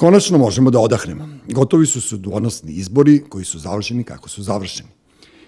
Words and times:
Konačno 0.00 0.38
možemo 0.38 0.70
da 0.70 0.80
odahnemo. 0.80 1.28
Gotovi 1.48 1.86
su 1.86 2.00
sudonosni 2.00 2.72
izbori 2.72 3.18
koji 3.28 3.44
su 3.44 3.58
završeni 3.58 4.04
kako 4.04 4.28
su 4.28 4.42
završeni. 4.42 4.88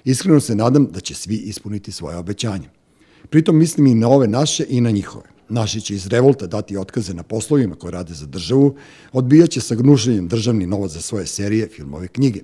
Iskreno 0.04 0.40
se 0.40 0.54
nadam 0.54 0.86
da 0.92 1.00
će 1.00 1.14
svi 1.14 1.36
ispuniti 1.36 1.92
svoje 1.92 2.16
obećanje. 2.16 2.68
Pritom 3.30 3.56
mislim 3.58 3.86
i 3.86 3.94
na 3.94 4.08
ove 4.08 4.28
naše 4.28 4.66
i 4.68 4.80
na 4.80 4.90
njihove. 4.90 5.24
Naši 5.48 5.80
će 5.80 5.94
iz 5.94 6.06
revolta 6.06 6.46
dati 6.46 6.76
otkaze 6.76 7.14
na 7.14 7.22
poslovima 7.22 7.74
koje 7.74 7.92
rade 7.92 8.14
za 8.14 8.26
državu, 8.26 8.74
odbijaće 9.12 9.60
sa 9.60 9.74
gnušenjem 9.74 10.28
državni 10.28 10.66
novac 10.66 10.90
za 10.90 11.00
svoje 11.00 11.26
serije, 11.26 11.68
filmove, 11.68 12.08
knjige. 12.08 12.40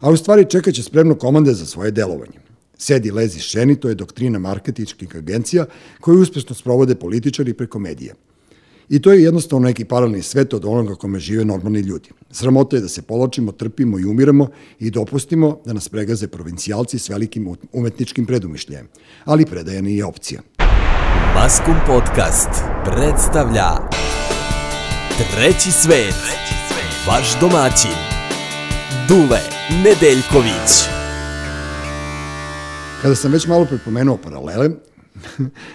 A 0.00 0.10
u 0.10 0.16
stvari 0.16 0.50
čekaće 0.50 0.82
spremno 0.82 1.14
komande 1.14 1.54
za 1.54 1.66
svoje 1.66 1.90
delovanje. 1.90 2.40
Sedi, 2.78 3.10
lezi, 3.10 3.40
šeni, 3.40 3.80
to 3.80 3.88
je 3.88 3.94
doktrina 3.94 4.38
marketičkih 4.38 5.16
agencija 5.16 5.66
koje 6.00 6.18
uspešno 6.18 6.54
sprovode 6.54 6.94
političari 6.94 7.54
preko 7.54 7.78
medija. 7.78 8.14
I 8.88 9.02
to 9.02 9.12
je 9.12 9.22
jednostavno 9.22 9.68
neki 9.68 9.84
paralelni 9.84 10.22
svet 10.22 10.54
od 10.54 10.64
onoga 10.64 10.94
kome 10.94 11.18
žive 11.18 11.44
normalni 11.44 11.80
ljudi. 11.80 12.08
Sramota 12.30 12.76
je 12.76 12.82
da 12.82 12.88
se 12.88 13.02
poločimo, 13.02 13.52
trpimo 13.52 13.98
i 13.98 14.04
umiramo 14.04 14.48
i 14.78 14.90
dopustimo 14.90 15.60
da 15.64 15.72
nas 15.72 15.88
pregaze 15.88 16.28
provincijalci 16.28 16.98
s 16.98 17.08
velikim 17.08 17.56
umetničkim 17.72 18.26
predumišljajem. 18.26 18.88
Ali 19.24 19.46
predaje 19.46 19.82
nije 19.82 20.04
opcija. 20.04 20.40
Maskum 21.34 21.74
Podcast 21.86 22.50
predstavlja 22.84 23.68
Treći 25.16 25.72
svet, 25.72 26.14
vaš 27.06 27.40
domaćin, 27.40 27.98
Dule 29.08 29.40
Nedeljković. 29.84 30.70
Kada 33.02 33.14
sam 33.14 33.32
već 33.32 33.46
malo 33.46 33.64
prepomenuo 33.64 34.16
paralele, 34.16 34.70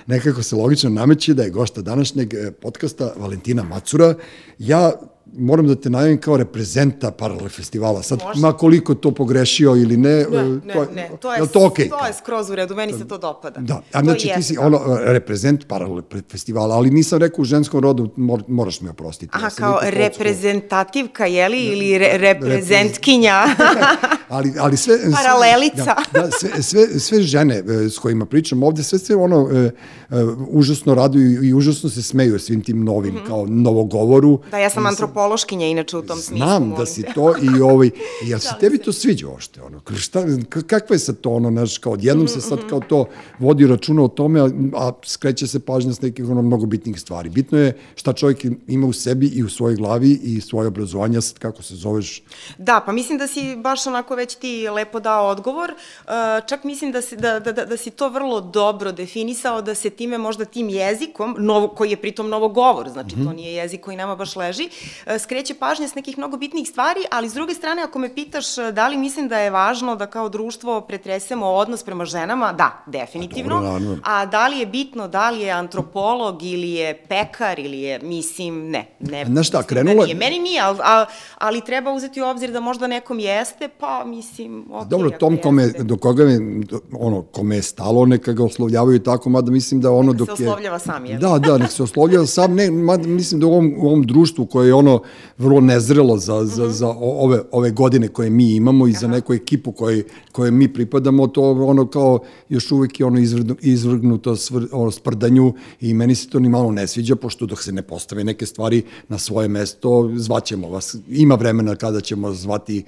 nekako 0.08 0.44
se 0.44 0.56
logično 0.56 0.90
nameće 0.90 1.34
da 1.34 1.44
je 1.44 1.50
gošta 1.50 1.82
današnjeg 1.82 2.34
eh, 2.34 2.52
podcasta 2.52 3.14
Valentina 3.18 3.64
Macura. 3.64 4.16
Ja 4.60 4.92
moram 5.34 5.68
da 5.68 5.76
te 5.76 5.90
najavim 5.90 6.22
kao 6.22 6.38
reprezenta 6.38 7.12
Paralel 7.12 7.50
festivala. 7.50 8.04
Sad, 8.04 8.20
Može. 8.28 8.40
ma 8.40 8.54
koliko 8.54 8.96
to 8.96 9.12
pogrešio 9.12 9.76
ili 9.76 9.98
ne, 9.98 10.26
ne, 10.32 10.44
ne, 10.66 10.74
to 10.74 10.82
je, 10.82 10.88
ne, 10.96 11.10
to 11.20 11.34
je, 11.34 11.42
je 11.42 11.48
to, 11.48 11.60
okay? 11.60 11.90
to 11.90 12.06
je 12.06 12.14
skroz 12.14 12.50
u 12.50 12.56
redu, 12.56 12.76
meni 12.76 12.94
se 12.94 13.08
to 13.08 13.18
dopada. 13.18 13.60
Da, 13.60 13.82
a 13.94 14.04
znači 14.04 14.32
ti 14.36 14.44
si 14.44 14.56
da. 14.56 14.62
ono, 14.62 14.80
reprezent 15.02 15.68
Paralel 15.68 16.02
festivala, 16.32 16.76
ali 16.76 16.90
nisam 16.90 17.20
rekao 17.20 17.42
u 17.42 17.46
ženskom 17.46 17.82
rodu, 17.82 18.10
mor, 18.16 18.44
moraš 18.48 18.82
mi 18.82 18.90
oprostiti. 18.90 19.32
Aha, 19.34 19.46
ja 19.46 19.50
kao 19.50 19.80
reprezentativka, 19.84 21.26
jeli, 21.26 21.68
da, 21.68 21.74
ili 21.74 21.98
re, 21.98 22.18
reprezentkinja. 22.18 23.44
ali, 24.30 24.54
ali 24.60 24.78
sve... 24.78 24.98
Paralelica. 25.12 25.96
Da, 26.14 26.22
da, 26.22 26.30
sve, 26.32 26.64
sve, 26.64 27.00
sve 27.00 27.22
žene 27.22 27.56
e, 27.56 27.90
s 27.90 27.98
kojima 28.00 28.26
pričam 28.26 28.64
ovde, 28.64 28.84
sve 28.84 29.00
se 29.00 29.16
ono, 29.16 29.42
uh, 29.42 29.50
uh, 29.50 30.38
užasno 30.50 30.94
raduju 30.94 31.44
i 31.44 31.54
užasno 31.54 31.90
se 31.90 32.04
smeju 32.04 32.40
svim 32.40 32.64
tim 32.64 32.84
novim, 32.84 33.14
mm 33.14 33.18
-hmm. 33.18 33.28
kao 33.28 33.46
novogovoru. 33.46 34.40
Da, 34.52 34.58
ja 34.58 34.70
sam 34.70 34.86
antropolog 34.86 35.17
antropološkinja 35.18 35.68
inače 35.68 35.98
u 35.98 36.02
tom 36.02 36.18
smislu. 36.18 36.48
Znam 36.48 36.74
da 36.78 36.86
si 36.86 37.04
to 37.16 37.36
i 37.42 37.62
ovaj, 37.62 37.90
ja 38.26 38.40
se 38.40 38.50
tebi 38.60 38.78
to 38.78 38.94
sviđa 38.94 39.30
ošte, 39.30 39.62
ono, 39.62 39.82
šta, 39.98 40.24
kakva 40.68 40.96
je 40.96 41.00
sad 41.00 41.20
to, 41.22 41.30
ono, 41.30 41.50
naš, 41.50 41.78
kao 41.78 41.94
odjednom 41.94 42.28
se 42.28 42.42
sad 42.42 42.60
kao 42.70 42.80
to 42.80 43.06
vodi 43.40 43.68
računa 43.68 44.04
o 44.04 44.08
tome, 44.08 44.42
a, 44.42 44.50
a 44.76 44.92
skreće 45.04 45.48
se 45.48 45.60
pažnja 45.60 45.94
s 45.94 46.02
nekih 46.02 46.26
ono, 46.30 46.42
mnogo 46.42 46.66
bitnih 46.66 47.00
stvari. 47.00 47.30
Bitno 47.30 47.58
je 47.58 47.78
šta 47.96 48.14
čovjek 48.14 48.46
ima 48.68 48.88
u 48.88 48.94
sebi 48.94 49.28
i 49.28 49.44
u 49.44 49.50
svojoj 49.50 49.76
glavi 49.76 50.20
i 50.24 50.42
svoje 50.42 50.68
obrazovanja, 50.68 51.22
sad 51.22 51.40
kako 51.40 51.64
se 51.64 51.76
zoveš. 51.76 52.24
Da, 52.58 52.84
pa 52.86 52.92
mislim 52.92 53.18
da 53.18 53.28
si 53.28 53.56
baš 53.56 53.88
onako 53.88 54.16
već 54.16 54.36
ti 54.36 54.70
lepo 54.70 55.00
dao 55.00 55.28
odgovor, 55.28 55.72
uh, 55.72 56.12
čak 56.48 56.64
mislim 56.64 56.92
da 56.92 57.02
si, 57.02 57.18
da, 57.18 57.40
da, 57.40 57.52
da, 57.52 57.66
da 57.66 57.78
si 57.78 57.92
to 57.92 58.10
vrlo 58.10 58.42
dobro 58.42 58.92
definisao, 58.92 59.62
da 59.62 59.76
se 59.76 59.90
time 59.90 60.18
možda 60.18 60.46
tim 60.46 60.70
jezikom, 60.70 61.36
novo, 61.40 61.68
koji 61.68 61.90
je 61.90 61.98
pritom 61.98 62.30
novogovor, 62.30 62.90
znači 62.90 63.16
mm 63.16 63.20
-hmm. 63.20 63.26
to 63.26 63.34
nije 63.34 63.54
jezik 63.54 63.82
koji 63.82 63.98
nama 63.98 64.16
baš 64.16 64.36
leži, 64.36 64.70
skreće 65.20 65.54
pažnje 65.54 65.88
s 65.88 65.96
nekih 65.96 66.18
mnogo 66.18 66.38
bitnih 66.38 66.70
stvari, 66.70 67.00
ali 67.12 67.30
s 67.30 67.34
druge 67.34 67.54
strane, 67.54 67.84
ako 67.84 68.00
me 68.00 68.16
pitaš 68.16 68.58
e, 68.58 68.72
da 68.72 68.88
li 68.88 68.98
mislim 68.98 69.28
da 69.28 69.40
je 69.40 69.50
važno 69.50 69.96
da 69.96 70.06
kao 70.08 70.30
društvo 70.30 70.82
pretresemo 70.82 71.46
odnos 71.46 71.84
prema 71.84 72.06
ženama, 72.06 72.54
da, 72.54 72.84
definitivno. 72.86 73.62
Dobro, 73.62 73.98
A 74.04 74.26
da 74.26 74.48
li 74.48 74.60
je 74.60 74.66
bitno, 74.66 75.08
da 75.08 75.30
li 75.30 75.42
je 75.42 75.52
antropolog 75.52 76.44
ili 76.44 76.72
je 76.72 77.04
pekar 77.10 77.60
ili 77.60 77.80
je, 77.80 78.00
mislim, 78.00 78.70
ne. 78.70 78.86
ne 79.00 79.26
Znaš 79.26 79.48
šta, 79.48 79.58
da 79.58 79.64
krenulo 79.64 80.06
je... 80.06 80.16
Meni 80.16 80.40
nije, 80.40 80.62
ali, 80.62 81.06
ali 81.38 81.62
treba 81.62 81.92
uzeti 81.92 82.22
u 82.22 82.26
obzir 82.26 82.52
da 82.52 82.60
možda 82.60 82.88
nekom 82.88 83.20
jeste, 83.20 83.68
pa 83.80 84.04
mislim, 84.06 84.66
ok. 84.72 84.88
Dobro, 84.88 85.10
tom 85.10 85.38
kome, 85.44 85.68
do 85.68 85.98
koga 85.98 86.26
mi, 86.26 86.66
ono, 87.00 87.22
kome 87.22 87.56
je 87.56 87.62
stalo, 87.62 88.06
neka 88.06 88.34
ga 88.34 88.44
oslovljavaju 88.44 89.00
tako, 89.00 89.30
mada 89.30 89.52
mislim 89.52 89.82
da 89.82 89.92
ono 89.92 90.12
neka 90.12 90.18
dok 90.18 90.30
je... 90.30 90.36
se 90.36 90.50
oslovljava 90.50 90.80
sam, 90.80 91.06
je. 91.06 91.18
Da, 91.18 91.40
da, 91.40 91.58
nek 91.58 91.72
se 91.72 91.84
oslovljava 91.84 92.26
sam, 92.26 92.56
ne, 92.56 92.72
mada 92.72 93.08
mislim 93.08 93.40
da 93.40 93.48
u 93.48 93.52
ovom, 93.52 93.74
u 93.78 93.88
ovom 93.88 94.04
društvu 94.04 94.46
koje 94.46 94.68
je 94.68 94.74
ono 94.74 94.97
vrlo 95.38 95.62
nezrelo 95.62 96.18
za, 96.18 96.46
za, 96.46 96.64
mm 96.64 96.68
-hmm. 96.68 96.72
za 96.72 96.88
ove, 97.00 97.42
ove 97.52 97.72
godine 97.72 98.08
koje 98.08 98.30
mi 98.30 98.56
imamo 98.56 98.88
i 98.88 98.92
Aha. 98.92 99.00
za 99.00 99.08
neku 99.08 99.34
ekipu 99.34 99.72
koje, 99.72 100.04
koje 100.32 100.52
mi 100.52 100.74
pripadamo, 100.74 101.28
to 101.28 101.52
ono 101.52 101.88
kao 101.88 102.20
još 102.50 102.72
uvek 102.72 103.00
je 103.00 103.06
ono 103.06 103.20
izvrgnu, 103.20 103.56
izvrgnuto 103.62 104.36
svr, 104.36 104.68
ono, 104.72 104.92
sprdanju 104.92 105.54
i 105.82 105.94
meni 105.94 106.16
se 106.16 106.30
to 106.30 106.40
ni 106.40 106.50
malo 106.50 106.72
ne 106.72 106.88
sviđa, 106.88 107.16
pošto 107.16 107.46
dok 107.46 107.64
se 107.64 107.72
ne 107.72 107.82
postave 107.82 108.24
neke 108.24 108.46
stvari 108.46 108.84
na 109.10 109.18
svoje 109.18 109.48
mesto, 109.48 110.12
zvaćemo 110.16 110.70
vas. 110.70 110.96
Ima 111.10 111.36
vremena 111.36 111.76
kada 111.76 112.02
ćemo 112.02 112.34
zvati 112.34 112.84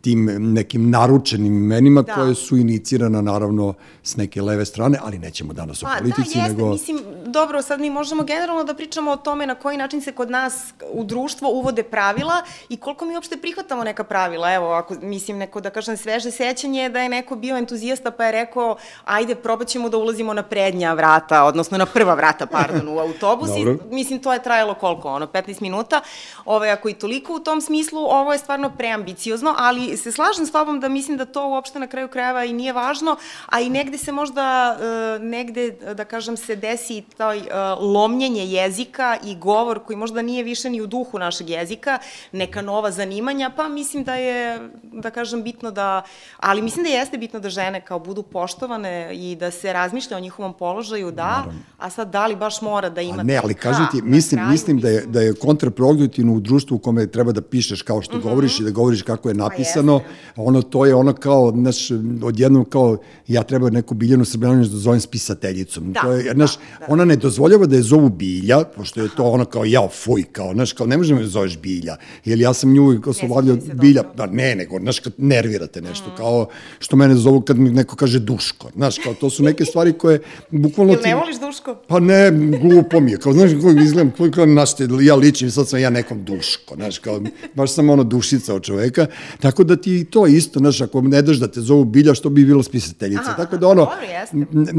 tim 0.00 0.52
nekim 0.52 0.90
naručenim 0.90 1.56
imenima 1.56 2.02
da. 2.02 2.14
koje 2.14 2.34
su 2.34 2.56
inicirana 2.56 3.20
naravno 3.20 3.74
s 4.02 4.16
neke 4.16 4.42
leve 4.42 4.64
strane, 4.64 4.98
ali 5.02 5.18
nećemo 5.18 5.52
danas 5.52 5.82
o 5.82 5.86
pa, 5.86 5.96
politici. 5.98 6.34
Da, 6.34 6.40
jeste, 6.40 6.56
nego... 6.56 6.70
mislim, 6.70 7.00
dobro, 7.26 7.62
sad 7.62 7.80
mi 7.80 7.90
možemo 7.90 8.22
generalno 8.22 8.64
da 8.64 8.74
pričamo 8.74 9.10
o 9.10 9.16
tome 9.16 9.46
na 9.46 9.54
koji 9.54 9.76
način 9.76 10.00
se 10.00 10.12
kod 10.12 10.30
nas 10.30 10.72
u 10.92 11.04
društvo 11.04 11.50
uvode 11.50 11.82
pravila 11.82 12.42
i 12.68 12.76
koliko 12.76 13.04
mi 13.04 13.14
uopšte 13.14 13.36
prihvatamo 13.36 13.84
neka 13.84 14.04
pravila. 14.04 14.52
Evo, 14.52 14.72
ako 14.72 14.94
mislim 15.02 15.38
neko 15.38 15.60
da 15.60 15.70
kažem 15.70 15.96
sveže 15.96 16.30
sećanje 16.30 16.88
da 16.88 17.00
je 17.00 17.08
neko 17.08 17.36
bio 17.36 17.56
entuzijasta 17.56 18.10
pa 18.10 18.24
je 18.24 18.32
rekao 18.32 18.76
ajde 19.04 19.34
probat 19.34 19.68
ćemo 19.68 19.88
da 19.88 19.96
ulazimo 19.96 20.34
na 20.34 20.42
prednja 20.42 20.92
vrata, 20.92 21.44
odnosno 21.44 21.78
na 21.78 21.86
prva 21.86 22.14
vrata, 22.14 22.46
pardon, 22.46 22.88
u 22.88 22.98
autobus 22.98 23.50
i 23.50 23.94
mislim 23.94 24.22
to 24.22 24.32
je 24.32 24.42
trajalo 24.42 24.74
koliko, 24.74 25.08
ono, 25.08 25.26
15 25.26 25.62
minuta. 25.62 26.00
Ovo, 26.44 26.64
ako 26.64 26.88
i 26.88 26.94
toliko 26.94 27.34
u 27.34 27.38
tom 27.40 27.60
smislu, 27.60 28.00
ovo 28.00 28.32
je 28.32 28.38
stvarno 28.38 28.70
preambiciozno, 28.70 29.54
ali 29.58 29.81
ali 29.82 29.96
se 29.96 30.12
slažem 30.12 30.46
s 30.46 30.52
tobom 30.52 30.80
da 30.80 30.88
mislim 30.88 31.16
da 31.16 31.24
to 31.24 31.48
uopšte 31.48 31.78
na 31.78 31.86
kraju 31.86 32.08
krajeva 32.08 32.44
i 32.44 32.52
nije 32.52 32.72
važno, 32.72 33.16
a 33.46 33.60
i 33.60 33.70
negde 33.70 33.98
se 33.98 34.12
možda, 34.12 34.76
uh, 34.76 35.22
negde, 35.22 35.70
da 35.94 36.04
kažem, 36.04 36.36
se 36.36 36.56
desi 36.56 37.02
taj 37.16 37.38
uh, 37.38 37.44
lomljenje 37.80 38.46
jezika 38.46 39.16
i 39.24 39.36
govor 39.36 39.84
koji 39.84 39.96
možda 39.96 40.22
nije 40.22 40.44
više 40.44 40.70
ni 40.70 40.80
u 40.80 40.86
duhu 40.86 41.18
našeg 41.18 41.50
jezika, 41.50 41.98
neka 42.32 42.62
nova 42.62 42.90
zanimanja, 42.90 43.50
pa 43.56 43.68
mislim 43.68 44.04
da 44.04 44.14
je, 44.14 44.70
da 44.82 45.10
kažem, 45.10 45.42
bitno 45.42 45.70
da, 45.70 46.02
ali 46.36 46.62
mislim 46.62 46.84
da 46.84 46.90
jeste 46.90 47.18
bitno 47.18 47.40
da 47.40 47.50
žene 47.50 47.80
kao 47.80 47.98
budu 47.98 48.22
poštovane 48.22 49.10
i 49.14 49.36
da 49.36 49.50
se 49.50 49.72
razmišlja 49.72 50.16
o 50.16 50.20
njihovom 50.20 50.54
položaju, 50.54 51.10
da, 51.10 51.22
Naravno. 51.22 51.60
a 51.78 51.90
sad 51.90 52.10
da 52.10 52.26
li 52.26 52.36
baš 52.36 52.62
mora 52.62 52.90
da 52.90 53.00
ima... 53.00 53.20
A 53.20 53.22
ne, 53.22 53.36
ali 53.36 53.54
kažem 53.54 53.86
ti, 53.92 54.02
mislim, 54.02 54.38
kraju, 54.38 54.50
mislim 54.50 54.80
da 54.80 54.88
je, 54.88 55.06
da 55.06 55.20
je 55.20 55.34
kontraproduktivno 55.34 56.32
u 56.32 56.40
društvu 56.40 56.74
u 56.74 56.78
kome 56.78 57.06
treba 57.06 57.32
da 57.32 57.42
pišeš 57.42 57.82
kao 57.82 58.02
što 58.02 58.16
mm 58.16 58.20
-hmm. 58.20 58.22
govoriš 58.22 58.60
i 58.60 58.64
da 58.64 58.70
govoriš 58.70 59.02
kako 59.02 59.28
je 59.28 59.34
napisano, 59.34 59.71
napisano, 59.76 60.00
ono 60.36 60.62
to 60.62 60.86
je 60.86 60.94
ono 60.94 61.12
kao, 61.12 61.52
znaš, 61.54 61.90
odjednom 62.22 62.64
kao, 62.64 62.98
ja 63.28 63.42
treba 63.42 63.70
neku 63.70 63.94
biljanu 63.94 64.24
srbljanu 64.24 64.56
da 64.56 64.76
zovem 64.76 65.00
spisateljicom. 65.00 65.92
Da, 65.92 66.00
to 66.00 66.12
je, 66.12 66.32
znaš, 66.34 66.56
da, 66.56 66.86
da. 66.86 66.92
ona 66.92 67.04
ne 67.04 67.16
dozvoljava 67.16 67.66
da 67.66 67.76
je 67.76 67.82
zovu 67.82 68.08
bilja, 68.08 68.64
pošto 68.76 69.02
je 69.02 69.08
to 69.16 69.24
ono 69.24 69.44
kao, 69.44 69.64
ja, 69.64 69.88
fuj, 69.88 70.24
kao, 70.32 70.52
znaš, 70.54 70.72
kao, 70.72 70.86
ne 70.86 70.96
možemo 70.96 71.20
da 71.20 71.26
zoveš 71.26 71.58
bilja, 71.58 71.96
jer 72.24 72.40
ja 72.40 72.54
sam 72.54 72.72
nju 72.72 73.00
oslovljavljao 73.06 73.56
bilja, 73.74 74.02
da 74.16 74.26
ne, 74.26 74.54
nego, 74.54 74.78
znaš, 74.78 75.00
kad 75.00 75.12
nervirate 75.18 75.80
nešto, 75.80 76.10
mm. 76.10 76.16
kao, 76.16 76.46
što 76.78 76.96
mene 76.96 77.14
zovu 77.14 77.40
kad 77.40 77.58
mi 77.58 77.70
neko 77.70 77.96
kaže 77.96 78.18
duško, 78.18 78.70
znaš, 78.74 78.98
kao, 78.98 79.14
to 79.14 79.30
su 79.30 79.42
neke 79.42 79.64
stvari 79.64 79.92
koje, 79.92 80.20
bukvalno... 80.50 80.92
Jel 81.02 81.02
ne 81.02 81.14
voliš 81.14 81.40
duško? 81.40 81.76
Pa 81.88 82.00
ne, 82.00 82.30
glupo 82.62 83.00
mi 83.00 83.10
je, 83.10 83.18
kao, 83.18 83.32
znaš, 83.32 83.50
kako 83.52 83.70
izgledam, 83.70 84.10
kao, 84.10 84.30
kao, 84.34 84.46
znaš, 84.46 84.70
ja 85.00 85.14
ličim, 85.14 85.50
sad 85.50 85.68
sam 85.68 85.80
ja 85.80 85.90
nekom 85.90 86.24
duško, 86.24 86.74
znaš, 86.74 86.98
kao, 86.98 87.20
baš 87.54 87.74
sam 87.74 87.90
ono 87.90 88.04
dušica 88.04 88.54
od 88.54 88.62
čoveka, 88.62 89.06
tako 89.40 89.61
Tako 89.62 89.68
da 89.68 89.82
ti 89.82 90.04
to 90.04 90.26
isto, 90.26 90.58
znaš, 90.58 90.80
ako 90.80 91.00
ne 91.00 91.22
daš 91.22 91.36
da 91.36 91.48
te 91.48 91.60
zovu 91.60 91.84
bilja, 91.84 92.14
što 92.14 92.30
bi 92.30 92.44
bilo 92.44 92.62
spisateljica. 92.62 93.22
Aha, 93.22 93.36
Tako 93.36 93.56
da 93.56 93.68
ono, 93.68 93.84
dobro, 93.84 94.06
jeste. 94.06 94.36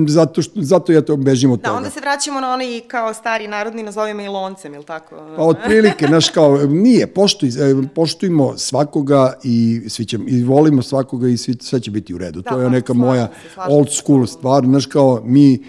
zato, 0.08 0.42
što, 0.42 0.62
zato 0.62 0.92
ja 0.92 1.02
to 1.02 1.16
bežim 1.16 1.52
od 1.52 1.60
da, 1.60 1.64
toga. 1.64 1.74
Da, 1.74 1.78
onda 1.78 1.90
se 1.90 2.00
vraćamo 2.00 2.42
na 2.42 2.54
onaj 2.54 2.82
kao 2.88 3.14
stari 3.14 3.48
narodni, 3.48 3.84
nazovimo 3.84 4.22
i 4.22 4.28
loncem, 4.28 4.74
ili 4.74 4.84
tako? 4.84 5.16
Pa 5.36 5.44
otprilike, 5.44 6.08
znaš, 6.08 6.30
kao, 6.30 6.58
nije, 6.68 7.08
poštuj, 7.08 7.50
e, 7.50 7.88
poštujmo 7.96 8.58
svakoga 8.58 9.34
i, 9.44 9.82
svi 9.88 10.06
će, 10.06 10.20
i 10.28 10.44
volimo 10.44 10.82
svakoga 10.82 11.28
i 11.28 11.38
svi, 11.38 11.56
sve 11.62 11.80
će 11.80 11.92
biti 11.92 12.14
u 12.14 12.18
redu. 12.18 12.42
Da, 12.42 12.50
to 12.50 12.60
je 12.60 12.66
pa, 12.66 12.72
neka 12.72 12.94
moja 12.94 13.32
old 13.70 13.88
school 13.92 14.28
stvar, 14.28 14.66
znaš, 14.66 14.86
kao 14.86 15.22
mi, 15.26 15.64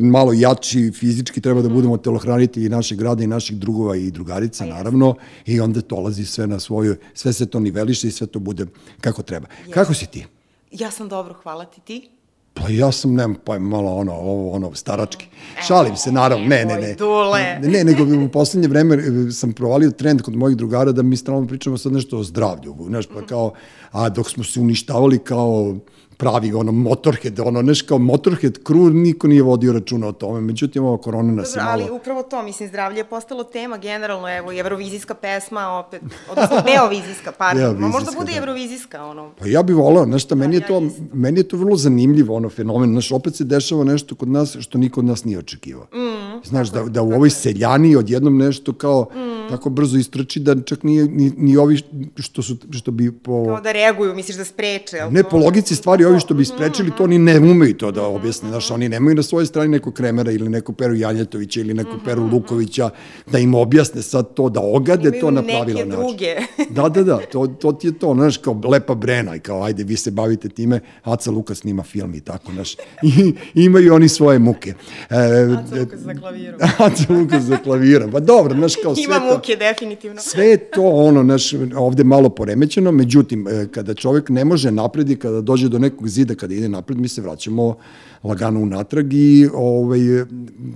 malo 0.00 0.32
jači 0.32 0.92
fizički 0.94 1.40
treba 1.40 1.62
da 1.62 1.68
budemo 1.68 1.96
telohranitelji 1.96 2.68
našeg 2.68 2.98
grada 2.98 3.24
i 3.24 3.26
naših 3.26 3.58
drugova 3.58 3.96
i 3.96 4.10
drugarica, 4.10 4.66
naravno, 4.66 5.14
i 5.46 5.60
onda 5.60 5.80
dolazi 5.80 6.24
sve 6.26 6.46
na 6.46 6.60
svoju, 6.60 6.96
sve 7.14 7.32
se 7.32 7.46
to 7.46 7.60
niveliše 7.60 8.08
i 8.08 8.10
sve 8.10 8.26
to 8.26 8.38
bude 8.38 8.66
kako 9.00 9.22
treba. 9.22 9.46
Kako 9.70 9.94
si 9.94 10.06
ti? 10.06 10.26
Ja 10.70 10.90
sam 10.90 11.08
dobro, 11.08 11.34
hvala 11.42 11.64
ti 11.64 11.80
ti. 11.80 12.10
Pa 12.54 12.68
ja 12.68 12.92
sam, 12.92 13.14
nemam 13.14 13.36
pa 13.44 13.58
malo 13.58 13.94
ono, 13.94 14.12
ovo, 14.12 14.50
ono, 14.50 14.74
starački. 14.74 15.26
Šalim 15.66 15.96
se, 15.96 16.12
naravno, 16.12 16.46
ne, 16.46 16.64
ne, 16.64 16.80
ne. 16.80 16.94
Dule. 16.94 17.58
Ne, 17.62 17.68
ne, 17.68 17.84
nego 17.84 18.24
u 18.24 18.28
poslednje 18.28 18.68
vreme 18.68 18.94
e, 18.96 19.30
sam 19.32 19.52
provalio 19.52 19.90
trend 19.90 20.22
kod 20.22 20.36
mojih 20.36 20.56
drugara 20.56 20.92
da 20.92 21.02
mi 21.02 21.16
stalno 21.16 21.46
pričamo 21.46 21.78
sad 21.78 21.92
nešto 21.92 22.18
o 22.18 22.22
zdravlju, 22.22 22.76
znaš, 22.86 23.06
pa 23.06 23.26
kao, 23.26 23.52
a 23.90 24.08
dok 24.08 24.30
smo 24.30 24.44
se 24.44 24.60
uništavali 24.60 25.18
kao 25.18 25.76
pravi 26.24 26.52
ono 26.52 26.72
Motorhead, 26.72 27.40
ono 27.40 27.62
neš 27.62 27.82
kao 27.82 27.98
Motorhead 27.98 28.58
crew, 28.64 28.92
niko 28.92 29.28
nije 29.28 29.42
vodio 29.42 29.72
računa 29.72 30.06
o 30.06 30.12
tome. 30.12 30.40
Međutim, 30.40 30.84
ova 30.84 30.98
korona 30.98 31.32
nas 31.32 31.48
Dobro, 31.48 31.60
je 31.60 31.64
malo... 31.64 31.82
ali 31.82 32.00
upravo 32.00 32.22
to, 32.22 32.42
mislim, 32.42 32.68
zdravlje 32.68 32.98
je 32.98 33.04
postalo 33.04 33.44
tema 33.44 33.78
generalno, 33.78 34.36
evo, 34.36 34.52
i 34.52 34.58
evrovizijska 34.58 35.14
pesma 35.14 35.68
opet, 35.68 36.02
odnosno 36.30 36.56
neovizijska, 36.66 37.32
pardon, 37.32 37.76
ma 37.78 37.88
možda 37.88 38.10
bude 38.18 38.32
da. 38.32 38.38
evrovizijska, 38.38 39.04
ono. 39.04 39.30
Pa 39.38 39.46
ja 39.46 39.62
bih 39.62 39.76
volao, 39.76 40.04
znaš 40.04 40.24
šta, 40.24 40.34
meni 40.34 40.56
je 40.56 40.60
ja 40.60 40.66
to, 40.66 40.80
isto. 40.80 41.02
meni 41.12 41.40
je 41.40 41.48
to 41.48 41.56
vrlo 41.56 41.76
zanimljivo, 41.76 42.36
ono 42.36 42.50
fenomen, 42.50 42.90
znaš, 42.90 43.12
opet 43.12 43.36
se 43.36 43.44
dešava 43.44 43.84
nešto 43.84 44.14
kod 44.14 44.28
nas 44.28 44.56
što 44.60 44.78
niko 44.78 45.00
od 45.00 45.06
nas 45.06 45.24
nije 45.24 45.38
očekivao. 45.38 45.84
Mm, 45.84 46.40
znaš, 46.44 46.68
da, 46.70 46.82
da 46.82 47.02
u 47.02 47.12
ovoj 47.12 47.30
seljani 47.30 47.96
odjednom 47.96 48.38
nešto 48.38 48.72
kao 48.72 49.08
mm. 49.14 49.48
tako 49.50 49.70
brzo 49.70 49.98
istrči 49.98 50.40
da 50.40 50.62
čak 50.62 50.82
nije 50.82 51.04
ni, 51.04 51.32
ni 51.36 51.56
ovi 51.56 51.76
što, 52.16 52.42
su, 52.42 52.56
što 52.70 52.90
bi 52.90 53.12
po... 53.12 53.44
Kao 53.46 53.60
da 53.60 53.72
reaguju, 53.72 54.14
misliš 54.14 54.36
da 54.36 54.44
spreče, 54.44 54.96
Ne, 55.10 55.24
po 55.24 55.36
logici 55.36 55.76
stvari, 55.76 56.04
ovi 56.04 56.13
što 56.20 56.34
bi 56.34 56.44
sprečili, 56.44 56.90
to 56.98 57.04
oni 57.04 57.18
ne 57.18 57.38
umeju 57.40 57.76
to 57.76 57.90
da 57.90 58.06
objasne. 58.06 58.48
Znaš, 58.48 58.70
oni 58.70 58.88
nemaju 58.88 59.14
na 59.14 59.22
svojoj 59.22 59.46
strani 59.46 59.68
nekog 59.68 59.94
Kremera 59.94 60.30
ili 60.30 60.48
neku 60.48 60.72
Peru 60.72 60.94
Janjetovića 60.94 61.60
ili 61.60 61.74
neku 61.74 61.96
Peru 62.04 62.28
Lukovića 62.32 62.90
da 63.32 63.38
im 63.38 63.54
objasne 63.54 64.02
sad 64.02 64.34
to, 64.34 64.48
da 64.48 64.60
ogade 64.60 65.08
Imaju 65.08 65.20
to 65.20 65.30
na 65.30 65.42
pravilan 65.42 65.88
način. 65.88 66.06
druge. 66.06 66.36
da, 66.70 66.88
da, 66.88 67.02
da, 67.02 67.18
to, 67.32 67.46
to 67.46 67.72
ti 67.72 67.86
je 67.86 67.98
to, 67.98 68.14
znaš, 68.14 68.36
kao 68.36 68.60
lepa 68.64 68.94
brena 68.94 69.36
i 69.36 69.40
kao, 69.40 69.62
ajde, 69.62 69.84
vi 69.84 69.96
se 69.96 70.10
bavite 70.10 70.48
time, 70.48 70.80
Aca 71.02 71.30
Luka 71.30 71.54
snima 71.54 71.82
film 71.82 72.14
i 72.14 72.20
tako, 72.20 72.52
znaš, 72.52 72.74
i 73.02 73.34
imaju 73.54 73.94
oni 73.94 74.08
svoje 74.08 74.38
muke. 74.38 74.74
E, 75.10 75.16
Aca 75.16 75.80
Lukas 75.80 76.00
za 76.00 76.14
klavirom. 76.14 76.60
Aca 76.86 77.12
Luka 77.12 77.40
za 77.40 77.56
klavirom, 77.56 78.10
pa 78.10 78.20
dobro, 78.20 78.54
znaš, 78.54 78.74
kao 78.82 78.94
sve 78.94 79.04
Ima 79.04 79.18
to... 79.18 79.34
muke, 79.34 79.56
definitivno. 79.56 80.20
Sve 80.20 80.56
to 80.56 80.82
ono 80.82 81.22
naš 81.22 81.52
ovde 81.76 82.04
malo 82.04 82.28
poremećeno, 82.28 82.92
međutim 82.92 83.48
e, 83.48 83.66
kada 83.70 83.94
čovjek 83.94 84.28
ne 84.28 84.44
može 84.44 84.70
napred 84.70 85.10
i 85.10 85.16
kada 85.16 85.40
dođe 85.40 85.68
do 85.68 85.78
nekog 85.78 85.93
zida 86.04 86.34
kada 86.34 86.54
ide 86.54 86.68
napred, 86.68 86.98
mi 86.98 87.08
se 87.08 87.20
vraćamo 87.20 87.76
lagano 88.24 88.60
unatrag 88.60 89.12
i 89.12 89.48
ovaj 89.54 90.00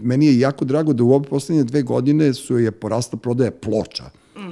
meni 0.03 0.27
je 0.27 0.39
jako 0.39 0.65
drago 0.65 0.93
da 0.93 1.05
u 1.05 1.13
ove 1.13 1.25
poslednje 1.25 1.65
dve 1.65 1.83
godine 1.83 2.35
su 2.35 2.59
je 2.59 2.71
porasta 2.71 3.17
prodaja 3.17 3.51
ploča. 3.51 4.05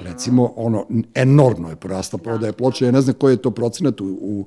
Recimo, 0.04 0.52
ono, 0.56 0.86
enormno 1.14 1.70
je 1.70 1.76
porasta 1.76 2.18
prodaja 2.18 2.52
ploča, 2.52 2.84
ja 2.84 2.90
ne 2.90 3.00
znam 3.00 3.14
koji 3.14 3.32
je 3.32 3.42
to 3.42 3.50
procenat 3.50 4.00
u, 4.00 4.06
u 4.06 4.46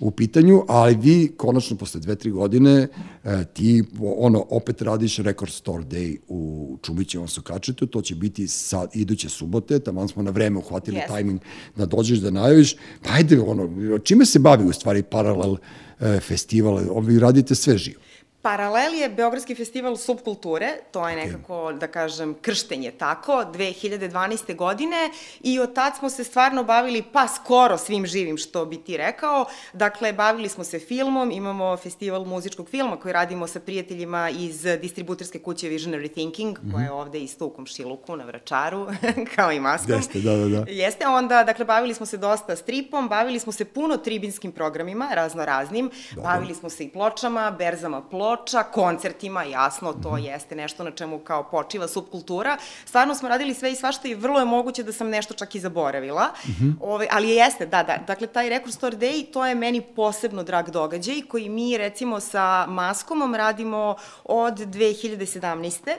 u 0.00 0.10
pitanju, 0.10 0.64
ali 0.68 0.96
vi 0.96 1.32
konačno 1.36 1.76
posle 1.76 2.00
dve, 2.00 2.16
tri 2.16 2.30
godine 2.30 2.88
e, 3.24 3.44
ti 3.52 3.84
ono 4.00 4.46
opet 4.50 4.82
radiš 4.82 5.18
Record 5.18 5.52
Store 5.52 5.84
Day 5.84 6.16
u 6.28 6.76
Čubićevom 6.82 7.28
Sukačetu, 7.28 7.86
to 7.86 8.02
će 8.02 8.14
biti 8.14 8.48
sad 8.48 8.90
iduće 8.94 9.28
subote, 9.28 9.78
tamo 9.78 10.08
smo 10.08 10.22
na 10.22 10.30
vreme 10.30 10.58
uhvatili 10.58 10.96
Jeste. 10.96 11.12
tajming 11.12 11.40
da 11.76 11.86
dođeš 11.86 12.18
da 12.18 12.30
najaviš, 12.30 12.76
pa 13.02 13.12
ajde, 13.12 13.40
ono, 13.40 13.98
čime 13.98 14.26
se 14.26 14.38
bavi 14.38 14.64
u 14.64 14.72
stvari 14.72 15.02
paralel 15.02 15.56
e, 16.00 16.20
festival, 16.20 17.00
vi 17.00 17.18
radite 17.18 17.54
sve 17.54 17.78
živo. 17.78 18.00
Paralel 18.42 18.94
je 18.94 19.08
Beogradski 19.08 19.54
festival 19.54 19.96
subkulture, 19.96 20.68
to 20.92 21.08
je 21.08 21.16
nekako, 21.16 21.72
da 21.72 21.86
kažem, 21.86 22.34
krštenje 22.42 22.90
tako, 22.90 23.32
2012. 23.32 24.56
godine 24.56 25.10
i 25.40 25.60
od 25.60 25.74
tad 25.74 25.96
smo 25.98 26.10
se 26.10 26.24
stvarno 26.24 26.64
bavili 26.64 27.02
pa 27.12 27.28
skoro 27.28 27.78
svim 27.78 28.06
živim, 28.06 28.36
što 28.36 28.64
bi 28.64 28.76
ti 28.76 28.96
rekao. 28.96 29.46
Dakle, 29.72 30.12
bavili 30.12 30.48
smo 30.48 30.64
se 30.64 30.78
filmom, 30.78 31.30
imamo 31.30 31.76
festival 31.76 32.24
muzičkog 32.24 32.68
filma 32.68 32.96
koji 32.96 33.12
radimo 33.12 33.46
sa 33.46 33.60
prijateljima 33.60 34.30
iz 34.30 34.62
distributorske 34.62 35.38
kuće 35.38 35.68
Visionary 35.68 36.12
Thinking, 36.12 36.58
koja 36.72 36.84
je 36.84 36.92
ovde 36.92 37.18
isto 37.18 37.46
u 37.46 37.50
Komšiluku 37.50 38.16
na 38.16 38.24
Vračaru, 38.24 38.86
kao 39.36 39.52
i 39.52 39.60
maskom. 39.60 39.94
Jeste, 39.94 40.20
da, 40.20 40.36
da, 40.36 40.48
da. 40.48 40.64
Jeste, 40.68 41.06
onda, 41.06 41.44
dakle, 41.44 41.64
bavili 41.64 41.94
smo 41.94 42.06
se 42.06 42.16
dosta 42.16 42.56
stripom, 42.56 43.08
bavili 43.08 43.38
smo 43.38 43.52
se 43.52 43.64
puno 43.64 43.96
tribinskim 43.96 44.52
programima, 44.52 45.08
razno 45.12 45.44
raznim, 45.44 45.90
bavili 46.16 46.54
smo 46.54 46.70
se 46.70 46.84
i 46.84 46.88
pločama, 46.88 47.50
berzama 47.50 48.02
ploča, 48.28 48.62
koncertima, 48.64 49.42
jasno, 49.44 49.92
to 49.92 50.10
Mhm. 50.10 50.24
jeste 50.24 50.54
nešto 50.54 50.84
na 50.84 50.90
čemu 50.90 51.18
kao 51.18 51.42
počiva 51.44 51.88
subkultura. 51.88 52.56
Stvarno 52.84 53.14
smo 53.14 53.28
radili 53.28 53.54
sve 53.54 53.72
i 53.72 53.76
svašta 53.76 54.08
i 54.08 54.14
vrlo 54.14 54.38
je 54.38 54.44
moguće 54.44 54.82
da 54.82 54.92
sam 54.92 55.08
nešto 55.08 55.34
čak 55.34 55.54
i 55.54 55.60
zaboravila, 55.60 56.26
Mhm. 56.44 56.70
Ove, 56.82 57.08
ali 57.10 57.30
jeste, 57.30 57.66
da, 57.66 57.82
da, 57.82 57.98
dakle, 57.98 58.26
taj 58.26 58.48
Record 58.48 58.74
Store 58.74 58.96
Day, 58.96 59.32
to 59.32 59.46
je 59.46 59.54
meni 59.54 59.80
posebno 59.82 60.42
drag 60.42 60.70
događaj 60.70 61.22
koji 61.22 61.48
mi, 61.48 61.78
recimo, 61.78 62.20
sa 62.20 62.66
Maskomom 62.68 63.34
radimo 63.34 63.96
od 64.24 64.54
2017. 64.56 65.96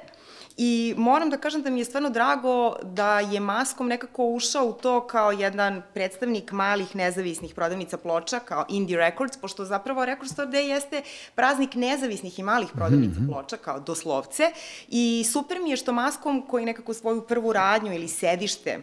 I 0.62 0.94
moram 0.98 1.30
da 1.30 1.38
kažem 1.38 1.62
da 1.62 1.70
mi 1.70 1.80
je 1.80 1.86
stvarno 1.86 2.10
drago 2.10 2.76
da 2.84 3.20
je 3.20 3.40
Maskom 3.40 3.88
nekako 3.88 4.26
ušao 4.26 4.66
u 4.66 4.74
to 4.74 5.08
kao 5.08 5.32
jedan 5.32 5.82
predstavnik 5.94 6.52
malih 6.52 6.96
nezavisnih 6.96 7.54
prodavnica 7.54 7.98
ploča, 7.98 8.40
kao 8.40 8.66
Indie 8.70 8.98
Records, 8.98 9.38
pošto 9.38 9.66
zapravo 9.66 10.06
Record 10.06 10.32
Store 10.32 10.50
Day 10.50 10.68
jeste 10.68 11.02
praznik 11.36 11.76
nezavisnih 11.76 12.40
i 12.40 12.44
malih 12.44 12.70
prodavnica 12.74 13.20
ploča, 13.32 13.58
kao 13.58 13.80
doslovce. 13.80 14.44
I 14.88 15.26
super 15.32 15.60
mi 15.64 15.70
je 15.70 15.78
što 15.78 15.94
Maskom, 15.94 16.42
koji 16.48 16.66
nekako 16.66 16.94
svoju 16.94 17.22
prvu 17.22 17.54
radnju 17.54 17.94
ili 17.94 18.08
sedište 18.08 18.80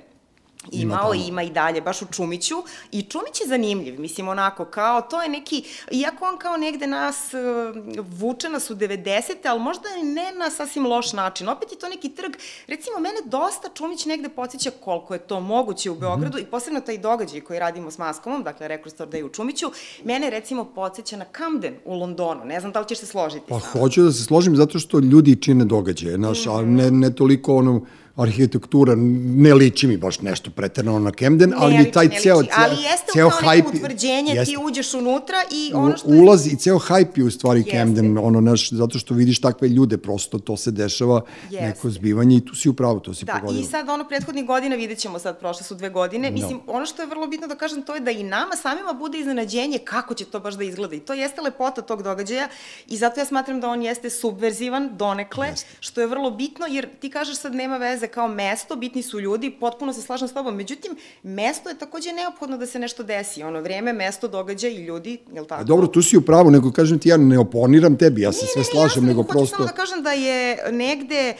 imao 0.72 1.14
i 1.14 1.28
ima 1.28 1.42
i 1.42 1.50
dalje, 1.50 1.80
baš 1.80 2.02
u 2.02 2.06
Čumiću. 2.12 2.54
I 2.92 3.02
Čumić 3.02 3.40
je 3.40 3.46
zanimljiv, 3.46 4.00
mislim, 4.00 4.28
onako, 4.28 4.64
kao, 4.64 5.02
to 5.02 5.22
je 5.22 5.28
neki, 5.28 5.64
iako 5.90 6.24
on 6.24 6.38
kao 6.38 6.56
negde 6.56 6.86
nas 6.86 7.34
uh, 7.34 8.02
vuče 8.18 8.48
nas 8.48 8.70
u 8.70 8.74
90. 8.74 9.32
ali 9.44 9.60
možda 9.60 9.88
ne 10.02 10.38
na 10.38 10.50
sasvim 10.50 10.86
loš 10.86 11.12
način. 11.12 11.48
Opet 11.48 11.72
je 11.72 11.78
to 11.78 11.88
neki 11.88 12.08
trg, 12.08 12.36
recimo, 12.66 12.98
mene 13.00 13.16
dosta 13.24 13.68
Čumić 13.74 14.06
negde 14.06 14.28
podsjeća 14.28 14.70
koliko 14.80 15.14
je 15.14 15.20
to 15.20 15.40
moguće 15.40 15.90
u 15.90 15.94
Beogradu 15.94 16.38
i 16.38 16.44
posebno 16.44 16.80
taj 16.80 16.98
događaj 16.98 17.40
koji 17.40 17.58
radimo 17.58 17.90
s 17.90 17.98
Maskomom, 17.98 18.42
dakle, 18.42 18.68
Record 18.68 18.94
Store 18.94 19.10
Day 19.10 19.24
u 19.24 19.28
Čumiću, 19.28 19.66
mene 20.04 20.30
recimo 20.30 20.64
podsjeća 20.64 21.16
na 21.16 21.24
Camden 21.36 21.74
u 21.84 21.94
Londonu. 21.94 22.44
Ne 22.44 22.60
znam 22.60 22.72
da 22.72 22.80
li 22.80 22.86
ćeš 22.88 22.98
se 22.98 23.06
složiti 23.06 23.46
Pa 23.48 23.58
hoću 23.58 24.02
da 24.02 24.12
se 24.12 24.24
složim 24.24 24.56
zato 24.56 24.78
što 24.78 24.98
ljudi 24.98 25.36
čine 25.42 25.64
događaje, 25.64 26.16
znaš, 26.16 26.46
a 26.46 26.62
ne, 26.62 26.90
ne 26.90 27.14
toliko 27.14 27.56
ono 27.56 27.80
arhitektura, 28.16 28.94
ne 29.36 29.54
liči 29.54 29.86
mi 29.86 29.96
baš 29.96 30.20
nešto 30.20 30.50
preterano 30.50 30.98
na 30.98 31.10
Camden, 31.10 31.52
ali 31.56 31.74
Ne 31.74 31.78
mi 31.78 31.92
taj 31.92 32.06
ne 32.06 32.18
ceo, 32.20 32.38
liči, 32.38 32.50
ceo, 32.50 32.64
ali 32.64 32.76
jeste 32.82 33.12
ceo 33.12 33.30
kao 33.30 33.40
neko 33.42 33.70
hype- 33.70 33.76
utvrđenje, 33.76 34.30
ti 34.30 34.36
jeste. 34.36 34.58
uđeš 34.58 34.94
unutra 34.94 35.36
i 35.52 35.72
ono 35.74 35.96
što 35.96 36.12
je 36.12 36.20
ulaz 36.20 36.46
i 36.46 36.56
ceo 36.56 36.78
hype 36.78 37.18
je 37.18 37.24
u 37.24 37.30
stvari 37.30 37.60
Jeste. 37.60 37.70
Camden, 37.72 38.18
ono 38.18 38.40
naš, 38.40 38.70
zato 38.70 38.98
što 38.98 39.14
vidiš 39.14 39.40
takve 39.40 39.68
ljude, 39.68 39.98
prosto 39.98 40.38
to 40.38 40.56
se 40.56 40.70
dešava, 40.70 41.20
Jeste. 41.42 41.66
neko 41.66 41.90
zbivanje 41.90 42.36
i 42.36 42.44
tu 42.44 42.54
si 42.54 42.68
upravo, 42.68 42.98
to 43.00 43.14
si 43.14 43.24
Da, 43.24 43.32
pogodila. 43.34 43.60
i 43.60 43.64
sad 43.64 43.88
ono 43.88 44.04
prethodnih 44.04 44.46
godina 44.46 44.76
vidjet 44.76 44.98
ćemo 44.98 45.18
sad, 45.18 45.38
prošle 45.38 45.62
su 45.62 45.74
dve 45.74 45.90
godine. 45.90 46.30
Mislim, 46.30 46.60
ono 46.66 46.86
što 46.86 47.02
je 47.02 47.08
vrlo 47.08 47.26
bitno 47.26 47.46
da 47.46 47.54
kažem 47.54 47.82
to 47.82 47.94
je 47.94 48.00
da 48.00 48.10
i 48.10 48.22
nama 48.22 48.56
samima 48.56 48.92
bude 48.92 49.18
iznenađenje 49.18 49.78
kako 49.80 50.14
će 50.14 50.24
to 50.24 50.40
baš 50.40 50.54
da 50.54 50.64
izgleda. 50.64 50.94
I 50.94 51.00
to 51.00 51.14
jeste 51.14 51.40
lepota 51.40 51.82
tog 51.82 52.02
događaja 52.02 52.48
i 52.86 52.96
zato 52.96 53.20
ja 53.20 53.26
smatram 53.26 53.60
da 53.60 53.68
on 53.68 53.82
jeste 53.82 54.10
subverzivan 54.10 54.90
donekle, 54.92 55.48
što 55.80 56.00
je 56.00 56.06
vrlo 56.06 56.30
bitno 56.30 56.66
jer 56.66 56.88
ti 57.00 57.10
kažeš 57.10 57.36
sad 57.36 57.54
nema 57.54 57.76
veze 57.76 58.05
kao 58.08 58.28
mesto, 58.28 58.76
bitni 58.76 59.02
su 59.02 59.20
ljudi, 59.20 59.50
potpuno 59.50 59.92
se 59.92 60.02
slažem 60.02 60.28
s 60.28 60.34
tobom. 60.34 60.56
Međutim, 60.56 60.96
mesto 61.22 61.68
je 61.68 61.78
takođe 61.78 62.12
neophodno 62.12 62.56
da 62.56 62.66
se 62.66 62.78
nešto 62.78 63.02
desi. 63.02 63.42
Ono, 63.42 63.60
vreme, 63.60 63.92
mesto, 63.92 64.28
događaj 64.28 64.70
i 64.70 64.84
ljudi, 64.84 65.18
je 65.32 65.40
li 65.40 65.46
tako? 65.46 65.60
A 65.60 65.64
dobro, 65.64 65.86
tu 65.86 66.02
si 66.02 66.16
u 66.16 66.22
pravu, 66.22 66.50
nego 66.50 66.72
kažem 66.72 66.98
ti, 66.98 67.08
ja 67.08 67.16
ne 67.16 67.38
oponiram 67.38 67.98
tebi, 67.98 68.22
ja 68.22 68.32
se 68.32 68.44
Ne, 68.44 68.48
sve 68.52 68.62
ne, 68.62 68.66
ne, 68.66 68.70
slažem, 68.70 69.02
jasno, 69.02 69.02
nego 69.02 69.22
hoću 69.22 69.32
prosto... 69.32 69.56
samo 69.56 69.66
da 69.66 69.72
kažem 69.72 70.02
da 70.02 70.12
je 70.12 70.58
negde, 70.72 71.34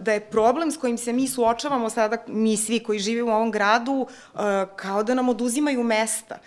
da 0.00 0.12
je 0.12 0.20
problem 0.20 0.70
s 0.70 0.76
kojim 0.76 0.98
se 0.98 1.12
mi 1.12 1.28
suočavamo 1.28 1.90
sada, 1.90 2.16
mi 2.26 2.56
svi 2.56 2.80
koji 2.80 2.98
živimo 2.98 3.32
u 3.32 3.34
ovom 3.34 3.50
gradu, 3.50 4.06
eh, 4.06 4.38
kao 4.76 5.02
da 5.02 5.14
nam 5.14 5.28
oduzimaju 5.28 5.82
mesta. 5.82 6.38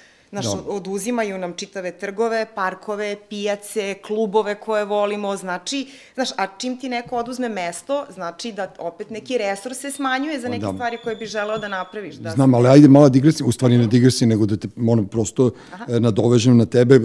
Znaš, 0.42 0.46
Da. 0.46 0.72
oduzimaju 0.72 1.38
nam 1.38 1.54
čitave 1.54 1.92
trgove, 1.92 2.48
parkove, 2.56 3.16
pijace, 3.30 3.96
klubove 4.06 4.56
koje 4.56 4.86
volimo, 4.86 5.38
znači, 5.38 5.88
znaš, 6.14 6.30
a 6.38 6.48
čim 6.58 6.78
ti 6.80 6.90
neko 6.90 7.18
oduzme 7.18 7.50
mesto, 7.50 8.06
znači 8.14 8.52
da 8.52 8.74
opet 8.80 9.10
neki 9.10 9.38
resurs 9.38 9.78
se 9.78 9.92
smanjuje 9.92 10.40
za 10.40 10.50
neke 10.50 10.66
da. 10.66 10.74
stvari 10.74 10.98
koje 11.04 11.16
bi 11.16 11.26
želeo 11.26 11.58
da 11.58 11.68
napraviš. 11.68 12.16
Da 12.16 12.30
Znam, 12.32 12.54
ali 12.54 12.68
ajde 12.68 12.88
mala 12.88 13.10
digresija, 13.10 13.48
u 13.48 13.52
stvari 13.52 13.78
ne 13.78 13.88
digresija, 13.88 14.28
nego 14.28 14.46
da 14.46 14.58
te 14.58 14.68
moram 14.76 15.08
prosto 15.08 15.52
e, 15.88 16.00
nadovežem 16.00 16.58
na 16.58 16.66
tebe. 16.66 16.96
E, 16.96 17.00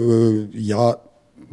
Ja, 0.53 0.93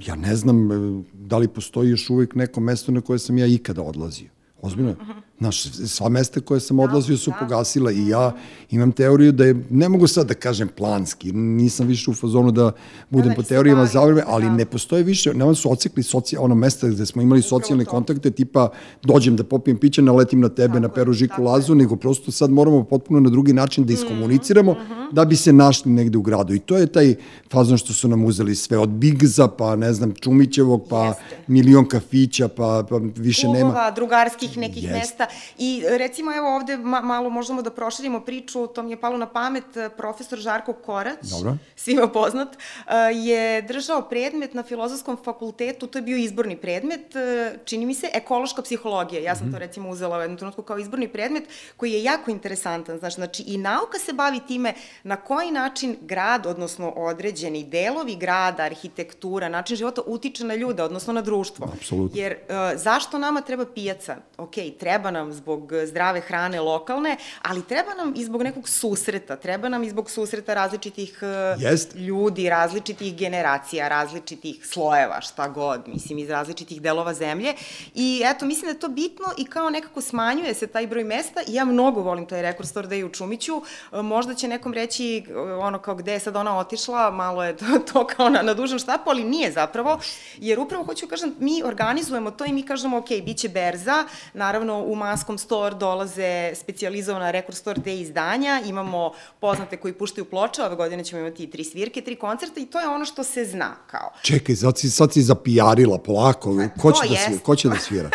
ja 0.06 0.16
ne 0.16 0.36
znam 0.36 0.72
e, 0.72 1.02
da 1.12 1.38
li 1.38 1.48
postoji 1.48 1.90
još 1.90 2.10
uvijek 2.10 2.34
neko 2.34 2.60
mesto 2.60 2.92
na 2.92 3.00
koje 3.00 3.18
sam 3.18 3.38
ja 3.38 3.46
ikada 3.46 3.82
odlazio. 3.82 4.28
Ozbiljno? 4.62 4.94
Znaš, 5.38 5.62
sva 5.72 6.08
mesta 6.08 6.40
koje 6.40 6.60
sam 6.60 6.78
odlazio 6.78 7.16
su 7.16 7.30
da. 7.30 7.36
pogasila 7.36 7.92
i 7.92 8.08
ja 8.08 8.34
imam 8.70 8.92
teoriju 8.92 9.32
da 9.32 9.44
je, 9.44 9.64
ne 9.70 9.88
mogu 9.88 10.06
sad 10.06 10.26
da 10.26 10.34
kažem 10.34 10.68
planski, 10.68 11.32
nisam 11.32 11.86
više 11.86 12.10
u 12.10 12.14
fazonu 12.14 12.50
da 12.50 12.72
budem 13.10 13.28
da, 13.28 13.34
po 13.34 13.40
i 13.40 13.44
se 13.44 13.48
teorijama 13.48 13.86
zavrve, 13.86 14.22
ali 14.26 14.44
da. 14.44 14.52
ne 14.52 14.64
postoje 14.64 15.02
više, 15.02 15.34
nama 15.34 15.54
su 15.54 15.72
ocekli 15.72 16.02
socija, 16.02 16.40
ono 16.40 16.54
mesta 16.54 16.88
gde 16.88 17.06
smo 17.06 17.22
imali 17.22 17.42
socijalne 17.42 17.84
kontakte, 17.84 18.30
tipa 18.30 18.68
dođem 19.02 19.36
da 19.36 19.44
popijem 19.44 19.78
piće, 19.78 20.02
naletim 20.02 20.40
na 20.40 20.48
tebe, 20.48 20.74
Tako 20.74 20.80
na 20.80 20.88
Peru 20.88 21.12
Žiku. 21.12 21.42
Lazu, 21.42 21.74
nego 21.74 21.96
prosto 21.96 22.32
sad 22.32 22.50
moramo 22.50 22.84
potpuno 22.84 23.20
na 23.20 23.30
drugi 23.30 23.52
način 23.52 23.84
da 23.84 23.92
iskomuniciramo 23.92 24.76
da 25.12 25.24
bi 25.24 25.36
se 25.36 25.52
našli 25.52 25.92
negde 25.92 26.18
u 26.18 26.22
gradu. 26.22 26.54
I 26.54 26.58
to 26.58 26.76
je 26.76 26.86
taj 26.86 27.14
fazon 27.52 27.78
što 27.78 27.92
su 27.92 28.08
nam 28.08 28.24
uzeli 28.24 28.54
sve, 28.54 28.78
od 28.78 28.88
Bigza, 28.88 29.48
pa 29.48 29.76
ne 29.76 29.92
znam, 29.92 30.14
Čumićevog, 30.20 30.86
pa 30.90 31.04
Jeste. 31.04 31.22
milion 31.46 31.88
kafića, 31.88 32.48
pa, 32.48 32.84
pa 32.90 33.00
više 33.16 33.48
nema. 33.48 33.60
klubova, 33.60 33.90
drugarskih 33.90 34.56
nekih 34.56 34.82
Jeste. 34.82 34.98
mesta. 34.98 35.27
I 35.58 35.84
recimo 35.88 36.34
evo 36.34 36.56
ovde 36.56 36.76
ma, 36.76 37.00
malo 37.00 37.30
možemo 37.30 37.62
da 37.62 37.70
proširimo 37.70 38.20
priču, 38.20 38.66
to 38.66 38.82
mi 38.82 38.90
je 38.90 39.00
palo 39.00 39.16
na 39.18 39.26
pamet, 39.26 39.76
eh, 39.76 39.88
profesor 39.96 40.38
Žarko 40.38 40.72
Korać, 40.72 41.18
Dobro. 41.30 41.56
svima 41.76 42.08
poznat, 42.08 42.48
eh, 42.56 42.92
je 43.14 43.62
držao 43.62 44.02
predmet 44.02 44.54
na 44.54 44.62
filozofskom 44.62 45.16
fakultetu, 45.24 45.86
to 45.86 45.98
je 45.98 46.02
bio 46.02 46.16
izborni 46.16 46.56
predmet, 46.56 47.16
eh, 47.16 47.58
čini 47.64 47.86
mi 47.86 47.94
se, 47.94 48.08
ekološka 48.14 48.62
psihologija. 48.62 49.22
Ja 49.22 49.36
sam 49.36 49.46
Mhm. 49.46 49.52
to 49.52 49.58
recimo 49.58 49.88
uzela 49.90 50.18
u 50.18 50.20
jednom 50.20 50.38
trenutku 50.38 50.62
kao 50.62 50.78
izborni 50.78 51.08
predmet, 51.08 51.44
koji 51.76 51.92
je 51.92 52.02
jako 52.02 52.30
interesantan. 52.30 52.98
Znaš, 52.98 53.14
znači 53.14 53.42
i 53.42 53.58
nauka 53.58 53.98
se 53.98 54.12
bavi 54.12 54.40
time 54.48 54.74
na 55.02 55.16
koji 55.16 55.50
način 55.50 55.96
grad, 56.00 56.46
odnosno 56.46 56.90
određeni 56.90 57.64
delovi 57.64 58.16
grada, 58.16 58.62
arhitektura, 58.62 59.48
način 59.48 59.76
života 59.76 60.02
utiče 60.06 60.44
na 60.44 60.54
ljude, 60.54 60.82
odnosno 60.82 61.12
na 61.12 61.22
društvo. 61.22 61.70
Apsolutno. 61.74 62.20
Jer 62.20 62.36
zašto 62.74 63.18
nama 63.18 63.40
treba 63.40 63.64
pijaca? 63.66 64.16
Ok, 64.38 64.54
treba 64.80 65.10
nam 65.10 65.17
zbog 65.30 65.72
zdrave 65.86 66.20
hrane 66.20 66.60
lokalne, 66.60 67.16
ali 67.42 67.62
treba 67.62 67.94
nam 67.94 68.14
i 68.16 68.24
zbog 68.24 68.42
nekog 68.42 68.68
susreta, 68.68 69.36
treba 69.36 69.68
nam 69.68 69.82
i 69.82 69.90
zbog 69.90 70.10
susreta 70.10 70.54
različitih 70.54 71.18
e, 71.22 71.26
Jeste. 71.58 71.98
ljudi, 71.98 72.48
različitih 72.48 73.16
generacija, 73.16 73.88
različitih 73.88 74.66
slojeva, 74.66 75.20
šta 75.20 75.48
god, 75.48 75.88
mislim, 75.88 76.18
iz 76.18 76.30
različitih 76.30 76.82
delova 76.82 77.14
zemlje. 77.14 77.54
I 77.94 78.22
eto, 78.24 78.46
mislim 78.46 78.64
da 78.64 78.70
je 78.70 78.80
to 78.80 78.88
bitno 78.88 79.26
i 79.38 79.44
kao 79.44 79.70
nekako 79.70 80.00
smanjuje 80.00 80.54
se 80.54 80.66
taj 80.66 80.86
broj 80.86 81.04
mesta 81.04 81.40
i 81.48 81.54
ja 81.54 81.64
mnogo 81.64 82.00
volim 82.00 82.26
taj 82.26 82.42
Record 82.42 82.68
Store 82.68 82.88
Day 82.88 83.04
u 83.04 83.08
Čumiću. 83.08 83.62
E, 83.92 84.02
Možda 84.02 84.34
će 84.34 84.48
nekom 84.48 84.72
reći 84.72 85.24
e, 85.28 85.38
ono 85.40 85.78
kao 85.78 85.94
gde 85.94 86.12
je 86.12 86.20
sad 86.20 86.36
ona 86.36 86.58
otišla, 86.58 87.10
malo 87.10 87.44
je 87.44 87.56
to, 87.56 87.66
to 87.92 88.06
kao 88.06 88.28
na, 88.28 88.42
na 88.42 88.54
dužem 88.54 88.78
štapu, 88.78 89.10
ali 89.10 89.24
nije 89.24 89.52
zapravo, 89.52 90.00
jer 90.36 90.58
upravo 90.60 90.84
hoću 90.84 91.06
da 91.06 91.10
kažem, 91.10 91.34
mi 91.38 91.62
organizujemo 91.62 92.30
to 92.30 92.44
i 92.44 92.52
mi 92.52 92.62
kažemo, 92.62 92.98
ok, 92.98 93.08
bit 93.08 93.36
će 93.36 93.48
berza, 93.48 94.04
naravno 94.34 94.82
u 94.84 94.94
Maskom 95.08 95.38
Store 95.38 95.74
dolaze 95.74 96.52
specijalizovana 96.54 97.30
Record 97.30 97.56
Store 97.56 97.80
Day 97.80 98.00
izdanja, 98.00 98.60
imamo 98.66 99.12
poznate 99.40 99.76
koji 99.76 99.94
puštaju 99.94 100.24
ploče, 100.24 100.62
ove 100.62 100.76
godine 100.76 101.04
ćemo 101.04 101.20
imati 101.20 101.44
i 101.44 101.50
tri 101.50 101.64
svirke, 101.64 102.00
tri 102.00 102.16
koncerta 102.16 102.60
i 102.60 102.66
to 102.66 102.80
je 102.80 102.88
ono 102.88 103.04
što 103.04 103.24
se 103.24 103.44
zna 103.44 103.76
kao. 103.86 104.12
Čekaj, 104.22 104.56
sad 104.56 104.78
si, 104.78 104.90
sad 104.90 105.12
si 105.12 105.22
zapijarila 105.22 105.98
polako. 105.98 106.56
Ko 106.82 106.92
će, 106.92 107.08
da 107.08 107.16
svira, 107.16 107.40
ko 107.42 107.56
će 107.56 107.68
da 107.68 107.76
svira? 107.76 108.10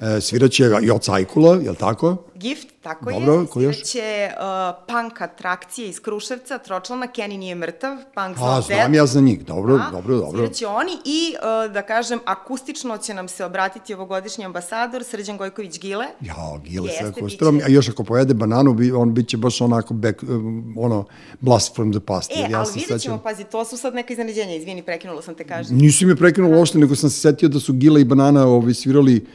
E, 0.00 0.20
sviraće 0.20 0.64
Joca 0.82 1.12
Ajkula, 1.12 1.54
je 1.54 1.70
li 1.70 1.76
tako? 1.76 2.16
Gift, 2.34 2.68
tako 2.82 3.10
Dobro, 3.10 3.32
je. 3.34 3.46
ko 3.46 3.60
još? 3.60 3.76
Sviraće 3.76 4.30
uh, 4.30 4.84
punk 4.88 5.20
atrakcije 5.20 5.88
iz 5.88 6.00
Kruševca, 6.00 6.58
tročlana, 6.58 7.06
Kenny 7.06 7.38
nije 7.38 7.54
mrtav, 7.54 7.96
punk 7.96 8.36
A, 8.40 8.60
znam 8.60 8.94
ja 8.94 9.06
za 9.06 9.20
njih. 9.20 9.44
Dobro, 9.44 9.76
Da, 9.76 9.88
dobro, 9.92 10.16
dobro. 10.16 10.38
Sviraće 10.38 10.66
oni 10.66 10.92
i, 11.04 11.34
uh, 11.66 11.72
da 11.72 11.82
kažem, 11.82 12.18
akustično 12.24 12.98
će 12.98 13.14
nam 13.14 13.28
se 13.28 13.44
obratiti 13.44 13.94
ovogodišnji 13.94 14.44
ambasador 14.44 15.04
Srđan 15.04 15.36
Gojković 15.36 15.80
Gile. 15.80 16.06
Ja, 16.20 16.34
Gile 16.64 16.88
sve 16.90 17.12
biće. 17.22 17.36
a 17.64 17.68
još 17.68 17.88
ako 17.88 18.04
pojede 18.04 18.34
bananu, 18.34 18.74
bi, 18.74 18.92
on 18.92 19.14
bit 19.14 19.28
će 19.28 19.36
baš 19.36 19.60
onako 19.60 19.94
back, 19.94 20.22
um, 20.22 20.74
ono, 20.78 21.04
blast 21.40 21.74
from 21.74 21.92
the 21.92 22.00
past. 22.00 22.30
E, 22.30 22.34
ja 22.50 22.58
ali 22.58 22.68
vidjet 22.74 22.88
ćemo, 22.88 22.98
sećam- 22.98 23.22
pazi, 23.22 23.44
to 23.44 23.64
su 23.64 23.76
sad 23.76 23.94
neka 23.94 24.12
iznenađenja, 24.12 24.54
izvini, 24.54 24.82
prekinula 24.82 25.22
sam 25.22 25.34
te 25.34 25.44
kažem. 25.44 25.76
Nisi 25.76 26.06
me 26.06 26.16
prekinuo 26.16 26.58
uopšte, 26.58 26.78
nego 26.78 26.94
sam 26.96 27.10
se 27.10 27.20
setio 27.20 27.48
da 27.48 27.60
su 27.60 27.72
Gila 27.72 28.00
i 28.00 28.04
Banana 28.04 28.46
ovi, 28.46 28.74
svirali 28.74 29.26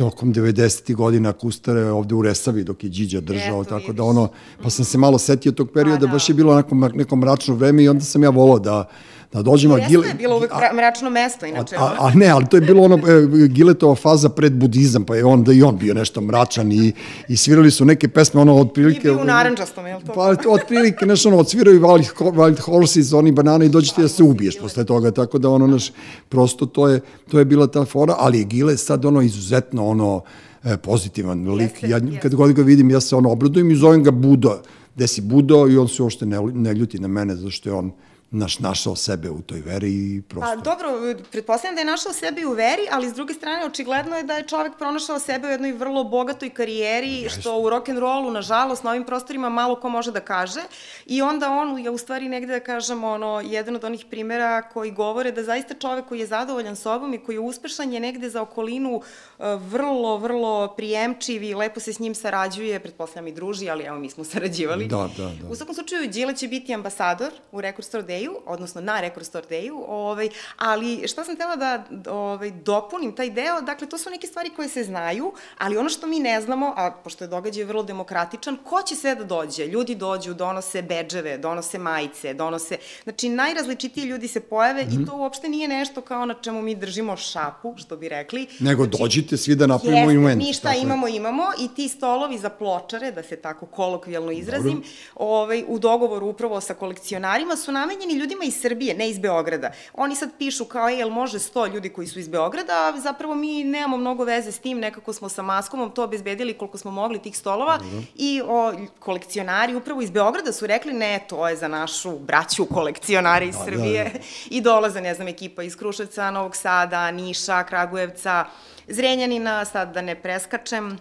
tokom 0.00 0.34
90. 0.34 0.94
godina 0.94 1.32
kustare 1.32 1.84
ovde 1.84 2.14
u 2.14 2.22
Resavi 2.22 2.64
dok 2.64 2.84
je 2.84 2.90
Điđa 2.90 3.20
držao, 3.20 3.62
Eto, 3.62 3.70
tako 3.70 3.92
da 3.92 4.02
vidiš. 4.02 4.10
ono, 4.10 4.28
pa 4.62 4.70
sam 4.70 4.84
se 4.84 4.98
malo 4.98 5.18
setio 5.18 5.52
tog 5.52 5.70
perioda, 5.74 6.00
Pa 6.00 6.06
da. 6.06 6.12
baš 6.12 6.28
je 6.28 6.34
bilo 6.34 6.52
onako 6.52 6.74
neko 6.74 7.16
mračno 7.16 7.54
vreme 7.54 7.82
i 7.82 7.88
onda 7.88 8.04
sam 8.04 8.22
ja 8.22 8.30
volao 8.30 8.58
da, 8.58 8.88
da 9.32 9.42
dođem, 9.42 9.72
a 9.72 9.76
Jeste, 9.76 9.90
Gile... 9.90 10.08
je 10.08 10.14
bilo 10.14 10.36
uvek 10.36 10.52
a- 10.52 10.56
mra- 10.56 10.74
mračno 10.74 11.10
mesto, 11.10 11.46
A, 11.46 11.48
inače. 11.48 11.76
a, 11.76 11.94
a 11.98 12.10
ne, 12.14 12.28
ali 12.28 12.46
to 12.50 12.56
je 12.56 12.60
bilo 12.60 12.82
ono, 12.82 12.96
e, 12.96 13.46
Giletova 13.48 13.94
faza 13.94 14.28
pred 14.28 14.52
budizam, 14.52 15.04
pa 15.04 15.16
je 15.16 15.24
onda 15.24 15.52
i 15.52 15.62
on 15.62 15.78
bio 15.78 15.94
nešto 15.94 16.20
mračan 16.20 16.72
i, 16.72 16.92
i 17.28 17.36
svirali 17.36 17.70
su 17.70 17.84
neke 17.84 18.08
pesme, 18.08 18.40
ono, 18.40 18.56
otprilike... 18.56 19.08
I 19.08 19.10
bio 19.12 19.20
u 19.20 19.24
narandžastom, 19.24 19.86
je 19.86 19.96
li 19.96 20.04
to? 20.04 20.12
Pa, 20.12 20.34
otprilike, 20.48 21.06
nešto 21.06 21.28
ono, 21.28 21.38
odsviraju 21.38 21.80
Wild, 21.80 22.06
Wild 22.18 22.60
Horses, 22.60 23.12
oni 23.12 23.32
banane 23.32 23.66
i 23.66 23.68
dođe 23.68 23.94
ti 23.94 24.02
da 24.02 24.08
se 24.08 24.22
ubiješ 24.22 24.58
posle 24.58 24.84
toga, 24.84 25.10
tako 25.10 25.38
da 25.38 25.50
ono, 25.50 25.66
naš, 25.66 25.92
prosto 26.28 26.66
to 26.66 26.88
je, 26.88 27.00
to 27.30 27.38
je 27.38 27.44
bila 27.44 27.66
ta 27.66 27.84
fora, 27.84 28.14
ali 28.18 28.38
je 28.38 28.44
Gile 28.44 28.76
sad 28.76 29.04
ono 29.04 29.20
izuzetno 29.22 29.86
ono, 29.86 30.22
e, 30.64 30.76
pozitivan 30.76 31.48
lik. 31.48 31.72
Jeste, 31.72 31.88
ja, 31.88 31.96
jeste. 31.96 32.20
kad 32.20 32.34
god 32.34 32.52
ga 32.52 32.62
vidim, 32.62 32.90
ja 32.90 33.00
se 33.00 33.16
ono 33.16 33.30
obradujem 33.30 33.70
i 33.70 33.76
zovem 33.76 34.02
ga 34.02 34.10
Budo. 34.10 34.60
Gde 34.94 35.06
si 35.06 35.20
Budo 35.20 35.68
i 35.68 35.76
on 35.76 35.88
se 35.88 36.02
uopšte 36.02 36.26
ne, 36.26 36.38
ne 36.54 36.74
ljuti 36.74 36.98
na 36.98 37.08
mene, 37.08 37.36
zato 37.36 37.50
što 37.50 37.68
je 37.68 37.74
on 37.74 37.92
naš, 38.30 38.58
našao 38.58 38.96
sebe 38.96 39.30
u 39.30 39.42
toj 39.42 39.60
veri 39.60 39.90
i 39.90 40.22
prosto... 40.28 40.50
Pa 40.50 40.56
dobro, 40.56 40.88
pretpostavljam 41.30 41.74
da 41.74 41.80
je 41.80 41.84
našao 41.84 42.12
sebe 42.12 42.46
u 42.46 42.52
veri, 42.52 42.82
ali 42.90 43.08
s 43.08 43.14
druge 43.14 43.34
strane 43.34 43.66
očigledno 43.66 44.16
je 44.16 44.22
da 44.22 44.34
je 44.34 44.46
čovek 44.46 44.72
pronašao 44.78 45.18
sebe 45.18 45.48
u 45.48 45.50
jednoj 45.50 45.72
vrlo 45.72 46.04
bogatoj 46.04 46.50
karijeri, 46.50 47.28
što 47.28 47.58
u 47.58 47.64
rock'n'rollu, 47.64 48.30
nažalost, 48.32 48.84
na 48.84 48.90
ovim 48.90 49.04
prostorima 49.04 49.48
malo 49.48 49.80
ko 49.80 49.88
može 49.88 50.12
da 50.12 50.20
kaže. 50.20 50.60
I 51.06 51.22
onda 51.22 51.50
on 51.50 51.78
je 51.78 51.90
u 51.90 51.98
stvari 51.98 52.28
negde, 52.28 52.52
da 52.52 52.60
kažemo, 52.60 53.08
ono, 53.08 53.40
jedan 53.40 53.76
od 53.76 53.84
onih 53.84 54.04
primera 54.10 54.62
koji 54.62 54.90
govore 54.90 55.32
da 55.32 55.42
zaista 55.42 55.74
čovek 55.74 56.06
koji 56.06 56.20
je 56.20 56.26
zadovoljan 56.26 56.76
sobom 56.76 57.14
i 57.14 57.18
koji 57.18 57.36
je 57.36 57.40
uspešan 57.40 57.92
je 57.92 58.00
negde 58.00 58.30
za 58.30 58.42
okolinu 58.42 59.00
e, 59.38 59.42
vrlo, 59.56 60.16
vrlo 60.16 60.74
prijemčiv 60.76 61.42
i 61.42 61.54
lepo 61.54 61.80
se 61.80 61.92
s 61.92 61.98
njim 61.98 62.14
sarađuje, 62.14 62.80
pretpostavljam 62.80 63.28
i 63.28 63.32
druži, 63.32 63.70
ali 63.70 63.84
evo 63.84 63.98
mi 63.98 64.10
smo 64.10 64.24
sarađivali. 64.32 64.86
Da, 64.86 65.08
da, 65.16 65.24
da. 65.24 65.48
U 65.50 65.54
svakom 65.54 65.74
slučaju, 65.74 66.08
Đile 66.08 66.36
će 66.36 66.48
biti 66.48 66.74
ambasador 66.74 67.30
u 67.52 67.60
Record 67.60 67.86
Store 67.86 68.04
Day-u, 68.20 68.40
odnosno 68.46 68.80
na 68.80 69.00
Record 69.00 69.26
Store 69.26 69.46
Day-u, 69.48 69.84
ovaj, 69.88 70.28
ali 70.56 71.08
šta 71.08 71.24
sam 71.24 71.34
htela 71.34 71.56
da 71.56 71.84
ovaj, 72.08 72.50
dopunim 72.50 73.12
taj 73.12 73.30
deo, 73.30 73.60
dakle, 73.60 73.88
to 73.88 73.98
su 73.98 74.10
neke 74.10 74.26
stvari 74.26 74.50
koje 74.50 74.68
se 74.68 74.84
znaju, 74.84 75.32
ali 75.58 75.76
ono 75.76 75.88
što 75.88 76.06
mi 76.06 76.18
ne 76.18 76.40
znamo, 76.40 76.74
a 76.76 76.90
pošto 76.94 77.24
je 77.24 77.28
događaj 77.28 77.64
vrlo 77.64 77.82
demokratičan, 77.82 78.58
ko 78.64 78.82
će 78.82 78.96
sve 78.96 79.14
da 79.14 79.24
dođe? 79.24 79.66
Ljudi 79.66 79.94
dođu, 79.94 80.34
donose 80.34 80.82
bedževe, 80.82 81.38
donose 81.38 81.78
majice, 81.78 82.34
donose, 82.34 82.76
znači 83.04 83.28
najrazličitiji 83.28 84.04
ljudi 84.04 84.28
se 84.28 84.40
pojave 84.40 84.84
Mhm. 84.84 85.02
i 85.02 85.06
to 85.06 85.16
uopšte 85.16 85.48
nije 85.48 85.68
nešto 85.68 86.00
kao 86.00 86.26
na 86.26 86.34
čemu 86.34 86.62
mi 86.62 86.74
držimo 86.74 87.16
šapu, 87.16 87.74
što 87.76 87.96
bi 87.96 88.08
rekli. 88.08 88.46
Nego 88.60 88.84
Znači, 88.84 88.98
dođite 88.98 89.36
svi 89.36 89.54
da 89.54 89.66
napravimo 89.66 90.00
Jeste, 90.00 90.14
event. 90.14 90.38
mi 90.38 90.52
šta 90.52 90.74
imamo, 90.74 91.08
imamo 91.08 91.42
i 91.60 91.68
ti 91.68 91.88
stolovi 91.88 92.38
za 92.38 92.48
pločare, 92.50 93.10
da 93.12 93.22
se 93.22 93.36
tako 93.36 93.66
kolokvijalno 93.66 94.32
izrazim, 94.32 94.82
ovaj, 95.14 95.64
u 95.68 95.78
dogovoru 95.78 96.26
upravo 96.26 96.60
sa 96.60 96.74
kolekcionarima 96.74 97.56
su 97.56 97.72
namenjeni 97.72 98.09
ljudima 98.14 98.44
iz 98.44 98.60
Srbije, 98.60 98.94
ne 98.94 99.08
iz 99.10 99.18
Beograda. 99.18 99.70
Oni 99.94 100.16
sad 100.16 100.30
pišu 100.38 100.64
kao, 100.64 100.88
e, 100.88 100.94
jel 100.94 101.10
može 101.10 101.38
100 101.38 101.74
ljudi 101.74 101.88
koji 101.88 102.06
su 102.06 102.18
iz 102.18 102.28
Beograda, 102.28 102.72
a 102.72 103.00
zapravo 103.00 103.34
mi 103.34 103.64
nemamo 103.64 103.96
mnogo 103.96 104.24
veze 104.24 104.52
s 104.52 104.58
tim, 104.58 104.78
nekako 104.78 105.12
smo 105.12 105.28
sa 105.28 105.42
Maskomom 105.42 105.90
to 105.90 106.04
obezbedili 106.04 106.54
koliko 106.54 106.78
smo 106.78 106.90
mogli 106.90 107.18
tih 107.18 107.36
stolova. 107.36 107.78
I 108.14 108.42
o, 108.46 108.72
kolekcionari 108.98 109.74
upravo 109.74 110.02
iz 110.02 110.10
Beograda 110.10 110.52
su 110.52 110.66
rekli, 110.66 110.92
ne, 110.92 111.20
to 111.28 111.48
je 111.48 111.56
za 111.56 111.68
našu 111.68 112.18
braću 112.18 112.64
kolekcionare 112.64 113.46
iz 113.46 113.54
Da, 113.54 113.58
da, 113.58 113.64
Srbije. 113.64 114.12
I 114.50 114.60
dolaze, 114.60 115.00
ne 115.00 115.14
znam, 115.14 115.28
ekipa 115.28 115.62
iz 115.62 115.76
Kruševca, 115.76 116.30
Novog 116.30 116.56
Sada, 116.56 117.10
Niša, 117.10 117.64
Kragujevca, 117.64 118.44
Zrenjanina, 118.88 119.64
sad 119.64 119.94
da 119.94 120.02
ne 120.02 120.14
preskačem 120.14 120.98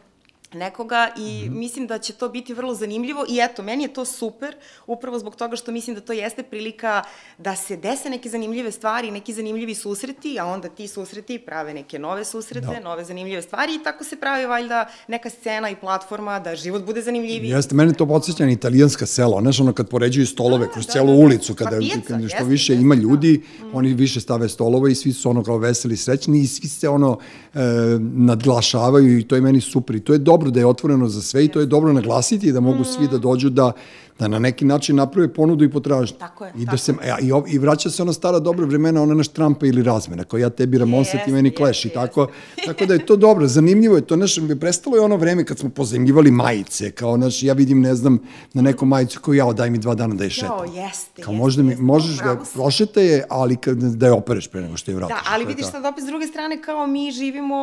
nekoga 0.53 1.09
i 1.19 1.43
Mhm. 1.45 1.59
mislim 1.59 1.87
da 1.87 1.97
će 1.97 2.13
to 2.13 2.29
biti 2.29 2.53
vrlo 2.53 2.75
zanimljivo 2.75 3.25
i 3.29 3.39
eto, 3.41 3.63
meni 3.63 3.83
je 3.83 3.87
to 3.89 4.05
super, 4.05 4.55
upravo 4.87 5.19
zbog 5.19 5.35
toga 5.35 5.55
što 5.55 5.71
mislim 5.71 5.95
da 5.95 6.01
to 6.01 6.13
jeste 6.13 6.43
prilika 6.43 7.03
da 7.37 7.55
se 7.55 7.77
dese 7.77 8.09
neke 8.09 8.29
zanimljive 8.29 8.71
stvari, 8.71 9.11
neki 9.11 9.33
zanimljivi 9.33 9.75
susreti, 9.75 10.39
a 10.39 10.45
onda 10.45 10.69
ti 10.69 10.87
susreti 10.87 11.37
prave 11.39 11.73
neke 11.73 11.99
nove 11.99 12.25
susrete, 12.25 12.67
Da. 12.67 12.79
nove 12.79 13.05
zanimljive 13.05 13.41
stvari 13.41 13.75
i 13.75 13.83
tako 13.83 14.03
se 14.03 14.15
pravi 14.15 14.45
valjda 14.45 14.69
neka 15.07 15.29
scena 15.29 15.69
i 15.69 15.75
platforma 15.75 16.39
da 16.39 16.55
život 16.55 16.85
bude 16.85 17.01
zanimljiviji. 17.01 17.49
Jeste, 17.49 17.75
mene 17.75 17.93
to 17.93 18.05
podsjeća 18.05 18.45
na 18.45 18.51
italijanska 18.51 19.05
sela, 19.05 19.41
znaš, 19.41 19.59
ono 19.59 19.73
kad 19.73 19.89
poređuju 19.89 20.27
stolove 20.27 20.65
Da, 20.65 20.71
kroz 20.71 20.85
da, 20.85 20.91
celu 20.91 21.07
da, 21.07 21.13
da. 21.13 21.19
ulicu, 21.19 21.55
Pa 21.55 21.63
kada, 21.63 21.77
pijaca, 21.79 22.01
kada 22.07 22.19
što 22.19 22.35
jeste, 22.35 22.43
više 22.45 22.73
jeste, 22.73 22.81
ima 22.81 22.95
da. 22.95 23.01
ljudi, 23.01 23.41
oni 23.73 23.93
više 23.93 24.19
stave 24.19 24.49
stolove 24.49 24.91
i 24.91 24.95
svi 24.95 25.13
su 25.13 25.29
ono 25.29 25.43
kao 25.43 25.57
veseli, 25.57 25.97
srećni 25.97 26.39
i 26.39 26.47
svi 26.47 26.67
se 26.67 26.89
ono 26.89 27.17
e, 27.53 27.59
nadglašavaju 27.99 29.17
i 29.19 29.23
to 29.23 29.35
je 29.35 29.41
meni 29.41 29.61
super 29.61 29.95
i 29.95 29.99
to 29.99 30.13
je 30.13 30.19
dobro 30.19 30.38
da 30.45 30.59
je 30.59 30.65
otvoreno 30.65 31.07
za 31.07 31.21
sve 31.21 31.45
i 31.45 31.47
to 31.47 31.59
je 31.59 31.65
dobro 31.65 31.93
naglasiti 31.93 32.51
da 32.51 32.59
mogu 32.59 32.83
svi 32.83 33.07
da 33.07 33.17
dođu 33.17 33.49
da 33.49 33.71
da 34.19 34.27
na 34.27 34.39
neki 34.39 34.65
način 34.65 34.95
naprave 34.95 35.33
ponudu 35.33 35.63
i 35.63 35.71
potražnju. 35.71 36.17
Tako 36.17 36.45
je, 36.45 36.51
I, 36.55 36.59
da 36.59 36.65
tako 36.65 36.77
se, 36.77 36.93
a, 37.01 37.19
i, 37.19 37.31
ov- 37.31 37.47
I 37.47 37.57
vraća 37.57 37.89
se 37.89 38.01
ona 38.01 38.13
stara 38.13 38.39
dobra 38.39 38.65
vremena, 38.65 39.01
ona 39.03 39.13
naš 39.13 39.27
Trumpa 39.27 39.65
ili 39.65 39.83
razmena, 39.83 40.23
kao 40.23 40.37
ja 40.37 40.49
tebi 40.49 40.77
Ramonsa, 40.77 41.11
ti 41.11 41.17
Jeste, 41.17 41.31
meni 41.31 41.51
Clash 41.57 41.85
i 41.85 41.89
tako. 41.89 42.27
tako 42.65 42.85
da 42.85 42.93
je 42.93 43.05
to 43.05 43.15
dobro, 43.15 43.47
zanimljivo 43.47 43.95
je 43.95 44.01
to, 44.01 44.15
znaš, 44.15 44.35
prestalo 44.59 44.95
je 44.95 45.01
ono 45.01 45.15
vreme 45.17 45.43
kad 45.45 45.59
smo 45.59 45.69
pozemljivali 45.69 46.31
majice, 46.31 46.91
kao, 46.91 47.17
znaš, 47.17 47.43
ja 47.43 47.53
vidim, 47.53 47.81
ne 47.81 47.95
znam, 47.95 48.19
na 48.53 48.61
nekom 48.61 48.89
majicu 48.89 49.19
kao 49.19 49.33
ja, 49.33 49.53
daj 49.53 49.69
mi 49.69 49.77
dva 49.77 49.95
dana 49.95 50.15
da 50.15 50.23
je 50.23 50.29
šetam. 50.29 50.49
Jao, 50.57 50.63
jeste, 50.63 51.21
Kao 51.21 51.31
jeste, 51.31 51.37
možda 51.43 51.63
mi, 51.63 51.69
jeste, 51.69 51.83
možeš 51.83 52.17
da 52.17 52.37
prošete 52.53 53.05
je, 53.05 53.25
ali 53.29 53.55
kad, 53.55 53.77
da 53.77 54.05
je 54.05 54.11
opereš 54.11 54.47
pre 54.47 54.61
nego 54.61 54.77
što 54.77 54.91
je 54.91 54.95
vratiš. 54.95 55.15
Da, 55.15 55.21
ali 55.33 55.43
je 55.43 55.47
vidiš 55.47 55.65
sad 55.65 55.85
opet 55.85 56.03
s 56.03 56.07
druge 56.07 56.27
strane 56.27 56.61
kao 56.61 56.87
mi 56.87 57.11
živimo, 57.11 57.57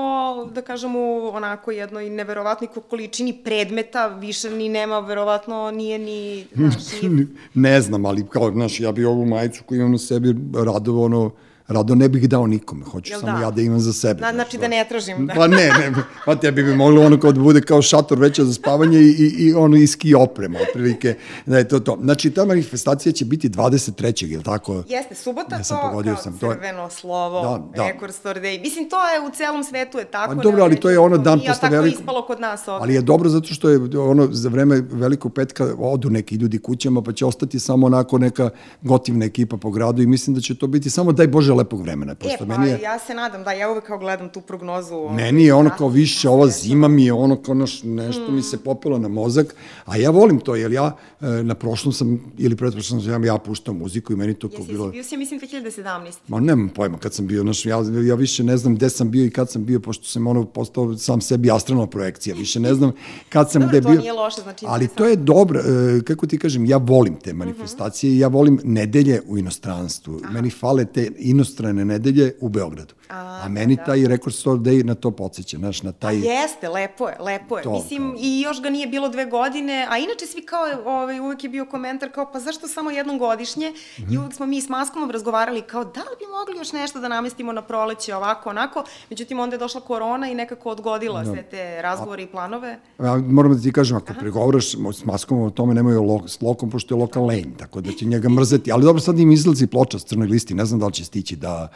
da 0.54 0.62
kažemo, 0.62 0.98
onako 1.28 1.70
jednoj 1.70 2.10
neverovatnoj 2.10 2.68
količini 2.90 3.32
predmeta, 3.44 4.06
više 4.06 4.50
ni 4.50 4.68
nema, 4.68 5.00
verovatno 5.00 5.70
nije 5.70 5.98
ni, 5.98 6.45
znaš, 6.54 6.74
ne 7.54 7.80
znam, 7.80 8.06
ali 8.06 8.26
kao, 8.30 8.52
znaš, 8.52 8.80
ja 8.80 8.92
bi 8.92 9.04
ovu 9.04 9.26
majicu 9.26 9.62
koju 9.66 9.78
imam 9.78 9.92
na 9.92 9.98
sebi 9.98 10.34
rado, 10.54 11.00
ono, 11.00 11.30
rado 11.68 11.94
ne 11.94 12.08
bih 12.08 12.28
dao 12.28 12.46
nikome, 12.46 12.84
hoću 12.84 13.12
Jel 13.12 13.20
samo 13.20 13.38
da? 13.38 13.44
ja 13.44 13.50
da 13.50 13.62
imam 13.62 13.80
za 13.80 13.92
sebe. 13.92 14.20
Na, 14.20 14.32
znači 14.32 14.58
da 14.58 14.68
ne 14.68 14.86
tražim, 14.88 15.26
da. 15.26 15.34
Pa 15.34 15.46
ne, 15.46 15.56
ne, 15.56 15.92
pa 16.24 16.36
tebi 16.36 16.62
bi 16.62 16.74
moglo 16.74 17.06
ono 17.06 17.20
kao 17.20 17.32
da 17.32 17.40
bude 17.40 17.60
kao 17.60 17.82
šator 17.82 18.18
veća 18.18 18.44
za 18.44 18.54
spavanje 18.54 18.98
i, 18.98 19.10
i, 19.10 19.34
i 19.38 19.54
ono 19.54 19.76
i 19.76 19.86
ski 19.86 20.14
oprema, 20.14 20.58
otprilike, 20.68 21.14
da 21.46 21.58
je 21.58 21.68
to 21.68 21.80
to. 21.80 21.98
Znači, 22.02 22.30
ta 22.30 22.44
manifestacija 22.44 23.12
će 23.12 23.24
biti 23.24 23.48
23. 23.48 24.24
je 24.30 24.38
li 24.38 24.44
tako? 24.44 24.82
Jeste, 24.88 25.14
subota 25.14 25.56
Ja 25.56 25.64
sam 25.64 25.76
to 25.76 25.88
pogodio 25.88 26.14
kao 26.14 26.22
sam, 26.22 26.38
to 26.38 26.50
je- 26.50 26.56
crveno 26.56 26.90
slovo, 26.90 27.42
Da, 27.42 27.82
da. 27.82 27.88
Record 27.92 28.14
Store 28.14 28.40
Day. 28.40 28.60
Mislim, 28.60 28.90
to 28.90 28.96
je 28.96 29.28
u 29.28 29.30
celom 29.30 29.64
svetu 29.64 29.98
je 29.98 30.04
tako. 30.04 30.34
Pa 30.34 30.42
dobro, 30.42 30.62
ali 30.64 30.80
to 30.80 30.90
je 30.90 30.98
ono 30.98 31.18
dan 31.18 31.40
posle 31.46 31.68
veliko... 31.68 31.90
Tako 31.90 32.02
ispalo 32.02 32.26
kod 32.26 32.40
nas 32.40 32.68
ovde. 32.68 32.82
Ali 32.82 32.94
je 32.94 33.02
dobro 33.02 33.28
zato 33.28 33.54
što 33.54 33.68
je 33.68 33.98
ono 33.98 34.28
za 34.32 34.48
vreme 34.48 34.82
velikog 34.90 35.32
petka 35.34 35.74
odu 35.78 36.10
neki 36.10 36.34
ljudi 36.34 36.58
kućama 36.58 37.02
pa 37.02 37.12
će 37.12 37.26
ostati 37.26 37.60
samo 37.60 37.86
onako 37.86 38.18
neka 38.18 38.50
gotivna 38.82 39.24
ekipa 39.24 39.56
po 39.56 39.70
gradu 39.70 40.02
i 40.02 40.06
mislim 40.06 40.34
da 40.34 40.40
će 40.40 40.54
to 40.54 40.66
biti 40.66 40.90
samo 40.90 41.12
daj 41.12 41.26
Bože 41.26 41.52
lepog 41.56 41.82
vremena. 41.82 42.12
E, 42.12 42.36
pa 42.38 42.44
meni 42.44 42.68
je, 42.68 42.80
ja 42.82 42.98
se 42.98 43.14
nadam, 43.14 43.44
da, 43.44 43.52
ja 43.52 43.70
uvek 43.70 43.84
kao 43.84 43.98
gledam 43.98 44.28
tu 44.28 44.40
prognozu. 44.40 45.08
Meni 45.10 45.44
je 45.44 45.54
ono 45.54 45.70
kao 45.78 45.88
više, 45.88 46.28
ova 46.28 46.48
zima 46.48 46.88
mi 46.88 47.04
je 47.04 47.12
ono 47.12 47.42
kao 47.42 47.54
naš, 47.54 47.82
nešto 47.82 48.30
mi 48.30 48.42
se 48.42 48.58
popelo 48.58 48.98
na 48.98 49.08
mozak, 49.08 49.54
a 49.84 49.96
ja 49.96 50.10
volim 50.10 50.40
to, 50.40 50.54
jer 50.54 50.72
ja 50.72 50.96
e, 51.20 51.26
na 51.26 51.54
prošlom 51.54 51.92
sam, 51.92 52.32
ili 52.38 52.56
pretprošlom 52.56 53.00
sam, 53.00 53.24
ja, 53.24 53.38
puštao 53.38 53.74
muziku 53.74 54.12
i 54.12 54.16
meni 54.16 54.34
to 54.34 54.48
kao 54.48 54.64
bilo... 54.64 54.84
jesi, 54.84 54.92
bio 54.92 55.04
si, 55.04 55.16
mislim, 55.16 55.40
2017. 55.40 56.12
Ma 56.28 56.40
nemam 56.40 56.68
pojma 56.68 56.98
kad 56.98 57.14
sam 57.14 57.26
bio, 57.26 57.42
znaš, 57.42 57.66
ja, 57.66 57.78
ja 58.06 58.14
više 58.14 58.44
ne 58.44 58.56
znam 58.56 58.74
gde 58.74 58.90
sam 58.90 59.10
bio 59.10 59.26
i 59.26 59.30
kad 59.30 59.50
sam 59.50 59.64
bio, 59.64 59.80
pošto 59.80 60.04
sam 60.04 60.26
ono 60.26 60.44
postao 60.44 60.96
sam 60.96 61.20
sebi 61.20 61.50
astronalna 61.50 61.90
projekcija, 61.90 62.36
više 62.36 62.60
ne 62.60 62.74
znam 62.74 62.92
kad 63.28 63.50
sam 63.50 63.62
Dobro, 63.62 63.78
gde 63.78 63.82
to 63.82 63.90
bio. 63.90 64.00
nije 64.00 64.12
loše, 64.12 64.40
znači 64.42 64.64
Ali 64.68 64.88
to 64.88 65.04
je 65.06 65.16
dobro, 65.16 65.60
e, 65.60 66.00
kako 66.04 66.26
ti 66.26 66.38
kažem, 66.38 66.66
ja 66.66 66.76
volim 66.76 67.16
te 67.16 67.32
manifestacije 67.32 68.12
i 68.12 68.18
ja 68.18 68.28
volim 68.28 68.60
nedelje 68.64 69.22
u 69.26 69.38
inostranstvu. 69.38 70.20
Meni 70.32 70.50
fale 70.50 70.84
te 70.84 71.12
inostrane 71.46 71.84
nedelje 71.84 72.34
u 72.40 72.48
Beogradu. 72.48 72.94
A, 73.08 73.40
A, 73.44 73.48
meni 73.48 73.76
da. 73.76 73.84
taj 73.84 74.08
Record 74.08 74.34
Store 74.34 74.58
Day 74.58 74.84
na 74.84 74.94
to 74.94 75.10
podsjeća, 75.10 75.56
znaš, 75.56 75.82
na 75.82 75.92
taj... 75.92 76.16
Jeste, 76.16 76.68
lepo 76.68 77.08
je, 77.08 77.16
lepo 77.20 77.58
je. 77.58 77.62
To, 77.62 77.72
Mislim, 77.72 78.10
kao. 78.10 78.20
i 78.20 78.40
još 78.40 78.62
ga 78.62 78.70
nije 78.70 78.86
bilo 78.86 79.08
dve 79.08 79.26
godine, 79.26 79.86
a 79.90 79.98
inače 79.98 80.26
svi 80.26 80.42
kao, 80.42 80.60
ovaj, 80.84 81.20
uvek 81.20 81.44
je 81.44 81.50
bio 81.50 81.66
komentar 81.66 82.12
kao, 82.12 82.32
pa 82.32 82.40
zašto 82.40 82.68
samo 82.68 82.90
jednom 82.90 83.18
godišnje? 83.18 83.72
Mhm. 83.98 84.12
I 84.12 84.18
uvek 84.18 84.34
smo 84.34 84.46
mi 84.46 84.60
s 84.60 84.68
Maskom 84.68 85.10
razgovarali 85.10 85.62
kao, 85.62 85.84
da 85.84 86.00
li 86.00 86.16
bi 86.18 86.24
mogli 86.38 86.58
još 86.58 86.72
nešto 86.72 87.00
da 87.00 87.08
namestimo 87.08 87.52
na 87.52 87.62
proleće, 87.62 88.14
ovako, 88.14 88.50
onako. 88.50 88.84
Međutim, 89.10 89.40
onda 89.40 89.54
je 89.54 89.58
došla 89.58 89.80
korona 89.80 90.30
i 90.30 90.34
nekako 90.34 90.70
odgodila 90.70 91.24
sve 91.24 91.42
te 91.42 91.82
razgovore 91.82 92.22
i 92.22 92.26
planove. 92.26 92.78
Ja, 92.98 93.16
moram 93.16 93.54
da 93.54 93.62
ti 93.62 93.72
kažem, 93.72 93.96
ako 93.96 94.14
pregovaraš 94.20 94.74
s 94.94 95.04
maskom 95.04 95.40
o 95.40 95.50
tome, 95.50 95.74
nemoj 95.74 95.94
lo, 95.94 96.28
s 96.28 96.40
lokom, 96.40 96.70
pošto 96.70 96.94
je 96.94 97.00
lokal 97.00 97.26
lenj, 97.26 97.54
tako 97.58 97.80
da 97.80 97.92
će 97.92 98.04
njega 98.04 98.28
mrzeti. 98.38 98.72
Ali 98.72 98.82
dobro, 98.82 99.00
sad 99.00 99.18
im 99.18 99.32
izlazi 99.32 99.66
ploča 99.66 99.98
s 99.98 100.04
crnoj 100.04 100.28
listi, 100.28 100.54
ne 100.54 100.64
znam 100.64 100.80
da 100.80 100.86
li 100.86 100.92
će 100.92 101.04
stići 101.04 101.35
da 101.36 101.68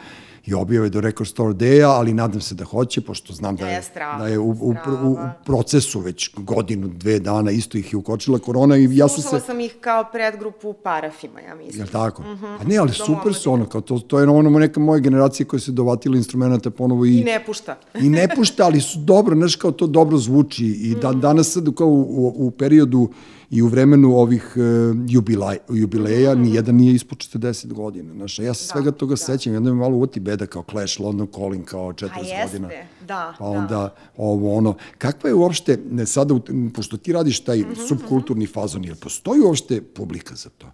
i 0.45 0.53
objave 0.53 0.89
do 0.89 1.01
Record 1.01 1.29
Store 1.29 1.53
Day-a, 1.53 1.89
ali 1.89 2.13
nadam 2.13 2.41
se 2.41 2.55
da 2.55 2.65
hoće, 2.65 3.01
pošto 3.01 3.33
znam 3.33 3.55
da 3.55 3.67
je, 3.67 3.75
Je, 3.75 3.81
strava, 3.81 4.17
da 4.17 4.27
je 4.27 4.39
u, 4.39 4.49
u, 4.49 4.75
u, 5.03 5.11
u 5.11 5.17
procesu 5.45 5.99
već 5.99 6.31
godinu, 6.35 6.87
dve 6.87 7.19
dana, 7.19 7.51
isto 7.51 7.77
ih 7.77 7.93
je 7.93 7.97
ukočila 7.97 8.39
korona 8.39 8.77
i 8.77 8.97
ja 8.97 9.07
sam 9.07 9.21
Slušala 9.21 9.39
se... 9.39 9.45
sam 9.45 9.59
ih 9.59 9.75
kao 9.81 10.03
predgrupu 10.11 10.69
u 10.69 10.73
parafima, 10.73 11.39
ja 11.39 11.55
mislim. 11.55 11.79
Jel 11.79 11.87
tako? 11.87 12.23
A 12.59 12.63
ne, 12.63 12.77
ali 12.77 12.91
Dom 12.97 13.05
super 13.05 13.33
su 13.33 13.53
ono, 13.53 13.65
kao 13.65 13.81
to, 13.81 13.99
to 13.99 14.19
je 14.19 14.29
ono 14.29 14.49
neka 14.49 14.79
moja 14.79 14.99
generacija 14.99 15.47
koja 15.47 15.59
se 15.59 15.71
dovatila 15.71 16.17
instrumenta 16.17 16.69
ponovo 16.69 17.05
i, 17.05 17.19
I 17.19 17.23
ne 17.23 17.43
pušta. 17.45 17.77
I 18.01 18.09
ne 18.09 18.27
pušta, 18.35 18.65
ali 18.65 18.81
su 18.81 18.99
dobro, 18.99 19.35
znaš 19.35 19.55
kao 19.55 19.71
to 19.71 19.87
dobro 19.87 20.17
zvuči 20.17 20.65
i 20.65 20.95
da, 21.01 21.13
danas 21.13 21.53
sad 21.53 21.75
kao 21.75 21.87
u, 21.87 22.01
u, 22.01 22.47
u 22.47 22.51
periodu 22.51 23.09
i 23.51 23.61
u 23.61 23.67
vremenu 23.67 24.13
ovih 24.13 24.53
uh, 24.55 24.61
jubilaj, 25.07 25.57
jubileja, 25.69 26.35
ni 26.35 26.53
jedan 26.55 26.75
nije 26.75 26.93
ispod 26.93 27.17
40 27.17 27.73
godina. 27.73 28.13
Znaš, 28.13 28.39
a 28.39 28.43
ja 28.43 28.53
se 28.53 28.67
svega 28.67 28.91
toga 28.91 29.11
da. 29.11 29.17
sećam, 29.17 29.53
jedno 29.53 29.69
me 29.69 29.79
malo 29.79 29.95
uvoti 29.95 30.19
beda 30.19 30.45
kao 30.45 30.63
Clash, 30.71 30.99
London 31.01 31.27
Calling 31.27 31.65
kao 31.65 31.93
40 31.93 32.09
A 32.13 32.19
jeste, 32.19 32.59
godina. 32.59 32.69
da, 33.01 33.35
Pa 33.39 33.45
da. 33.45 33.51
onda 33.51 33.95
ovo 34.17 34.55
ono, 34.55 34.75
kakva 34.97 35.29
je 35.29 35.33
uopšte, 35.33 35.79
ne, 35.91 36.05
sada, 36.05 36.35
pošto 36.73 36.97
ti 36.97 37.13
radiš 37.13 37.39
taj 37.39 37.57
Mhm, 37.59 37.73
subkulturni 37.87 38.47
fazon, 38.47 38.85
jel 38.85 38.95
postoji 38.95 39.41
uopšte 39.41 39.81
publika 39.81 40.35
za 40.35 40.49
to? 40.49 40.71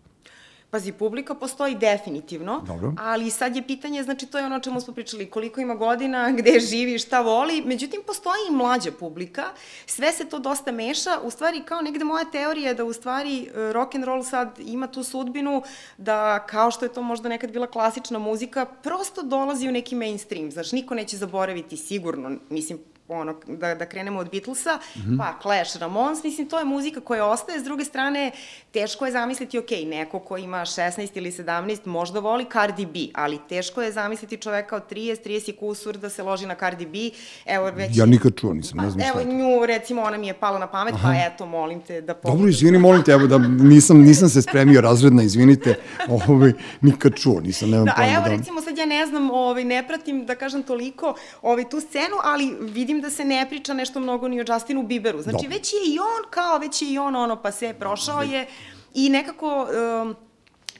Pazi, 0.69 0.91
publika 0.91 1.33
postoji 1.33 1.75
definitivno, 1.75 2.61
Dobro. 2.67 2.93
ali 2.99 3.31
sad 3.31 3.55
je 3.55 3.67
pitanje, 3.67 4.03
znači 4.03 4.25
to 4.25 4.37
je 4.37 4.45
ono 4.45 4.55
o 4.55 4.59
čemu 4.59 4.81
smo 4.81 4.93
pričali, 4.93 5.29
koliko 5.29 5.61
ima 5.61 5.75
godina, 5.75 6.31
gde 6.37 6.59
živi, 6.59 6.99
šta 6.99 7.21
voli, 7.21 7.61
međutim 7.65 8.01
postoji 8.07 8.39
i 8.49 8.55
mlađa 8.55 8.91
publika, 8.91 9.43
sve 9.85 10.11
se 10.11 10.25
to 10.25 10.39
dosta 10.39 10.71
meša, 10.71 11.19
u 11.23 11.31
stvari 11.31 11.63
kao 11.65 11.81
negde 11.81 12.03
moja 12.03 12.25
teorija 12.25 12.67
je 12.67 12.73
da 12.73 12.83
u 12.83 12.93
stvari 12.93 13.43
e, 13.43 13.73
rock 13.73 13.95
and 13.95 14.03
roll 14.03 14.23
sad 14.23 14.59
ima 14.59 14.87
tu 14.87 15.03
sudbinu 15.03 15.61
da 15.97 16.45
kao 16.45 16.71
što 16.71 16.85
je 16.85 16.93
to 16.93 17.01
možda 17.01 17.29
nekad 17.29 17.51
bila 17.51 17.67
klasična 17.67 18.19
muzika, 18.19 18.65
prosto 18.65 19.23
dolazi 19.23 19.67
u 19.67 19.71
neki 19.71 19.95
mainstream, 19.95 20.51
znaš, 20.51 20.71
niko 20.71 20.95
neće 20.95 21.17
zaboraviti 21.17 21.77
sigurno, 21.77 22.37
mislim, 22.49 22.79
ono, 23.07 23.35
da, 23.47 23.75
da 23.75 23.85
krenemo 23.85 24.19
od 24.19 24.31
Beatlesa, 24.31 24.79
mm 24.95 24.99
-hmm. 24.99 25.17
pa 25.17 25.39
Clash, 25.41 25.77
Ramones, 25.77 26.23
mislim, 26.23 26.49
to 26.49 26.59
je 26.59 26.65
muzika 26.65 27.01
koja 27.01 27.25
ostaje, 27.25 27.59
s 27.59 27.63
druge 27.63 27.85
strane, 27.85 28.31
teško 28.71 29.05
je 29.05 29.11
zamisliti, 29.11 29.59
ok, 29.59 29.71
neko 29.85 30.19
ko 30.19 30.37
ima 30.37 30.57
16 30.57 31.09
ili 31.13 31.31
17 31.31 31.77
možda 31.85 32.19
voli 32.19 32.45
Cardi 32.53 32.85
B, 32.85 32.99
ali 33.13 33.39
teško 33.49 33.81
je 33.81 33.91
zamisliti 33.91 34.37
čoveka 34.37 34.75
od 34.75 34.83
30, 34.91 35.27
30 35.27 35.49
i 35.49 35.55
kusur 35.55 35.97
da 35.97 36.09
se 36.09 36.23
loži 36.23 36.45
na 36.45 36.55
Cardi 36.55 36.85
B, 36.85 36.97
evo 37.45 37.71
već... 37.71 37.97
Ja 37.97 38.05
nikad 38.05 38.35
čuo 38.35 38.53
nisam, 38.53 38.77
ne 38.77 38.89
znam 38.89 39.07
Evo, 39.07 39.19
šta 39.19 39.19
je 39.19 39.25
to. 39.25 39.33
nju, 39.33 39.65
recimo, 39.65 40.01
ona 40.01 40.17
mi 40.17 40.27
je 40.27 40.33
pala 40.33 40.59
na 40.59 40.67
pamet, 40.67 40.93
Aha. 40.93 41.07
pa 41.07 41.33
eto, 41.33 41.45
molim 41.45 41.81
te 41.81 42.01
da 42.01 42.13
pogledaš. 42.13 42.37
Dobro, 42.37 42.49
izvini, 42.49 42.77
molim 42.77 43.03
te, 43.03 43.11
evo 43.11 43.27
da 43.27 43.37
nisam, 43.37 44.01
nisam 44.01 44.29
se 44.29 44.41
spremio 44.41 44.81
razredna, 44.81 45.23
izvinite, 45.23 45.75
ovaj, 46.27 46.53
nikad 46.81 47.15
čuo, 47.15 47.39
nisam, 47.39 47.69
nemam 47.69 47.85
Da, 47.85 47.93
pojma 47.95 48.11
evo 48.11 48.23
da... 48.23 48.29
recimo 48.29 48.61
sad 48.61 48.77
ja 48.77 48.85
ne 48.85 49.05
znam, 49.05 49.31
ovaj, 49.31 49.63
ne 49.63 49.87
pratim 49.87 50.25
da 50.25 50.35
kažem 50.35 50.63
toliko 50.63 51.15
ovaj, 51.41 51.69
tu 51.69 51.79
scenu, 51.79 52.15
ali 52.23 52.55
vidim 52.61 52.96
da 53.01 53.09
se 53.09 53.25
ne 53.25 53.45
priča 53.49 53.73
nešto 53.73 53.99
mnogo 53.99 54.27
ni 54.27 54.41
o 54.41 54.45
Justinu 54.47 54.83
Bieberu. 54.83 55.21
Znači 55.21 55.43
Dobro. 55.43 55.49
već 55.49 55.73
je 55.73 55.79
i 55.93 55.99
on 55.99 56.29
kao, 56.29 56.57
već 56.57 56.81
je 56.81 56.89
i 56.89 56.97
on 56.97 57.15
ono, 57.15 57.41
pa 57.41 57.51
se 57.51 57.75
prošao 57.79 58.21
je 58.21 58.47
i 58.93 59.09
nekako... 59.09 59.67
Um, 60.01 60.15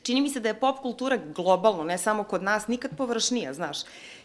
čini 0.08 0.22
mi 0.22 0.30
se 0.30 0.40
da 0.40 0.50
je 0.50 0.60
pop 0.60 0.80
kultura 0.80 1.18
globalno, 1.18 1.84
ne 1.84 1.98
samo 1.98 2.24
kod 2.24 2.44
nas, 2.44 2.68
nikad 2.68 2.92
površnija, 2.98 3.54
znaš. 3.54 3.78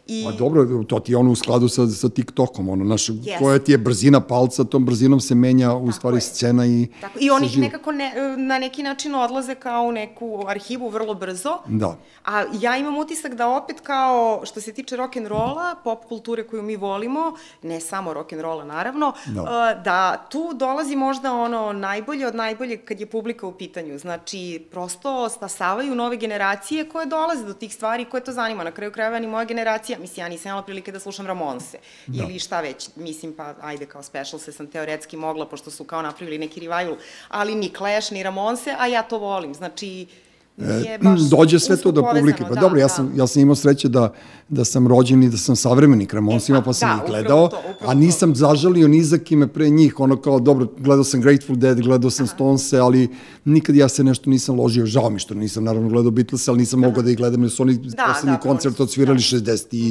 I, 0.07 0.25
Pa 0.25 0.33
dobro, 0.33 0.85
to 0.85 1.01
ti 1.01 1.12
je 1.12 1.17
ono 1.17 1.31
u 1.31 1.37
skladu 1.37 1.69
sa, 1.69 1.87
sa 1.87 2.09
TikTokom, 2.09 2.69
ono, 2.69 2.85
naš, 2.85 3.09
Jeste. 3.09 3.37
koja 3.38 3.59
ti 3.59 3.73
je 3.73 3.79
brzina 3.79 4.21
palca, 4.21 4.65
tom 4.65 4.85
brzinom 4.85 5.21
se 5.21 5.35
menja 5.35 5.75
u 5.75 5.93
stvari 5.93 6.17
je. 6.17 6.21
scena 6.21 6.67
i... 6.67 6.87
Tako, 7.01 7.19
I 7.21 7.31
oni 7.31 7.47
se 7.47 7.53
živi. 7.53 7.67
nekako 7.67 7.93
ne, 7.93 8.12
na 8.38 8.59
neki 8.59 8.83
način 8.83 9.15
odlaze 9.15 9.55
kao 9.55 9.83
u 9.83 9.93
neku 9.93 10.45
arhivu 10.49 10.88
vrlo 10.88 11.15
brzo. 11.15 11.59
Da. 11.67 11.97
A 12.25 12.45
ja 12.53 12.77
imam 12.77 12.99
utisak 12.99 13.35
da 13.35 13.49
opet 13.49 13.81
kao 13.81 14.41
što 14.45 14.61
se 14.61 14.73
tiče 14.73 14.97
rock 14.97 15.17
and 15.17 15.27
rolla, 15.27 15.75
pop 15.85 16.05
kulture 16.05 16.47
koju 16.47 16.62
mi 16.62 16.77
volimo, 16.77 17.33
ne 17.62 17.81
samo 17.81 18.15
rock 18.15 18.33
and 18.33 18.43
rolla 18.43 18.65
naravno, 18.65 19.12
Da. 19.27 19.81
da 19.85 20.27
tu 20.31 20.51
dolazi 20.55 20.97
možda 20.97 21.33
ono 21.33 21.73
najbolje 21.73 22.27
od 22.27 22.35
najbolje 22.35 22.77
kad 22.77 23.01
je 23.01 23.07
publika 23.07 23.47
u 23.47 23.53
pitanju. 23.53 23.99
Znači, 23.99 24.67
prosto 24.71 25.29
stasavaju 25.29 25.95
nove 25.95 26.17
generacije 26.17 26.88
koje 26.88 27.07
dolaze 27.07 27.45
do 27.45 27.55
tih 27.55 27.75
stvari 27.75 28.05
koje 28.05 28.25
to 28.25 28.33
zanima. 28.33 28.65
Na 28.65 28.71
kraju 28.71 28.93
krajeva 28.93 29.19
ni 29.19 29.27
moja 29.27 29.45
generacija, 29.45 29.91
mislim, 29.98 30.24
ja 30.24 30.28
nisam 30.28 30.48
imala 30.48 30.62
prilike 30.62 30.92
da 30.92 31.00
slušam 31.00 31.26
Ramonse 31.26 31.78
Da. 32.07 32.24
ili 32.24 32.38
šta 32.38 32.61
već, 32.61 32.88
mislim, 32.96 33.37
pa 33.37 33.55
ajde 33.61 33.87
kao 33.87 34.02
special 34.02 34.38
se 34.38 34.52
sam 34.52 34.66
teoretski 34.66 35.16
mogla, 35.16 35.46
pošto 35.46 35.70
su 35.70 35.85
kao 35.85 36.02
napravili 36.02 36.38
neki 36.38 36.61
revival, 36.61 36.96
ali 37.28 37.55
ni 37.55 37.70
Clash, 37.76 38.12
ni 38.12 38.22
Ramonse, 38.22 38.74
a 38.78 38.87
ja 38.87 39.02
to 39.02 39.18
volim. 39.18 39.55
Znači, 39.55 40.07
nije 40.57 40.99
baš 40.99 41.21
dođe 41.21 41.59
sve 41.59 41.77
to 41.77 41.93
do 41.93 42.03
publike. 42.15 42.45
Pa 42.49 42.55
da, 42.55 42.61
dobro, 42.61 42.79
ja 42.79 42.85
da. 42.85 42.88
sam, 42.88 43.12
ja 43.17 43.27
sam 43.27 43.43
imao 43.43 43.55
sreće 43.55 43.88
da, 43.88 44.12
da 44.49 44.65
sam 44.65 44.88
rođen 44.88 45.23
i 45.23 45.29
da 45.29 45.37
sam 45.37 45.57
savremenik 45.57 46.15
Ramonsima, 46.15 46.59
E, 46.59 46.61
pa, 46.61 46.65
pa 46.65 46.73
sam 46.73 46.99
da, 46.99 47.05
ih 47.05 47.11
gledao, 47.11 47.49
to, 47.49 47.59
a 47.81 47.95
nisam 47.95 48.35
zažalio 48.35 48.88
ni 48.88 49.03
za 49.03 49.19
kime 49.19 49.49
pre 49.49 49.71
njih, 49.71 50.01
ono 50.01 50.17
kao, 50.17 50.41
dobro, 50.41 50.67
gledao 50.79 51.05
sam 51.05 51.21
Grateful 51.21 51.57
Dead, 51.57 51.81
gledao 51.81 52.11
sam 52.11 52.27
Stonese, 52.27 52.79
ali 52.79 53.09
nikad 53.45 53.77
ja 53.77 53.88
se 53.88 54.05
nešto 54.05 54.31
nisam 54.31 54.61
ložio, 54.61 54.87
žao 54.87 55.11
mi 55.11 55.19
što 55.19 55.35
nisam 55.35 55.65
naravno 55.65 55.88
gledao 55.88 56.11
Beatles, 56.11 56.49
ali 56.49 56.59
nisam 56.59 56.81
mogao 56.81 57.03
da 57.03 57.11
ih 57.11 57.17
gledam, 57.17 57.43
jer 57.43 57.51
su 57.51 57.62
oni 57.62 57.75
Da, 57.75 58.05
poslednji 58.09 58.37
da, 58.37 58.41
koncert 58.41 58.81
odsvirali 58.81 59.19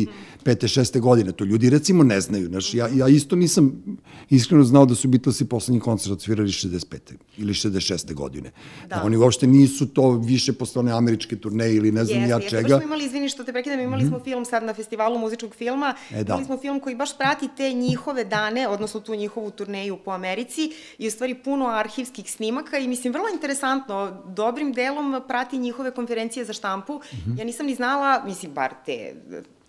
da. 0.08 0.12
65. 0.46 0.82
6. 0.82 1.00
godine, 1.00 1.32
to 1.32 1.44
ljudi 1.44 1.70
recimo 1.70 2.04
ne 2.04 2.22
znaju, 2.22 2.48
znaš, 2.48 2.74
ja, 2.74 2.88
ja 2.96 3.08
isto 3.08 3.36
nisam 3.36 3.84
iskreno 4.30 4.64
znao 4.64 4.86
da 4.86 4.96
su 4.96 5.08
Beatlesi 5.08 5.46
poslednji 5.46 5.80
koncert 5.80 6.12
odsvirali 6.12 6.50
65. 6.50 6.98
ili 7.38 7.54
66. 7.54 8.14
godine. 8.14 8.52
Da. 8.90 8.96
Da. 8.96 9.04
oni 9.04 9.18
uopšte 9.18 9.48
nisu 9.48 9.86
to 9.88 10.12
više 10.12 10.54
posle 10.54 10.80
one 10.80 10.92
američke 10.92 11.36
turneje 11.36 11.76
ili 11.76 11.92
ne 11.92 12.06
znam 12.06 12.18
Jeste, 12.20 12.30
ja 12.32 12.36
jeste. 12.38 12.50
čega. 12.50 12.68
Baš 12.68 12.78
smo 12.78 12.84
imali, 12.86 13.06
izvini 13.06 13.30
što 13.30 13.44
te 13.44 13.52
prekidam, 13.52 13.80
imali 13.80 14.06
smo 14.08 14.20
film 14.20 14.46
sad 14.46 14.64
na 14.64 14.74
festivalu 14.74 15.20
muzičkog 15.20 15.56
filma, 15.56 15.96
E, 16.12 16.24
da. 16.24 16.34
imali 16.34 16.46
smo 16.46 16.58
film 16.58 16.80
koji 16.80 16.96
baš 16.96 17.18
prati 17.18 17.50
te 17.58 17.74
njihove 17.74 18.24
dane, 18.24 18.68
odnosno 18.68 19.00
tu 19.00 19.16
njihovu 19.16 19.52
turneju 19.52 19.98
po 20.06 20.12
Americi 20.12 20.72
i 20.98 21.08
u 21.08 21.12
stvari 21.12 21.36
puno 21.36 21.66
arhivskih 21.68 22.32
snimaka 22.32 22.78
i 22.78 22.88
mislim 22.88 23.14
vrlo 23.14 23.26
interesantno, 23.34 24.24
dobrim 24.36 24.74
delom 24.74 25.22
prati 25.28 25.58
njihove 25.58 25.92
konferencije 25.92 26.46
za 26.46 26.54
štampu. 26.54 27.02
Mhm. 27.14 27.38
Ja 27.38 27.46
nisam 27.46 27.66
ni 27.66 27.76
znala, 27.76 28.24
mislim, 28.26 28.54
bar 28.54 28.74
te 28.86 29.14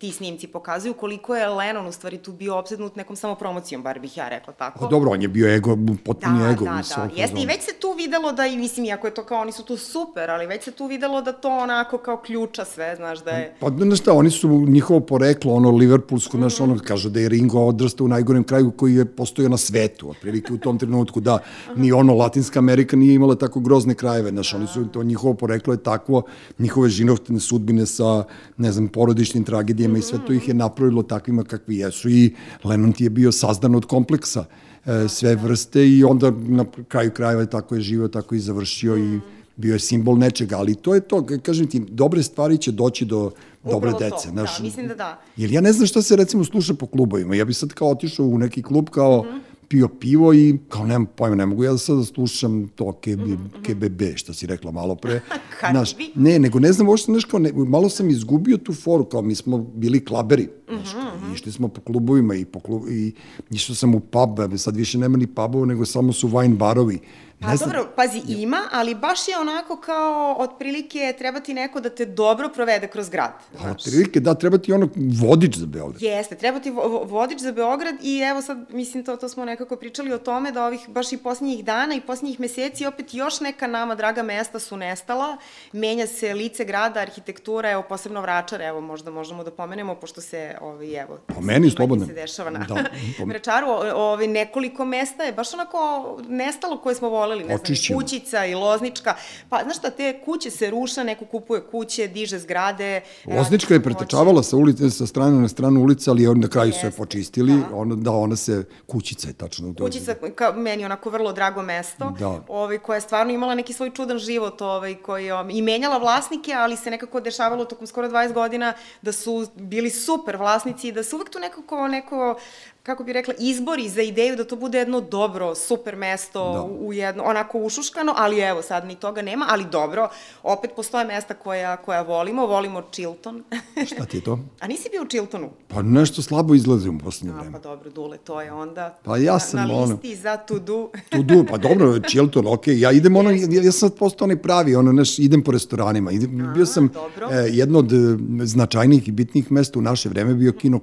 ti 0.03 0.11
snimci 0.11 0.47
pokazuju 0.47 0.93
koliko 0.93 1.35
je 1.35 1.47
Lennon 1.47 1.87
u 1.87 1.91
stvari 1.91 2.17
tu 2.17 2.31
bio 2.31 2.57
obsednut 2.57 2.95
nekom 2.95 3.15
samopromocijom, 3.15 3.83
bar 3.83 3.99
bih 3.99 4.17
ja 4.17 4.29
rekla 4.29 4.53
tako. 4.53 4.79
Pa 4.79 4.87
dobro, 4.87 5.11
on 5.11 5.21
je 5.21 5.27
bio 5.27 5.55
ego, 5.55 5.77
potpuni 6.05 6.39
Da, 6.39 6.49
ego. 6.49 6.65
da, 6.65 6.73
mislim, 6.73 7.07
da. 7.07 7.21
Jeste, 7.21 7.41
i 7.41 7.45
već 7.45 7.61
se 7.61 7.71
tu 7.79 7.93
videlo 7.97 8.31
da, 8.31 8.45
i 8.45 8.57
mislim, 8.57 8.85
iako 8.85 9.07
je 9.07 9.13
to 9.13 9.23
kao, 9.23 9.41
oni 9.41 9.51
su 9.51 9.63
tu 9.63 9.77
super, 9.77 10.29
ali 10.29 10.47
već 10.47 10.63
se 10.63 10.71
tu 10.71 10.85
videlo 10.87 11.21
da 11.21 11.31
to 11.31 11.49
onako 11.49 11.97
kao 11.97 12.17
ključa 12.17 12.65
sve, 12.65 12.95
znaš, 12.95 13.23
da 13.23 13.31
je... 13.31 13.55
Pa, 13.59 13.69
znaš 13.69 13.99
šta, 13.99 14.13
oni 14.13 14.29
su 14.29 14.49
njihovo 14.49 14.99
poreklo, 14.99 15.53
ono, 15.53 15.71
liverpoolsko, 15.71 16.37
znaš, 16.37 16.59
ono, 16.59 16.79
kažu 16.87 17.09
da 17.09 17.19
je 17.19 17.29
Ringo 17.29 17.59
odrastao 17.59 18.05
u 18.05 18.07
najgorem 18.07 18.43
kraju 18.43 18.71
koji 18.71 18.95
je 18.95 19.05
postojao 19.05 19.49
na 19.49 19.57
svetu, 19.57 20.09
otprilike 20.09 20.53
u 20.53 20.57
tom 20.57 20.79
trenutku, 20.79 21.19
da, 21.19 21.39
ni 21.75 21.91
ono, 21.91 22.13
Latinska 22.15 22.59
Amerika 22.59 22.97
nije 22.97 23.15
imala 23.15 23.35
tako 23.35 23.59
grozne 23.59 23.95
krajeve, 23.95 24.29
znaš, 24.29 24.53
oni 24.53 24.67
su, 24.67 24.85
to 24.85 25.03
njihovo 25.03 25.33
poreklo 25.33 25.73
je 25.73 25.83
takvo, 25.83 26.23
njihove 26.59 26.89
žinovtene 26.89 27.39
sudbine 27.39 27.85
sa, 27.85 28.23
ne 28.57 28.71
znam, 28.71 28.87
porodičnim 28.87 29.43
tragedijama 29.43 29.92
i 29.99 30.01
sve 30.01 30.19
to 30.27 30.33
ih 30.33 30.47
je 30.47 30.53
napravilo 30.53 31.03
takvima 31.03 31.43
kakvi 31.43 31.77
jesu 31.77 32.09
i 32.09 32.35
Lennon 32.63 32.93
ti 32.93 33.03
je 33.03 33.09
bio 33.09 33.31
sazdan 33.31 33.75
od 33.75 33.85
kompleksa 33.85 34.45
e, 34.85 35.07
sve 35.07 35.35
vrste 35.35 35.89
i 35.89 36.03
onda 36.03 36.31
na 36.31 36.65
kraju 36.87 37.11
krajeva 37.11 37.45
tako 37.45 37.75
je 37.75 37.81
živeo, 37.81 38.07
tako 38.07 38.35
i 38.35 38.39
završio 38.39 38.97
i 38.97 39.19
bio 39.55 39.73
je 39.73 39.79
simbol 39.79 40.17
nečega, 40.17 40.57
ali 40.57 40.75
to 40.75 40.95
je 40.95 41.01
to, 41.01 41.25
kažem 41.43 41.67
ti, 41.67 41.79
dobre 41.79 42.23
stvari 42.23 42.57
će 42.57 42.71
doći 42.71 43.05
do 43.05 43.31
dobre 43.63 43.89
Upravo 43.89 43.99
to, 43.99 44.15
dece. 44.15 44.31
da, 44.31 44.45
mislim 44.61 44.87
da 44.87 44.95
da. 44.95 45.21
Jer 45.37 45.51
ja 45.51 45.61
ne 45.61 45.73
znam 45.73 45.87
šta 45.87 46.01
se 46.01 46.15
recimo 46.15 46.43
sluša 46.43 46.73
po 46.73 46.87
klubovima. 46.87 47.35
Ja 47.35 47.45
bi 47.45 47.53
sad 47.53 47.73
kao 47.73 47.89
otišao 47.89 48.25
u 48.25 48.37
neki 48.37 48.63
klub 48.63 48.89
kao 48.89 49.25
pio 49.73 49.87
pivo 49.87 50.33
i 50.33 50.57
kao 50.69 50.85
nemam 50.85 51.05
pojma, 51.05 51.35
ne 51.35 51.45
mogu 51.45 51.63
ja 51.63 51.77
sad 51.77 51.97
da 51.97 52.03
slušam 52.03 52.67
to 52.75 52.91
KB, 52.91 53.21
KBB, 53.65 54.01
što 54.15 54.33
si 54.33 54.47
rekla 54.47 54.71
malo 54.71 54.95
pre. 54.95 55.21
B. 55.97 56.03
ne, 56.15 56.39
nego 56.39 56.59
ne 56.59 56.73
znam 56.73 56.89
uopšte 56.89 57.11
nešto 57.11 57.29
kao, 57.31 57.39
ne, 57.39 57.51
malo 57.53 57.89
sam 57.89 58.09
izgubio 58.09 58.57
tu 58.57 58.73
foru, 58.73 59.05
kao 59.05 59.21
mi 59.21 59.35
smo 59.35 59.57
bili 59.57 60.05
klaberi, 60.05 60.49
znaš, 60.67 60.91
kao, 60.91 61.33
išli 61.33 61.51
smo 61.51 61.67
po 61.67 61.81
klubovima 61.81 62.35
i, 62.35 62.45
po 62.45 62.59
klub, 62.59 62.81
i 62.89 63.13
išao 63.49 63.75
sam 63.75 63.95
u 63.95 63.99
pub, 63.99 64.39
sad 64.57 64.75
više 64.75 64.97
nema 64.97 65.17
ni 65.17 65.27
pubova, 65.27 65.65
nego 65.65 65.85
samo 65.85 66.13
su 66.13 66.29
wine 66.29 66.57
barovi. 66.57 66.99
Pa 67.43 67.49
Ne 67.49 67.57
znam, 67.57 67.69
dobro, 67.69 67.91
pazi, 67.95 68.21
ima, 68.29 68.57
ali 68.71 68.95
baš 68.95 69.27
je 69.27 69.37
onako 69.37 69.77
kao, 69.77 70.35
otprilike, 70.35 71.13
treba 71.13 71.39
ti 71.39 71.53
neko 71.53 71.79
da 71.79 71.89
te 71.91 72.05
dobro 72.07 72.49
provede 72.49 72.87
kroz 72.87 73.09
grad. 73.09 73.31
Pa, 73.55 73.71
otprilike, 73.71 74.19
da, 74.19 74.33
treba 74.35 74.57
ti 74.57 74.73
ono 74.73 74.89
vodič 75.19 75.55
za 75.55 75.65
Beograd. 75.65 76.01
Jeste, 76.01 76.35
treba 76.35 76.59
ti 76.59 76.71
vo- 76.71 76.87
vo- 76.87 77.03
vodič 77.05 77.39
za 77.39 77.51
Beograd 77.51 77.73
i 78.01 78.19
evo 78.19 78.41
sad, 78.41 78.65
mislim, 78.69 79.03
to, 79.03 79.17
to 79.17 79.29
smo 79.29 79.45
nekako 79.45 79.75
pričali 79.75 80.13
o 80.13 80.17
tome 80.19 80.51
da 80.51 80.65
ovih 80.65 80.89
baš 80.89 81.11
i 81.11 81.17
posljednjih 81.17 81.65
dana 81.65 81.95
i 81.95 82.01
posljednjih 82.01 82.39
meseci 82.39 82.85
opet 82.85 83.13
još 83.13 83.39
neka 83.41 83.67
nama 83.67 83.95
draga 83.95 84.23
mesta 84.23 84.59
su 84.59 84.77
nestala, 84.77 85.37
menja 85.73 86.07
se 86.07 86.33
lice 86.33 86.65
grada, 86.65 86.99
arhitektura, 86.99 87.71
evo 87.71 87.83
posebno 87.83 88.21
Vračar, 88.21 88.61
evo 88.61 88.81
možda 88.81 89.11
možemo 89.11 89.43
da 89.43 89.51
pomenemo, 89.51 89.95
pošto 89.95 90.21
se, 90.21 90.55
ovaj, 90.61 90.73
evo, 90.95 91.17
Po 91.27 91.33
meni 91.35 91.43
snimanje 91.59 91.71
slobodno. 91.71 92.05
se 92.05 92.13
dešava 92.13 92.49
na 92.49 92.59
Da, 92.59 92.75
po- 93.17 93.25
Vračaru, 93.25 93.67
o- 93.67 93.81
ovaj, 93.95 94.27
nekoliko 94.27 94.85
mesta 94.85 95.23
je 95.23 95.33
baš 95.33 95.53
onako 95.53 95.79
nestalo 96.23 96.77
koje 96.77 96.95
smo 96.95 97.09
voleli, 97.09 97.32
ne 97.39 97.45
znam, 97.45 97.55
Očišćeno. 97.61 97.99
i 97.99 98.03
Kućica 98.03 98.45
i 98.45 98.55
Loznička, 98.55 99.15
pa 99.49 99.63
znaš 99.63 99.77
šta, 99.77 99.89
te 99.89 100.19
kuće 100.25 100.51
se 100.51 100.69
ruša, 100.69 101.03
neko 101.03 101.25
kupuje 101.25 101.61
kuće, 101.61 102.07
diže 102.07 102.39
zgrade. 102.39 103.01
Loznička 103.27 103.73
je 103.73 103.83
pretečavala 103.83 104.43
sa 104.43 104.57
ulice 104.57 104.89
sa 104.89 105.05
strane 105.07 105.39
na 105.41 105.47
stranu 105.47 105.81
ulice, 105.81 106.09
ali 106.09 106.27
on 106.27 106.39
na 106.39 106.47
kraju 106.47 106.73
su 106.73 106.87
je 106.87 106.91
počistili. 106.91 107.53
da. 107.69 107.75
Ona 107.75 107.95
da 107.95 108.11
ona 108.11 108.35
se 108.35 108.63
kućica 108.87 109.27
je 109.27 109.33
tačno. 109.33 109.73
Kućica, 109.79 110.15
ka, 110.35 110.51
meni 110.51 110.85
onako 110.85 111.09
vrlo 111.09 111.33
drago 111.33 111.61
mesto, 111.61 112.13
Da. 112.19 112.41
ovaj, 112.47 112.77
koja 112.77 112.95
je 112.97 113.01
stvarno 113.01 113.33
imala 113.33 113.55
neki 113.55 113.73
svoj 113.73 113.89
čudan 113.89 114.17
život 114.19 114.61
ovaj, 114.61 114.95
koji, 114.95 115.31
um, 115.31 115.49
i 115.49 115.61
menjala 115.61 115.97
vlasnike, 115.97 116.53
ali 116.53 116.77
se 116.77 116.91
nekako 116.91 117.19
dešavalo 117.19 117.65
tokom 117.65 117.87
skoro 117.87 118.09
20 118.09 118.33
godina 118.33 118.73
da 119.01 119.11
su 119.11 119.47
bili 119.55 119.89
super 119.89 120.37
vlasnici 120.37 120.87
i 120.87 120.91
da 120.91 121.03
se 121.03 121.15
uvek 121.15 121.29
tu 121.29 121.39
nekako 121.39 121.87
neko 121.87 122.35
kako 122.83 123.03
bi 123.03 123.13
rekla, 123.13 123.33
izbori 123.39 123.89
za 123.89 124.01
ideju 124.01 124.35
da 124.35 124.43
to 124.43 124.55
bude 124.55 124.77
jedno 124.77 125.01
dobro, 125.01 125.55
super 125.55 125.95
mesto, 125.95 126.53
Da. 126.53 126.61
u, 126.79 126.93
jedno, 126.93 127.23
onako 127.23 127.59
ušuškano, 127.59 128.13
ali 128.17 128.39
evo, 128.39 128.61
sad 128.61 128.85
ni 128.85 128.95
toga 128.95 129.21
nema, 129.21 129.45
ali 129.49 129.65
dobro, 129.65 130.09
opet 130.43 130.71
postoje 130.75 131.05
mesta 131.05 131.33
koja, 131.35 131.77
koja 131.77 132.01
volimo, 132.01 132.45
volimo 132.45 132.81
Chilton. 132.83 133.43
Šta 133.87 134.05
ti 134.05 134.17
je 134.17 134.21
to? 134.21 134.39
A 134.59 134.67
nisi 134.67 134.89
bio 134.91 135.01
u 135.01 135.07
Chiltonu? 135.07 135.49
Pa 135.67 135.81
nešto 135.81 136.21
slabo 136.21 136.55
izlazi 136.55 136.89
u 136.89 136.97
poslednje 136.97 137.33
A, 137.33 137.35
vreme. 137.35 137.51
pa 137.51 137.59
dobro, 137.59 137.89
Dule, 137.89 138.17
to 138.17 138.41
je 138.41 138.51
onda 138.51 138.97
Pa 139.03 139.17
ja 139.17 139.33
na, 139.33 139.39
sam 139.39 139.67
na 139.67 139.75
ono- 139.75 139.93
listi 139.93 140.15
za 140.15 140.37
to 140.37 140.59
do. 140.59 140.89
Tu 141.09 141.23
du, 141.23 141.45
pa 141.45 141.57
dobro, 141.67 141.99
Chilton, 142.01 142.47
okej. 142.47 142.79
Ja 142.79 142.91
idem 142.91 143.15
ono, 143.15 143.29
ja, 143.29 143.37
ja 143.61 143.71
sam 143.71 143.89
postao 143.91 144.25
onaj 144.25 144.37
pravi, 144.37 144.75
ono, 144.75 144.91
naš, 144.91 145.19
idem 145.19 145.41
po 145.41 145.51
restoranima. 145.51 146.11
Idem, 146.11 146.51
bio 146.53 146.65
sam, 146.65 146.87
dobro. 146.89 147.29
e, 147.31 147.47
jedno 147.49 147.79
od 147.79 147.91
e, 147.91 147.95
značajnijih 148.41 149.07
i 149.07 149.11
bitnijih 149.11 149.51
mesta 149.51 149.79
u 149.79 149.83
naše 149.83 150.09
vreme 150.09 150.33
bio 150.33 150.51
kino 150.53 150.79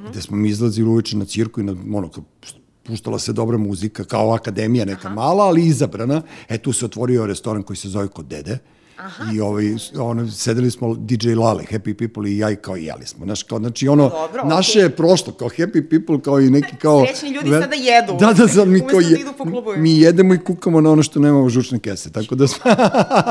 klub, 0.00 0.12
gde 0.12 0.22
smo 0.22 0.36
mi 0.36 0.48
izlazili 0.48 0.88
uveče 0.88 1.16
na 1.16 1.24
cirku 1.24 1.60
i 1.60 1.64
na, 1.64 1.72
ono, 1.96 2.10
puštala 2.82 3.18
se 3.18 3.32
dobra 3.32 3.58
muzika, 3.58 4.04
kao 4.04 4.32
akademija 4.34 4.84
neka 4.84 5.08
mala, 5.08 5.44
ali 5.44 5.66
izabrana. 5.66 6.22
E, 6.48 6.58
tu 6.58 6.72
se 6.72 6.84
otvorio 6.84 7.26
restoran 7.26 7.62
koji 7.62 7.76
se 7.76 7.88
zove 7.88 8.08
Kod 8.08 8.26
dede. 8.26 8.58
Aha. 9.04 9.32
I 9.34 9.40
ovaj, 9.40 9.64
ono, 9.98 10.30
sedeli 10.30 10.70
smo 10.70 10.94
DJ 10.94 11.34
Lale, 11.34 11.64
Happy 11.70 11.94
People 11.94 12.30
i 12.30 12.38
ja 12.38 12.50
i 12.50 12.56
kao 12.56 12.76
jeli 12.76 13.06
smo. 13.06 13.24
Znaš, 13.24 13.42
kao, 13.42 13.58
znači 13.58 13.88
ono, 13.88 14.08
Dobro, 14.08 14.44
naše 14.44 14.78
okej. 14.78 14.82
je 14.82 14.96
prošlo, 14.96 15.32
kao 15.32 15.48
Happy 15.48 15.90
People, 15.90 16.22
kao 16.22 16.40
i 16.40 16.50
neki 16.50 16.76
kao... 16.76 17.04
Srećni 17.06 17.30
ljudi 17.30 17.50
sada 17.50 17.74
jedu. 17.74 18.16
Da, 18.20 18.32
da, 18.32 18.48
sad 18.48 18.68
mi 18.68 18.80
kao 18.80 19.00
da 19.00 19.06
je, 19.06 19.18
mi 19.76 19.98
jedemo 19.98 20.34
i 20.34 20.38
kukamo 20.38 20.80
na 20.80 20.90
ono 20.90 21.02
što 21.02 21.20
nemamo 21.20 21.48
žučne 21.48 21.78
kese, 21.78 22.12
tako 22.12 22.34
da 22.34 22.46
smo 22.46 22.70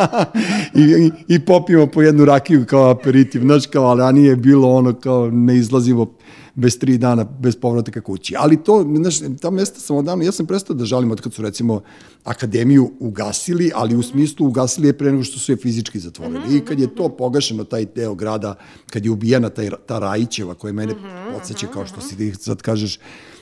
I, 0.82 0.82
i, 0.82 1.12
i 1.28 1.40
popijemo 1.46 1.88
po 1.88 2.02
jednu 2.02 2.26
rakiju 2.26 2.66
kao 2.66 2.90
aperitiv, 2.90 3.42
znaš, 3.42 3.68
kao, 3.68 3.84
ali 3.84 4.00
ranije 4.00 4.30
je 4.30 4.36
bilo 4.36 4.72
ono 4.72 4.94
kao 4.94 5.30
ne 5.32 5.58
izlazimo 5.58 6.14
bez 6.60 6.80
tri 6.80 6.98
dana, 6.98 7.24
bez 7.24 7.56
povratka 7.56 8.02
kući. 8.02 8.36
Ali 8.38 8.64
to, 8.64 8.86
znaš, 8.96 9.20
ta 9.42 9.50
mesta 9.50 9.80
sam 9.80 9.98
odavno, 9.98 10.24
ja 10.24 10.32
sam 10.32 10.46
prestao 10.46 10.76
da 10.76 10.86
žalim 10.86 11.12
od 11.12 11.22
kad 11.22 11.34
su 11.34 11.42
recimo 11.42 11.82
akademiju 12.24 12.92
ugasili, 13.00 13.72
ali 13.76 13.96
u 13.96 14.04
smislu 14.04 14.48
ugasili 14.48 14.88
je 14.88 14.98
pre 14.98 15.12
nego 15.12 15.24
što 15.24 15.40
su 15.40 15.52
je 15.52 15.58
fizički 15.62 16.00
zatvorili. 16.00 16.58
I 16.58 16.66
kad 16.66 16.80
je 16.80 16.96
to 16.96 17.10
pogašeno, 17.10 17.64
taj 17.64 17.86
deo 17.86 18.16
grada, 18.16 18.56
kad 18.90 19.06
je 19.06 19.12
ubijena 19.12 19.50
taj, 19.50 19.70
ta 19.86 20.00
Rajićeva 20.00 20.54
koja 20.54 20.74
mene 20.74 20.94
podsjeća, 21.34 21.68
kao 21.68 21.86
što 21.86 22.02
si 22.02 22.18
ti 22.18 22.34
sad 22.34 22.62
kažeš, 22.62 23.00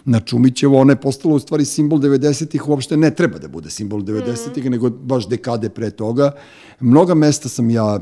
na 0.08 0.20
Čumićevo, 0.20 0.80
ona 0.80 0.94
je 0.94 1.02
postala 1.02 1.36
u 1.36 1.40
stvari 1.40 1.66
simbol 1.66 2.00
90-ih, 2.00 2.68
uopšte 2.68 2.98
ne 2.98 3.12
treba 3.12 3.40
da 3.40 3.48
bude 3.48 3.70
simbol 3.70 4.00
90-ih, 4.02 4.64
Mhm. 4.64 4.72
nego 4.72 4.90
baš 4.90 5.28
dekade 5.28 5.70
pre 5.70 5.90
toga. 5.92 6.32
Mnoga 6.80 7.14
mesta 7.16 7.50
sam 7.50 7.70
ja 7.70 8.00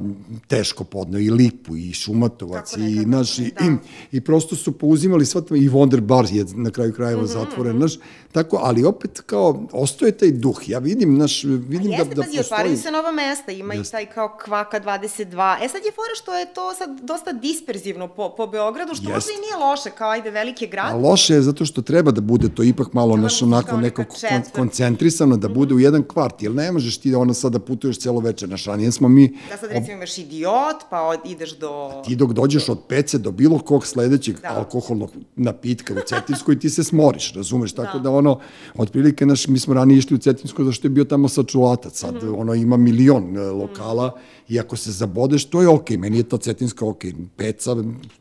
teško 0.47 0.83
podneo, 0.83 1.19
i 1.19 1.29
Lipu, 1.29 1.75
i 1.77 1.93
Šumatovac, 1.93 2.77
i, 2.77 3.05
naš, 3.05 3.39
i, 3.39 3.51
da. 3.51 3.65
i, 3.65 3.75
i 4.11 4.21
prosto 4.21 4.55
su 4.55 4.71
pouzimali 4.71 5.25
sva 5.25 5.41
i 5.51 5.69
Wonder 5.69 5.99
Bar 6.01 6.25
je 6.31 6.45
na 6.55 6.71
kraju 6.71 6.93
krajeva 6.93 7.21
Mhm, 7.21 7.31
zatvoren, 7.31 7.77
znaš, 7.77 7.93
tako, 8.31 8.59
ali 8.61 8.83
opet 8.83 9.21
kao, 9.21 9.63
ostoje 9.71 10.11
taj 10.11 10.31
duh, 10.31 10.61
ja 10.67 10.79
vidim, 10.79 11.17
naš, 11.17 11.43
vidim 11.43 11.83
da, 11.83 11.97
Jeste, 11.97 12.15
da 12.15 12.21
pazi, 12.21 12.39
otvaraju 12.39 12.77
se 12.77 12.91
nova 12.91 13.11
mesta, 13.13 13.51
ima 13.51 13.73
i 13.75 13.83
taj 13.83 14.05
kao 14.05 14.37
Kvaka 14.45 14.79
22. 14.79 15.55
E 15.61 15.67
sad 15.67 15.81
je 15.85 15.91
fora 15.91 16.13
što 16.15 16.33
je 16.33 16.53
to 16.53 16.73
sad 16.73 16.99
dosta 17.01 17.33
disperzivno 17.33 18.07
po, 18.07 18.29
po 18.29 18.47
Beogradu, 18.47 18.95
što 18.95 19.09
možda 19.09 19.31
i 19.31 19.41
nije 19.41 19.55
loše, 19.61 19.89
kao 19.89 20.09
ajde 20.09 20.31
veliki 20.31 20.67
grad. 20.67 20.91
A 20.91 20.97
loše 20.97 21.33
je 21.33 21.41
zato 21.41 21.65
što 21.65 21.81
treba 21.81 21.94
treba 21.95 22.11
da 22.11 22.21
bude 22.21 22.49
to 22.49 22.63
ipak 22.63 22.93
malo 22.93 23.17
naš 23.17 23.39
da 23.39 23.45
onako 23.45 23.77
neko 23.77 24.03
kon, 24.05 24.41
koncentrisano, 24.55 25.37
da 25.37 25.47
bude 25.49 25.73
u 25.73 25.79
jedan 25.79 26.03
kvart, 26.03 26.43
jer 26.43 26.51
ne 26.53 26.71
možeš 26.71 26.97
ti 26.97 27.15
ono 27.15 27.33
sad 27.33 27.51
da 27.51 27.59
putuješ 27.59 27.99
celo 27.99 28.19
večer, 28.19 28.49
naš 28.49 28.65
ranije 28.65 28.91
smo 28.91 29.07
mi, 29.07 29.27
Da 29.49 29.57
sad 29.57 29.69
recimo 29.71 29.93
imaš 29.93 30.17
idiot, 30.17 30.75
pa 30.89 31.01
od, 31.01 31.19
ideš 31.25 31.57
do... 31.57 31.91
ti 32.05 32.15
dok 32.15 32.33
dođeš 32.33 32.69
od 32.69 32.79
pece 32.87 33.17
do 33.17 33.31
bilo 33.31 33.59
kog 33.59 33.87
sledećeg 33.87 34.39
Da. 34.41 34.49
alkoholnog 34.49 35.11
napitka 35.35 35.93
u 35.93 35.97
Cetinskoj, 36.07 36.59
ti 36.59 36.69
se 36.69 36.83
smoriš, 36.83 37.33
razumeš, 37.33 37.73
tako 37.73 37.99
da, 37.99 38.11
ono, 38.11 38.39
otprilike, 38.75 39.25
naš, 39.25 39.47
mi 39.47 39.59
smo 39.59 39.73
ranije 39.73 39.97
išli 39.97 40.15
u 40.15 40.19
Cetinsko 40.19 40.63
zašto 40.63 40.85
je 40.85 40.91
bio 40.91 41.03
tamo 41.05 41.27
sačuvatac, 41.29 41.93
sad 41.95 42.15
Mhm. 42.15 42.33
ono 42.35 42.53
ima 42.53 42.77
milion 42.77 43.37
e, 43.37 43.41
lokala 43.41 44.11
i 44.47 44.59
ako 44.59 44.77
se 44.77 44.91
zabodeš, 44.91 45.45
to 45.45 45.61
je 45.61 45.67
okej, 45.67 45.97
meni 45.97 46.17
je 46.17 46.29
ta 46.29 46.37
Cetinska 46.37 46.85
okej, 46.85 47.13
peca, 47.37 47.71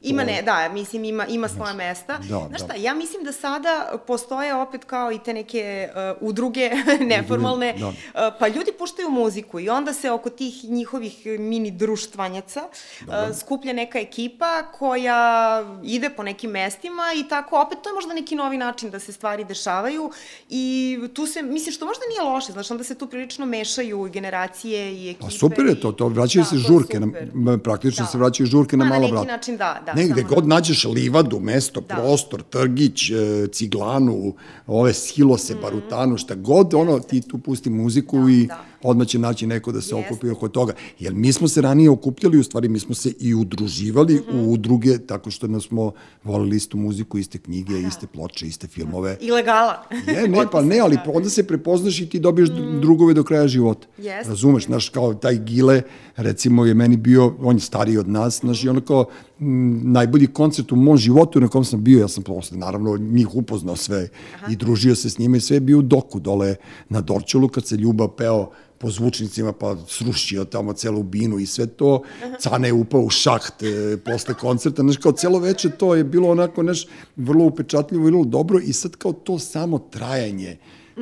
Ima 0.02 0.22
to- 0.22 0.26
ne, 0.26 0.42
da, 0.42 0.68
mislim 0.72 1.04
ima 1.04 1.26
ima 1.26 1.48
svoja 1.48 1.72
mesta. 1.72 2.18
da, 2.18 2.24
Znaš 2.48 2.60
da. 2.60 2.64
šta, 2.66 2.74
ja 2.74 2.94
mislim 2.94 3.24
da 3.24 3.32
sada 3.32 3.92
postoje 4.06 4.54
opet 4.54 4.84
kao 4.84 5.12
i 5.12 5.18
te 5.18 5.32
neke 5.34 5.88
uh, 5.90 6.28
udruge 6.28 6.70
neformalne, 7.14 7.74
da. 7.78 7.88
uh, 7.88 7.94
pa 8.38 8.48
ljudi 8.48 8.72
puštaju 8.78 9.10
muziku 9.10 9.60
i 9.60 9.68
onda 9.68 9.92
se 9.92 10.10
oko 10.10 10.30
tih 10.30 10.64
njihovih 10.64 11.26
mini 11.26 11.70
društvanjaca 11.70 12.62
uh, 13.00 13.14
skuplja 13.40 13.72
neka 13.72 13.98
ekipa 13.98 14.62
koja 14.72 15.62
ide 15.84 16.10
po 16.10 16.22
nekim 16.22 16.50
mestima 16.50 17.02
i 17.16 17.28
tako 17.28 17.60
opet 17.62 17.78
to 17.82 17.88
je 17.88 17.94
možda 17.94 18.14
neki 18.14 18.34
novi 18.34 18.58
način 18.58 18.90
da 18.90 18.98
se 18.98 19.12
stvari 19.12 19.44
dešavaju 19.44 20.10
i 20.50 20.98
tu 21.14 21.26
se, 21.26 21.42
mislim 21.42 21.72
što 21.72 21.86
možda 21.86 22.02
nije 22.08 22.32
loše, 22.32 22.52
znaš, 22.52 22.70
onda 22.70 22.84
se 22.84 22.94
tu 22.94 23.06
prilično 23.06 23.46
mešaju 23.46 24.02
generacije 24.02 24.94
i 24.94 25.10
ekipe. 25.10 25.24
Pa 25.24 25.30
super 25.30 25.66
je 25.66 25.80
to, 25.80 25.92
to 25.92 26.13
vraćaju 26.14 26.42
Da, 26.42 26.46
se 26.46 26.56
žurke, 26.58 27.00
na, 27.34 27.58
praktično 27.58 28.04
Da. 28.04 28.10
se 28.10 28.18
vraćaju 28.18 28.46
žurke 28.46 28.76
na 28.76 28.84
Pa, 28.84 28.88
na 28.88 28.90
malo 28.90 29.02
neki 29.02 29.12
vrata. 29.12 29.26
način 29.26 29.56
da, 29.56 29.82
da, 29.86 29.94
Negde 29.94 30.20
samo 30.20 30.34
god 30.34 30.48
nađeš 30.48 30.84
livadu, 30.84 31.40
mesto, 31.40 31.80
Da. 31.80 31.94
prostor, 31.94 32.42
trgić, 32.42 33.10
e, 33.10 33.14
ciglanu, 33.52 34.34
ove 34.66 34.92
silose, 34.94 35.54
barutanu, 35.54 36.16
šta 36.16 36.34
god, 36.34 36.74
ono, 36.74 36.98
ti 36.98 37.20
tu 37.20 37.38
pusti 37.38 37.70
muziku. 37.70 38.18
Da, 38.18 38.30
i 38.30 38.46
da. 38.46 38.64
Odmah 38.84 39.06
će 39.06 39.18
naći 39.18 39.46
neko 39.46 39.72
da 39.72 39.80
se 39.80 39.96
Jeste. 39.96 40.06
okupi 40.06 40.30
oko 40.30 40.48
toga. 40.48 40.72
Jer 40.98 41.14
mi 41.14 41.32
smo 41.32 41.48
se 41.48 41.60
ranije 41.60 41.90
okupljali, 41.90 42.38
u 42.38 42.42
stvari 42.44 42.68
mi 42.68 42.78
smo 42.78 42.94
se 42.94 43.12
i 43.20 43.34
udruživali 43.34 44.14
Mhm. 44.14 44.38
u 44.38 44.52
udruge, 44.52 44.98
tako 44.98 45.30
što 45.30 45.46
nas 45.46 45.62
smo 45.64 45.92
volili 46.24 46.56
istu 46.56 46.76
muziku, 46.76 47.18
iste 47.18 47.38
knjige, 47.38 47.80
iste 47.80 48.06
ploče, 48.06 48.46
iste 48.46 48.66
filmove. 48.66 49.16
Ilegala. 49.20 49.82
Je, 50.06 50.28
ne, 50.28 50.46
pa 50.52 50.62
ne, 50.62 50.78
ali 50.78 50.98
onda 51.06 51.28
se 51.28 51.46
prepoznaš 51.46 52.00
i 52.00 52.08
ti 52.08 52.18
dobiješ 52.18 52.48
mm. 52.48 52.80
drugove 52.80 53.14
do 53.14 53.24
kraja 53.24 53.48
života. 53.48 53.86
Jeste. 53.98 54.28
Razumeš, 54.28 54.66
znaš, 54.66 54.88
kao 54.88 55.14
taj 55.14 55.38
Gile, 55.38 55.82
recimo, 56.16 56.64
je 56.64 56.74
meni 56.74 56.96
bio, 56.96 57.34
on 57.40 57.56
je 57.56 57.60
stariji 57.60 57.98
od 57.98 58.08
nas, 58.08 58.40
znaš, 58.40 58.64
i 58.64 58.68
ono 58.68 58.80
kao 58.80 59.04
m, 59.40 59.92
najbolji 59.92 60.26
koncert 60.26 60.72
u 60.72 60.76
mom 60.76 60.96
životu 60.96 61.40
na 61.40 61.48
kom 61.48 61.64
sam 61.64 61.84
bio, 61.84 62.00
ja 62.00 62.08
sam 62.08 62.22
posle, 62.22 62.58
naravno, 62.58 62.96
njih 62.96 63.34
upoznao 63.34 63.76
sve 63.76 64.08
Aha. 64.34 64.52
i 64.52 64.56
družio 64.56 64.94
se 64.94 65.10
s 65.10 65.18
njima 65.18 65.36
i 65.36 65.40
sve 65.40 65.56
je 65.56 65.60
bio 65.60 65.78
u 65.78 65.82
doku 65.82 66.20
dole 66.20 66.56
na 66.88 67.00
Dorčulu, 67.00 67.48
kad 67.48 67.66
se 67.66 67.76
Ljuba 67.76 68.08
peo 68.08 68.50
po 68.78 68.90
zvučnicima, 68.90 69.52
pa 69.52 69.76
srušio 69.86 70.44
tamo 70.44 70.72
celu 70.72 71.02
binu 71.02 71.38
i 71.38 71.46
sve 71.46 71.66
to. 71.66 72.02
Cane 72.40 72.68
je 72.68 72.72
upao 72.72 73.00
u 73.00 73.10
šaht 73.10 73.62
e, 73.62 73.96
posle 74.04 74.34
koncerta, 74.34 74.82
znaš, 74.82 74.96
kao 74.96 75.12
celo 75.12 75.38
veče 75.38 75.70
to 75.70 75.94
je 75.94 76.04
bilo 76.04 76.30
onako, 76.30 76.62
znaš, 76.62 76.86
vrlo 77.16 77.44
upečatljivo 77.44 78.02
i 78.02 78.10
vrlo 78.10 78.24
dobro 78.24 78.60
i 78.64 78.72
sad 78.72 78.96
kao 78.96 79.12
to 79.12 79.38
samo 79.38 79.78
trajanje 79.78 80.58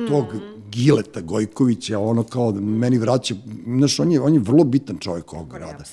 tog 0.07 0.25
Gileta 0.71 1.21
Gojkovića, 1.21 1.99
ono 1.99 2.23
kao 2.23 2.51
da 2.51 2.61
meni 2.61 2.97
vraća, 2.97 3.35
znaš, 3.65 3.99
on 3.99 4.11
je, 4.11 4.21
on 4.21 4.33
je 4.33 4.39
vrlo 4.39 4.63
bitan 4.63 4.97
čovjek 4.97 5.33
ovog 5.33 5.49
grada. 5.49 5.83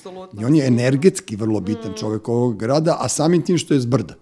I 0.41 0.45
on 0.45 0.55
je 0.55 0.67
energetski 0.67 1.35
vrlo 1.35 1.59
bitan 1.59 1.93
čovjek 1.99 2.29
ovog 2.29 2.57
grada, 2.57 2.97
a 2.99 3.09
samim 3.09 3.41
tim 3.41 3.57
što 3.57 3.73
je 3.73 3.79
z 3.79 3.85
brda. 3.85 4.13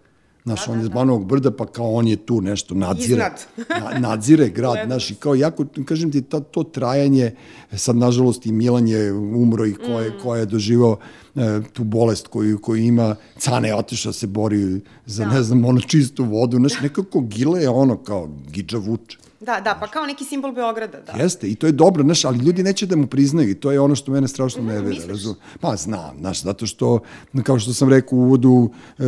Znaš, 0.44 0.68
on 0.68 0.80
je 0.80 0.86
z 0.86 0.90
Banovog 0.90 1.26
brda, 1.26 1.52
pa 1.52 1.66
kao 1.66 1.94
on 1.94 2.08
je 2.08 2.16
tu 2.16 2.42
nešto 2.42 2.76
nadzire. 2.76 3.14
Iznad. 3.14 3.46
na, 3.94 4.00
nadzire 4.00 4.50
grad, 4.50 4.78
znaš, 4.86 5.12
i 5.12 5.16
kao 5.16 5.36
jako, 5.36 5.66
kažem 5.86 6.12
ti, 6.12 6.22
ta, 6.22 6.40
to 6.40 6.64
trajanje, 6.64 7.32
sad 7.72 7.96
nažalost 7.96 8.46
i 8.46 8.52
Milan 8.52 8.88
je 8.88 9.14
umro 9.14 9.66
i 9.66 9.74
ko 9.74 10.00
je, 10.00 10.18
ko 10.24 10.36
je 10.36 10.46
doživao 10.46 10.98
e, 11.36 11.62
tu 11.74 11.84
bolest 11.84 12.28
koju, 12.28 12.60
koju 12.60 12.84
ima, 12.84 13.16
Cane 13.38 13.68
je 13.68 13.76
otišao 13.76 14.14
se 14.14 14.28
bori 14.28 14.82
za, 15.06 15.26
ne 15.26 15.44
znam, 15.44 15.66
ono 15.66 15.82
čistu 15.82 16.26
vodu, 16.26 16.58
znaš, 16.58 16.82
nekako 16.82 17.22
Gile 17.22 17.62
je 17.62 17.70
ono 17.70 17.98
kao 17.98 18.30
Gidža 18.52 18.78
Vuče. 18.78 19.18
Da, 19.42 19.60
da, 19.60 19.78
pa 19.80 19.88
kao 19.88 20.06
neki 20.06 20.26
simbol 20.26 20.52
Beograda, 20.52 21.02
da. 21.02 21.24
Jeste, 21.24 21.48
i 21.50 21.56
to 21.56 21.66
je 21.66 21.72
dobro, 21.72 22.04
znaš, 22.04 22.26
ali 22.26 22.38
ljudi 22.38 22.64
neće 22.64 22.86
da 22.86 22.96
mu 22.96 23.08
priznaju 23.08 23.50
i 23.50 23.56
to 23.56 23.72
je 23.72 23.80
ono 23.80 23.96
što 23.96 24.12
mene 24.12 24.28
strašno 24.28 24.64
nervira, 24.64 24.90
misliš? 24.90 25.08
razum. 25.08 25.36
Pa 25.60 25.76
znam, 25.76 26.18
znaš, 26.20 26.42
zato 26.42 26.66
što, 26.66 27.00
kao 27.44 27.60
što 27.60 27.74
sam 27.74 27.90
rekao 27.90 28.18
u 28.18 28.22
uvodu, 28.22 28.70
e, 29.00 29.04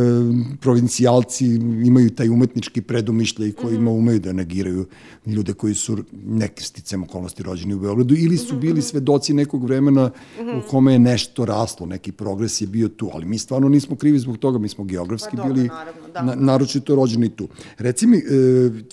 provincijalci 0.60 1.46
imaju 1.84 2.10
taj 2.10 2.28
umetnički 2.28 2.82
predumišljaj 2.82 3.52
kojima 3.52 3.90
umeju 3.90 4.20
da 4.20 4.32
negiraju 4.32 4.86
ljude 5.26 5.52
koji 5.52 5.74
su 5.74 5.98
neki 6.26 6.64
sticam 6.64 7.02
okolnosti 7.02 7.42
rođeni 7.42 7.74
u 7.74 7.78
Beogradu 7.78 8.14
ili 8.14 8.36
su 8.36 8.56
bili 8.56 8.82
svedoci 8.82 9.34
nekog 9.34 9.64
vremena 9.64 10.10
u 10.40 10.70
kome 10.70 10.92
je 10.92 10.98
nešto 10.98 11.44
raslo, 11.44 11.86
neki 11.86 12.12
progres 12.12 12.60
je 12.60 12.66
bio 12.66 12.88
tu, 12.88 13.10
ali 13.14 13.26
mi 13.26 13.38
stvarno 13.38 13.68
nismo 13.68 13.96
krivi 13.96 14.18
zbog 14.18 14.38
toga, 14.38 14.58
mi 14.58 14.68
smo 14.68 14.84
geografski 14.84 15.36
Pa 15.36 15.36
dobro, 15.36 15.54
bili 15.54 15.68
naravno, 15.68 16.01
da. 16.14 16.22
na, 16.22 16.34
naročito 16.36 16.94
rođeni 16.94 17.28
tu. 17.30 17.48
Reci 17.78 18.06
mi, 18.06 18.16
e, 18.16 18.22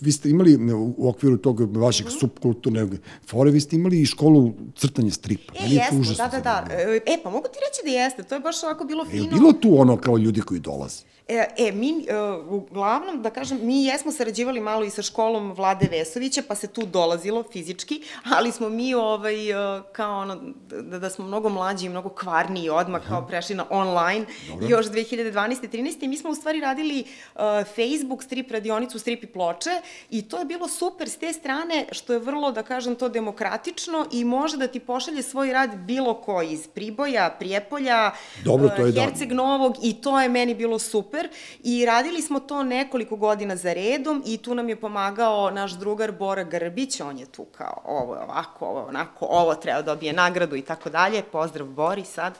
vi 0.02 0.12
ste 0.12 0.30
imali 0.30 0.74
u 0.74 0.94
u 0.98 1.10
okviru 1.10 1.38
tog 1.38 1.78
vašeg 1.78 2.06
Mhm. 2.06 2.16
subkulturnog 2.16 2.96
fore, 3.24 3.52
vi 3.52 3.60
ste 3.60 3.76
imali 3.76 4.02
i 4.02 4.06
školu 4.06 4.40
crtanja 4.76 5.12
stripa. 5.12 5.54
E, 5.56 5.62
Meni 5.62 5.76
je 5.76 5.78
jesmo, 5.78 6.16
da, 6.18 6.28
da, 6.28 6.40
da. 6.40 6.66
zanimljivo. 6.68 6.94
E, 7.08 7.18
pa 7.24 7.30
mogu 7.30 7.44
ti 7.44 7.60
reći 7.62 7.82
da 7.86 7.92
jeste, 7.94 8.24
to 8.24 8.36
je 8.36 8.42
baš 8.42 8.64
ovako 8.64 8.86
bilo 8.86 9.04
Je 9.04 9.10
fino. 9.12 9.24
li 9.24 9.30
bilo 9.32 9.54
tu 9.54 9.80
ono 9.80 9.98
kao 9.98 10.18
ljudi 10.18 10.42
koji 10.42 10.60
dolaze? 10.60 11.04
E, 11.30 11.48
e, 11.58 11.72
mi, 11.72 12.06
e, 12.08 12.22
uglavnom, 12.50 13.22
da 13.22 13.30
kažem, 13.30 13.60
mi 13.62 13.84
jesmo 13.86 14.12
sarađivali 14.12 14.60
malo 14.60 14.84
i 14.84 14.90
sa 14.90 15.02
školom 15.02 15.52
Vlade 15.52 15.88
Vesovića, 15.92 16.42
pa 16.48 16.56
se 16.56 16.68
tu 16.68 16.86
dolazilo 16.86 17.44
fizički, 17.52 18.02
ali 18.36 18.52
smo 18.52 18.70
mi, 18.70 18.94
ovaj, 18.94 19.52
e, 19.52 19.82
kao 19.92 20.20
ono, 20.20 20.38
da, 20.68 21.00
da 21.00 21.10
smo 21.10 21.26
mnogo 21.26 21.50
mlađi 21.50 21.86
i 21.86 21.90
mnogo 21.90 22.10
kvarniji 22.10 22.70
odmah, 22.70 23.08
kao 23.08 23.28
prešli 23.28 23.56
na 23.56 23.66
online, 23.70 24.26
još 24.70 24.86
2012. 24.86 25.70
13. 25.70 26.04
I 26.06 26.08
mi 26.08 26.18
smo 26.18 26.30
u 26.30 26.36
stvari 26.36 26.60
radili 26.60 27.04
uh, 27.36 27.42
Facebook, 27.66 28.24
strip 28.24 28.52
radionicu, 28.52 29.00
strip 29.00 29.24
i 29.24 29.28
ploče 29.28 29.70
i 30.10 30.22
to 30.22 30.40
je 30.40 30.46
bilo 30.46 30.68
super 30.68 31.10
s 31.10 31.18
te 31.18 31.34
strane, 31.34 31.86
što 31.92 32.14
je 32.14 32.20
vrlo, 32.20 32.52
da 32.52 32.64
kažem, 32.64 32.96
to 32.96 33.10
demokratično 33.10 34.06
i 34.12 34.24
može 34.24 34.58
da 34.58 34.68
ti 34.68 34.80
pošalje 34.80 35.24
svoj 35.24 35.54
rad 35.54 35.76
bilo 35.76 36.14
ko 36.14 36.42
iz 36.42 36.68
Priboja, 36.68 37.36
Prijepolja, 37.40 38.12
Dobro, 38.44 38.70
to 38.70 38.82
je 38.82 38.90
uh, 38.90 38.96
da. 38.96 39.02
Herceg 39.02 39.32
Novog 39.32 39.76
i 39.84 40.02
to 40.02 40.22
je 40.22 40.30
meni 40.30 40.56
bilo 40.56 40.80
super 40.80 41.19
i 41.64 41.86
radili 41.86 42.22
smo 42.22 42.40
to 42.40 42.64
nekoliko 42.64 43.16
godina 43.16 43.56
za 43.56 43.74
redom 43.74 44.24
i 44.26 44.38
tu 44.38 44.56
nam 44.56 44.70
je 44.70 44.76
pomagao 44.76 45.52
naš 45.52 45.72
drugar 45.72 46.12
Bora 46.12 46.44
Grbić, 46.44 47.02
on 47.02 47.20
je 47.20 47.26
tu 47.26 47.46
kao 47.46 47.82
ovo 47.86 48.16
je 48.16 48.22
ovako, 48.22 48.66
ovo 48.66 48.80
je 48.80 48.86
onako, 48.86 49.26
ovo 49.26 49.56
treba 49.56 49.82
da 49.82 49.94
dobije 49.94 50.14
nagradu 50.14 50.56
i 50.56 50.62
tako 50.62 50.90
dalje, 50.90 51.24
pozdrav 51.24 51.68
Bori 51.68 52.06
sad. 52.06 52.34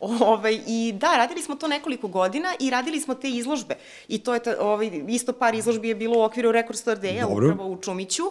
Ovaj, 0.00 0.60
I 0.66 0.92
da, 0.92 1.16
radili 1.16 1.42
smo 1.42 1.54
to 1.54 1.68
nekoliko 1.68 2.08
godina 2.08 2.48
i 2.60 2.70
radili 2.70 3.00
smo 3.00 3.14
te 3.14 3.30
izložbe. 3.30 3.74
I 4.08 4.18
to 4.18 4.34
je, 4.34 4.40
ta, 4.40 4.56
ovaj, 4.60 4.90
isto 5.08 5.32
par 5.32 5.54
izložbi 5.54 5.88
je 5.88 5.94
bilo 5.94 6.18
u 6.18 6.22
okviru 6.22 6.52
Record 6.52 6.78
Store 6.78 7.00
Day-a, 7.00 7.26
upravo 7.26 7.70
u 7.70 7.76
Čumiću. 7.76 8.22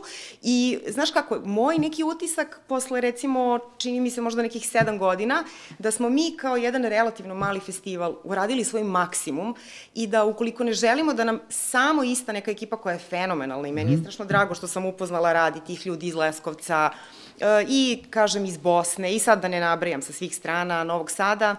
I 0.42 0.80
znaš 0.88 1.12
kako, 1.12 1.40
moj 1.46 1.78
neki 1.78 2.04
utisak 2.04 2.60
posle 2.68 3.02
recimo, 3.02 3.60
čini 3.78 4.00
mi 4.00 4.12
se 4.12 4.22
možda 4.22 4.42
nekih 4.42 4.68
sedam 4.70 4.98
godina, 4.98 5.44
da 5.80 5.92
smo 5.92 6.10
mi 6.10 6.38
kao 6.38 6.58
jedan 6.58 6.84
relativno 6.84 7.36
mali 7.36 7.60
festival 7.60 8.16
uradili 8.24 8.64
svoj 8.64 8.84
maksimum 8.84 9.56
i 9.94 10.08
da 10.08 10.26
ukoliko 10.26 10.64
ne 10.64 10.74
želimo 10.74 11.14
da 11.14 11.24
nam 11.24 11.40
samo 11.50 12.04
ista 12.04 12.32
neka 12.32 12.52
ekipa 12.52 12.78
koja 12.78 12.94
je 12.94 13.00
fenomenalna 13.00 13.68
i 13.68 13.72
meni 13.72 13.92
je 13.92 13.98
strašno 13.98 14.26
drago 14.26 14.56
što 14.56 14.68
sam 14.68 14.86
upoznala 14.86 15.34
rad 15.34 15.56
i 15.56 15.66
tih 15.66 15.88
ljudi 15.88 16.08
iz 16.08 16.16
Leskovca 16.16 16.90
e, 16.94 17.25
i, 17.68 18.04
kažem, 18.10 18.46
iz 18.46 18.58
Bosne. 18.58 19.16
I 19.16 19.20
sad 19.20 19.42
da 19.42 19.48
ne 19.48 19.60
nabrajam 19.60 20.02
sa 20.02 20.14
svih 20.14 20.36
strana 20.36 20.84
Novog 20.84 21.12
Sada, 21.12 21.56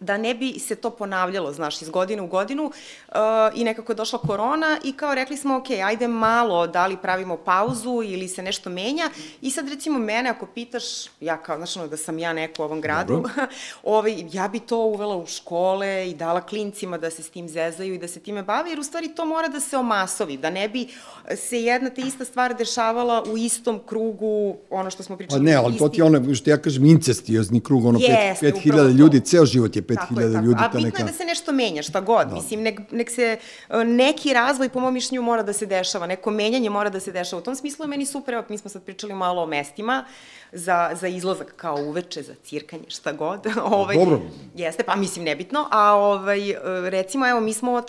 da 0.00 0.16
ne 0.16 0.34
bi 0.34 0.58
se 0.58 0.76
to 0.76 0.90
ponavljalo, 0.90 1.52
znaš, 1.52 1.82
iz 1.82 1.90
godine 1.90 2.22
u 2.22 2.26
godinu 2.26 2.64
uh, 2.64 3.14
i 3.54 3.64
nekako 3.64 3.92
je 3.92 3.96
došla 3.96 4.18
korona 4.18 4.78
i 4.84 4.92
kao 4.92 5.14
rekli 5.14 5.36
smo, 5.36 5.56
ok, 5.56 5.70
ajde 5.84 6.08
malo, 6.08 6.66
da 6.66 6.86
li 6.86 6.96
pravimo 6.96 7.36
pauzu 7.36 8.02
ili 8.04 8.28
se 8.28 8.42
nešto 8.42 8.70
menja 8.70 9.10
i 9.42 9.50
sad 9.50 9.68
recimo 9.68 9.98
mene 9.98 10.30
ako 10.30 10.46
pitaš, 10.46 10.84
ja 11.20 11.36
kao, 11.36 11.56
znaš, 11.56 11.76
ono, 11.76 11.86
da 11.86 11.96
sam 11.96 12.18
ja 12.18 12.32
neko 12.32 12.62
u 12.62 12.64
ovom 12.64 12.80
gradu, 12.80 13.24
ovaj, 13.82 14.24
ja 14.32 14.48
bi 14.48 14.60
to 14.60 14.78
uvela 14.78 15.16
u 15.16 15.26
škole 15.26 16.10
i 16.10 16.14
dala 16.14 16.40
klincima 16.40 16.98
da 16.98 17.10
se 17.10 17.22
s 17.22 17.30
tim 17.30 17.48
zezaju 17.48 17.94
i 17.94 17.98
da 17.98 18.08
se 18.08 18.20
time 18.20 18.42
bave, 18.42 18.70
jer 18.70 18.80
u 18.80 18.84
stvari 18.84 19.08
to 19.14 19.24
mora 19.24 19.48
da 19.48 19.60
se 19.60 19.76
omasovi, 19.76 20.36
da 20.36 20.50
ne 20.50 20.68
bi 20.68 20.88
se 21.36 21.62
jedna 21.62 21.90
te 21.90 22.00
ista 22.00 22.24
stvar 22.24 22.56
dešavala 22.56 23.24
u 23.32 23.36
istom 23.36 23.80
krugu, 23.86 24.56
ono 24.70 24.90
što 24.90 25.02
smo 25.02 25.16
Pa 25.16 25.18
pričali. 25.18 25.42
ne, 25.42 25.54
ali 25.54 25.76
to 25.76 25.88
ti 25.88 26.00
je 26.00 26.04
ono, 26.04 26.34
što 26.34 26.50
ja 26.50 26.56
kažem, 26.56 26.84
incestiozni 26.84 27.60
krug, 27.60 27.84
ono, 27.84 27.98
pet, 27.98 28.08
Jeste, 28.08 28.46
pet 28.46 28.54
upravo 28.54 28.62
hiljada 28.62 28.98
ljudi, 28.98 29.20
ceo 29.20 29.46
život 29.46 29.76
je 29.76 29.82
5000 29.94 30.44
ljudi. 30.44 30.56
A 30.58 30.62
ta 30.62 30.68
bitno 30.68 30.86
neka... 30.86 30.98
je 30.98 31.04
da 31.04 31.12
se 31.12 31.24
nešto 31.24 31.52
menja, 31.52 31.82
šta 31.82 32.00
god. 32.00 32.28
Da. 32.28 32.34
Mislim, 32.34 32.62
nek, 32.62 32.80
nek 32.90 33.10
se 33.10 33.38
e, 33.68 33.84
neki 33.84 34.32
razvoj, 34.32 34.68
po 34.68 34.80
mom 34.80 34.94
mišljenju, 34.94 35.22
mora 35.22 35.42
da 35.42 35.52
se 35.52 35.66
dešava, 35.66 36.06
neko 36.06 36.30
menjanje 36.30 36.70
mora 36.70 36.90
da 36.90 37.00
se 37.00 37.12
dešava. 37.12 37.40
U 37.40 37.44
tom 37.44 37.56
smislu 37.56 37.84
je 37.84 37.88
meni 37.88 38.06
super, 38.06 38.34
evo, 38.34 38.44
mi 38.48 38.58
smo 38.58 38.70
sad 38.70 38.82
pričali 38.82 39.14
malo 39.14 39.42
o 39.42 39.46
mestima, 39.46 40.04
za, 40.52 40.90
za 40.94 41.08
izlazak 41.08 41.54
kao 41.56 41.76
uveče, 41.86 42.22
za 42.22 42.34
cirkanje, 42.44 42.84
šta 42.88 43.12
god. 43.12 43.46
ovaj, 43.64 43.96
Dobro. 43.96 44.20
Jeste, 44.54 44.82
pa 44.82 44.96
mislim 44.96 45.24
nebitno, 45.24 45.68
a 45.70 45.94
ovaj, 45.94 46.40
recimo, 46.90 47.28
evo, 47.28 47.40
mi 47.40 47.54
smo, 47.54 47.82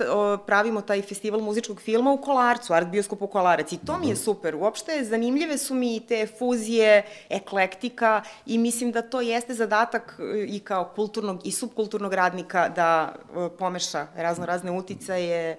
pravimo 0.45 0.81
taj 0.81 1.01
festival 1.01 1.39
muzičkog 1.39 1.81
filma 1.81 2.11
u 2.11 2.21
Kolarcu, 2.21 2.73
Art 2.73 2.87
Bioskop 2.87 3.21
u 3.21 3.27
Kolarac 3.27 3.71
i 3.71 3.77
to 3.77 3.97
mi 3.97 4.09
je 4.09 4.15
super. 4.15 4.55
Uopšte, 4.55 5.03
zanimljive 5.03 5.57
su 5.57 5.75
mi 5.75 5.99
te 5.99 6.27
fuzije, 6.39 7.03
eklektika 7.29 8.23
i 8.45 8.57
mislim 8.57 8.91
da 8.91 9.01
to 9.01 9.21
jeste 9.21 9.53
zadatak 9.53 10.19
e, 10.19 10.45
i 10.47 10.59
kao 10.59 10.91
kulturnog 10.95 11.41
i 11.43 11.51
subkulturnog 11.51 12.13
radnika 12.13 12.69
da 12.69 13.13
e, 13.15 13.49
pomeša 13.57 14.07
razno 14.15 14.45
razne 14.45 14.71
uticaje, 14.71 15.57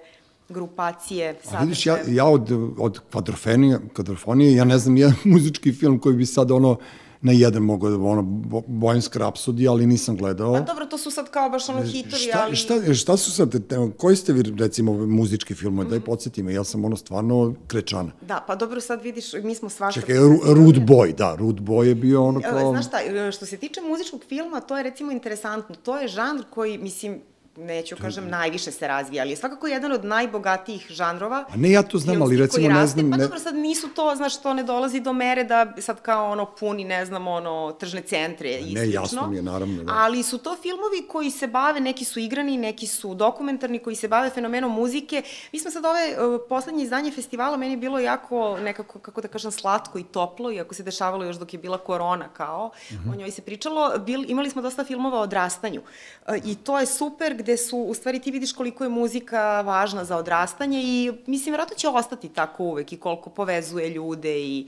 grupacije. 0.49 1.39
A 1.51 1.63
vidiš, 1.63 1.85
ja, 1.85 1.97
ja 2.07 2.25
od, 2.25 2.51
od 2.77 2.99
kvadrofonije, 3.11 3.79
kvadrofonije, 3.93 4.55
ja 4.55 4.63
ne 4.63 4.77
znam 4.77 4.97
jedan 4.97 5.15
muzički 5.33 5.73
film 5.73 5.99
koji 5.99 6.15
bi 6.15 6.25
sad 6.25 6.51
ono, 6.51 6.77
na 7.23 7.31
jedan 7.31 7.63
mogo 7.63 7.89
da 7.89 7.95
ono 7.95 8.21
Bojanska 8.67 9.19
rapsodija, 9.19 9.71
ali 9.71 9.87
nisam 9.87 10.17
gledao. 10.17 10.53
Pa 10.53 10.59
dobro, 10.59 10.85
to 10.85 10.97
su 10.97 11.11
sad 11.11 11.29
kao 11.31 11.49
baš 11.49 11.69
ono 11.69 11.81
hitovi, 11.81 12.21
šta, 12.21 12.43
ali... 12.43 12.55
Šta, 12.55 12.93
šta 12.93 13.17
su 13.17 13.31
sad, 13.31 13.55
koji 13.97 14.15
ste 14.15 14.33
vi 14.33 14.43
recimo 14.57 14.93
muzički 14.93 15.55
filmovi, 15.55 15.85
mm 15.85 15.87
-hmm. 15.87 15.91
daj 15.91 15.99
podsjeti 15.99 16.43
me, 16.43 16.53
ja 16.53 16.63
sam 16.63 16.85
ono 16.85 16.95
stvarno 16.95 17.53
krečana. 17.67 18.11
Da, 18.21 18.43
pa 18.47 18.55
dobro 18.55 18.81
sad 18.81 19.01
vidiš, 19.01 19.33
mi 19.33 19.55
smo 19.55 19.69
svašta... 19.69 20.01
Čekaj, 20.01 20.15
Rude 20.45 20.79
Boy, 20.79 21.15
da, 21.15 21.35
Rude 21.35 21.61
Boy 21.61 21.83
je 21.83 21.95
bio 21.95 22.23
ono 22.23 22.41
kao... 22.41 22.71
Znaš 22.71 22.87
šta, 22.87 22.97
što 23.31 23.45
se 23.45 23.57
tiče 23.57 23.81
muzičkog 23.81 24.21
filma, 24.29 24.59
to 24.59 24.77
je 24.77 24.83
recimo 24.83 25.11
interesantno, 25.11 25.75
to 25.75 25.99
je 25.99 26.07
žanr 26.07 26.43
koji, 26.49 26.77
mislim, 26.77 27.21
neću 27.55 27.95
kažem 28.01 28.29
najviše 28.29 28.71
se 28.71 28.87
razvija, 28.87 29.23
ali 29.23 29.31
je 29.31 29.35
svakako 29.35 29.67
jedan 29.67 29.91
od 29.91 30.05
najbogatijih 30.05 30.85
žanrova. 30.89 31.45
A 31.49 31.55
ne, 31.55 31.71
ja 31.71 31.83
to 31.83 31.97
znam, 31.97 32.21
ali 32.21 32.37
recimo 32.37 32.69
ne 32.69 32.87
znam... 32.87 33.11
Pa 33.11 33.17
ne... 33.17 33.23
dobro, 33.23 33.39
sad 33.39 33.55
nisu 33.55 33.89
to, 33.89 34.13
znaš, 34.15 34.41
to 34.41 34.53
ne 34.53 34.63
dolazi 34.63 34.99
do 34.99 35.13
mere 35.13 35.43
da 35.43 35.73
sad 35.79 36.01
kao 36.01 36.31
ono 36.31 36.45
puni, 36.45 36.83
ne 36.83 37.05
znam, 37.05 37.27
ono, 37.27 37.75
tržne 37.79 38.01
centre 38.01 38.59
i 38.59 38.73
Ne, 38.73 38.89
jasno 38.91 39.27
mi 39.27 39.35
je, 39.35 39.41
naravno. 39.41 39.83
Da. 39.83 39.93
Ali 39.95 40.23
su 40.23 40.37
to 40.37 40.55
filmovi 40.61 41.07
koji 41.07 41.31
se 41.31 41.47
bave, 41.47 41.79
neki 41.79 42.05
su 42.05 42.19
igrani, 42.19 42.57
neki 42.57 42.87
su 42.87 43.15
dokumentarni, 43.15 43.79
koji 43.79 43.95
se 43.95 44.07
bave 44.07 44.29
fenomenom 44.29 44.71
muzike. 44.71 45.23
Mi 45.51 45.59
smo 45.59 45.71
sad 45.71 45.85
ove 45.85 46.35
uh, 46.35 46.41
poslednje 46.49 46.83
izdanje 46.83 47.11
festivala, 47.11 47.57
meni 47.57 47.73
je 47.73 47.77
bilo 47.77 47.99
jako 47.99 48.57
nekako, 48.57 48.99
kako 48.99 49.21
da 49.21 49.27
kažem, 49.27 49.51
slatko 49.51 49.99
i 49.99 50.03
toplo, 50.03 50.51
iako 50.51 50.73
se 50.73 50.83
dešavalo 50.83 51.23
još 51.23 51.35
dok 51.35 51.53
je 51.53 51.59
bila 51.59 51.77
korona 51.77 52.29
kao, 52.33 52.71
uh 52.75 52.97
-huh. 52.97 53.13
o 53.13 53.15
njoj 53.15 53.31
se 53.31 53.41
pričalo, 53.41 53.99
bil, 53.99 54.23
imali 54.27 54.49
smo 54.49 54.61
dosta 54.61 54.83
filmova 54.83 55.19
o 55.19 55.21
odrastanju. 55.21 55.81
Uh, 56.27 56.35
I 56.45 56.55
to 56.55 56.79
je 56.79 56.85
super, 56.85 57.42
gde 57.43 57.57
su, 57.57 57.77
u 57.77 57.93
stvari 57.93 58.19
ti 58.19 58.31
vidiš 58.31 58.53
koliko 58.53 58.83
je 58.83 58.89
muzika 58.89 59.61
važna 59.61 60.05
za 60.05 60.17
odrastanje 60.17 60.81
i 60.83 61.11
mislim, 61.27 61.51
vjerojatno 61.53 61.75
će 61.75 61.87
ostati 61.87 62.29
tako 62.29 62.63
uvek 62.63 62.93
i 62.93 62.97
koliko 62.97 63.29
povezuje 63.29 63.89
ljude 63.89 64.39
i 64.39 64.67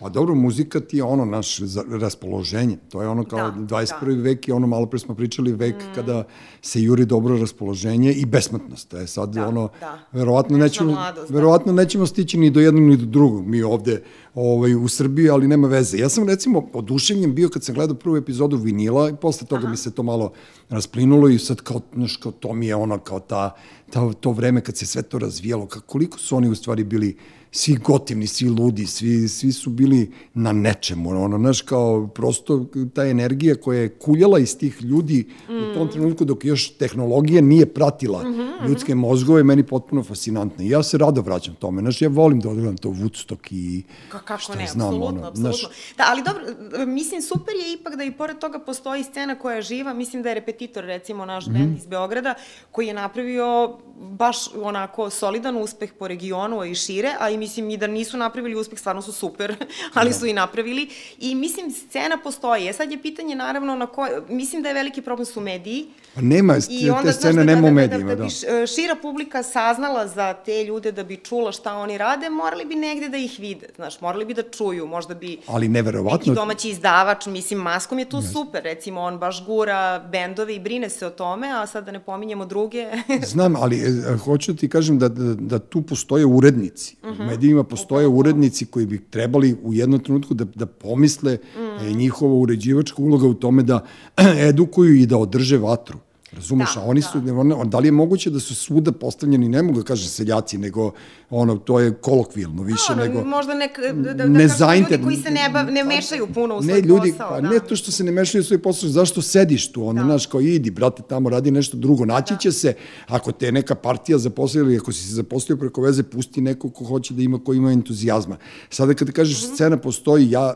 Pa 0.00 0.08
dobro, 0.08 0.34
muzika 0.34 0.80
ti 0.80 0.96
je 0.96 1.02
ono 1.02 1.24
naš 1.24 1.58
raspoloženje. 2.00 2.76
To 2.88 3.02
je 3.02 3.08
ono 3.08 3.24
kao 3.24 3.50
da, 3.50 3.76
21. 3.76 4.16
Da. 4.16 4.22
vek 4.22 4.48
i 4.48 4.52
ono 4.52 4.66
malo 4.66 4.86
pre 4.86 4.98
smo 4.98 5.14
pričali 5.14 5.52
vek 5.52 5.74
mm. 5.76 5.94
kada 5.94 6.24
se 6.62 6.82
juri 6.82 7.04
dobro 7.06 7.38
raspoloženje 7.38 8.12
i 8.12 8.26
besmrtnost. 8.26 8.94
E 8.94 9.06
sad 9.06 9.34
da, 9.34 9.48
ono, 9.48 9.68
da. 9.80 9.98
verovatno, 10.12 10.58
nećemo, 10.58 10.92
mladost, 10.92 11.30
da. 11.30 11.34
verovatno 11.34 11.72
da. 11.72 11.82
nećemo 11.82 12.06
stići 12.06 12.38
ni 12.38 12.50
do 12.50 12.60
jednog 12.60 12.82
ni 12.82 12.96
do 12.96 13.06
drugog 13.06 13.46
mi 13.46 13.62
ovde 13.62 14.02
ovaj, 14.40 14.74
u 14.74 14.88
Srbiji, 14.88 15.30
ali 15.30 15.48
nema 15.48 15.68
veze. 15.68 15.98
Ja 15.98 16.08
sam 16.08 16.28
recimo 16.28 16.68
oduševljen 16.72 17.34
bio 17.34 17.48
kad 17.48 17.64
sam 17.64 17.74
gledao 17.74 17.96
prvu 17.96 18.16
epizodu 18.16 18.56
vinila 18.56 19.10
i 19.10 19.16
posle 19.16 19.46
toga 19.46 19.62
Aha. 19.62 19.70
mi 19.70 19.76
se 19.76 19.90
to 19.90 20.02
malo 20.02 20.32
rasplinulo 20.68 21.28
i 21.28 21.38
sad 21.38 21.60
kao, 21.60 21.80
znaš, 21.94 22.16
kao 22.16 22.32
to 22.32 22.52
mi 22.52 22.66
je 22.66 22.74
ono 22.74 22.98
kao 22.98 23.20
ta, 23.20 23.54
ta, 23.90 24.12
to 24.12 24.32
vreme 24.32 24.60
kad 24.60 24.76
se 24.76 24.86
sve 24.86 25.02
to 25.02 25.18
razvijalo, 25.18 25.66
kako, 25.66 25.86
koliko 25.86 26.18
su 26.18 26.36
oni 26.36 26.48
u 26.48 26.54
stvari 26.54 26.84
bili 26.84 27.16
svi 27.52 27.74
gotivni, 27.74 28.26
svi 28.26 28.48
ludi, 28.48 28.86
svi, 28.86 29.28
svi 29.28 29.52
su 29.52 29.70
bili 29.70 30.10
na 30.34 30.52
nečemu, 30.52 31.10
ono, 31.24 31.38
znaš, 31.38 31.62
kao 31.62 32.06
prosto 32.06 32.66
ta 32.94 33.06
energija 33.06 33.54
koja 33.54 33.80
je 33.80 33.88
kuljala 33.88 34.38
iz 34.38 34.58
tih 34.58 34.82
ljudi 34.82 35.26
mm. 35.48 35.52
u 35.52 35.74
tom 35.74 35.86
mm. 35.86 35.90
trenutku 35.90 36.24
dok 36.24 36.44
još 36.44 36.70
tehnologija 36.70 37.42
nije 37.42 37.66
pratila 37.66 38.22
mm 38.22 38.32
-hmm, 38.32 38.68
ljudske 38.68 38.94
mozgove, 38.94 39.42
meni 39.44 39.62
potpuno 39.62 40.02
fascinantna. 40.02 40.64
I 40.64 40.68
ja 40.68 40.82
se 40.82 40.98
rado 40.98 41.20
vraćam 41.20 41.54
tome, 41.54 41.82
znaš, 41.82 42.02
ja 42.02 42.08
volim 42.08 42.40
da 42.40 42.48
odgledam 42.48 42.76
to 42.76 42.88
Woodstock 42.88 43.48
i 43.50 43.82
kako 44.30 44.42
šta 44.42 44.54
ne, 44.54 44.66
znam, 44.66 44.86
apsolutno, 44.86 45.20
ono, 45.20 45.28
apsolutno. 45.28 45.58
Znaš, 45.58 45.94
da, 45.96 46.04
ali 46.08 46.22
dobro, 46.22 46.42
mislim, 46.86 47.22
super 47.22 47.54
je 47.54 47.72
ipak 47.72 47.96
da 47.96 48.04
i 48.04 48.12
pored 48.12 48.38
toga 48.38 48.58
postoji 48.58 49.04
scena 49.04 49.38
koja 49.38 49.56
je 49.56 49.62
živa, 49.62 49.94
mislim 49.94 50.22
da 50.22 50.28
je 50.28 50.34
repetitor, 50.34 50.84
recimo, 50.84 51.24
naš 51.24 51.46
mm 51.46 51.50
-hmm. 51.50 51.58
band 51.58 51.76
iz 51.76 51.86
Beograda, 51.86 52.34
koji 52.70 52.86
je 52.86 52.94
napravio 52.94 53.78
baš 53.96 54.36
onako 54.54 55.10
solidan 55.10 55.56
uspeh 55.56 55.92
po 55.98 56.08
regionu, 56.08 56.64
i 56.64 56.74
šire, 56.74 57.14
a 57.18 57.30
i 57.30 57.36
mislim 57.36 57.70
i 57.70 57.76
da 57.76 57.86
nisu 57.86 58.16
napravili 58.16 58.54
uspeh, 58.54 58.78
stvarno 58.78 59.02
su 59.02 59.12
super, 59.12 59.56
ali 59.94 60.10
da. 60.10 60.16
su 60.16 60.26
i 60.26 60.32
napravili. 60.32 60.88
I 61.18 61.34
mislim, 61.34 61.70
scena 61.70 62.16
postoji. 62.16 62.68
E 62.68 62.72
sad 62.72 62.92
je 62.92 63.02
pitanje 63.02 63.34
naravno 63.34 63.74
na 63.76 63.86
koje, 63.86 64.22
mislim 64.28 64.62
da 64.62 64.68
je 64.68 64.74
veliki 64.74 65.02
problem 65.02 65.26
su 65.26 65.40
mediji. 65.40 65.86
Pa 66.14 66.20
nema, 66.20 66.56
I 66.68 66.90
onda, 66.90 67.02
te 67.02 67.12
scene 67.12 67.44
da, 67.44 67.44
nema 67.44 67.60
da, 67.60 67.68
u 67.68 67.70
medijima, 67.70 68.14
da. 68.14 68.14
Da, 68.14 68.22
da, 68.22 68.54
da 68.54 68.60
bi 68.60 68.66
šira 68.66 68.94
publika 69.02 69.42
saznala 69.42 70.06
za 70.08 70.34
te 70.34 70.64
ljude 70.64 70.92
da 70.92 71.04
bi 71.04 71.16
čula 71.16 71.52
šta 71.52 71.74
oni 71.74 71.98
rade, 71.98 72.30
morali 72.30 72.64
bi 72.64 72.74
negde 72.74 73.08
da 73.08 73.16
ih 73.16 73.36
vide, 73.38 73.68
znaš, 73.76 74.00
morali 74.10 74.24
bi 74.24 74.34
da 74.34 74.42
čuju, 74.42 74.86
možda 74.86 75.14
bi 75.14 75.38
ali 75.46 75.68
neki 75.68 76.30
domaći 76.34 76.68
izdavač, 76.68 77.26
mislim, 77.26 77.58
Maskom 77.58 77.98
je 77.98 78.08
tu 78.08 78.16
yes. 78.16 78.32
super, 78.32 78.62
recimo, 78.62 79.00
on 79.00 79.18
baš 79.18 79.46
gura 79.46 80.08
bendove 80.12 80.54
i 80.54 80.60
brine 80.60 80.90
se 80.90 81.06
o 81.06 81.10
tome, 81.10 81.48
a 81.52 81.66
sad 81.66 81.84
da 81.84 81.92
ne 81.92 82.00
pominjemo 82.00 82.46
druge. 82.46 82.86
Znam, 83.32 83.56
ali 83.56 83.76
e, 83.76 84.16
hoću 84.16 84.56
ti 84.56 84.68
kažem 84.68 84.98
da, 84.98 85.08
da, 85.08 85.34
da 85.34 85.58
tu 85.58 85.82
postoje 85.82 86.26
urednici. 86.26 86.96
Uh 87.02 87.08
-huh. 87.08 87.22
U 87.22 87.26
medijima 87.26 87.64
postoje 87.64 88.06
Upravo. 88.06 88.20
urednici 88.20 88.66
koji 88.66 88.86
bi 88.86 89.04
trebali 89.10 89.56
u 89.62 89.74
jednom 89.74 90.00
trenutku 90.00 90.34
da, 90.34 90.44
da 90.44 90.66
pomisle 90.66 91.34
mm. 91.34 91.78
da 91.78 91.84
je 91.84 91.92
njihova 91.92 92.34
uređivačka 92.34 93.02
uloga 93.02 93.26
u 93.26 93.34
tome 93.34 93.62
da 93.62 93.84
edukuju 94.50 94.94
i 94.94 95.06
da 95.06 95.18
održe 95.18 95.58
vatru. 95.58 95.98
Razumeš, 96.32 96.74
da, 96.74 96.80
a 96.80 96.84
oni 96.84 97.00
da. 97.00 97.06
su, 97.06 97.18
on, 97.56 97.70
da 97.70 97.78
li 97.78 97.88
je 97.88 97.92
moguće 97.92 98.30
da 98.30 98.40
su 98.40 98.54
svuda 98.54 98.92
postavljeni, 98.92 99.48
ne 99.48 99.62
mogu 99.62 99.78
da 99.78 99.84
kaže 99.84 100.08
seljaci, 100.08 100.58
nego 100.58 100.92
ono, 101.30 101.56
to 101.56 101.80
je 101.80 101.94
kolokvilno 101.94 102.62
više 102.62 102.94
da, 102.94 102.94
nego... 102.94 103.24
Možda 103.24 103.54
nek, 103.54 103.78
da, 103.94 104.14
da, 104.14 104.26
ne 104.26 104.46
da 104.58 104.74
ljudi 104.74 105.02
koji 105.04 105.16
se 105.16 105.30
ne, 105.30 105.50
bav, 105.52 105.70
ne 105.70 105.84
mešaju 105.84 106.26
puno 106.34 106.56
u 106.56 106.62
svoj 106.62 106.74
ne, 106.74 106.80
ljudi, 106.80 107.12
posao. 107.12 107.30
Pa, 107.30 107.40
da. 107.40 107.48
Ne 107.48 107.58
to 107.68 107.76
što 107.76 107.90
se 107.92 108.04
ne 108.04 108.12
mešaju 108.12 108.40
u 108.40 108.44
svoj 108.44 108.62
posao, 108.62 108.88
zašto 108.88 109.22
sediš 109.22 109.72
tu, 109.72 109.86
ono, 109.86 110.00
da. 110.00 110.06
znaš, 110.06 110.26
kao 110.26 110.40
idi, 110.40 110.70
brate, 110.70 111.02
tamo 111.08 111.30
radi 111.30 111.50
nešto 111.50 111.76
drugo, 111.76 112.04
naći 112.04 112.34
da. 112.34 112.38
će 112.38 112.52
se, 112.52 112.74
ako 113.06 113.32
te 113.32 113.52
neka 113.52 113.74
partija 113.74 114.18
zaposlila 114.18 114.68
ili 114.68 114.78
ako 114.78 114.92
si 114.92 115.08
se 115.08 115.14
zaposlio 115.14 115.56
preko 115.56 115.82
veze, 115.82 116.02
pusti 116.02 116.40
neko 116.40 116.70
ko 116.70 116.84
hoće 116.84 117.14
da 117.14 117.22
ima, 117.22 117.44
ko 117.44 117.54
ima 117.54 117.72
entuzijazma. 117.72 118.36
Sada 118.70 118.94
kad 118.94 119.10
kažeš 119.10 119.42
mm 119.42 119.46
-hmm. 119.46 119.54
scena 119.54 119.76
postoji, 119.76 120.30
ja 120.30 120.54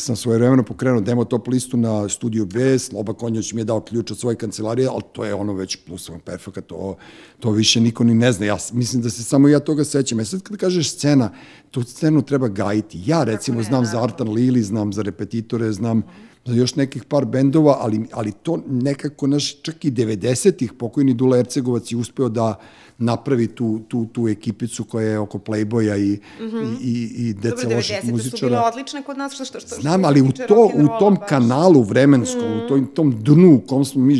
sam 0.00 0.16
svoje 0.16 0.38
vremeno 0.38 0.62
pokrenuo 0.62 1.00
demo 1.00 1.24
top 1.24 1.48
listu 1.48 1.76
na 1.76 2.08
studiju 2.08 2.46
B, 2.46 2.78
Sloba 2.78 3.12
Konjoć 3.12 3.52
mi 3.52 3.60
je 3.60 3.64
dao 3.64 3.80
ključ 3.80 4.10
od 4.10 4.18
svoje 4.18 4.36
kancelarije, 4.36 4.88
ali 4.88 5.02
to 5.12 5.24
je 5.24 5.34
ono 5.34 5.52
već 5.52 5.76
plus 5.76 6.08
one 6.08 6.20
perfeka, 6.24 6.60
to, 6.60 6.96
to 7.40 7.50
više 7.50 7.80
niko 7.80 8.04
ni 8.04 8.14
ne 8.14 8.32
zna. 8.32 8.46
Ja 8.46 8.56
mislim 8.72 9.02
da 9.02 9.10
se 9.10 9.22
samo 9.22 9.48
ja 9.48 9.60
toga 9.60 9.84
sećam. 9.84 10.20
E 10.20 10.24
sad 10.24 10.42
kad 10.42 10.56
kažeš 10.56 10.90
scena, 10.90 11.32
tu 11.70 11.82
scenu 11.82 12.22
treba 12.22 12.48
gajiti. 12.48 13.02
Ja 13.06 13.24
recimo 13.24 13.58
ne, 13.58 13.64
znam 13.64 13.86
za 13.86 14.02
Artan 14.02 14.28
Lili, 14.28 14.62
znam 14.62 14.92
za 14.92 15.02
repetitore, 15.02 15.72
znam 15.72 16.02
za 16.44 16.54
još 16.54 16.74
nekih 16.76 17.04
par 17.04 17.24
bendova, 17.24 17.76
ali, 17.80 18.06
ali 18.12 18.32
to 18.32 18.62
nekako 18.66 19.26
naš, 19.26 19.62
čak 19.62 19.84
i 19.84 19.90
90-ih 19.90 20.72
pokojni 20.72 21.14
Dula 21.14 21.38
Ercegovac 21.38 21.92
je 21.92 21.96
uspeo 21.96 22.28
da 22.28 22.60
napravi 23.02 23.46
tu, 23.48 23.80
tu, 23.88 24.06
tu 24.12 24.28
ekipicu 24.28 24.84
koja 24.84 25.08
je 25.08 25.18
oko 25.18 25.38
Playboya 25.38 25.98
i, 25.98 26.20
mm 26.44 26.50
-hmm. 26.50 26.76
i, 26.80 27.12
i 27.16 27.34
deca 27.34 27.68
loših 27.76 28.04
muzičara. 28.04 28.10
Dobro, 28.10 28.18
90 28.18 28.38
su 28.38 28.46
bile 28.46 28.58
odlične 28.58 29.02
kod 29.02 29.18
nas, 29.18 29.32
što, 29.32 29.44
što, 29.44 29.60
što 29.60 29.74
Znam, 29.80 30.04
ali 30.04 30.22
u, 30.22 30.32
to, 30.48 30.70
u 30.74 30.98
tom 30.98 31.14
baš. 31.14 31.28
kanalu 31.28 31.82
vremenskom, 31.82 32.40
mm 32.40 32.54
-hmm. 32.54 32.64
u 32.64 32.68
tom, 32.68 32.86
tom 32.86 33.22
dnu 33.22 33.54
u 33.54 33.60
kom 33.60 33.84
smo 33.84 34.02
mi 34.02 34.14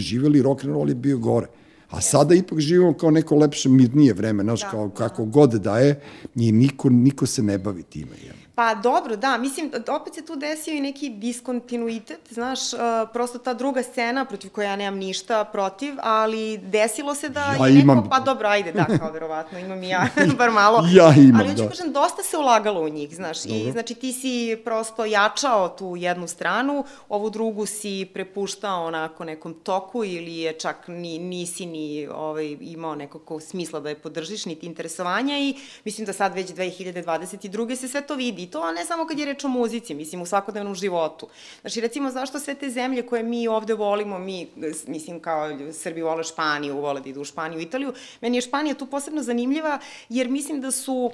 and 0.63 0.65
roll 0.65 0.89
je 0.89 0.95
bio 0.95 1.19
gore. 1.19 1.47
A 1.91 2.01
sada 2.01 2.35
ipak 2.35 2.59
živimo 2.59 2.93
kao 2.93 3.11
neko 3.11 3.37
lepše, 3.37 3.69
mirnije 3.69 4.13
vreme, 4.13 4.43
znaš, 4.43 4.61
da, 4.61 4.71
kao 4.71 4.89
kako 4.89 5.25
god 5.25 5.51
da 5.51 5.79
je, 5.79 6.01
i 6.37 6.53
niko, 6.53 6.91
niko 6.91 7.27
se 7.27 7.43
ne 7.43 7.59
bavi 7.59 7.83
time. 7.83 8.17
Je. 8.25 8.42
Pa 8.55 8.75
dobro, 8.75 9.17
da, 9.17 9.39
mislim, 9.39 9.73
opet 9.89 10.15
se 10.15 10.25
tu 10.25 10.37
desio 10.37 10.75
i 10.75 10.81
neki 10.81 11.09
diskontinuitet, 11.09 12.21
znaš, 12.31 12.73
uh, 12.73 12.81
prosto 13.13 13.39
ta 13.39 13.55
druga 13.55 13.83
scena 13.83 14.25
protiv 14.25 14.51
koja 14.51 14.71
ja 14.71 14.77
nemam 14.77 14.99
ništa 14.99 15.45
protiv, 15.45 15.95
ali 16.03 16.59
desilo 16.59 17.15
se 17.15 17.29
da 17.29 17.55
ja 17.61 17.67
je 17.67 17.81
imam... 17.81 17.97
neko, 17.97 18.09
pa 18.09 18.21
dobro, 18.21 18.49
ajde, 18.49 18.73
da, 18.73 18.85
kao 18.99 19.13
verovatno, 19.13 19.59
imam 19.59 19.83
i 19.83 19.89
ja, 19.89 20.09
bar 20.39 20.51
malo. 20.51 20.85
ja 20.93 21.15
imam, 21.17 21.41
ali 21.41 21.55
da. 21.55 21.69
kažem, 21.69 21.93
dosta 21.93 22.23
se 22.23 22.37
ulagalo 22.37 22.81
u 22.81 22.89
njih, 22.89 23.15
znaš, 23.15 23.43
dobro. 23.43 23.59
i 23.59 23.73
znači 23.73 23.95
ti 23.95 24.13
si 24.13 24.57
prosto 24.65 25.05
jačao 25.05 25.69
tu 25.69 25.97
jednu 25.97 26.27
stranu, 26.27 26.85
ovu 27.09 27.31
drugu 27.31 27.67
si 27.67 28.11
prepuštao 28.15 28.85
onako 28.85 29.25
nekom 29.25 29.55
toku 29.55 30.05
ili 30.05 30.37
je 30.37 30.53
čak 30.53 30.89
ni, 30.89 31.19
nisi 31.19 31.67
ni 31.67 32.09
ovaj, 32.15 32.57
imao 32.61 32.95
nekog 32.95 33.43
smisla 33.43 33.81
da 33.81 33.89
je 33.89 33.99
podržiš, 33.99 34.47
niti 34.47 34.67
interesovanja 34.67 35.39
i 35.39 35.55
mislim 35.85 36.07
da 36.07 36.13
sad 36.13 36.35
već 36.35 36.51
2022. 36.51 37.77
se 37.77 37.89
sve 37.89 38.01
to 38.01 38.15
vidi 38.15 38.42
I 38.43 38.47
to 38.47 38.73
ne 38.73 38.85
samo 38.85 39.07
kad 39.07 39.19
je 39.19 39.25
reč 39.25 39.45
o 39.45 39.49
muzici, 39.49 39.95
mislim, 39.95 40.23
u 40.23 40.27
svakodnevnom 40.27 40.75
životu. 40.75 41.29
Znači, 41.61 41.81
recimo, 41.81 42.11
zašto 42.11 42.39
sve 42.39 42.55
te 42.55 42.71
zemlje 42.71 43.07
koje 43.07 43.23
mi 43.23 43.49
ovde 43.49 43.75
volimo, 43.75 44.19
mi, 44.19 44.49
mislim, 44.87 45.21
kao 45.21 45.51
Srbi 45.73 46.03
vole 46.03 46.25
Španiju, 46.25 46.81
vole 46.81 47.01
da 47.01 47.09
idu 47.09 47.21
u 47.21 47.25
Španiju, 47.25 47.61
Italiju, 47.61 47.93
meni 48.21 48.37
je 48.37 48.41
Španija 48.41 48.75
tu 48.75 48.87
posebno 48.87 49.23
zanimljiva, 49.23 49.79
jer 50.09 50.29
mislim 50.29 50.61
da 50.61 50.71
su 50.71 50.95
uh, 50.95 51.13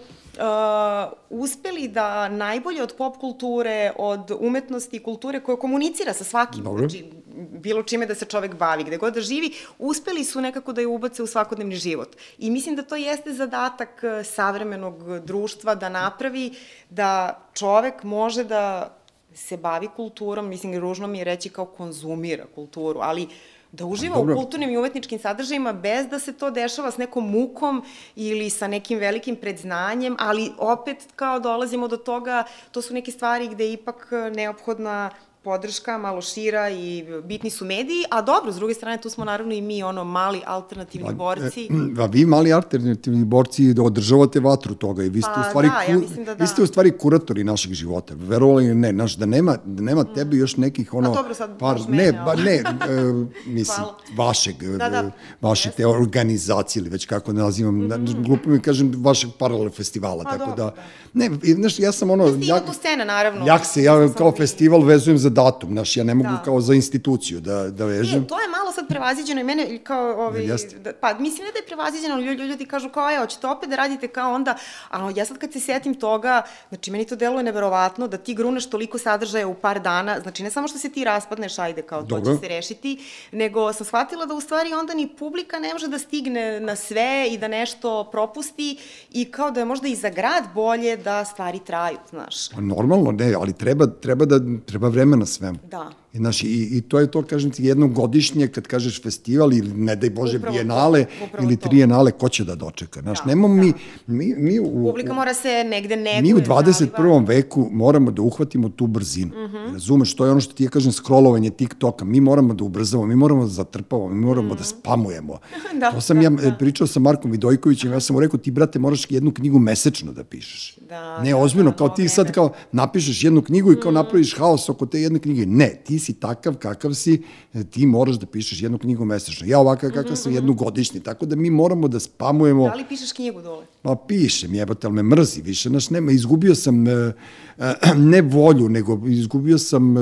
uspeli 1.31 1.89
da 1.89 2.29
najbolje 2.29 2.83
od 2.83 2.95
pop 2.99 3.17
kulture, 3.17 3.93
od 3.97 4.31
umetnosti 4.41 4.97
i 4.97 5.03
kulture 5.03 5.41
koja 5.41 5.57
komunicira 5.57 6.13
sa 6.13 6.25
svakim, 6.25 6.65
Dobro. 6.65 6.89
znači, 6.89 7.05
bilo 7.37 7.83
čime 7.83 8.07
da 8.07 8.15
se 8.15 8.25
čovek 8.25 8.55
bavi, 8.55 8.85
gde 8.85 8.97
god 8.97 9.15
da 9.15 9.21
živi, 9.21 9.53
uspeli 9.79 10.25
su 10.25 10.41
nekako 10.41 10.73
da 10.73 10.81
je 10.81 10.87
ubace 10.87 11.23
u 11.23 11.27
svakodnevni 11.27 11.77
život. 11.77 12.17
I 12.39 12.51
mislim 12.51 12.77
da 12.77 12.83
to 12.83 12.97
jeste 12.97 13.33
zadatak 13.33 14.03
uh, 14.03 14.27
savremenog 14.27 15.21
društva 15.21 15.75
da 15.75 15.89
napravi 15.89 16.53
da 16.91 17.18
čovek 17.55 18.03
može 18.03 18.45
da 18.45 18.95
se 19.35 19.57
bavi 19.57 19.89
kulturom, 19.97 20.49
mislim, 20.49 20.79
ružno 20.79 21.07
mi 21.07 21.19
je 21.19 21.25
reći 21.25 21.49
kao 21.49 21.67
konzumira 21.67 22.47
kulturu, 22.55 23.01
ali 23.03 23.29
da 23.73 23.87
uživa 23.87 24.17
Dobro. 24.17 24.35
u 24.35 24.37
kulturnim 24.37 24.71
i 24.71 24.79
umetničkim 24.79 25.19
sadržajima 25.19 25.73
bez 25.73 26.07
da 26.09 26.19
se 26.19 26.33
to 26.33 26.51
dešava 26.51 26.91
s 26.91 26.97
nekom 26.97 27.31
mukom 27.31 27.83
ili 28.17 28.51
sa 28.51 28.67
nekim 28.67 28.99
velikim 28.99 29.37
predznanjem, 29.37 30.17
ali 30.19 30.53
opet 30.59 31.09
kao 31.17 31.41
dolazimo 31.41 31.89
do 31.89 31.97
toga, 31.97 32.45
to 32.73 32.83
su 32.83 32.95
neke 32.95 33.11
stvari 33.11 33.49
gde 33.49 33.65
je 33.65 33.73
ipak 33.73 34.09
neophodna 34.35 35.11
podrška 35.49 35.99
malo 35.99 36.23
šira 36.23 36.71
i 36.71 37.05
bitni 37.25 37.51
su 37.51 37.65
mediji, 37.65 38.05
a 38.11 38.23
dobro, 38.23 38.53
s 38.53 38.57
druge 38.57 38.75
strane 38.75 39.01
tu 39.01 39.11
smo 39.11 39.25
naravno 39.25 39.55
i 39.55 39.61
mi 39.61 39.83
ono 39.83 40.05
mali 40.05 40.41
alternativni 40.47 41.15
borci. 41.15 41.69
A, 41.99 42.03
a 42.03 42.07
vi 42.07 42.27
mali 42.27 42.53
alternativni 42.53 43.25
borci 43.25 43.75
da 43.75 43.83
održavate 43.83 44.41
vatru 44.41 44.75
toga 44.75 45.05
i 45.05 45.09
vi 45.09 45.23
ste 45.23 45.31
pa, 45.35 45.41
u 45.41 45.45
stvari 45.49 45.69
da, 45.69 45.93
ja 45.93 45.99
da, 46.25 46.35
da. 46.35 46.45
vi 46.45 46.47
ste 46.47 46.63
u 46.63 46.67
stvari 46.67 46.91
kuratori 46.99 47.45
našeg 47.45 47.73
života. 47.73 48.15
Verovali 48.17 48.65
ili 48.65 48.75
ne, 48.75 48.93
naš 48.93 49.17
da 49.17 49.27
nema 49.27 49.57
da 49.65 49.83
nema 49.83 50.03
mm. 50.03 50.15
tebi 50.15 50.37
još 50.37 50.57
nekih 50.57 50.95
ono 50.95 51.11
a 51.11 51.15
dobro, 51.15 51.35
sad 51.35 51.59
par 51.59 51.81
ne, 51.89 52.13
ba 52.13 52.35
ne, 52.35 52.63
uh, 52.63 53.27
mislim 53.59 53.87
vašeg 54.17 54.63
da, 54.63 54.89
da. 54.89 55.11
vaše 55.41 55.71
te 55.71 55.87
organizacije 55.87 56.81
ili 56.81 56.91
već 56.91 57.07
kako 57.07 57.33
ne 57.33 57.43
nazivam, 57.43 57.75
mm 57.75 57.89
-hmm. 57.91 58.25
glupo 58.27 58.51
mi 58.51 58.61
kažem 58.61 58.93
vašeg 58.97 59.31
paralel 59.39 59.71
festivala, 59.71 60.25
pa, 60.25 60.31
tako 60.31 60.51
dobro, 60.51 60.65
da, 60.65 60.71
da. 60.71 60.83
Ne, 61.13 61.31
znaš, 61.55 61.79
ja 61.79 61.93
sam 61.93 62.11
ono 62.11 62.37
ja, 62.41 62.61
tu 62.61 62.73
scena 62.73 63.05
naravno. 63.05 63.47
Jak 63.47 63.65
se 63.65 63.83
ja 63.83 64.09
kao 64.19 64.33
festival 64.33 64.83
vezujem 64.83 65.19
za 65.19 65.38
datum, 65.39 65.71
znaš, 65.71 65.97
ja 65.97 66.05
ne 66.05 66.15
mogu 66.15 66.31
da. 66.31 66.43
kao 66.45 66.61
za 66.61 66.75
instituciju 66.75 67.41
da, 67.41 67.71
da 67.71 67.85
vežem. 67.85 68.23
E, 68.23 68.27
to 68.27 68.41
je 68.41 68.49
malo 68.49 68.73
sad 68.73 68.89
prevaziđeno 68.89 69.41
i 69.41 69.45
mene 69.45 69.79
kao, 69.85 70.27
ovaj, 70.27 70.47
da, 70.85 70.93
pa 71.01 71.15
mislim 71.19 71.47
da 71.53 71.59
je 71.59 71.67
prevaziđeno, 71.67 72.21
ljudi, 72.21 72.43
ljudi 72.43 72.67
kažu 72.67 72.89
kao, 72.89 73.15
evo, 73.17 73.27
ćete 73.27 73.47
opet 73.47 73.71
da 73.71 73.77
radite 73.77 74.09
kao 74.09 74.35
onda, 74.35 74.57
ali 74.91 75.15
ja 75.17 75.25
sad 75.25 75.39
kad 75.39 75.53
se 75.53 75.61
setim 75.61 75.95
toga, 75.95 76.43
znači 76.69 76.91
meni 76.91 77.07
to 77.07 77.17
deluje 77.17 77.43
neverovatno 77.43 78.09
da 78.09 78.17
ti 78.17 78.35
gruneš 78.35 78.71
toliko 78.71 78.99
sadržaja 78.99 79.49
u 79.49 79.55
par 79.55 79.81
dana, 79.81 80.21
znači 80.21 80.43
ne 80.43 80.51
samo 80.51 80.69
što 80.69 80.79
se 80.79 80.91
ti 80.93 81.05
raspadneš, 81.05 81.59
ajde, 81.59 81.83
kao 81.83 82.03
to 82.03 82.07
Dobro. 82.07 82.35
će 82.35 82.41
se 82.41 82.49
rešiti, 82.49 82.99
nego 83.33 83.73
sam 83.73 83.87
shvatila 83.87 84.27
da 84.27 84.35
u 84.35 84.41
stvari 84.41 84.73
onda 84.73 84.95
ni 84.95 85.09
publika 85.19 85.59
ne 85.59 85.73
može 85.73 85.89
da 85.89 85.99
stigne 85.99 86.61
na 86.61 86.77
sve 86.77 87.29
i 87.31 87.39
da 87.39 87.49
nešto 87.49 88.09
propusti 88.13 88.79
i 89.13 89.25
kao 89.31 89.51
da 89.51 89.61
je 89.61 89.67
možda 89.67 89.89
i 89.89 89.97
za 89.97 90.11
grad 90.11 90.45
bolje 90.55 90.97
da 90.97 91.25
stvari 91.25 91.59
traju, 91.67 91.99
znaš. 92.11 92.49
Pa 92.51 92.61
normalno, 92.61 93.13
ne, 93.13 93.35
ali 93.35 93.53
treba, 93.53 93.87
treba 93.87 94.25
da 94.25 94.41
treba 94.67 94.89
vremena 94.89 95.18
svemu. 95.27 95.59
Da. 95.71 95.91
I, 96.19 96.21
znaš, 96.21 96.43
i, 96.43 96.69
I 96.73 96.81
to 96.81 96.99
je 96.99 97.11
to, 97.11 97.23
kažem 97.23 97.51
ti, 97.51 97.65
jednom 97.65 97.95
godišnje, 97.95 98.49
kad 98.49 98.67
kažeš 98.67 99.03
festival 99.03 99.53
ili, 99.53 99.71
ne 99.75 99.97
daj 99.97 100.11
Bože, 100.11 100.37
upravo 100.37 100.53
bijenale 100.53 101.05
to, 101.05 101.43
ili 101.43 101.57
trijenale, 101.57 102.11
ko 102.11 102.29
će 102.29 102.45
da 102.45 102.55
dočeka? 102.55 103.01
Znaš, 103.01 103.19
da, 103.19 103.29
nemamo 103.29 103.55
da. 103.55 103.63
mi, 103.63 103.73
mi, 104.07 104.35
mi 104.37 104.59
u... 104.61 104.87
Publika 104.89 105.13
mora 105.13 105.35
se 105.35 105.65
negde 105.65 105.97
neguje. 105.97 106.23
Mi 106.23 106.35
u 106.35 106.45
21. 106.45 106.73
Zaliva. 106.97 107.19
veku 107.19 107.69
moramo 107.73 108.11
da 108.11 108.23
uhvatimo 108.23 108.69
tu 108.69 108.87
brzinu. 108.87 109.35
Mm 109.35 109.53
-hmm. 109.53 109.73
Razumeš, 109.73 110.15
to 110.15 110.25
je 110.25 110.31
ono 110.31 110.41
što 110.41 110.55
ti 110.55 110.65
je, 110.65 110.69
kažem, 110.69 110.93
scrollovanje 110.93 111.51
TikToka. 111.51 112.05
Mi 112.05 112.21
moramo 112.21 112.55
da 112.55 112.65
ubrzamo, 112.65 113.07
mi 113.07 113.17
moramo 113.17 113.43
da 113.43 113.49
zatrpavamo, 113.49 114.09
mi 114.09 114.25
moramo 114.27 114.49
mm 114.49 114.51
-hmm. 114.51 114.57
da 114.57 114.61
mhm. 114.61 114.81
spamujemo. 114.81 115.39
da, 115.81 115.93
to 115.93 116.01
sam 116.01 116.17
da, 116.17 116.23
ja 116.23 116.31
da. 116.31 116.57
pričao 116.59 116.87
sa 116.87 117.01
Markom 117.01 117.31
Vidojkovićem, 117.31 117.93
ja 117.93 118.01
sam 118.01 118.15
mu 118.15 118.21
rekao, 118.21 118.39
ti, 118.39 118.51
brate, 118.51 118.79
moraš 118.79 119.11
jednu 119.11 119.35
knjigu 119.35 119.59
mesečno 119.59 120.13
da 120.13 120.25
pišeš. 120.25 120.77
Da, 120.89 121.23
ne, 121.23 121.31
da, 121.31 121.37
ozbiljno, 121.37 121.71
da, 121.71 121.77
kao 121.77 121.89
ti 121.89 122.09
sad 122.09 122.33
kao 122.33 122.53
napišeš 122.73 123.25
jednu 123.25 123.43
knjigu 123.43 123.73
i 123.73 123.81
kao 123.81 123.91
mm. 123.91 123.95
napraviš 123.95 124.37
haos 124.39 124.69
oko 124.69 124.87
te 124.87 125.01
jedne 125.01 125.19
knjige. 125.19 125.47
Ne, 125.47 125.83
ti 125.85 125.99
si 125.99 126.08
takav 126.15 126.57
kakav 126.57 126.95
si, 126.95 127.23
e, 127.55 127.65
ti 127.65 127.87
moraš 127.87 128.17
da 128.17 128.27
pišeš 128.27 128.63
jednu 128.63 128.79
knjigu 128.79 129.05
mesečno. 129.05 129.47
Ja 129.47 129.59
ovakav 129.59 129.91
kakav 129.91 130.05
mm 130.05 130.15
-hmm. 130.15 130.23
sam 130.23 130.33
jednu 130.33 130.55
godišnji, 130.55 131.01
tako 131.01 131.27
da 131.27 131.37
mi 131.37 131.51
moramo 131.51 131.89
da 131.89 132.01
spamujemo... 132.01 132.69
Da 132.69 132.75
li 132.75 132.85
pišeš 132.89 133.13
knjigu 133.13 133.43
dole? 133.43 133.67
Pa 133.83 133.97
pišem, 134.09 134.55
jebate, 134.55 134.87
ali 134.87 134.97
me 134.97 135.03
mrzi 135.03 135.43
više, 135.43 135.69
znaš, 135.69 135.91
nema, 135.91 136.13
izgubio 136.13 136.55
sam 136.55 136.89
e, 136.89 137.13
e, 137.59 137.75
ne 138.13 138.23
volju, 138.23 138.69
nego 138.69 139.01
izgubio 139.07 139.59
sam 139.59 139.95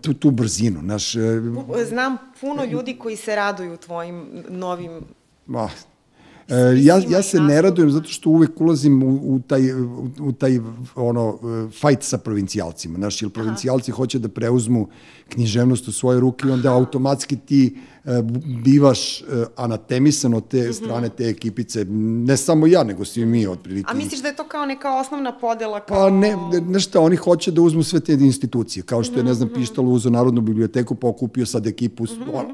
tu, 0.00 0.14
tu 0.14 0.30
brzinu, 0.30 0.80
znaš... 0.80 1.12
Znam 1.88 2.16
puno 2.40 2.64
ljudi 2.64 2.96
koji 2.96 3.16
se 3.16 3.36
raduju 3.36 3.76
tvojim 3.76 4.26
novim 4.48 4.90
Ma, 5.46 5.68
E, 5.68 5.89
ja, 6.76 7.02
ja 7.08 7.22
se 7.22 7.40
ne 7.40 7.62
radujem 7.62 7.90
zato 7.90 8.08
što 8.08 8.30
uvek 8.30 8.60
ulazim 8.60 9.02
u, 9.02 9.34
u 9.34 9.40
taj, 9.40 9.72
u, 9.72 10.10
u 10.20 10.32
taj 10.32 10.60
ono, 10.94 11.38
fight 11.70 12.02
sa 12.02 12.18
provincijalcima. 12.18 12.98
Znaš, 12.98 13.22
jer 13.22 13.30
provincijalci 13.30 13.90
Aha. 13.90 13.96
hoće 13.96 14.18
da 14.18 14.28
preuzmu 14.28 14.88
književnost 15.28 15.88
u 15.88 15.92
svoje 15.92 16.20
ruke 16.20 16.48
i 16.48 16.50
onda 16.50 16.72
automatski 16.72 17.36
ti 17.36 17.76
E, 17.99 17.99
bivaš 18.64 19.20
e, 19.20 19.24
anatemisan 19.56 20.34
od 20.34 20.48
te 20.48 20.62
mhm. 20.62 20.72
strane 20.72 21.08
te 21.08 21.24
ekipice, 21.24 21.84
ne 22.24 22.36
samo 22.36 22.66
ja, 22.66 22.84
nego 22.84 23.04
svi 23.04 23.24
mi 23.24 23.46
otprilike. 23.46 23.90
A 23.90 23.94
misliš 23.94 24.22
da 24.22 24.28
je 24.28 24.36
to 24.36 24.44
kao 24.44 24.66
neka 24.66 25.00
osnovna 25.00 25.38
podela? 25.38 25.80
Kao... 25.80 25.96
Pa 25.96 26.10
ne, 26.10 26.36
nešto, 26.60 27.02
oni 27.02 27.16
hoće 27.16 27.50
da 27.50 27.62
uzmu 27.62 27.82
sve 27.82 28.00
te 28.00 28.12
institucije, 28.12 28.82
kao 28.82 29.02
što 29.02 29.18
je, 29.18 29.24
ne 29.24 29.34
znam, 29.34 29.48
mhm, 29.48 29.54
mhm. 29.54 29.62
Pištalo 29.62 29.90
uzo 29.90 30.10
Narodnu 30.10 30.40
biblioteku, 30.40 30.94
pa 30.94 31.08
okupio 31.08 31.46
sad 31.46 31.66
ekipu 31.66 32.04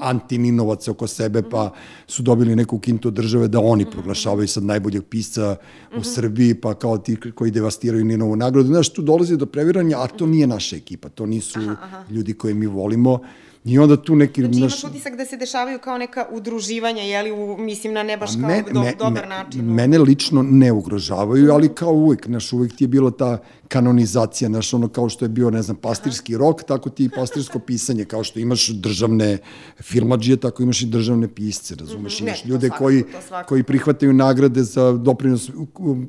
antininovaca 0.01 0.91
oko 0.91 1.07
sebe, 1.07 1.43
pa 1.49 1.71
su 2.07 2.23
dobili 2.23 2.55
neku 2.55 2.79
kintu 2.79 3.11
države 3.11 3.47
da 3.47 3.59
oni 3.59 3.85
proglašavaju 3.91 4.47
sad 4.47 4.63
najboljeg 4.63 5.03
pisca 5.03 5.55
u 5.97 6.03
Srbiji, 6.03 6.53
pa 6.53 6.73
kao 6.73 6.97
ti 6.97 7.17
koji 7.35 7.51
devastiraju 7.51 8.05
Ninovu 8.05 8.35
nagradu. 8.35 8.67
Znaš, 8.67 8.93
tu 8.93 9.01
dolazi 9.01 9.37
do 9.37 9.45
previranja, 9.45 9.97
a 9.99 10.07
to 10.07 10.25
nije 10.25 10.47
naša 10.47 10.75
ekipa, 10.75 11.09
to 11.09 11.25
nisu 11.25 11.59
aha, 11.59 11.77
aha. 11.81 12.03
ljudi 12.09 12.33
koje 12.33 12.53
mi 12.53 12.65
volimo. 12.65 13.19
I 13.67 13.79
onda 13.79 14.01
tu 14.01 14.15
neki... 14.15 14.41
Znači 14.41 14.57
imaš 14.57 14.83
utisak 14.83 15.15
da 15.15 15.25
se 15.25 15.37
dešavaju 15.37 15.79
kao 15.79 15.97
neka 15.97 16.25
udruživanja, 16.31 17.01
jeli, 17.03 17.31
u, 17.31 17.57
mislim 17.57 17.93
na 17.93 18.03
ne 18.03 18.17
baš 18.17 18.31
kao 18.41 18.49
me, 18.49 18.63
do, 18.73 18.83
me, 18.83 18.93
dobar 18.99 19.23
me, 19.23 19.29
način. 19.29 19.73
Mene 19.73 19.97
lično 19.97 20.43
ne 20.43 20.71
ugrožavaju, 20.71 21.51
ali 21.51 21.69
kao 21.69 21.93
uvek, 21.93 22.27
naš, 22.27 22.53
uvek 22.53 22.75
ti 22.75 22.83
je 22.83 22.87
bila 22.87 23.11
ta 23.11 23.37
kanonizacija, 23.67 24.49
znaš, 24.49 24.73
ono 24.73 24.87
kao 24.87 25.09
što 25.09 25.25
je 25.25 25.29
bio, 25.29 25.49
ne 25.49 25.61
znam, 25.61 25.77
pastirski 25.77 26.37
rok, 26.37 26.63
tako 26.63 26.89
ti 26.89 27.03
i 27.03 27.09
pastirsko 27.09 27.59
pisanje, 27.67 28.05
kao 28.05 28.23
što 28.23 28.39
imaš 28.39 28.69
državne 28.69 29.37
filmađije, 29.81 30.37
tako 30.37 30.63
imaš 30.63 30.81
i 30.81 30.85
državne 30.85 31.27
pisce, 31.27 31.75
razumeš, 31.75 32.19
mm 32.19 32.23
-hmm. 32.23 32.27
imaš 32.27 32.43
ne, 32.43 32.49
ljude 32.49 32.67
svakako, 32.67 32.83
koji, 32.83 33.03
koji 33.47 33.63
prihvataju 33.63 34.13
nagrade 34.13 34.63
za 34.63 34.91
doprinos 34.91 35.49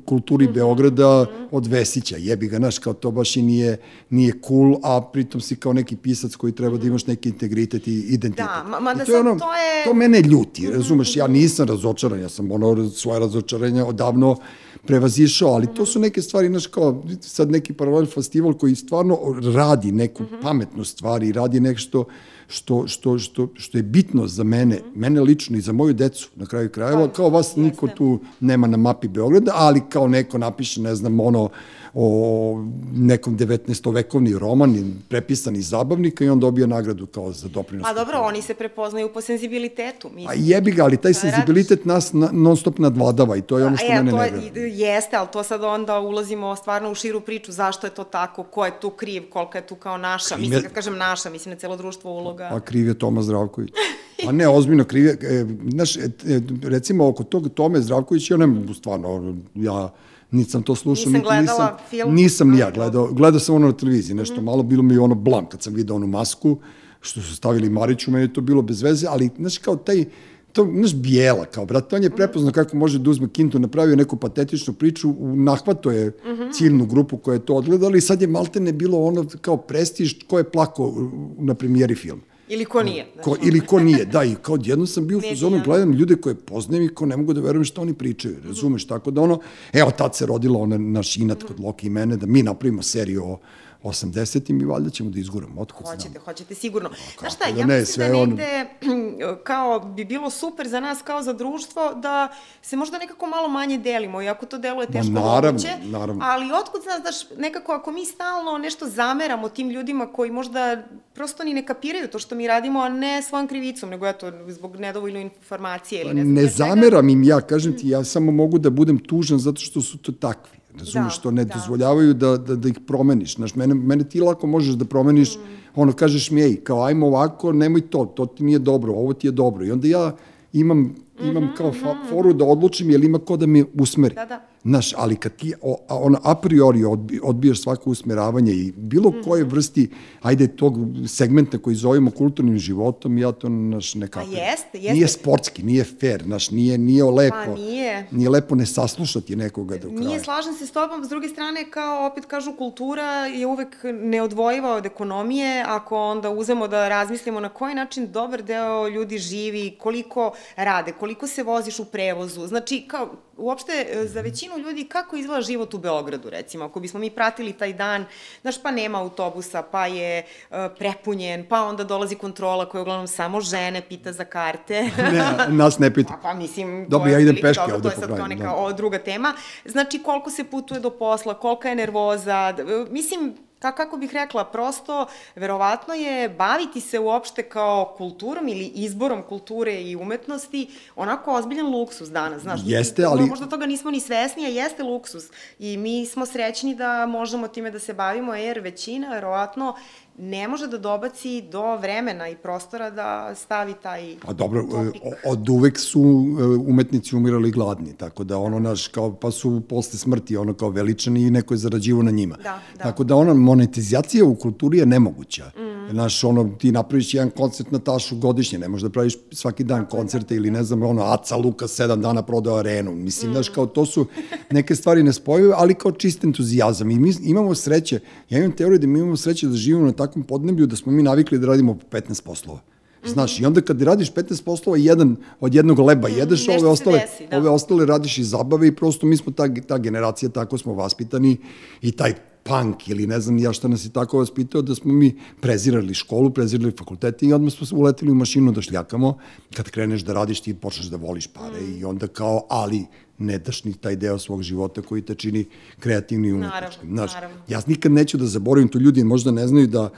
kulturi 0.05 0.45
mm 0.45 0.49
-hmm. 0.49 0.53
Beograda 0.53 1.03
-hmm. 1.03 1.47
od 1.51 1.67
Vesića, 1.67 2.15
jebi 2.17 2.47
ga, 2.47 2.57
znaš, 2.57 2.79
kao 2.79 2.93
to 2.93 3.11
baš 3.11 3.35
i 3.35 3.41
nije, 3.41 3.77
nije 4.09 4.33
cool, 4.47 4.75
a 4.83 5.01
pritom 5.13 5.41
si 5.41 5.55
kao 5.55 5.73
neki 5.73 5.95
pisac 5.95 6.35
koji 6.35 6.53
treba 6.53 6.77
da 6.77 6.87
imaš 6.87 7.07
neki 7.07 7.29
integritet 7.29 7.87
i 7.87 7.91
identitet. 7.91 8.45
Da, 8.45 8.63
ma, 8.69 8.79
ma 8.79 8.93
da 8.93 9.05
to, 9.05 9.11
je 9.11 9.19
ono, 9.19 9.39
to 9.39 9.53
je... 9.55 9.83
To 9.85 9.93
mene 9.93 10.21
ljuti, 10.21 10.61
mhm, 10.61 10.73
razumeš, 10.73 11.15
ja 11.15 11.23
mhm. 11.23 11.33
nisam 11.33 11.67
razočaran, 11.67 12.19
ja 12.19 12.29
sam 12.29 12.51
ono 12.51 12.89
svoje 12.89 13.19
razočarenja 13.19 13.85
odavno 13.85 14.37
prevazišao, 14.85 15.49
ali 15.49 15.67
to 15.75 15.85
su 15.85 15.99
neke 15.99 16.21
stvari, 16.21 16.47
znaš, 16.47 16.67
kao 16.67 17.03
sad 17.21 17.48
neki 17.49 17.73
paralel 17.73 18.05
festival 18.05 18.53
koji 18.53 18.75
stvarno 18.75 19.17
radi 19.55 19.91
neku 19.91 20.23
mm 20.23 20.27
-hmm. 20.27 20.41
pametnu 20.41 20.83
stvar 20.83 21.23
i 21.23 21.31
radi 21.31 21.59
nešto 21.59 22.05
što, 22.47 22.87
što, 22.87 23.19
što, 23.19 23.47
što 23.53 23.77
je 23.77 23.83
bitno 23.83 24.27
za 24.27 24.43
mene, 24.43 24.75
mm 24.75 24.79
-hmm. 24.79 24.95
mene 24.95 25.21
lično 25.21 25.57
i 25.57 25.61
za 25.61 25.73
moju 25.73 25.93
decu 25.93 26.29
na 26.35 26.45
kraju 26.45 26.69
krajeva, 26.69 27.07
pa, 27.07 27.13
kao 27.13 27.29
vas 27.29 27.55
niko 27.55 27.87
tu 27.87 28.19
nema 28.39 28.67
na 28.67 28.77
mapi 28.77 29.07
Beograda, 29.07 29.51
ali 29.55 29.81
kao 29.89 30.07
neko 30.07 30.37
napiše, 30.37 30.81
ne 30.81 30.95
znam, 30.95 31.19
ono, 31.19 31.49
o 31.93 32.65
nekom 32.93 33.37
19-vekovni 33.37 34.39
roman, 34.39 34.93
prepisan 35.09 35.55
iz 35.55 35.69
zabavnika 35.69 36.23
i 36.23 36.29
on 36.29 36.39
dobija 36.39 36.67
nagradu 36.67 37.05
kao 37.05 37.31
za 37.31 37.47
doprinos. 37.47 37.87
A 37.87 37.93
dobro, 37.93 38.19
oni 38.19 38.41
se 38.41 38.53
prepoznaju 38.53 39.09
po 39.13 39.21
senzibilitetu. 39.21 40.09
Mislim. 40.09 40.29
A 40.29 40.33
jebi 40.35 40.71
ga, 40.71 40.83
ali 40.83 40.97
taj 40.97 41.13
senzibilitet 41.13 41.85
nas 41.85 42.13
non 42.31 42.57
stop 42.57 42.79
nadvladava 42.79 43.37
i 43.37 43.41
to 43.41 43.57
je 43.57 43.65
ono 43.65 43.77
što 43.77 43.85
e, 43.85 43.95
mene 43.95 44.11
to 44.11 44.17
ne 44.17 44.69
Jeste, 44.69 45.15
ali 45.15 45.27
to 45.33 45.43
sad 45.43 45.63
onda 45.63 45.99
ulazimo 45.99 46.55
stvarno 46.55 46.91
u 46.91 46.95
širu 46.95 47.21
priču, 47.21 47.51
zašto 47.51 47.87
je 47.87 47.91
to 47.91 48.03
tako, 48.03 48.43
ko 48.43 48.65
je 48.65 48.71
tu 48.81 48.89
kriv, 48.89 49.29
kolika 49.29 49.57
je 49.57 49.67
tu 49.67 49.75
kao 49.75 49.97
naša, 49.97 50.35
kriv 50.35 50.45
mislim, 50.45 50.63
kad 50.63 50.73
kažem 50.73 50.97
naša, 50.97 51.29
mislim 51.29 51.53
na 51.53 51.59
celo 51.59 51.77
društvo 51.77 52.11
uloga. 52.11 52.49
A 52.51 52.59
kriv 52.59 52.87
je 52.87 52.99
Toma 52.99 53.21
Zdravković. 53.21 53.69
A 54.27 54.31
ne, 54.31 54.47
ozbiljno 54.47 54.83
kriv 54.83 55.05
je, 55.05 55.17
e, 55.21 55.45
znaš, 55.69 55.97
e, 55.97 55.99
e, 56.27 56.41
recimo 56.63 57.07
oko 57.07 57.23
tog 57.23 57.49
Tome 57.49 57.81
Zdravković, 57.81 58.31
ja 58.31 58.37
ne, 58.37 58.47
stvarno, 58.73 59.35
ja 59.55 59.89
niti 60.31 60.49
sam 60.51 60.63
to 60.63 60.75
slušao, 60.75 61.11
nisam 61.11 61.13
niti 61.13 61.41
nisam, 61.41 61.69
film. 61.89 62.15
nisam 62.15 62.49
ni 62.51 62.57
ja 62.57 62.71
gledao, 62.71 63.07
gledao 63.13 63.39
sam 63.39 63.55
ono 63.55 63.67
na 63.67 63.73
televiziji, 63.73 64.15
nešto 64.15 64.35
mm 64.35 64.39
-hmm. 64.39 64.45
malo, 64.45 64.63
bilo 64.63 64.83
mi 64.83 64.97
ono 64.97 65.15
blam 65.15 65.49
kad 65.49 65.61
sam 65.61 65.73
vidio 65.73 65.95
onu 65.95 66.07
masku, 66.07 66.57
što 67.01 67.21
su 67.21 67.35
stavili 67.35 67.69
Mariću, 67.69 68.11
meni 68.11 68.23
je 68.23 68.33
to 68.33 68.41
bilo 68.41 68.61
bez 68.61 68.81
veze, 68.81 69.07
ali, 69.09 69.29
znaš, 69.37 69.57
kao 69.57 69.75
taj, 69.75 70.05
to, 70.53 70.67
znaš, 70.75 70.95
bijela, 70.95 71.45
kao, 71.45 71.65
brat, 71.65 71.93
on 71.93 72.03
je 72.03 72.09
prepoznao 72.09 72.51
kako 72.51 72.77
može 72.77 72.99
da 72.99 73.09
uzme 73.09 73.29
kintu, 73.29 73.59
napravio 73.59 73.95
neku 73.95 74.15
patetičnu 74.15 74.73
priču, 74.73 75.13
nahvato 75.35 75.91
je 75.91 76.11
ciljnu 76.53 76.85
grupu 76.85 77.17
koja 77.17 77.33
je 77.33 77.45
to 77.45 77.55
odgledala 77.55 77.97
i 77.97 78.01
sad 78.01 78.21
je 78.21 78.27
maltene 78.27 78.73
bilo 78.73 78.97
ono 78.99 79.25
kao 79.41 79.57
prestiž 79.57 80.13
ko 80.27 80.37
je 80.37 80.43
plakao 80.51 80.85
u- 80.85 81.09
na 81.39 81.53
premijeri 81.53 81.95
filma. 81.95 82.21
Ili 82.49 82.65
ko 82.65 82.83
nije. 82.83 83.07
znaš, 83.13 83.25
Ko, 83.25 83.35
ili 83.43 83.61
ko 83.61 83.79
nije, 83.79 84.05
da, 84.05 84.23
i 84.23 84.35
kao 84.41 84.55
odjedno 84.55 84.85
sam 84.85 85.07
bio 85.07 85.17
u 85.17 85.21
fazonu, 85.21 85.61
gledam 85.65 85.91
ljude 85.91 86.15
koje 86.15 86.35
poznajem 86.35 86.85
i 86.85 86.93
ko 86.95 87.05
ne 87.05 87.17
mogu 87.17 87.33
da 87.33 87.41
verujem 87.41 87.63
šta 87.63 87.81
oni 87.81 87.93
pričaju, 87.93 88.35
razumeš, 88.47 88.87
tako 88.87 89.11
da 89.11 89.21
ono, 89.21 89.39
evo 89.73 89.91
tad 89.91 90.15
se 90.15 90.25
rodila 90.25 90.59
ona 90.59 90.77
naš 90.77 91.17
inat 91.17 91.43
kod 91.43 91.59
Loki 91.59 91.87
i 91.87 91.89
mene, 91.89 92.17
da 92.17 92.25
mi 92.25 92.43
napravimo 92.43 92.81
seriju 92.81 93.23
o 93.25 93.39
80-im 93.83 94.61
i 94.61 94.65
valjda 94.65 94.89
ćemo 94.89 95.09
da 95.09 95.19
izguramo, 95.19 95.61
otkud 95.61 95.85
znam. 95.85 95.97
Hoćete, 95.97 96.19
hoćete 96.19 96.55
sigurno. 96.55 96.89
Znaš 97.19 97.33
šta, 97.33 97.43
kako 97.43 97.55
da 97.55 97.61
ja 97.61 97.67
ne, 97.67 97.79
mislim 97.79 98.11
da 98.11 98.25
negde 98.25 98.65
kao 99.49 99.79
bi 99.79 100.05
bilo 100.05 100.29
super 100.29 100.67
za 100.67 100.79
nas 100.79 101.01
kao 101.01 101.23
za 101.23 101.33
društvo 101.33 101.93
da 101.93 102.29
se 102.61 102.75
možda 102.75 102.97
nekako 102.97 103.27
malo 103.27 103.47
manje 103.47 103.77
delimo, 103.77 104.21
iako 104.21 104.45
to 104.45 104.57
deluje 104.57 104.87
teško 104.87 105.11
naravno, 105.11 105.51
moguće. 105.51 105.77
naravno. 105.83 106.25
Ali 106.25 106.51
otkud 106.61 106.81
znaš, 106.81 107.03
daš, 107.03 107.37
nekako 107.37 107.71
ako 107.71 107.91
mi 107.91 108.05
stalno 108.05 108.57
nešto 108.57 108.89
zameramo 108.89 109.49
tim 109.49 109.69
ljudima 109.69 110.13
koji 110.13 110.31
možda 110.31 110.83
prosto 111.13 111.43
ni 111.43 111.53
ne 111.53 111.65
kapiraju 111.65 112.07
to 112.07 112.19
što 112.19 112.35
mi 112.35 112.47
radimo, 112.47 112.79
a 112.79 112.89
ne 112.89 113.21
svojom 113.21 113.47
krivicom, 113.47 113.89
nego 113.89 114.07
eto, 114.07 114.31
zbog 114.47 114.75
nedovoljno 114.75 115.19
informacije 115.19 116.01
ili 116.01 116.13
ne 116.13 116.23
znam. 116.23 116.33
Ne 116.33 116.47
zameram 116.47 117.09
im 117.09 117.23
ja, 117.23 117.41
kažem 117.41 117.77
ti, 117.77 117.89
ja 117.89 118.03
samo 118.03 118.31
mogu 118.31 118.57
da 118.57 118.69
budem 118.69 118.99
tužan 118.99 119.39
zato 119.39 119.61
što 119.61 119.81
su 119.81 119.97
to 119.97 120.11
takvi. 120.11 120.58
Razumeš, 120.79 121.05
Da, 121.05 121.09
što 121.19 121.31
ne 121.31 121.45
da. 121.45 121.53
dozvoljavaju 121.55 122.13
da, 122.13 122.37
da, 122.37 122.55
da 122.55 122.69
ih 122.69 122.79
promeniš. 122.87 123.35
Znaš, 123.35 123.55
mene, 123.55 123.73
mene 123.73 124.03
ti 124.03 124.21
lako 124.21 124.47
možeš 124.47 124.75
da 124.75 124.85
promeniš, 124.85 125.37
ono, 125.75 125.93
kažeš 125.93 126.31
mi, 126.31 126.41
ej, 126.41 126.55
kao, 126.55 126.83
ajmo 126.83 127.07
ovako, 127.07 127.51
nemoj 127.53 127.81
to, 127.81 128.05
to 128.05 128.25
ti 128.25 128.43
nije 128.43 128.59
dobro, 128.59 128.93
ovo 128.93 129.13
ti 129.13 129.27
je 129.27 129.31
dobro. 129.31 129.65
I 129.65 129.71
onda 129.71 129.87
ja 129.87 130.15
imam, 130.53 130.95
imam 131.23 131.49
kao 131.57 131.71
fa, 131.73 131.95
foru 132.09 132.33
da 132.33 132.45
odlučim, 132.45 132.89
jel 132.89 133.03
ima 133.03 133.19
ko 133.19 133.37
da 133.37 133.45
me 133.45 133.63
usmeri. 133.79 134.15
Da, 134.15 134.25
da. 134.25 134.48
Znaš, 134.63 134.93
ali 134.97 135.15
kad 135.15 135.35
ti 135.35 135.53
o, 135.61 135.77
a, 136.23 136.35
priori 136.35 136.83
odbi, 136.83 137.19
odbijaš 137.23 137.61
svako 137.61 137.89
usmeravanje 137.89 138.51
i 138.51 138.71
bilo 138.71 139.13
koje 139.23 139.43
Mhm. 139.43 139.51
vrsti, 139.51 139.89
ajde, 140.21 140.47
tog 140.47 140.75
segmenta 141.07 141.57
koji 141.57 141.75
zovemo 141.75 142.11
kulturnim 142.11 142.57
životom, 142.57 143.17
ja 143.17 143.31
to, 143.31 143.49
naš, 143.49 143.95
ne 143.95 144.07
kapiram. 144.07 144.33
jeste, 144.35 144.77
jeste. 144.77 144.93
Nije 144.93 145.07
sportski, 145.07 145.63
nije 145.63 145.83
fair, 145.83 146.23
znaš, 146.23 146.51
nije, 146.51 146.77
nije 146.77 147.03
lepo. 147.03 147.35
Pa 147.45 147.53
nije. 147.53 148.07
Nije 148.11 148.29
lepo 148.29 148.55
ne 148.55 148.65
saslušati 148.65 149.35
nekoga 149.35 149.77
do 149.77 149.87
kraja. 149.87 149.99
Nije, 149.99 150.19
slažem 150.19 150.53
se 150.53 150.67
s 150.67 150.71
tobom, 150.71 151.05
s 151.05 151.09
druge 151.09 151.27
strane, 151.29 151.71
kao 151.71 152.07
opet 152.07 152.25
kažu, 152.25 152.53
kultura 152.53 153.03
je 153.25 153.47
uvek 153.47 153.77
neodvojiva 153.93 154.69
od 154.71 154.85
ekonomije, 154.85 155.63
ako 155.67 155.97
onda 155.97 156.29
uzemo 156.29 156.67
da 156.67 156.89
razmislimo 156.89 157.39
na 157.39 157.49
koji 157.49 157.75
način 157.75 158.11
dobar 158.11 158.43
deo 158.43 158.87
ljudi 158.87 159.17
živi, 159.17 159.75
koliko 159.77 160.31
rade, 160.55 160.91
koliko 160.91 161.27
se 161.27 161.43
voziš 161.43 161.79
u 161.79 161.85
prevozu, 161.85 162.47
znači, 162.47 162.85
kao, 162.87 163.09
uopšte, 163.39 163.87
e, 163.91 164.07
za 164.07 164.21
većinu 164.21 164.57
ljudi, 164.57 164.83
kako 164.83 165.15
izgleda 165.15 165.41
život 165.41 165.73
u 165.73 165.77
Beogradu, 165.77 166.29
recimo, 166.29 166.65
ako 166.65 166.79
bismo 166.79 166.99
mi 166.99 167.09
pratili 167.09 167.53
taj 167.53 167.73
dan, 167.73 168.05
znaš, 168.41 168.61
pa 168.63 168.71
nema 168.71 168.99
autobusa, 168.99 169.61
pa 169.61 169.87
je 169.87 170.23
uh, 170.49 170.57
prepunjen, 170.77 171.45
pa 171.49 171.61
onda 171.61 171.83
dolazi 171.83 172.15
kontrola 172.15 172.69
koja 172.69 172.81
uglavnom 172.81 173.07
samo 173.07 173.41
žene 173.41 173.81
pita 173.81 174.11
za 174.11 174.25
karte. 174.25 174.89
Ne, 175.11 175.47
nas 175.47 175.79
ne 175.79 175.93
pita. 175.93 176.13
Pa, 176.13 176.17
pa 176.21 176.33
mislim, 176.33 176.85
Dobro, 176.89 177.11
ja 177.11 177.19
idem 177.19 177.35
peške 177.41 177.61
dobro, 177.61 177.75
ovde 177.75 177.89
to 177.89 177.95
je 177.95 178.07
sad 178.07 178.17
kao 178.17 178.27
neka 178.27 178.43
da. 178.67 178.73
druga 178.73 178.99
tema. 178.99 179.33
Znači, 179.65 180.03
koliko 180.03 180.29
se 180.29 180.43
putuje 180.43 180.79
do 180.79 180.89
posla, 180.89 181.33
kolika 181.33 181.69
je 181.69 181.75
nervoza, 181.75 182.51
d- 182.51 182.63
mislim, 182.89 183.33
ka, 183.59 183.71
kako 183.71 183.97
bih 183.97 184.13
rekla, 184.13 184.45
prosto, 184.45 185.05
verovatno 185.35 185.93
je 185.93 186.29
baviti 186.29 186.81
se 186.81 186.99
uopšte 186.99 187.43
kao 187.43 187.93
kulturom 187.97 188.47
ili 188.47 188.65
izborom 188.65 189.23
kulture 189.23 189.73
i 189.75 189.95
umetnosti 189.95 190.67
onako 190.95 191.33
ozbiljan 191.33 191.67
luksus 191.67 192.09
danas, 192.09 192.41
znaš. 192.41 192.59
Jeste, 192.65 193.03
ali- 193.05 193.25
Možda 193.25 193.45
toga 193.47 193.65
nismo 193.65 193.91
ni 193.91 193.99
svesni, 193.99 194.45
a 194.45 194.49
jeste 194.49 194.83
luksus. 194.83 195.23
I 195.59 195.77
mi 195.77 196.05
smo 196.05 196.25
srećni 196.25 196.75
da 196.75 197.05
možemo 197.05 197.47
time 197.47 197.71
da 197.71 197.79
se 197.79 197.93
bavimo, 197.93 198.35
jer 198.35 198.59
većina, 198.59 199.09
verovatno, 199.09 199.75
ne 200.19 200.47
može 200.47 200.67
da 200.67 200.77
dobaci 200.79 201.41
do 201.43 201.75
vremena 201.75 202.29
i 202.29 202.35
prostora 202.35 202.89
da 202.89 203.35
stavi 203.35 203.73
taj 203.73 204.15
A 204.21 204.33
dobro, 204.33 204.61
topik. 204.63 205.01
o- 205.25 205.31
od 205.31 205.49
uvek 205.49 205.79
su 205.79 205.99
e, 206.39 206.43
umetnici 206.43 207.15
umirali 207.15 207.51
gladni, 207.51 207.93
tako 207.93 208.23
da 208.23 208.37
ono 208.37 208.59
naš, 208.59 208.87
kao, 208.87 209.13
pa 209.13 209.31
su 209.31 209.61
posle 209.61 209.99
smrti 209.99 210.37
ono 210.37 210.53
kao 210.53 210.69
veličani 210.69 211.21
i 211.21 211.31
neko 211.31 211.53
je 211.53 211.57
zarađivo 211.57 212.03
na 212.03 212.11
njima. 212.11 212.35
Da, 212.35 212.43
da. 212.73 212.83
Tako 212.83 213.03
da 213.03 213.15
ona 213.15 213.33
monetizacija 213.33 214.25
u 214.25 214.35
kulturi 214.35 214.77
je 214.77 214.85
nemoguća. 214.85 215.51
Mm. 215.57 215.68
Znaš, 215.91 216.23
ono, 216.23 216.49
ti 216.57 216.71
napraviš 216.71 217.13
jedan 217.13 217.29
koncert 217.29 217.71
na 217.71 217.79
tašu 217.79 218.15
godišnje, 218.15 218.59
ne 218.59 218.67
možeš 218.67 218.83
da 218.83 218.89
praviš 218.89 219.17
svaki 219.31 219.63
dan 219.63 219.85
koncerte 219.85 220.35
ili 220.35 220.51
ne 220.51 220.63
znam, 220.63 220.83
ono, 220.83 221.03
Aca 221.03 221.35
Luka 221.35 221.67
sedam 221.67 222.01
dana 222.01 222.21
prodao 222.21 222.57
arenu. 222.57 222.95
Mislim, 222.95 223.31
znaš, 223.31 223.49
kao 223.49 223.65
to 223.65 223.85
su 223.85 224.05
neke 224.51 224.75
stvari 224.75 225.03
nespojive, 225.03 225.53
ali 225.57 225.75
kao 225.75 225.91
čist 225.91 226.23
entuzijazam. 226.23 226.91
I 226.91 226.99
mi 226.99 227.13
imamo 227.23 227.55
sreće, 227.55 227.99
ja 228.29 228.39
imam 228.39 228.51
teoriju 228.51 228.79
da 228.79 228.87
mi 228.87 228.99
imamo 228.99 229.17
sreće 229.17 229.47
da 229.47 229.55
živimo 229.55 229.85
na 229.85 229.91
takvom 229.91 230.23
podneblju 230.23 230.67
da 230.67 230.75
smo 230.75 230.91
mi 230.91 231.03
navikli 231.03 231.39
da 231.39 231.47
radimo 231.47 231.73
po 231.73 231.97
15 231.97 232.23
poslova. 232.23 232.59
Znaš, 233.05 233.39
i 233.39 233.45
onda 233.45 233.61
kad 233.61 233.81
radiš 233.81 234.13
15 234.13 234.43
poslova, 234.43 234.77
jedan 234.77 235.15
od 235.39 235.55
jednog 235.55 235.79
leba 235.79 236.07
jedeš, 236.07 236.39
nešto 236.39 236.51
ove 236.51 236.59
se 236.59 236.65
ostale, 236.67 236.99
desi, 236.99 237.27
da. 237.31 237.37
ove 237.37 237.49
ostale 237.49 237.85
radiš 237.85 238.17
iz 238.17 238.29
zabave 238.29 238.67
i 238.67 238.75
prosto 238.75 239.05
mi 239.07 239.17
smo 239.17 239.31
ta, 239.31 239.47
ta 239.67 239.77
generacija, 239.77 240.29
tako 240.29 240.57
smo 240.57 240.73
vaspitani 240.73 241.37
i 241.81 241.91
taj 241.91 242.13
punk 242.43 242.87
ili 242.87 243.07
ne 243.07 243.19
znam 243.19 243.37
ja 243.37 243.53
šta 243.53 243.67
nas 243.67 243.85
je 243.85 243.89
tako 243.89 244.17
vaspitao 244.17 244.61
da 244.61 244.75
smo 244.75 244.93
mi 244.93 245.15
prezirali 245.41 245.93
školu, 245.93 246.29
prezirali 246.29 246.71
fakultete 246.77 247.25
i 247.25 247.33
odmah 247.33 247.53
smo 247.53 247.79
uleteli 247.79 248.11
u 248.11 248.15
mašinu 248.15 248.51
da 248.51 248.61
šljakamo. 248.61 249.17
Kad 249.55 249.69
kreneš 249.69 250.01
da 250.01 250.13
radiš 250.13 250.41
ti 250.41 250.53
počneš 250.53 250.85
da 250.85 250.97
voliš 250.97 251.27
pare 251.27 251.61
Mm. 251.61 251.79
i 251.79 251.85
onda 251.85 252.07
kao, 252.07 252.45
ali 252.49 252.85
ne 253.17 253.37
daš 253.37 253.63
ni 253.63 253.73
taj 253.73 253.95
deo 253.95 254.17
svog 254.19 254.43
života 254.43 254.81
koji 254.81 255.01
te 255.01 255.15
čini 255.15 255.45
kreativni 255.79 256.27
i 256.27 256.33
umetničkim. 256.33 256.59
Naravno, 256.63 256.95
Znaš, 256.95 257.13
naravno. 257.13 257.37
ja 257.47 257.61
nikad 257.67 257.91
neću 257.91 258.17
da 258.17 258.25
zaboravim, 258.25 258.67
to 258.67 258.79
ljudi 258.79 259.03
možda 259.03 259.31
ne 259.31 259.47
znaju 259.47 259.67
da 259.67 259.89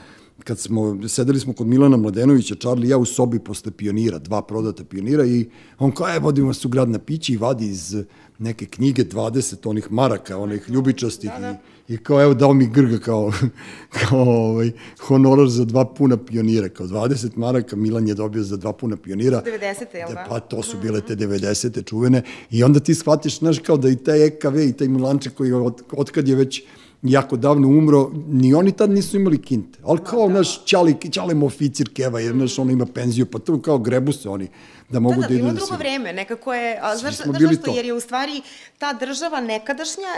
kad 0.44 0.58
smo, 0.58 1.08
sedeli 1.08 1.40
smo 1.40 1.52
kod 1.52 1.66
Milana 1.66 1.96
Mladenovića, 1.96 2.54
Charlie 2.54 2.88
ja 2.88 2.98
u 2.98 3.04
sobi 3.04 3.38
posle 3.38 3.72
pionira, 3.72 4.18
dva 4.18 4.42
prodata 4.42 4.84
pionira 4.84 5.24
i 5.24 5.48
on 5.78 5.92
kao, 5.92 6.08
e, 6.08 6.18
vodimo 6.18 6.46
vas 6.46 6.64
u 6.64 6.68
grad 6.68 6.88
na 6.88 6.98
piće 6.98 7.32
i 7.32 7.36
vadi 7.36 7.66
iz 7.66 7.96
neke 8.38 8.66
knjige 8.66 9.04
20 9.04 9.68
onih 9.68 9.92
maraka, 9.92 10.38
onih 10.38 10.64
ljubičastih 10.68 11.30
Da, 11.30 11.40
da. 11.40 11.58
i, 11.88 11.94
i 11.94 11.96
kao, 11.96 12.22
evo, 12.22 12.34
dao 12.34 12.54
mi 12.54 12.66
Grga 12.66 12.98
kao, 12.98 13.32
kao 13.98 14.20
ovaj, 14.20 14.70
honorar 15.06 15.48
za 15.48 15.64
dva 15.64 15.84
puna 15.94 16.16
pionira, 16.16 16.68
kao 16.68 16.86
20 16.86 17.36
maraka 17.36 17.76
Milan 17.76 18.08
je 18.08 18.14
dobio 18.14 18.42
za 18.42 18.56
dva 18.56 18.72
puna 18.72 18.96
pionira. 18.96 19.42
90-te, 19.46 19.98
jel 19.98 20.08
da? 20.08 20.26
Pa 20.28 20.40
to 20.40 20.62
su 20.62 20.76
bile 20.82 21.00
te 21.00 21.16
90. 21.16 21.84
čuvene 21.84 22.22
i 22.50 22.64
onda 22.64 22.80
ti 22.80 22.94
shvatiš, 22.94 23.38
znaš, 23.38 23.58
kao 23.58 23.76
da 23.76 23.88
i 23.88 23.96
taj 23.96 24.26
EKV 24.26 24.58
i 24.58 24.72
taj 24.72 24.88
Milanček 24.88 25.34
koji 25.34 25.52
od, 25.52 25.82
otkad 25.92 26.28
je 26.28 26.36
već 26.36 26.62
jako 27.02 27.36
davno 27.36 27.68
umro, 27.68 28.10
ni 28.28 28.54
oni 28.54 28.72
tad 28.72 28.90
nisu 28.90 29.16
imali 29.16 29.42
kinte. 29.42 29.78
Ali 29.84 29.98
kao, 30.06 30.28
da. 30.28 30.34
naš 30.34 30.64
Čalem 31.10 31.42
oficir 31.42 31.94
Keva, 31.94 32.20
jer, 32.20 32.32
znaš, 32.32 32.58
on 32.58 32.70
ima 32.70 32.86
penziju, 32.86 33.26
pa 33.26 33.38
to 33.38 33.62
kao 33.62 33.78
grebu 33.78 34.12
se 34.12 34.28
oni, 34.28 34.48
da 34.88 35.00
mogu 35.00 35.14
Da, 35.14 35.20
da, 35.20 35.28
da, 35.28 35.34
idu 35.34 35.44
da 35.44 35.52
drugo 35.52 35.66
se... 35.66 35.76
vreme, 35.76 36.12
nekako 36.12 36.54
je, 36.54 36.78
a, 36.82 36.96
znaš, 36.96 37.16
znaš 37.16 37.38
bili 37.38 37.54
zašto, 37.54 37.70
to. 37.70 37.76
jer 37.76 37.84
je 37.84 37.92
u 37.92 38.00
stvari 38.00 38.42
ta 38.78 38.92
država 38.92 39.40
nekadašnja, 39.40 40.08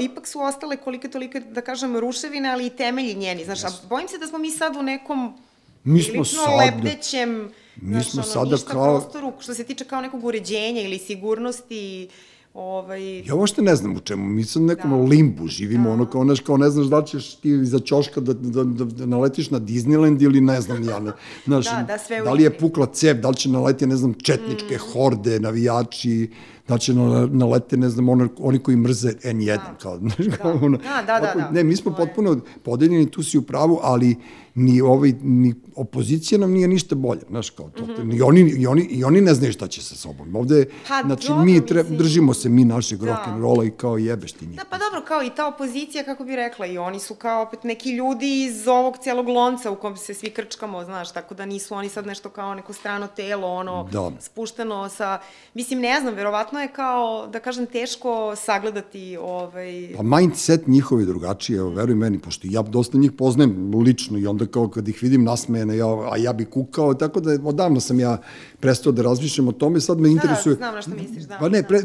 ipak 0.00 0.26
su 0.26 0.40
ostale 0.40 0.76
kolike 0.76 1.08
tolike, 1.08 1.40
da 1.40 1.60
kažem, 1.60 1.96
ruševine, 1.96 2.48
ali 2.48 2.66
i 2.66 2.70
temelji 2.70 3.14
njeni, 3.14 3.44
znaš, 3.44 3.64
a 3.64 3.68
bojim 3.88 4.08
se 4.08 4.18
da 4.18 4.26
smo 4.26 4.38
mi 4.38 4.50
sad 4.50 4.76
u 4.76 4.82
nekom 4.82 5.34
Mi 5.84 6.02
smo 6.02 6.24
sad- 6.24 6.48
lebdećem, 6.58 7.50
mi 7.76 7.92
znaš, 7.92 8.10
smo 8.10 8.22
ono, 8.22 8.30
sada 8.30 8.56
kao- 8.62 9.00
prostoru, 9.00 9.32
što 9.40 9.54
se 9.54 9.64
tiče 9.64 9.84
kao 9.84 10.00
nekog 10.00 10.24
uređenja 10.24 10.82
ili 10.82 10.98
sigurnosti, 10.98 12.08
ovaj... 12.54 13.18
Ja 13.18 13.34
uopšte 13.34 13.62
ne 13.62 13.76
znam 13.76 13.96
u 13.96 14.00
čemu, 14.00 14.28
mi 14.28 14.44
sad 14.44 14.62
u 14.62 14.66
nekom 14.66 14.90
Da. 14.90 14.96
limbu 14.96 15.46
živimo, 15.46 15.90
ono 15.90 16.06
kao, 16.06 16.24
znaš, 16.24 16.40
kao 16.40 16.56
ne 16.56 16.70
znaš 16.70 16.86
da 16.86 16.98
li 16.98 17.06
ćeš 17.06 17.34
ti 17.34 17.50
iza 17.50 17.78
ćoška 17.78 18.20
da, 18.20 18.32
da, 18.32 18.64
da, 18.64 18.84
da 18.84 19.06
naletiš 19.06 19.50
na 19.50 19.60
Disneyland 19.60 20.22
ili 20.22 20.40
ne 20.40 20.60
znam 20.60 20.84
ja, 20.84 20.98
ne, 21.00 21.12
znaš, 21.44 21.64
Da, 21.70 21.84
da, 21.88 21.98
sve 21.98 22.20
da 22.20 22.32
li 22.32 22.42
je 22.42 22.58
pukla 22.58 22.86
cep, 22.86 23.20
da 23.22 23.28
li 23.28 23.36
će 23.36 23.48
naleti, 23.48 23.86
ne 23.86 23.96
znam, 23.96 24.14
četničke 24.14 24.78
horde, 24.78 25.40
navijači, 25.40 26.30
da 26.70 26.78
će 26.78 26.94
nale- 26.94 27.28
nalete, 27.28 27.76
ne 27.76 27.88
znam, 27.88 28.08
ono, 28.08 28.28
oni 28.38 28.58
koji 28.58 28.76
mrze 28.76 29.12
N1, 29.14 29.46
Da. 29.48 29.74
kao, 29.78 29.98
znaš, 29.98 30.14
kao 30.36 30.52
ono, 30.52 30.76
Da, 30.78 31.02
da, 31.02 31.12
da, 31.14 31.20
potpuno- 31.22 31.44
da. 31.44 31.50
Ne, 31.50 31.64
mi 31.64 31.76
smo 31.76 31.94
potpuno 31.94 32.30
podeljeni, 32.62 33.10
tu 33.10 33.22
si 33.22 33.38
u 33.38 33.42
pravu, 33.42 33.78
ali 33.82 34.16
ni 34.54 34.80
ovaj 34.80 35.12
ni 35.22 35.54
opozicija 35.76 36.38
nam 36.38 36.50
nije 36.50 36.68
ništa 36.68 36.94
bolja, 36.94 37.20
znaš 37.28 37.50
kao 37.50 37.70
to. 37.70 38.04
Ni 38.04 38.20
oni 38.22 38.40
i 38.40 38.66
oni 38.66 38.82
i 38.82 39.04
oni 39.04 39.20
ne 39.20 39.34
znaju 39.34 39.52
šta 39.52 39.66
će 39.68 39.82
sa 39.82 39.94
sobom. 39.96 40.36
Ovde. 40.36 40.64
Pa, 40.88 41.02
znači 41.02 41.28
dobro, 41.28 41.44
mi 41.44 41.66
tre, 41.66 41.76
mislim- 41.78 41.98
držimo 41.98 42.34
se 42.34 42.48
mi 42.48 42.64
našeg 42.64 42.98
Da. 42.98 43.06
rock 43.06 43.20
and 43.24 43.42
rolla 43.42 43.64
i 43.64 43.70
kao 43.70 43.98
jebeš 43.98 44.32
ti 44.32 44.46
njih. 44.46 44.56
Da, 44.56 44.64
pa 44.64 44.78
dobro, 44.78 45.02
kao 45.02 45.22
i 45.22 45.30
ta 45.30 45.46
opozicija, 45.48 46.04
kako 46.04 46.24
bi 46.24 46.36
rekla, 46.36 46.66
i 46.66 46.78
oni 46.78 47.00
su 47.00 47.14
kao 47.14 47.42
opet 47.42 47.64
neki 47.64 47.90
ljudi 47.90 48.44
iz 48.44 48.68
ovog 48.68 48.96
cijelog 48.98 49.28
lonca 49.28 49.70
u 49.70 49.76
kom 49.76 49.96
se 49.96 50.14
svi 50.14 50.30
krčkamo, 50.30 50.84
znaš, 50.84 51.12
tako 51.12 51.34
da 51.34 51.46
nisu 51.46 51.74
oni 51.74 51.88
sad 51.88 52.06
nešto 52.06 52.28
kao 52.30 52.54
neko 52.54 52.72
strano 52.72 53.06
telo, 53.08 53.48
ono, 53.48 53.84
Da. 53.84 54.10
spušteno 54.20 54.88
sa, 54.88 55.18
mislim, 55.54 55.80
ne 55.80 56.00
znam, 56.00 56.14
verovatno 56.14 56.59
je 56.62 56.68
kao, 56.68 57.26
da 57.26 57.40
kažem, 57.40 57.66
teško 57.66 58.36
sagledati, 58.36 59.16
ovaj, 59.16 59.94
Pa 59.96 60.02
mindset 60.02 60.66
njihov 60.66 61.00
je 61.00 61.06
drugačiji, 61.06 61.56
evo, 61.56 61.70
veruj 61.70 61.94
meni, 61.94 62.18
pošto 62.18 62.48
ja 62.50 62.62
dosta 62.62 62.98
njih 62.98 63.12
poznajem 63.12 63.74
lično 63.74 64.18
i 64.18 64.26
onda 64.26 64.46
kao 64.46 64.68
kad 64.68 64.88
ih 64.88 65.02
vidim 65.02 65.24
nasmejene, 65.24 65.76
ja, 65.76 65.86
a 65.86 66.16
ja 66.16 66.32
bi 66.32 66.44
kukao, 66.44 66.94
tako 66.94 67.20
da 67.20 67.38
odavno 67.44 67.80
sam 67.80 68.00
ja 68.00 68.18
prestao 68.60 68.92
da 68.92 69.02
razmišljam 69.02 69.48
o 69.48 69.52
tome, 69.52 69.80
sad 69.80 70.00
me 70.00 70.08
interesuje... 70.10 70.54
znam 70.54 70.74
na 70.74 70.82
što 70.82 70.90
misliš, 70.90 71.24
da, 71.24 71.38
Pa 71.38 71.48
ne, 71.48 71.62
da. 71.62 71.68
pre, 71.68 71.80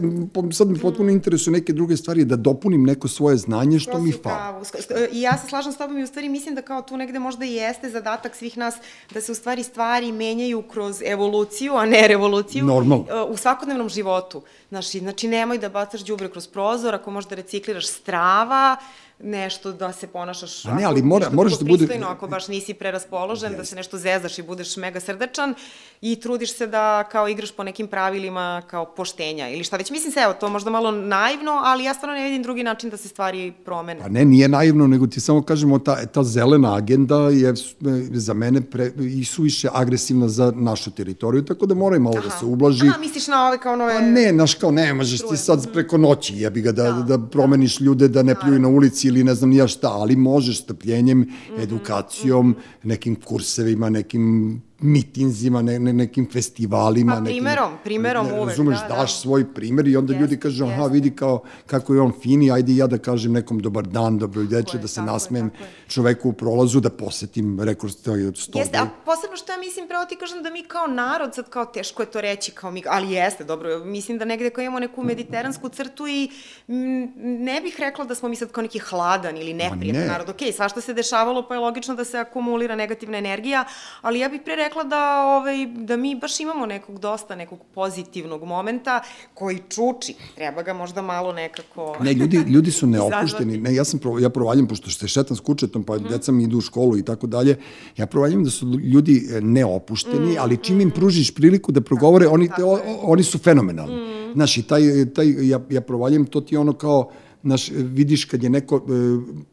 sad 0.52 0.70
me 0.70 0.80
potpuno 0.80 1.12
interesuje 1.12 1.52
neke 1.52 1.74
druge 1.74 1.98
stvari, 1.98 2.26
da 2.26 2.36
dopunim 2.36 2.84
neko 2.84 3.08
svoje 3.08 3.38
znanje 3.38 3.80
što 3.80 3.92
Skroz 3.92 4.04
mi 4.04 4.12
fali. 4.12 4.66
I 5.12 5.22
ja 5.22 5.38
se 5.38 5.48
slažem 5.48 5.72
s 5.72 5.78
tobom 5.78 5.98
i 5.98 6.04
u 6.04 6.08
stvari 6.08 6.30
mislim 6.30 6.56
da 6.56 6.62
kao 6.62 6.82
tu 6.82 6.98
negde 6.98 7.20
možda 7.20 7.46
i 7.46 7.54
jeste 7.54 7.90
zadatak 7.90 8.36
svih 8.36 8.58
nas 8.58 8.76
da 9.14 9.22
se 9.22 9.32
u 9.32 9.36
stvari 9.36 9.64
stvari 9.64 10.12
menjaju 10.12 10.62
kroz 10.62 11.02
evoluciju, 11.06 11.74
a 11.74 11.86
ne 11.86 12.08
revoluciju. 12.08 12.66
Normalno. 12.66 13.06
e, 13.10 13.22
U 13.22 13.38
svakodnevnom 13.38 13.90
životu. 13.90 14.42
Znači, 14.70 15.00
znači 15.00 15.28
nemoj 15.28 15.58
da 15.58 15.70
bacaš 15.70 16.02
đubre 16.02 16.30
kroz 16.32 16.48
prozor, 16.48 16.96
ako 16.96 17.12
možeš 17.12 17.30
da 17.30 17.36
recikliraš 17.36 17.88
strava, 17.88 18.78
nešto 19.20 19.72
da 19.74 19.94
se 19.94 20.08
ponašaš 20.08 20.66
A 20.66 20.74
ne, 20.74 20.84
ali 20.84 21.02
mora- 21.04 21.30
moraš 21.32 21.54
da 21.54 21.66
bude- 21.66 21.78
pristojno, 21.78 22.08
ako 22.08 22.28
baš 22.28 22.48
nisi 22.48 22.74
preraspoložen, 22.74 23.54
da 23.54 23.66
se 23.66 23.76
nešto 23.76 23.98
zezaš 23.98 24.40
i 24.40 24.44
budeš 24.44 24.78
mega 24.78 25.00
srdačan 25.00 25.54
i 26.02 26.16
trudiš 26.16 26.54
se 26.54 26.68
da 26.68 27.04
kao 27.04 27.28
igraš 27.28 27.52
po 27.52 27.64
nekim 27.64 27.88
pravilima 27.88 28.62
kao 28.68 28.86
poštenja 28.88 29.50
ili 29.50 29.64
šta 29.64 29.78
već. 29.78 29.92
Mislim 29.92 30.12
se, 30.12 30.20
evo, 30.20 30.34
to 30.34 30.50
možda 30.50 30.70
malo 30.70 30.92
naivno, 30.92 31.52
ali 31.56 31.84
ja 31.84 31.94
stvarno 31.94 32.16
ne 32.16 32.24
vidim 32.24 32.44
drugi 32.44 32.64
način 32.64 32.90
da 32.90 32.98
se 32.98 33.08
stvari 33.08 33.54
promene. 33.56 34.00
Pa 34.00 34.10
ne, 34.10 34.26
nije 34.26 34.48
naivno, 34.48 34.88
nego 34.88 35.08
ti 35.08 35.20
samo 35.20 35.42
kažemo, 35.44 35.80
ta, 35.80 36.06
ta 36.06 36.24
zelena 36.24 36.76
agenda 36.76 37.18
je 37.20 37.56
s- 37.56 37.76
za 38.12 38.34
mene 38.34 38.62
pre, 38.62 38.92
i 39.00 39.26
suviše 39.26 39.68
agresivna 39.74 40.28
za 40.30 40.54
našu 40.56 40.92
teritoriju, 40.92 41.44
tako 41.44 41.66
da 41.66 41.76
mora 41.76 41.96
i 41.96 42.02
malo 42.02 42.16
da 42.16 42.30
se 42.30 42.46
ublaži. 42.46 42.88
Aha, 42.88 42.98
misliš 43.00 43.28
na 43.28 43.48
ove 43.48 43.58
kao 43.58 43.76
nove... 43.76 43.94
Pa 43.94 44.02
ne, 44.02 44.32
znaš 44.32 44.54
kao, 44.56 44.72
ne, 44.72 44.94
možeš 44.94 45.20
ti 45.22 45.38
sad 45.38 45.72
preko 45.74 45.98
noći, 45.98 46.34
jebi 46.36 46.62
ga, 46.62 46.72
da, 46.72 46.92
da, 46.92 47.20
promeniš 47.20 47.80
ljude, 47.80 48.08
da 48.08 48.24
ne 48.24 48.36
pljuju 48.36 48.60
na 48.60 48.68
ulici 48.70 49.05
ili 49.06 49.24
ne 49.24 49.36
znam 49.36 49.50
nija 49.50 49.68
šta, 49.68 49.90
ali 49.92 50.16
možeš 50.16 50.62
strpljenjem, 50.62 51.20
Mhm, 51.20 51.62
edukacijom, 51.62 52.56
nekim 52.84 53.16
kursevima, 53.16 53.90
nekim 53.90 54.62
mitinzima, 54.86 55.62
ne, 55.62 55.80
ne, 55.80 55.94
nekim 55.94 56.30
festivalima. 56.32 57.14
Pa, 57.14 57.20
nekim, 57.20 57.36
primerom, 57.36 57.72
primerom 57.84 58.28
ne, 58.28 58.34
uvek, 58.34 58.50
Razumeš, 58.50 58.80
da, 58.82 58.88
da. 58.88 58.96
daš 58.96 59.20
svoj 59.22 59.54
primer 59.54 59.88
i 59.88 59.98
onda 59.98 60.14
Jeste, 60.14 60.22
ljudi 60.22 60.40
kažu, 60.40 60.66
aha, 60.66 60.82
jeste. 60.82 60.94
vidi 60.94 61.16
kao 61.16 61.44
kako 61.66 61.94
je 61.94 62.02
on 62.02 62.14
fini, 62.22 62.52
ajde 62.52 62.76
ja 62.76 62.88
da 62.88 62.98
kažem 62.98 63.32
nekom 63.32 63.60
dobar 63.60 63.88
dan, 63.88 64.18
dobro 64.18 64.42
veče, 64.42 64.78
da 64.78 64.88
se 64.88 64.96
tako 64.96 65.10
je, 65.10 65.14
nasmejem 65.14 65.50
tako 65.50 65.64
čoveku 65.88 66.30
u 66.30 66.34
prolazu, 66.34 66.80
da 66.80 66.90
posetim 66.90 67.60
rekord 67.60 67.94
stoji 67.94 68.28
od 68.28 68.34
100. 68.34 68.58
Jeste, 68.58 68.78
a 68.78 68.88
posebno 69.06 69.38
što 69.38 69.52
ja 69.52 69.58
mislim, 69.58 69.88
pravo 69.88 70.06
ti 70.06 70.16
kažem 70.16 70.44
da 70.44 70.50
mi 70.50 70.64
kao 70.64 70.88
narod, 70.88 71.36
sad 71.36 71.50
kao 71.50 71.66
teško 71.66 72.02
je 72.02 72.06
to 72.06 72.22
reći, 72.22 72.52
kao 72.52 72.72
mi, 72.72 72.84
ali 72.90 73.12
jeste, 73.12 73.44
dobro, 73.44 73.86
mislim 73.86 74.18
da 74.18 74.26
negde 74.26 74.50
kao 74.50 74.62
imamo 74.62 74.80
neku 74.80 75.04
mediteransku 75.04 75.70
crtu 75.70 76.08
i 76.08 76.30
m, 76.68 77.12
ne 77.18 77.62
bih 77.62 77.76
rekla 77.80 78.06
da 78.06 78.16
smo 78.16 78.30
mi 78.30 78.36
sad 78.36 78.52
kao 78.52 78.62
neki 78.62 78.80
hladan 78.80 79.38
ili 79.38 79.54
neprijatan 79.54 80.02
ne. 80.02 80.08
narod. 80.08 80.30
Okej, 80.30 80.52
svašta 80.52 80.82
se 80.82 80.94
dešavalo, 80.94 81.48
pa 81.48 81.54
je 81.54 81.60
logično 81.60 81.96
da 81.96 82.06
se 82.06 82.18
akumulira 82.20 82.76
negativna 82.76 83.18
energija, 83.18 83.66
ali 84.02 84.20
ja 84.20 84.30
bih 84.30 84.42
pre 84.46 84.56
rekla 84.56 84.75
da, 84.84 85.26
ovaj, 85.26 85.66
da 85.66 85.98
mi 85.98 86.16
baš 86.16 86.40
imamo 86.40 86.66
nekog 86.66 87.00
dosta, 87.00 87.36
nekog 87.36 87.60
pozitivnog 87.74 88.44
momenta 88.44 89.02
koji 89.34 89.60
čuči. 89.70 90.16
Treba 90.36 90.62
ga 90.64 90.74
možda 90.74 91.02
malo 91.02 91.34
nekako... 91.34 91.96
Ne, 92.06 92.14
ljudi, 92.14 92.38
ljudi 92.38 92.72
su 92.72 92.88
neopušteni. 92.96 93.58
Ne, 93.58 93.76
ja 93.76 93.86
sam 93.86 94.00
pro, 94.00 94.20
ja 94.20 94.30
provaljam 94.30 94.68
pošto 94.68 94.90
se 94.90 95.08
šetam 95.08 95.38
s 95.38 95.40
kučetom, 95.40 95.84
pa 95.84 95.98
deca 95.98 96.32
mi 96.32 96.44
idu 96.44 96.58
u 96.58 96.62
školu 96.62 96.98
i 96.98 97.04
tako 97.04 97.28
dalje. 97.28 97.58
Ja 97.98 98.06
provaljam 98.06 98.44
da 98.44 98.50
su 98.50 98.66
ljudi 98.66 99.28
e, 99.32 99.42
neopušteni, 99.42 100.38
ali 100.40 100.58
čim 100.58 100.82
im 100.82 100.92
pružiš 100.92 101.36
priliku 101.36 101.72
da 101.72 101.82
progovore, 101.82 102.28
oni 102.28 102.50
te, 102.56 102.64
o, 102.64 102.80
oni 103.02 103.24
su 103.24 103.38
fenomenalni. 103.38 104.16
Znaš, 104.34 104.58
i 104.58 104.64
taj, 104.64 104.82
taj 105.16 105.48
ja, 105.50 105.60
ja 105.70 105.82
provaljam, 105.82 106.26
to 106.26 106.42
ti 106.42 106.58
ono 106.58 106.74
kao 106.74 107.12
Znaš, 107.46 107.70
vidiš 107.72 108.26
kad 108.26 108.44
je 108.44 108.50
neko 108.50 108.76
e, 108.76 108.82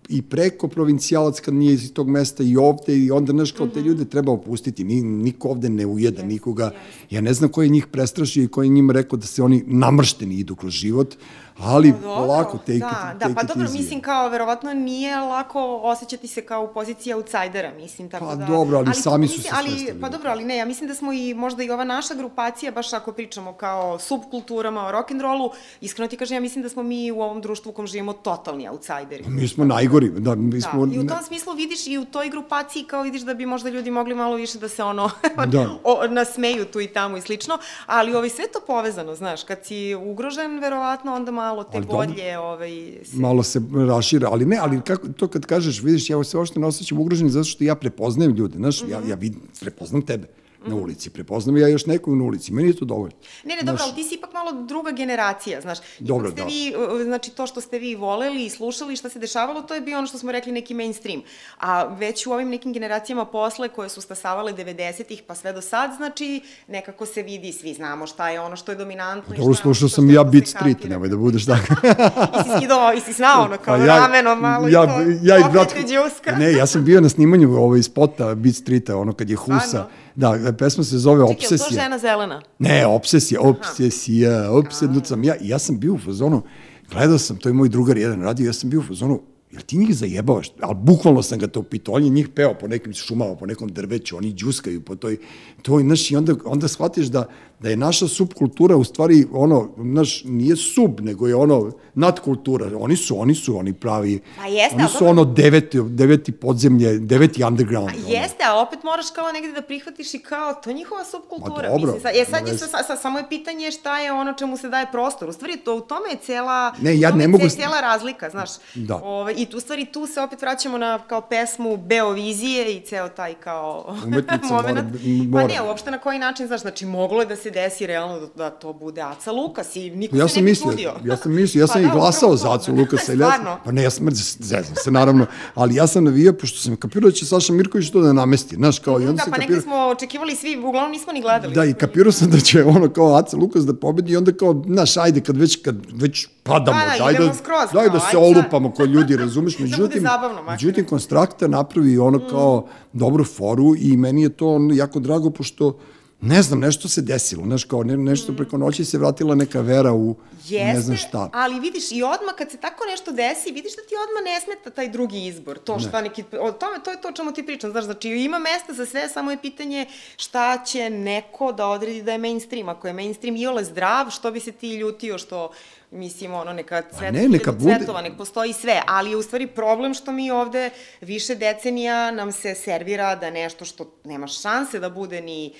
i 0.08 0.22
preko 0.22 0.68
provincijalac 0.68 1.40
kad 1.40 1.54
nije 1.54 1.74
iz 1.74 1.92
tog 1.92 2.08
mesta 2.08 2.42
i 2.42 2.56
ovde 2.56 2.98
i 2.98 3.10
onda, 3.10 3.32
znaš, 3.32 3.52
kao 3.52 3.66
te 3.66 3.82
ljude 3.82 4.04
treba 4.04 4.32
opustiti. 4.32 4.84
Ni, 4.84 5.02
niko 5.02 5.48
ovde 5.48 5.68
ne 5.68 5.86
ujeda 5.86 6.22
nikoga. 6.22 6.70
Ja 7.10 7.20
ne 7.20 7.34
znam 7.34 7.50
ko 7.50 7.62
je 7.62 7.68
njih 7.68 7.86
prestrašio 7.86 8.44
i 8.44 8.48
ko 8.48 8.62
je 8.62 8.68
njima 8.68 8.92
rekao 8.92 9.18
da 9.18 9.26
se 9.26 9.42
oni 9.42 9.64
namršteni 9.66 10.34
idu 10.34 10.56
kroz 10.56 10.72
život, 10.72 11.16
ali 11.62 11.92
Dobro, 11.92 12.14
polako, 12.16 12.58
take 12.58 12.72
da, 12.72 13.12
it, 13.12 13.18
da, 13.18 13.18
take 13.18 13.34
pa 13.34 13.40
it 13.42 13.48
dobro, 13.48 13.66
easy. 13.66 13.72
mislim 13.72 14.00
kao, 14.00 14.28
verovatno 14.28 14.74
nije 14.74 15.16
lako 15.16 15.80
osjećati 15.82 16.26
se 16.26 16.42
kao 16.42 16.64
u 16.64 16.72
poziciji 16.74 17.12
outsidera, 17.12 17.72
mislim, 17.74 18.10
tako 18.10 18.24
Pa 18.24 18.34
da... 18.34 18.46
dobro, 18.46 18.78
ali 18.78 18.86
to 18.86 18.92
sami 18.92 19.28
su 19.28 19.34
mislim, 19.36 19.42
se 19.42 19.58
ali, 19.58 20.00
Pa 20.00 20.08
dobro, 20.08 20.30
ali 20.30 20.44
ne, 20.44 20.56
ja 20.56 20.64
mislim 20.64 20.88
da 20.88 20.94
smo 20.94 21.12
i 21.12 21.34
možda 21.34 21.62
i 21.62 21.70
ova 21.70 21.84
naša 21.84 22.14
grupacija, 22.14 22.72
baš 22.72 22.92
ako 22.92 23.12
pričamo 23.12 23.52
kao 23.52 23.98
subkulturama, 23.98 24.86
o 24.86 24.92
rock'n'rollu, 24.92 25.50
iskreno 25.80 26.08
ti 26.08 26.16
kažem, 26.16 26.36
ja 26.36 26.40
mislim 26.40 26.62
da 26.62 26.68
smo 26.68 26.82
mi 26.82 27.10
u 27.10 27.20
ovom 27.20 27.40
društvu 27.40 27.70
u 27.70 27.72
kom 27.72 27.86
živimo 27.86 28.12
totalni 28.12 28.68
outsideri. 28.68 29.24
Mi 29.26 29.48
smo 29.48 29.64
najgori, 29.64 30.10
da, 30.10 30.34
mi 30.34 30.60
smo... 30.60 30.86
Da, 30.86 30.94
i 30.94 30.98
u 30.98 31.06
tom 31.06 31.18
smislu 31.26 31.52
vidiš 31.52 31.86
i 31.86 31.98
u 31.98 32.04
toj 32.04 32.30
grupaciji 32.30 32.84
kao 32.84 33.02
vidiš 33.02 33.22
da 33.22 33.34
bi 33.34 33.46
možda 33.46 33.70
ljudi 33.70 33.90
mogli 33.90 34.14
malo 34.14 34.36
više 34.36 34.58
da 34.58 34.68
se 34.68 34.82
ono 34.82 35.10
Da. 35.52 35.68
o, 35.84 36.06
nasmeju 36.08 36.64
tu 36.64 36.80
i 36.80 36.86
tamo 36.86 37.16
i 37.16 37.20
slično, 37.20 37.58
ali 37.86 38.14
ovaj, 38.14 38.30
sve 38.30 38.44
to 38.52 38.60
povezano, 38.66 39.14
znaš, 39.14 39.44
kad 39.44 39.58
si 39.64 39.94
ugrožen, 39.94 40.58
verovatno 40.58 41.14
onda 41.14 41.30
malo 41.30 41.51
te 41.64 41.76
Ali 41.76 41.86
dobro. 41.86 42.06
bolje 42.06 42.38
ovaj, 42.38 42.70
se 43.04 43.16
malo 43.16 43.42
se 43.42 43.60
rašira, 43.88 44.28
ali 44.32 44.44
ne, 44.44 44.56
ali 44.56 44.80
kako, 44.80 45.08
to 45.08 45.28
kad 45.28 45.46
kažeš, 45.46 45.82
vidiš, 45.82 46.10
ja 46.10 46.24
se 46.24 46.36
uopšte 46.36 46.60
ne 46.60 46.66
osjećam 46.66 46.98
ugrožen 46.98 47.28
zato 47.28 47.44
što 47.44 47.64
ja 47.64 47.74
prepoznajem 47.74 48.34
ljude, 48.36 48.58
znaš, 48.58 48.82
ja, 48.90 49.00
ja 49.08 49.14
vidim, 49.14 49.40
prepoznam 49.60 50.02
tebe 50.02 50.41
na 50.66 50.76
ulici, 50.76 51.10
prepoznam 51.10 51.56
ja 51.56 51.68
još 51.68 51.86
nekog 51.86 52.14
na 52.14 52.24
ulici, 52.24 52.52
meni 52.52 52.68
je 52.68 52.76
to 52.76 52.84
dovoljno. 52.84 53.16
Ne, 53.44 53.56
ne, 53.56 53.62
dobro, 53.62 53.82
ali 53.84 53.94
ti 53.94 54.04
si 54.04 54.14
ipak 54.14 54.32
malo 54.32 54.52
druga 54.52 54.90
generacija, 54.90 55.60
znaš. 55.60 55.78
Dobro, 55.98 56.30
ste 56.30 56.40
da. 56.40 56.46
vi, 56.46 56.74
uh, 56.76 57.02
znači 57.02 57.30
to 57.30 57.46
što 57.46 57.60
ste 57.60 57.78
vi 57.78 57.94
voleli 57.94 58.44
i 58.44 58.50
slušali, 58.50 58.96
šta 58.96 59.08
se 59.08 59.18
dešavalo, 59.18 59.62
to 59.62 59.74
je 59.74 59.80
bio 59.80 59.98
ono 59.98 60.06
što 60.06 60.18
smo 60.18 60.32
rekli 60.32 60.52
neki 60.52 60.74
mainstream. 60.74 61.22
A 61.58 61.84
već 61.84 62.26
u 62.26 62.32
ovim 62.32 62.48
nekim 62.48 62.72
generacijama 62.72 63.24
posle 63.24 63.68
koje 63.68 63.88
su 63.88 64.00
stasavale 64.00 64.52
90-ih 64.52 65.22
pa 65.26 65.34
sve 65.34 65.52
do 65.52 65.60
sad, 65.60 65.90
znači 65.96 66.40
nekako 66.68 67.06
se 67.06 67.22
vidi, 67.22 67.52
svi 67.52 67.74
znamo 67.74 68.06
šta 68.06 68.28
je 68.28 68.40
ono 68.40 68.56
što 68.56 68.72
je 68.72 68.76
dominantno. 68.76 69.34
i 69.34 69.38
Dobro, 69.38 69.54
slušao 69.54 69.88
sam 69.88 70.10
ja 70.10 70.24
Beat 70.24 70.46
Street, 70.46 70.76
kapira. 70.76 70.90
nemoj 70.94 71.08
da 71.08 71.16
budeš 71.16 71.46
tako. 71.46 71.74
I 72.40 72.42
si 72.44 72.50
skidao, 72.56 72.92
i 72.92 73.00
si 73.00 73.12
znao 73.12 73.44
ono 73.44 73.56
kao 73.56 73.78
Pa 73.78 73.84
ja, 73.84 73.98
rameno 73.98 74.34
malo 74.34 74.68
ja, 74.68 74.84
i 74.84 74.86
to, 74.86 75.26
ja 75.26 75.38
i 75.38 75.42
brat, 75.52 75.68
pokrete 75.68 75.88
džuska. 75.88 76.32
ne, 76.32 76.52
ja 76.52 76.66
sam 76.66 76.84
bio 76.84 77.00
na 77.00 77.08
snimanju 77.08 77.56
ovaj 77.56 77.82
spota 77.82 78.34
Beat 78.34 78.56
Streeta, 78.56 78.96
ono 78.96 79.12
kad 79.12 79.30
je 79.30 79.36
Husa, 79.36 79.68
Stvarno? 79.68 80.01
Da, 80.16 80.52
pesma 80.58 80.84
se 80.84 80.98
zove 80.98 81.20
Čekaj, 81.20 81.44
je 81.44 81.48
to 81.48 81.54
Obsesija. 81.54 81.82
žena 81.82 81.98
zelena? 81.98 82.42
Ne, 82.58 82.86
obsesija, 82.86 83.40
obsesija, 83.40 84.50
obsednut 84.52 85.06
sam 85.06 85.24
ja. 85.24 85.34
Ja 85.40 85.58
sam 85.58 85.78
bio 85.78 85.94
u 85.94 85.98
fazonu, 85.98 86.42
gledao 86.90 87.18
sam, 87.18 87.36
to 87.36 87.48
je 87.48 87.52
moj 87.52 87.68
drugar 87.68 87.98
jedan 87.98 88.22
radio, 88.22 88.46
ja 88.46 88.52
sam 88.52 88.70
bio 88.70 88.80
u 88.80 88.82
fazonu, 88.82 89.20
jel 89.50 89.62
ti 89.62 89.76
njih 89.76 89.94
zajebavaš? 89.96 90.52
Ali 90.60 90.74
bukvalno 90.74 91.22
sam 91.22 91.38
ga 91.38 91.46
to 91.46 91.62
pitao, 91.62 91.94
on 91.94 92.04
je 92.04 92.10
njih 92.10 92.28
peo 92.28 92.54
po 92.54 92.68
nekim 92.68 92.92
šumama, 92.92 93.36
po 93.36 93.46
nekom 93.46 93.68
drveću, 93.68 94.16
oni 94.16 94.32
džuskaju 94.32 94.80
po 94.80 94.96
toj, 94.96 95.16
to 95.62 95.78
je, 95.78 95.84
znaš, 95.84 96.10
i 96.10 96.16
onda, 96.16 96.34
onda 96.44 96.68
shvatiš 96.68 97.06
da, 97.06 97.26
da 97.62 97.68
je 97.68 97.76
naša 97.76 98.08
subkultura 98.08 98.76
u 98.76 98.84
stvari, 98.84 99.26
ono, 99.32 99.68
znaš, 99.76 100.24
nije 100.24 100.56
sub, 100.56 101.00
nego 101.00 101.28
je 101.28 101.34
ono, 101.36 101.72
nadkultura. 101.94 102.70
Oni 102.78 102.96
su, 102.96 103.20
oni 103.20 103.34
su, 103.34 103.58
oni 103.58 103.72
pravi, 103.72 104.20
Pa 104.36 104.46
jeste, 104.46 104.76
oni 104.76 104.88
su 104.88 105.06
ono 105.06 105.24
deveti, 105.24 105.78
deveti 105.82 106.32
podzemlje, 106.32 106.98
deveti 106.98 107.44
underground. 107.44 107.88
A 107.88 107.92
ono. 108.06 108.08
jeste, 108.08 108.44
a 108.44 108.60
opet 108.60 108.82
moraš 108.82 109.10
kao 109.10 109.32
negde 109.32 109.52
da 109.52 109.62
prihvatiš 109.62 110.14
i 110.14 110.18
kao, 110.18 110.54
to 110.54 110.70
je 110.70 110.74
njihova 110.74 111.04
subkultura. 111.04 111.68
Ma 111.68 111.78
dobro, 111.78 111.92
Mislim, 111.94 112.00
sad, 112.02 112.14
je, 112.14 112.24
sad 112.24 112.48
je, 112.48 112.58
sa, 112.58 112.66
sa, 112.66 112.82
sa, 112.82 112.96
samo 112.96 113.18
je 113.18 113.28
pitanje 113.28 113.70
šta 113.70 113.98
je 114.00 114.12
ono 114.12 114.32
čemu 114.32 114.56
se 114.56 114.68
daje 114.68 114.86
prostor. 114.92 115.28
U 115.28 115.32
stvari, 115.32 115.56
to, 115.56 115.76
u 115.76 115.80
tome 115.80 116.10
je 116.10 116.16
cela, 116.16 116.72
Ne, 116.80 116.98
ja 116.98 117.10
ne 117.10 117.28
mogu 117.28 117.48
cela 117.48 117.80
razlika, 117.80 118.30
znaš. 118.30 118.50
Da. 118.74 119.00
Ove, 119.04 119.32
I 119.32 119.46
tu, 119.46 119.60
stvari, 119.60 119.84
tu 119.86 120.06
se 120.06 120.20
opet 120.20 120.42
vraćamo 120.42 120.78
na 120.78 120.98
kao 120.98 121.20
pesmu 121.20 121.76
Beovizije 121.76 122.76
i 122.76 122.80
ceo 122.80 123.08
taj 123.08 123.34
kao 123.34 123.96
Umetnica 124.06 124.46
moment. 124.54 124.78
mora- 124.92 125.28
mora. 125.28 125.46
Pa 125.46 125.54
ne, 125.54 125.62
uopšte 125.62 125.90
na 125.90 125.98
koji 125.98 126.18
način, 126.18 126.46
znaš, 126.46 126.60
znači 126.60 126.86
moglo 126.86 127.20
je 127.20 127.26
da 127.26 127.36
se 127.36 127.50
desi 127.52 127.86
realno 127.86 128.20
da, 128.20 128.26
da 128.28 128.50
to 128.52 128.72
bude 128.72 129.00
Aca 129.02 129.32
Lukas 129.32 129.76
i 129.76 129.90
niko 129.90 130.16
Ja 130.16 130.28
se 130.28 130.34
ne 130.34 130.42
bi 130.42 130.50
mislio, 130.50 130.70
čudio. 130.70 130.92
ja 131.04 131.16
sam 131.16 131.32
mislio, 131.32 131.60
ja 131.60 131.66
Pa 131.66 131.72
sam 131.72 131.82
da, 131.82 131.88
i 131.88 131.90
glasao 131.90 132.28
upravo 132.28 132.36
za. 132.38 132.52
Acu 132.52 132.72
Lukasa. 132.72 133.12
ili 133.12 133.20
ja 133.20 133.26
sam- 133.26 133.34
Stvarno? 133.34 133.60
Pa 133.64 133.72
ne, 133.72 133.82
ja 133.82 133.90
sam, 133.90 134.06
zezam 134.40 134.74
se 134.76 134.90
naravno, 134.90 135.26
ali 135.54 135.74
ja 135.74 135.86
sam 135.86 136.04
navijao, 136.04 136.34
pošto 136.34 136.58
sam 136.58 136.76
kapirao 136.76 137.10
da 137.10 137.14
će 137.14 137.26
Saša 137.26 137.52
Mirković 137.52 137.90
to 137.90 138.00
da 138.00 138.12
namesti, 138.12 138.56
znaš, 138.56 138.78
kao, 138.78 138.94
i 138.94 139.02
onda 139.02 139.12
Da, 139.12 139.18
sam 139.18 139.30
pa 139.30 139.36
kapirao, 139.36 139.50
nekad 139.50 139.62
smo 139.64 139.76
očekivali 139.76 140.36
svi, 140.36 140.58
uglavnom 140.58 140.90
nismo 140.92 141.12
ni 141.12 141.22
gledali. 141.22 141.54
da, 141.54 141.64
i 141.64 141.74
kapirao 141.74 142.12
sam 142.12 142.30
da 142.30 142.40
će 142.40 142.64
ono 142.64 142.88
kao 142.88 143.16
Aca 143.16 143.36
Lukas 143.36 143.64
da 143.64 143.74
pobedi 143.74 144.12
i 144.12 144.16
onda 144.16 144.32
kao, 144.32 144.62
znaš, 144.66 144.96
ajde, 144.96 145.20
kad 145.20 145.36
već, 145.36 145.56
kad 145.56 145.76
već 145.92 146.28
padamo, 146.42 146.78
Da, 146.80 146.84
da, 146.98 147.04
daj, 147.04 147.14
da, 147.18 147.34
skroz, 147.34 147.68
daj 147.72 147.88
da 147.90 148.00
se 148.00 148.16
olupamo 148.18 148.72
ko 148.72 148.84
ljudi, 148.84 149.16
razumeš, 149.16 149.58
međutim, 149.60 150.02
zabavno 150.02 150.36
makar. 150.36 150.52
međutim, 150.52 150.84
Konstrakta 150.86 151.48
napravi 151.48 151.98
ono 151.98 152.28
kao 152.28 152.66
dobru 152.92 153.24
foru 153.26 153.74
i 153.78 153.96
meni 153.96 154.22
je 154.22 154.28
to 154.28 154.42
jako 154.72 155.00
drago, 155.00 155.30
pošto 155.30 155.78
ne 156.22 156.42
znam, 156.42 156.60
nešto 156.60 156.88
se 156.88 157.02
desilo, 157.02 157.44
znaš, 157.44 157.64
kao 157.64 157.82
ne, 157.84 157.96
nešto 157.96 158.32
preko 158.32 158.58
noći 158.58 158.84
se 158.84 158.98
vratila 158.98 159.34
neka 159.34 159.60
vera 159.60 159.92
u 159.92 160.16
Jeste, 160.48 160.64
ne 160.64 160.80
znam 160.80 160.96
šta. 160.96 161.30
ali 161.32 161.60
vidiš 161.60 161.92
i 161.92 162.02
odmah 162.02 162.34
kad 162.38 162.50
se 162.50 162.56
tako 162.56 162.84
nešto 162.84 163.12
desi, 163.12 163.52
vidiš 163.52 163.76
da 163.76 163.82
ti 163.82 163.94
odmah 163.94 164.32
ne 164.34 164.40
smeta 164.40 164.70
taj 164.70 164.88
drugi 164.88 165.26
izbor. 165.26 165.58
To 165.58 165.78
šta 165.78 166.00
neki, 166.00 166.24
o 166.40 166.52
tome, 166.52 166.78
to 166.84 166.90
je 166.90 167.00
to 167.00 167.08
o 167.08 167.12
čemu 167.12 167.32
ti 167.32 167.46
pričam, 167.46 167.70
znaš, 167.70 167.84
znači 167.84 168.08
ima 168.08 168.38
mesta 168.38 168.72
za 168.72 168.86
sve, 168.86 169.08
samo 169.08 169.30
je 169.30 169.42
pitanje 169.42 169.86
šta 170.16 170.64
će 170.66 170.90
neko 170.90 171.52
da 171.52 171.66
odredi 171.66 172.02
da 172.02 172.12
je 172.12 172.18
mainstream. 172.18 172.68
Ako 172.68 172.86
je 172.86 172.92
mainstream 172.92 173.36
i 173.36 173.46
ole 173.46 173.64
zdrav, 173.64 174.10
što 174.10 174.30
bi 174.30 174.40
se 174.40 174.52
ti 174.52 174.74
ljutio 174.74 175.18
što 175.18 175.50
mislim, 175.92 176.34
ono, 176.34 176.52
neka 176.52 176.82
cvet, 176.90 177.12
ne, 177.12 177.28
neka 177.28 177.52
bude- 177.52 177.76
cvetova, 177.76 178.02
nek 178.02 178.16
postoji 178.16 178.52
sve, 178.52 178.82
ali 178.86 179.10
je 179.10 179.16
u 179.16 179.22
stvari 179.22 179.46
problem 179.46 179.94
što 179.94 180.12
mi 180.12 180.30
ovde 180.30 180.70
više 181.00 181.34
decenija 181.34 182.10
nam 182.10 182.32
se 182.32 182.54
servira 182.54 183.16
da 183.16 183.30
nešto 183.30 183.64
što 183.64 183.94
nema 184.04 184.26
šanse 184.26 184.78
da 184.78 184.90
bude 184.90 185.20
ni 185.20 185.54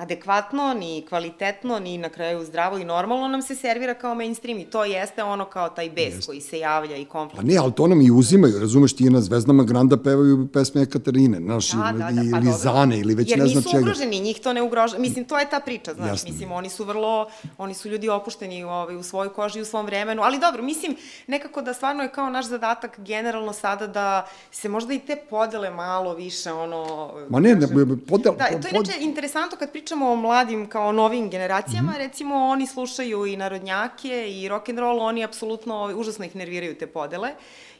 adekvatno, 0.00 0.74
ni 0.74 1.06
kvalitetno, 1.08 1.78
ni 1.78 1.98
na 1.98 2.08
kraju 2.08 2.44
zdravo 2.44 2.78
i 2.78 2.84
normalno 2.84 3.28
nam 3.28 3.42
se 3.42 3.54
servira 3.56 3.94
kao 3.94 4.14
mainstream 4.14 4.58
i 4.58 4.64
to 4.64 4.84
jeste 4.84 5.22
ono 5.22 5.44
kao 5.44 5.68
taj 5.68 5.90
bes 5.90 6.14
Jest. 6.14 6.26
koji 6.26 6.40
se 6.40 6.58
javlja 6.58 6.96
i 6.96 7.04
konflikt. 7.04 7.36
Pa 7.36 7.52
ne, 7.52 7.56
ali 7.56 7.72
to 7.72 7.86
nam 7.86 8.00
i 8.00 8.10
uzimaju, 8.10 8.60
razumeš 8.60 8.96
ti 8.96 9.10
na 9.10 9.20
Zvezdama 9.20 9.64
Granda 9.64 9.96
pevaju 9.96 10.48
pesme 10.52 10.86
Katarine, 10.86 11.40
naš, 11.40 11.70
da, 11.70 11.92
da, 11.92 11.98
da, 11.98 12.22
pa 12.32 12.38
ili 12.38 12.52
Zane, 12.58 12.98
ili 12.98 13.14
već 13.14 13.30
Jer 13.30 13.38
ne 13.38 13.46
znam 13.46 13.62
čega. 13.62 13.76
Jer 13.76 13.84
nisu 13.84 13.90
ugroženi, 13.90 14.20
njih 14.20 14.40
to 14.40 14.52
ne 14.52 14.62
ugrožava, 14.62 15.02
mislim, 15.02 15.24
to 15.24 15.38
je 15.38 15.50
ta 15.50 15.60
priča, 15.60 15.94
znaš, 15.94 16.08
Jasne. 16.08 16.30
mislim, 16.30 16.52
oni 16.52 16.68
su 16.68 16.84
vrlo, 16.84 17.30
oni 17.58 17.74
su 17.74 17.88
ljudi 17.88 18.08
opušteni 18.08 18.64
ovaj, 18.64 18.96
u 18.96 19.02
svojoj 19.02 19.32
koži 19.32 19.58
i 19.58 19.62
u 19.62 19.64
svom 19.64 19.86
vremenu, 19.86 20.22
ali 20.22 20.38
dobro, 20.38 20.62
mislim, 20.62 20.96
nekako 21.26 21.62
da 21.62 21.74
stvarno 21.74 22.02
je 22.02 22.12
kao 22.12 22.30
naš 22.30 22.46
zadatak 22.46 23.00
generalno 23.00 23.52
sada 23.52 23.86
da 23.86 24.26
se 24.50 24.68
možda 24.68 24.94
i 24.94 24.98
te 24.98 25.16
podele 25.30 25.70
malo 25.70 26.14
više, 26.14 26.52
ono... 26.52 27.10
Ma 27.28 27.40
ne, 27.40 27.54
ne 27.54 27.66
podele... 28.08 28.36
Da, 28.36 28.60
to 28.60 28.68
je 28.68 28.70
inače 28.74 28.92
interesantno 29.00 29.58
kad 29.58 29.70
pričamo 29.90 30.12
o 30.12 30.16
mladim 30.16 30.68
kao 30.68 30.92
novim 30.92 31.30
generacijama, 31.30 31.90
mm 31.90 31.94
-hmm. 31.94 31.98
recimo 31.98 32.34
oni 32.36 32.66
slušaju 32.66 33.26
i 33.26 33.36
narodnjake 33.36 34.32
i 34.32 34.48
rock 34.48 34.68
and 34.68 34.78
roll, 34.78 35.00
oni 35.00 35.24
apsolutno 35.24 35.92
užasno 35.96 36.24
ih 36.24 36.36
nerviraju 36.36 36.78
te 36.78 36.86
podele 36.86 37.30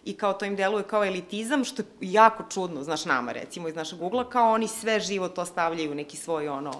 i 0.04 0.12
kao 0.12 0.32
to 0.32 0.44
im 0.44 0.56
deluje 0.56 0.82
kao 0.82 1.04
elitizam, 1.04 1.64
što 1.64 1.82
je 1.82 1.86
jako 2.00 2.44
čudno, 2.50 2.82
znaš 2.82 3.04
nama 3.04 3.32
recimo 3.32 3.68
iz 3.68 3.74
našeg 3.74 4.02
ugla, 4.02 4.30
kao 4.30 4.52
oni 4.52 4.68
sve 4.68 5.00
živo 5.00 5.28
to 5.28 5.44
stavljaju 5.44 5.94
neki 5.94 6.16
svoj 6.16 6.48
ono 6.48 6.72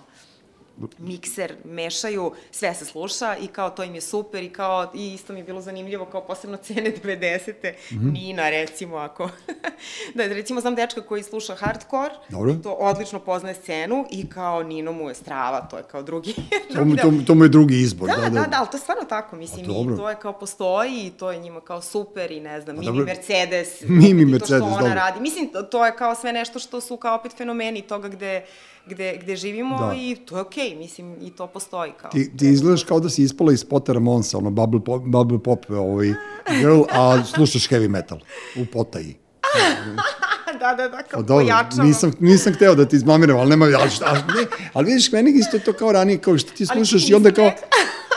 mikser 0.99 1.55
mešaju, 1.65 2.33
sve 2.51 2.75
se 2.75 2.85
sluša 2.85 3.37
i 3.37 3.47
kao 3.47 3.71
to 3.71 3.85
im 3.85 3.95
je 3.95 4.01
super 4.01 4.43
i 4.43 4.49
kao 4.49 4.91
i 4.95 5.15
isto 5.15 5.33
mi 5.33 5.39
je 5.39 5.45
bilo 5.45 5.61
zanimljivo 5.61 6.05
kao 6.05 6.21
posebno 6.21 6.57
cene 6.57 6.93
90. 7.05 7.73
Mm 7.91 7.97
-hmm. 7.97 8.13
Nina 8.13 8.51
recimo 8.51 8.97
ako 8.97 9.31
da 10.15 10.27
recimo 10.27 10.61
znam 10.61 10.75
dečka 10.75 11.01
koji 11.01 11.23
sluša 11.23 11.55
hardcore 11.55 12.15
Dobro. 12.29 12.55
to 12.63 12.73
odlično 12.73 13.21
poznaje 13.21 13.55
scenu 13.55 14.07
i 14.11 14.29
kao 14.29 14.63
Nino 14.63 14.93
mu 14.93 15.09
je 15.09 15.15
strava, 15.15 15.61
to 15.61 15.77
je 15.77 15.83
kao 15.83 16.03
drugi 16.03 16.35
to, 16.75 16.85
mu, 16.85 16.97
to, 16.97 17.13
to 17.27 17.35
mu 17.35 17.45
je 17.45 17.49
drugi 17.49 17.81
izbor. 17.81 18.09
Da, 18.09 18.17
da, 18.17 18.29
da, 18.29 18.47
da, 18.47 18.57
ali 18.59 18.69
to 18.71 18.77
je 18.77 18.81
stvarno 18.81 19.05
tako, 19.05 19.37
mislim, 19.37 19.65
i 19.65 19.97
to 19.97 20.11
je 20.11 20.17
kao 20.17 20.33
postoji 20.33 21.07
i 21.07 21.11
to 21.11 21.33
je 21.33 21.39
njima 21.39 21.61
kao 21.61 21.83
super 21.83 22.31
i 22.31 22.41
ne 22.41 22.61
znam, 22.61 22.77
Mimi 22.77 22.87
dobro. 22.87 23.05
Mercedes, 23.05 23.69
Mimi 23.81 24.25
Mercedes, 24.25 24.49
to 24.49 24.57
što 24.57 24.65
ona 24.65 24.79
dobro. 24.79 24.95
radi. 24.95 25.21
Mislim, 25.21 25.49
to, 25.53 25.63
to 25.63 25.87
je 25.87 25.97
kao 25.97 26.15
sve 26.15 26.33
nešto 26.33 26.59
što 26.59 26.81
su 26.81 26.97
kao 26.97 27.17
opet 27.17 27.33
fenomeni 27.37 27.83
toga 27.83 28.09
gde 28.09 28.45
gde, 28.87 29.19
gde 29.23 29.37
živimo 29.37 29.79
da. 29.79 29.95
i 29.97 30.17
to 30.27 30.37
je 30.37 30.41
okej, 30.41 30.71
okay, 30.71 30.79
mislim, 30.79 31.17
i 31.23 31.31
to 31.31 31.47
postoji 31.47 31.93
kao. 32.01 32.11
Ti, 32.11 32.37
ti 32.37 32.49
izgledaš 32.49 32.85
kao 32.85 33.01
da 33.01 33.11
si 33.11 33.23
ispala 33.23 33.53
iz 33.53 33.65
Pottera 33.65 34.01
Monsa, 34.01 34.39
ono, 34.39 34.51
bubble 34.51 34.81
pop, 34.85 35.03
bubble 35.07 35.39
pop 35.39 35.71
ovaj, 35.71 36.15
girl, 36.61 36.83
a 36.91 37.25
slušaš 37.25 37.69
heavy 37.69 37.89
metal 37.89 38.19
u 38.57 38.67
potaji. 38.73 39.17
da, 40.61 40.75
da, 40.75 40.89
da, 40.89 41.03
kao 41.03 41.23
dobro, 41.23 41.45
pojačava. 41.45 41.85
Nisam, 41.85 42.13
nisam 42.21 42.55
hteo 42.55 42.75
da 42.75 42.85
ti 42.85 42.97
izmamiram, 42.97 43.39
ali 43.39 43.51
nema, 43.51 43.65
ali, 43.65 43.75
ali, 44.05 44.19
ne, 44.19 44.47
ali 44.73 44.87
vidiš, 44.87 45.13
meni 45.13 45.31
isto 45.31 45.59
to 45.59 45.73
kao 45.73 45.93
ranije, 45.93 46.19
kao 46.19 46.39
što 46.39 46.53
ti 46.53 46.67
slušaš 46.67 47.11
i 47.11 47.15
onda 47.15 47.33
kao... 47.33 47.53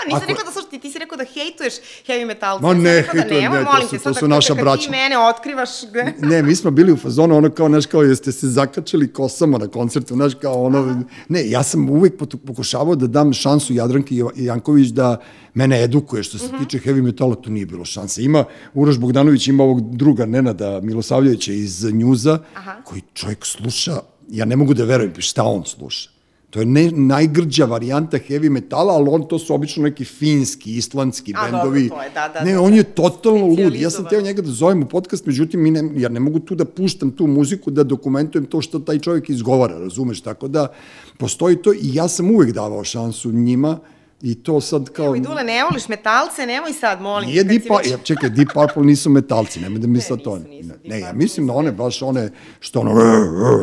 nisam 0.05 0.17
Ako... 0.17 0.27
rekao 0.27 0.45
da 0.45 0.51
slušati, 0.51 0.79
ti 0.79 0.91
si 0.91 0.99
rekao 0.99 1.17
da 1.17 1.23
hejtuješ 1.23 1.73
heavy 2.07 2.25
metalce. 2.25 2.65
Ma 2.65 2.73
ne, 2.73 3.01
da 3.01 3.11
hejtujem, 3.11 3.51
da 3.51 3.59
ne, 3.59 3.65
to 3.81 3.87
su, 3.87 4.03
to 4.03 4.13
su 4.13 4.27
naša 4.27 4.53
braća. 4.53 4.83
Ti 4.83 4.89
mene 4.89 5.17
otkrivaš... 5.17 5.69
Gde... 5.89 6.13
ne, 6.19 6.43
mi 6.43 6.55
smo 6.55 6.71
bili 6.71 6.91
u 6.91 6.97
fazonu, 6.97 7.37
ono 7.37 7.49
kao, 7.49 7.67
znaš, 7.67 7.85
kao, 7.85 8.01
jeste 8.01 8.31
se 8.31 8.47
zakačili 8.47 9.13
kosama 9.13 9.57
na 9.57 9.67
koncertu, 9.67 10.13
znaš, 10.13 10.33
kao 10.41 10.63
ono... 10.63 10.79
Aha. 10.79 11.01
Ne, 11.29 11.49
ja 11.49 11.63
sam 11.63 11.89
uvek 11.89 12.13
pokušavao 12.47 12.95
da 12.95 13.07
dam 13.07 13.33
šansu 13.33 13.73
Jadranki 13.73 14.23
Janković 14.35 14.87
da 14.87 15.21
mene 15.53 15.83
edukuje 15.83 16.23
što 16.23 16.37
se 16.37 16.45
mhm. 16.45 16.63
tiče 16.63 16.79
heavy 16.79 17.01
metala, 17.01 17.35
to 17.35 17.49
nije 17.49 17.65
bilo 17.65 17.85
šanse. 17.85 18.23
Ima, 18.23 18.45
Uroš 18.73 18.97
Bogdanović 18.97 19.47
ima 19.47 19.63
ovog 19.63 19.95
druga 19.95 20.25
Nenada 20.25 20.79
Milosavljevića 20.83 21.53
iz 21.53 21.83
Njuza, 21.93 22.39
Aha. 22.55 22.81
koji 22.83 23.01
čovjek 23.13 23.45
sluša, 23.45 23.99
ja 24.29 24.45
ne 24.45 24.55
mogu 24.55 24.73
da 24.73 24.83
verujem 24.83 25.13
šta 25.17 25.43
on 25.43 25.65
sluša. 25.65 26.12
To 26.53 26.59
je 26.59 26.65
ne, 26.65 26.91
najgrđa 26.91 27.65
varijanta 27.65 28.17
heavy 28.17 28.49
metala, 28.49 28.93
ali 28.93 29.09
on 29.09 29.27
to 29.27 29.39
su 29.39 29.53
obično 29.53 29.83
neki 29.83 30.05
finski, 30.05 30.75
islandski 30.77 31.33
A, 31.35 31.43
bendovi. 31.43 31.87
Dobro, 31.89 31.97
to 31.97 32.03
je, 32.03 32.09
da, 32.09 32.27
da. 32.33 32.43
Ne, 32.45 32.53
da, 32.53 32.61
on 32.61 32.71
da. 32.71 32.77
je 32.77 32.83
totalno 32.83 33.45
lud. 33.45 33.75
Ja 33.75 33.89
sam 33.89 34.05
teo 34.09 34.21
njega 34.21 34.41
da 34.41 34.51
zovem 34.51 34.83
u 34.83 34.85
podcast, 34.85 35.25
međutim, 35.25 35.63
mi 35.63 35.71
ne, 35.71 35.89
ja 35.95 36.09
ne 36.09 36.19
mogu 36.19 36.39
tu 36.39 36.55
da 36.55 36.65
puštam 36.65 37.11
tu 37.11 37.27
muziku, 37.27 37.71
da 37.71 37.83
dokumentujem 37.83 38.45
to 38.45 38.61
što 38.61 38.79
taj 38.79 38.99
čovjek 38.99 39.29
izgovara, 39.29 39.79
razumeš? 39.79 40.21
Tako 40.21 40.47
da, 40.47 40.67
postoji 41.17 41.55
to 41.55 41.73
i 41.73 41.93
ja 41.93 42.07
sam 42.07 42.31
uvek 42.31 42.51
davao 42.51 42.83
šansu 42.83 43.31
njima, 43.31 43.79
I 44.23 44.35
to 44.35 44.61
sad 44.61 44.89
kao... 44.89 45.05
Evo 45.05 45.15
i 45.15 45.19
Dule, 45.19 45.43
ne 45.43 45.63
voliš 45.63 45.87
metalce, 45.87 46.45
nemoj 46.45 46.73
sad, 46.73 47.01
molim. 47.01 47.29
Nije 47.29 47.43
Deep 47.43 47.67
Purple, 47.67 47.91
ja, 47.91 47.97
čekaj, 47.97 48.29
Deep 48.29 48.53
Purple 48.53 48.83
nisu 48.83 49.09
metalci, 49.09 49.59
nemoj 49.59 49.79
da 49.79 49.87
mi 49.87 50.01
sad 50.01 50.21
to... 50.21 50.39
Ne, 50.39 50.75
ne, 50.83 50.99
ja 50.99 51.13
mislim 51.13 51.45
na 51.45 51.53
one, 51.53 51.71
baš 51.71 52.01
one, 52.01 52.31
što 52.59 52.79
ono... 52.79 52.91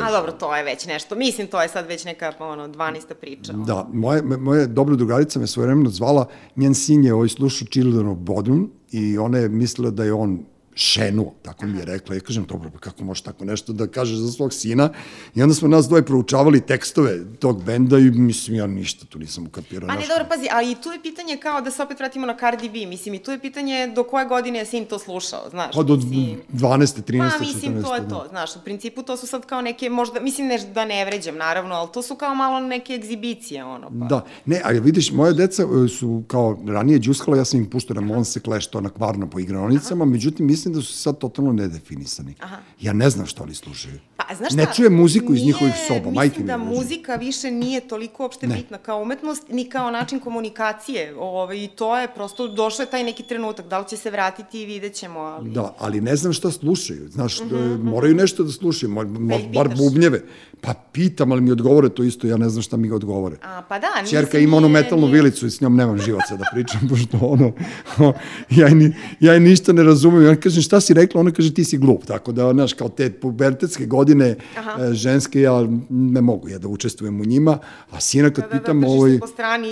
A 0.03 0.11
dobro, 0.11 0.33
to 0.33 0.57
je 0.57 0.65
već 0.65 0.87
nešto, 0.87 1.15
mislim, 1.15 1.47
to 1.47 1.63
je 1.63 1.69
sad 1.69 1.87
već 1.87 2.05
neka, 2.05 2.33
ono, 2.39 2.69
12. 2.69 3.15
priča. 3.21 3.53
Da, 3.53 3.89
moja, 3.93 4.23
moja 4.23 4.67
dobra 4.67 4.97
drugarica 4.97 5.39
me 5.39 5.47
svojevremeno 5.47 5.91
zvala, 5.91 6.27
njen 6.57 6.75
sin 6.75 7.05
je 7.05 7.15
ovaj 7.15 7.29
slušao 7.29 7.69
Children 7.69 8.09
of 8.09 8.19
Bodrum 8.19 8.73
i 8.91 9.19
ona 9.19 9.39
je 9.39 9.49
mislila 9.49 9.91
da 9.91 10.05
je 10.05 10.13
on 10.13 10.45
šenu, 10.75 11.33
tako 11.43 11.67
mi 11.67 11.79
je 11.79 11.85
rekla. 11.85 12.15
Ja 12.15 12.21
kažem, 12.21 12.45
dobro, 12.45 12.71
pa 12.71 12.79
kako 12.79 13.05
može 13.05 13.23
tako 13.23 13.45
nešto 13.45 13.73
da 13.73 13.87
kaže 13.87 14.17
za 14.17 14.33
svog 14.33 14.53
sina? 14.53 14.91
I 15.35 15.43
onda 15.43 15.55
smo 15.55 15.69
nas 15.69 15.89
dvoje 15.89 16.03
proučavali 16.03 16.61
tekstove 16.61 17.19
tog 17.39 17.65
benda 17.65 17.99
i 17.99 18.11
mislim, 18.11 18.57
ja 18.57 18.67
ništa 18.67 19.07
tu 19.07 19.19
nisam 19.19 19.47
ukapirao. 19.47 19.89
Pa 19.89 19.95
ne, 19.95 20.07
dobro, 20.09 20.25
pazi, 20.29 20.47
ali 20.53 20.73
i 20.73 20.75
tu 20.75 20.89
je 20.89 21.03
pitanje 21.03 21.37
kao 21.37 21.61
da 21.61 21.71
se 21.71 21.83
opet 21.83 21.99
vratimo 21.99 22.27
na 22.27 22.37
Cardi 22.41 22.69
B, 22.69 22.87
mislim, 22.87 23.15
i 23.15 23.19
tu 23.19 23.31
je 23.31 23.41
pitanje 23.41 23.93
do 23.95 24.05
koje 24.05 24.27
godine 24.27 24.59
je 24.59 24.67
sin 24.67 24.85
to 24.85 24.99
slušao, 24.99 25.51
znaš? 25.51 25.75
Pa 25.75 25.83
do 25.83 25.97
mislim, 25.97 26.41
12. 26.53 27.03
13. 27.03 27.31
Pa, 27.31 27.39
mislim, 27.41 27.75
14, 27.75 27.83
to 27.83 27.95
je 27.95 28.01
da. 28.01 28.09
to, 28.09 28.27
znaš, 28.29 28.57
u 28.57 28.61
principu 28.65 29.03
to 29.03 29.17
su 29.17 29.27
sad 29.27 29.47
kao 29.47 29.63
neke, 29.63 29.91
možda, 29.91 30.21
mislim, 30.21 30.47
ne 30.47 30.59
da 30.59 30.85
ne 30.85 31.05
vređam, 31.05 31.37
naravno, 31.37 31.75
ali 31.75 31.89
to 31.93 32.03
su 32.03 32.15
kao 32.15 32.35
malo 32.35 32.61
neke 32.61 32.95
egzibicije, 32.95 33.65
ono, 33.65 33.91
pa. 34.01 34.07
Da, 34.07 34.25
ne, 34.47 34.61
ali 34.65 34.81
vidiš, 34.81 35.13
moje 35.13 35.35
deca 35.35 35.63
e, 35.63 35.89
su 35.89 36.23
kao 36.27 36.59
ranije 36.67 36.99
džuskala, 36.99 37.37
ja 37.37 37.45
sam 37.45 37.61
im 37.61 37.71
puštao 37.71 37.95
na 37.95 38.01
Monse 38.01 38.41
Clash, 38.41 38.71
to 38.71 38.81
na 38.81 38.91
kvarno 38.91 39.31
po 39.31 39.39
igraonicama, 39.39 40.05
međutim, 40.05 40.47
mislim 40.61 40.75
da 40.75 40.83
su 40.83 40.93
sad 40.93 41.19
totalno 41.19 41.53
nedefinisani. 41.53 42.35
Aha. 42.41 42.57
Ja 42.81 42.93
ne 42.93 43.11
znam 43.11 43.27
što 43.27 43.43
oni 43.43 43.55
slušaju. 43.55 43.99
Pa, 44.17 44.35
znaš 44.35 44.53
šta? 44.53 44.57
Ne 44.57 44.67
čujem 44.77 44.95
muziku 44.95 45.35
iz 45.35 45.45
njihovih 45.45 45.75
soba, 45.89 46.11
majke 46.11 46.41
mi. 46.41 46.45
Mislim 46.45 46.47
da 46.47 46.57
muzika 46.57 47.15
više 47.15 47.51
nije 47.51 47.81
toliko 47.81 48.23
uopšte 48.23 48.47
ne. 48.47 48.55
bitna 48.55 48.79
kao 48.79 49.03
umetnost, 49.03 49.43
ni 49.49 49.65
kao 49.65 49.91
način 49.91 50.21
komunikacije. 50.21 51.15
Ove, 51.15 51.23
ovaj, 51.23 51.65
I 51.65 51.69
to 51.69 51.99
je 51.99 52.09
prosto, 52.15 52.49
došao 52.49 52.83
je 52.83 52.91
taj 52.91 53.05
neki 53.05 53.23
trenutak, 53.23 53.67
da 53.67 53.79
li 53.79 53.89
će 53.89 53.97
se 53.97 54.11
vratiti 54.11 54.63
i 54.63 54.67
vidjet 54.67 54.95
ćemo. 54.95 55.21
Ali... 55.21 55.51
Da, 55.51 55.75
ali 55.79 56.01
ne 56.01 56.17
znam 56.17 56.33
šta 56.33 56.51
slušaju. 56.51 57.09
Znaš, 57.09 57.41
mm 57.41 57.49
-hmm. 57.49 57.83
moraju 57.83 58.15
nešto 58.15 58.43
da 58.43 58.53
slušaju, 58.53 58.91
mo, 58.91 59.05
mo, 59.05 59.39
bar 59.55 59.69
bubnjeve. 59.77 60.23
Pa 60.61 60.75
pitam, 60.93 61.33
ali 61.33 61.41
mi 61.41 61.53
odgovore 61.53 61.89
to 61.89 62.03
isto, 62.03 62.27
ja 62.27 62.37
ne 62.37 62.49
znam 62.49 62.63
šta 62.63 62.77
mi 62.77 62.91
odgovore. 62.91 63.37
A, 63.43 63.63
pa 63.69 63.79
da, 63.79 63.87
Čerka 64.11 64.39
ima 64.39 64.57
onu 64.57 64.69
metalnu 64.69 65.07
nije... 65.07 65.15
vilicu 65.15 65.47
i 65.47 65.51
s 65.51 65.61
njom 65.61 65.77
nemam 65.77 65.99
živaca 65.99 66.37
da 66.37 66.45
pričam, 66.53 66.81
pošto 66.91 67.19
ono, 67.21 67.53
ja, 68.61 68.69
ni, 68.69 68.95
ja 69.21 69.39
ništa 69.39 69.73
ne 69.73 69.83
razumem. 69.83 70.25
Ja 70.25 70.37
kažem, 70.51 70.63
šta 70.63 70.81
si 70.81 70.95
rekla? 70.95 71.21
Ona 71.21 71.31
kaže, 71.31 71.55
ti 71.55 71.65
si 71.65 71.79
glup. 71.79 72.05
Tako 72.07 72.33
da, 72.33 72.53
znaš, 72.53 72.73
kao 72.73 72.89
te 72.89 73.11
pubertetske 73.11 73.87
godine 73.87 74.37
Aha. 74.59 74.85
E, 74.85 74.95
ženske, 74.95 75.41
ja 75.41 75.67
ne 75.89 76.21
mogu 76.21 76.49
ja 76.49 76.59
da 76.59 76.69
učestvujem 76.69 77.21
u 77.21 77.25
njima, 77.25 77.59
a 77.91 78.01
sina 78.01 78.31
kad 78.31 78.45
da, 78.45 78.49
da, 78.49 78.55
da 78.55 78.61
pitam, 78.61 78.81
da, 78.81 78.87
ovaj, 78.87 79.19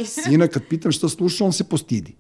sina 0.06 0.46
kad 0.48 0.62
pitam 0.68 0.92
šta 0.92 1.08
sluša, 1.08 1.44
on 1.44 1.52
se 1.52 1.64
postidi. 1.64 2.14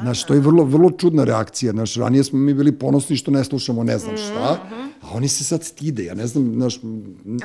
Znaš, 0.00 0.24
to 0.24 0.34
je 0.34 0.40
vrlo, 0.40 0.64
vrlo 0.64 0.90
čudna 0.90 1.24
reakcija. 1.24 1.72
Znaš, 1.72 1.94
ranije 1.94 2.24
smo 2.24 2.38
mi 2.38 2.54
bili 2.54 2.78
ponosni 2.78 3.16
što 3.16 3.30
ne 3.30 3.44
slušamo 3.44 3.84
ne 3.84 3.98
znam 3.98 4.16
šta, 4.16 4.54
mm 4.54 4.74
-hmm. 4.74 4.88
a 5.02 5.06
oni 5.14 5.28
se 5.28 5.44
sad 5.44 5.64
stide. 5.64 6.04
Ja 6.04 6.14
ne 6.14 6.26
znam, 6.26 6.54
znaš... 6.54 6.80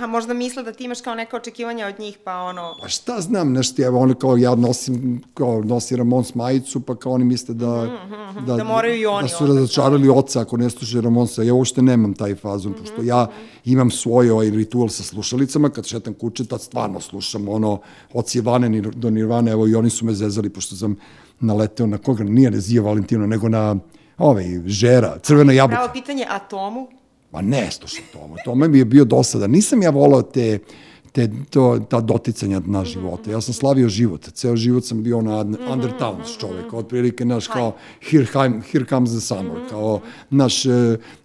A 0.02 0.08
možda 0.08 0.34
misle 0.34 0.64
da 0.64 0.72
ti 0.72 0.84
imaš 0.84 1.02
kao 1.02 1.16
neka 1.16 1.38
očekivanja 1.38 1.88
od 1.88 2.00
njih, 2.00 2.18
pa 2.24 2.36
ono... 2.36 2.76
Pa 2.82 2.88
šta 2.88 3.22
znam, 3.22 3.50
znaš 3.50 3.76
ti, 3.76 3.82
evo, 3.82 4.00
ono 4.00 4.14
kao 4.14 4.38
ja 4.38 4.56
nosim, 4.56 5.22
kao 5.34 5.62
nosi 5.64 5.95
Ramons 5.95 6.36
majicu, 6.36 6.82
pa 6.82 6.95
kao 6.95 7.12
oni 7.12 7.26
misle 7.26 7.56
da... 7.56 7.84
Mm 7.86 8.14
-hmm, 8.14 8.45
da, 8.45 8.56
da 8.56 8.64
moraju 8.64 9.02
i 9.02 9.06
oni. 9.06 9.28
Da 9.30 9.36
su 9.36 9.47
razočarali 9.47 10.10
oca 10.10 10.41
ako 10.41 10.58
ne 10.58 10.70
slušaju 10.70 11.02
Ramonsa. 11.02 11.43
Ja 11.43 11.54
uopšte 11.54 11.82
nemam 11.82 12.14
taj 12.14 12.36
fazon, 12.36 12.72
mm 12.72 12.76
-hmm, 12.76 12.80
pošto 12.80 13.04
ja 13.04 13.28
imam 13.66 13.91
svoj 13.91 14.30
ovaj 14.30 14.50
ritual 14.50 14.89
sa 14.89 15.04
slušalicama, 15.04 15.70
kad 15.70 15.86
šetam 15.86 16.14
kuće, 16.14 16.45
tad 16.45 16.62
stvarno 16.62 17.00
slušam 17.00 17.50
ono, 17.50 17.80
od 18.14 18.28
Sivane 18.28 18.82
do 18.82 19.10
Nirvane, 19.10 19.52
evo 19.52 19.68
i 19.68 19.76
oni 19.76 19.89
su 19.89 20.06
me 20.06 20.14
zezali, 20.14 20.50
pošto 20.50 20.76
sam 20.76 20.95
naleteo 21.40 21.88
na 21.88 21.98
koga, 21.98 22.24
nije 22.24 22.50
Rezija 22.50 22.82
Valentino, 22.82 23.28
nego 23.28 23.50
na 23.50 23.76
ovaj, 24.18 24.46
Žera, 24.66 25.18
Crvena 25.24 25.54
jabuka. 25.54 25.76
Pravo 25.76 25.94
pitanje, 25.94 26.26
a 26.30 26.40
Tomu? 26.40 26.88
Ma 27.32 27.42
ne 27.42 27.72
slušam 27.72 28.04
Tomu, 28.14 28.36
Tome 28.46 28.68
mi 28.68 28.78
je 28.78 28.86
bio 28.86 29.06
dosada. 29.06 29.48
Nisam 29.48 29.82
ja 29.82 29.90
volao 29.90 30.22
te 30.22 30.60
te, 31.20 31.30
to, 31.49 31.80
ta 31.89 31.99
doticanja 32.01 32.61
na 32.65 32.86
života. 32.86 33.32
Ja 33.32 33.41
sam 33.41 33.53
slavio 33.53 33.89
život. 33.89 34.30
Ceo 34.34 34.55
život 34.55 34.86
sam 34.86 35.03
bio 35.03 35.22
na 35.22 35.43
Undertowns 35.43 36.38
čovek. 36.39 36.74
Otprilike, 36.74 37.26
naš, 37.26 37.47
kao 37.47 37.76
Here, 38.09 38.26
here 38.72 38.86
Comes 38.89 39.11
the 39.11 39.20
Summer. 39.20 39.70
Kao 39.70 40.01
naš 40.30 40.65
uh, 40.65 40.74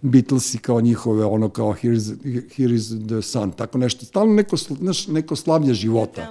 Beatlesi, 0.01 0.57
kao 0.57 0.81
njihove, 0.81 1.25
ono, 1.25 1.49
kao 1.49 1.73
Here's, 1.73 2.15
Here 2.55 2.75
is 2.75 2.91
the 3.07 3.21
Sun. 3.21 3.51
Tako 3.51 3.77
nešto. 3.77 4.05
Stalno 4.05 4.33
neko, 4.33 4.55
naš, 4.79 5.07
neko 5.07 5.35
slavlja 5.35 5.73
života. 5.73 6.27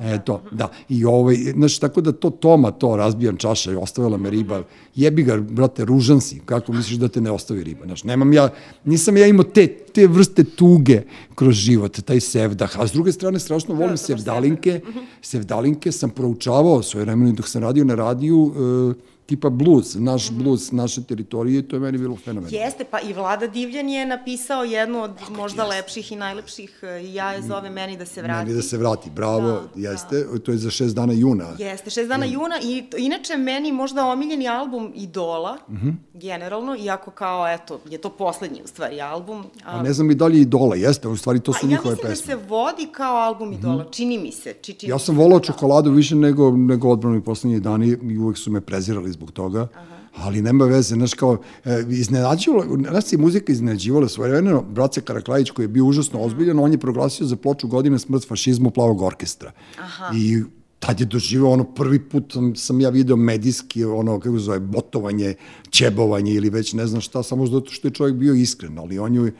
E, 0.00 0.24
to, 0.24 0.42
da. 0.50 0.70
I 0.88 1.04
ovaj, 1.04 1.36
znaš, 1.36 1.78
tako 1.78 2.00
da 2.00 2.12
to 2.12 2.30
Toma, 2.30 2.70
to 2.70 2.96
razbijam 2.96 3.36
čaša 3.36 3.72
i 3.72 3.76
ostavila 3.76 4.16
me 4.16 4.30
riba. 4.30 4.62
Jebi 4.94 5.22
ga, 5.22 5.36
brate, 5.36 5.84
ružan 5.84 6.20
si. 6.20 6.40
Kako 6.44 6.72
misliš 6.72 6.98
da 6.98 7.08
te 7.08 7.20
ne 7.20 7.30
ostavi 7.30 7.64
riba? 7.64 7.86
Znaš, 7.86 8.04
nemam 8.04 8.32
ja, 8.32 8.48
nisam 8.84 9.16
ja 9.16 9.26
imao 9.26 9.44
te, 9.44 9.66
te 9.66 10.06
vrste 10.06 10.44
tuge 10.44 11.02
kroz 11.34 11.54
život, 11.54 12.00
taj 12.00 12.20
sevdah, 12.20 12.80
a 12.80 12.86
s 12.86 12.93
druge 12.94 13.12
strane, 13.12 13.38
strašno 13.38 13.74
volim 13.74 13.90
Da, 13.90 13.96
za 13.96 14.06
baš 14.06 14.06
sevdalinke. 14.06 14.80
Sevdalinke 15.22 15.92
sam 15.92 16.10
proučavao 16.10 16.82
svoje 16.82 17.04
vremena 17.04 17.32
dok 17.32 17.48
sam 17.48 17.62
radio 17.62 17.84
na 17.84 17.94
radiju, 17.94 18.52
e, 18.56 19.13
tipa 19.26 19.50
blues, 19.50 19.94
naš 19.96 20.30
blues, 20.32 20.72
naše 20.72 21.02
teritorije, 21.02 21.62
to 21.62 21.76
je 21.76 21.80
meni 21.80 21.98
bilo 21.98 22.16
fenomenalno. 22.16 22.58
Jeste, 22.58 22.84
pa 22.84 23.00
i 23.00 23.12
Vlada 23.12 23.46
Divljan 23.46 23.88
je 23.88 24.06
napisao 24.06 24.64
jednu 24.64 25.02
od 25.02 25.10
možda 25.30 25.64
lepših 25.66 26.12
i 26.12 26.16
najlepših 26.16 26.80
e, 26.82 27.02
i 27.02 27.14
ja 27.14 27.32
je 27.32 27.42
zove 27.42 27.70
meni 27.70 27.96
da 27.96 28.06
se 28.06 28.22
vrati. 28.22 28.38
Meni 28.40 28.56
da 28.56 28.62
se 28.62 28.78
vrati, 28.78 29.10
bravo, 29.10 29.40
Da, 29.74 29.80
jeste, 29.80 30.24
to 30.38 30.52
je 30.52 30.58
za 30.58 30.70
šest 30.70 30.94
dana 30.94 31.12
juna. 31.12 31.48
Jeste, 31.58 31.90
šest 31.90 32.08
dana 32.08 32.26
juna 32.26 32.54
i 32.60 32.82
to- 32.82 32.96
inače 32.98 33.36
meni 33.36 33.72
možda 33.72 34.06
omiljeni 34.06 34.48
album 34.48 34.92
Idola, 34.96 35.56
Mhm. 35.68 35.90
generalno, 36.14 36.76
iako 36.76 37.10
kao, 37.10 37.48
eto, 37.48 37.80
je 37.86 37.98
to 37.98 38.10
poslednji 38.10 38.60
u 38.64 38.68
stvari 38.68 39.00
album. 39.02 39.44
A 39.64 39.82
ne 39.82 39.92
znam 39.92 40.10
i 40.10 40.14
dalje 40.14 40.40
Idola, 40.40 40.76
jeste, 40.76 41.08
u 41.08 41.16
stvari 41.16 41.40
to 41.40 41.50
A 41.50 41.54
su 41.54 41.66
ja 41.66 41.70
njihove 41.70 41.90
mislim 41.90 42.10
pesme. 42.10 42.34
da 42.34 42.40
se 42.40 42.48
vodi 42.48 42.86
kao 42.88 43.16
album 43.16 43.52
Idola, 43.52 43.84
čini 43.86 44.18
mi 44.18 44.32
se. 44.32 44.54
Či, 44.54 44.72
čini 44.74 44.90
Ja 44.90 44.98
sam 44.98 45.16
volao 45.16 45.38
da. 45.38 45.44
čokoladu 45.44 45.90
više 45.92 46.14
nego, 46.16 46.50
nego 46.50 46.88
odbranu 46.88 47.16
i 47.16 47.22
poslednji 47.22 47.60
dani 47.60 47.96
i 48.04 48.18
uvek 48.18 48.38
su 48.38 48.50
me 48.50 48.60
prezirali 48.60 49.13
zbog 49.14 49.32
toga. 49.32 49.68
Ali 50.16 50.42
nema 50.42 50.64
veze, 50.64 50.94
znaš 50.94 51.14
kao, 51.14 51.38
e, 51.64 51.84
iznenađivala, 51.88 52.64
nas 52.76 53.12
je 53.12 53.18
muzika 53.18 53.52
iznenađivala 53.52 54.08
svoje 54.08 54.30
vremena, 54.30 54.60
Brace 54.60 55.00
Karaklajić 55.00 55.50
koji 55.50 55.64
je 55.64 55.68
bio 55.68 55.84
užasno 55.84 56.20
ozbiljan, 56.20 56.58
on 56.58 56.72
je 56.72 56.78
proglasio 56.78 57.26
za 57.26 57.36
ploču 57.36 57.68
godine 57.68 57.98
smrt 57.98 58.28
fašizmu 58.28 58.70
plavog 58.70 59.02
orkestra. 59.02 59.52
Aha. 59.78 60.10
I 60.14 60.42
tad 60.78 61.00
je 61.00 61.06
doživao 61.06 61.52
ono 61.52 61.64
prvi 61.64 61.98
put 62.08 62.32
sam, 62.32 62.56
sam 62.56 62.80
ja 62.80 62.90
video 62.90 63.16
medijski 63.16 63.84
ono 63.84 64.20
kako 64.20 64.38
zove 64.38 64.60
botovanje, 64.60 65.34
ćebovanje 65.70 66.32
ili 66.32 66.50
već 66.50 66.72
ne 66.72 66.86
znam 66.86 67.00
šta 67.00 67.22
samo 67.22 67.46
zato 67.46 67.70
što 67.70 67.88
je 67.88 67.94
čovjek 67.94 68.16
bio 68.16 68.34
iskren, 68.34 68.78
ali 68.78 68.98
on 68.98 69.14
je 69.14 69.32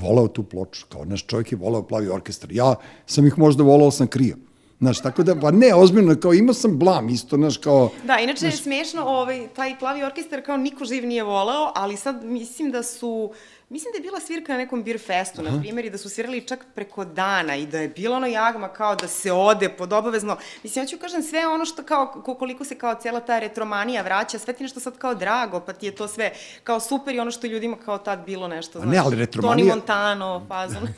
voleo 0.00 0.28
tu 0.28 0.42
ploču, 0.42 0.86
kao 0.88 1.04
naš 1.04 1.26
čovjek 1.26 1.52
je 1.52 1.58
voleo 1.58 1.82
plavi 1.82 2.08
orkestar. 2.08 2.52
Ja 2.52 2.74
sam 3.06 3.26
ih 3.26 3.38
možda 3.38 3.62
volao 3.62 3.90
sam 3.90 4.06
krio. 4.06 4.36
Znaš, 4.84 5.00
tako 5.00 5.22
da, 5.22 5.34
pa 5.34 5.50
ne, 5.50 5.74
ozbiljno, 5.74 6.16
kao 6.20 6.34
imao 6.34 6.54
sam 6.54 6.78
blam 6.78 7.08
isto, 7.08 7.36
znaš, 7.36 7.56
kao... 7.56 7.90
Da, 8.06 8.18
inače 8.18 8.46
je 8.46 8.52
smešno, 8.52 9.02
ovaj, 9.04 9.48
taj 9.56 9.78
plavi 9.78 10.02
orkestar 10.02 10.42
kao 10.42 10.56
niko 10.56 10.84
živ 10.84 11.06
nije 11.06 11.22
voleo, 11.22 11.72
ali 11.74 11.96
sad 11.96 12.24
mislim 12.24 12.70
da 12.70 12.82
su, 12.82 13.32
mislim 13.74 13.92
da 13.92 13.98
je 13.98 14.02
bila 14.02 14.20
svirka 14.20 14.52
na 14.52 14.58
nekom 14.58 14.84
beer 14.84 14.98
festu, 15.00 15.42
na 15.42 15.60
primjer, 15.60 15.84
i 15.84 15.90
da 15.90 15.98
su 15.98 16.08
svirali 16.08 16.40
čak 16.42 16.66
preko 16.74 17.04
dana 17.04 17.56
i 17.56 17.66
da 17.66 17.78
je 17.78 17.88
bilo 17.88 18.16
ono 18.16 18.26
jagma 18.26 18.68
kao 18.68 18.94
da 18.96 19.08
se 19.08 19.32
ode 19.32 19.68
pod 19.68 19.92
obavezno. 19.92 20.34
Mislim, 20.62 20.82
ja 20.82 20.88
ću 20.88 20.96
kažem 20.98 21.22
sve 21.22 21.46
ono 21.46 21.64
što 21.64 21.82
kao, 21.82 22.06
ko- 22.16 22.34
koliko 22.34 22.64
se 22.64 22.74
kao 22.74 22.94
cela 22.94 23.20
ta 23.20 23.38
retromanija 23.38 24.02
vraća, 24.02 24.38
sve 24.38 24.52
ti 24.54 24.62
nešto 24.62 24.80
sad 24.80 24.98
kao 24.98 25.14
drago, 25.14 25.60
pa 25.60 25.72
ti 25.72 25.86
je 25.86 25.94
to 25.94 26.08
sve 26.08 26.32
kao 26.64 26.80
super 26.80 27.14
i 27.14 27.20
ono 27.20 27.30
što 27.30 27.46
ljudima 27.46 27.76
kao 27.76 27.98
tad 27.98 28.24
bilo 28.26 28.48
nešto, 28.48 28.78
A 28.78 28.84
ne, 28.84 28.98
ali 28.98 29.16
Tony 29.16 29.18
retromanija- 29.20 29.68
Montano, 29.68 30.42
fazon. 30.48 30.88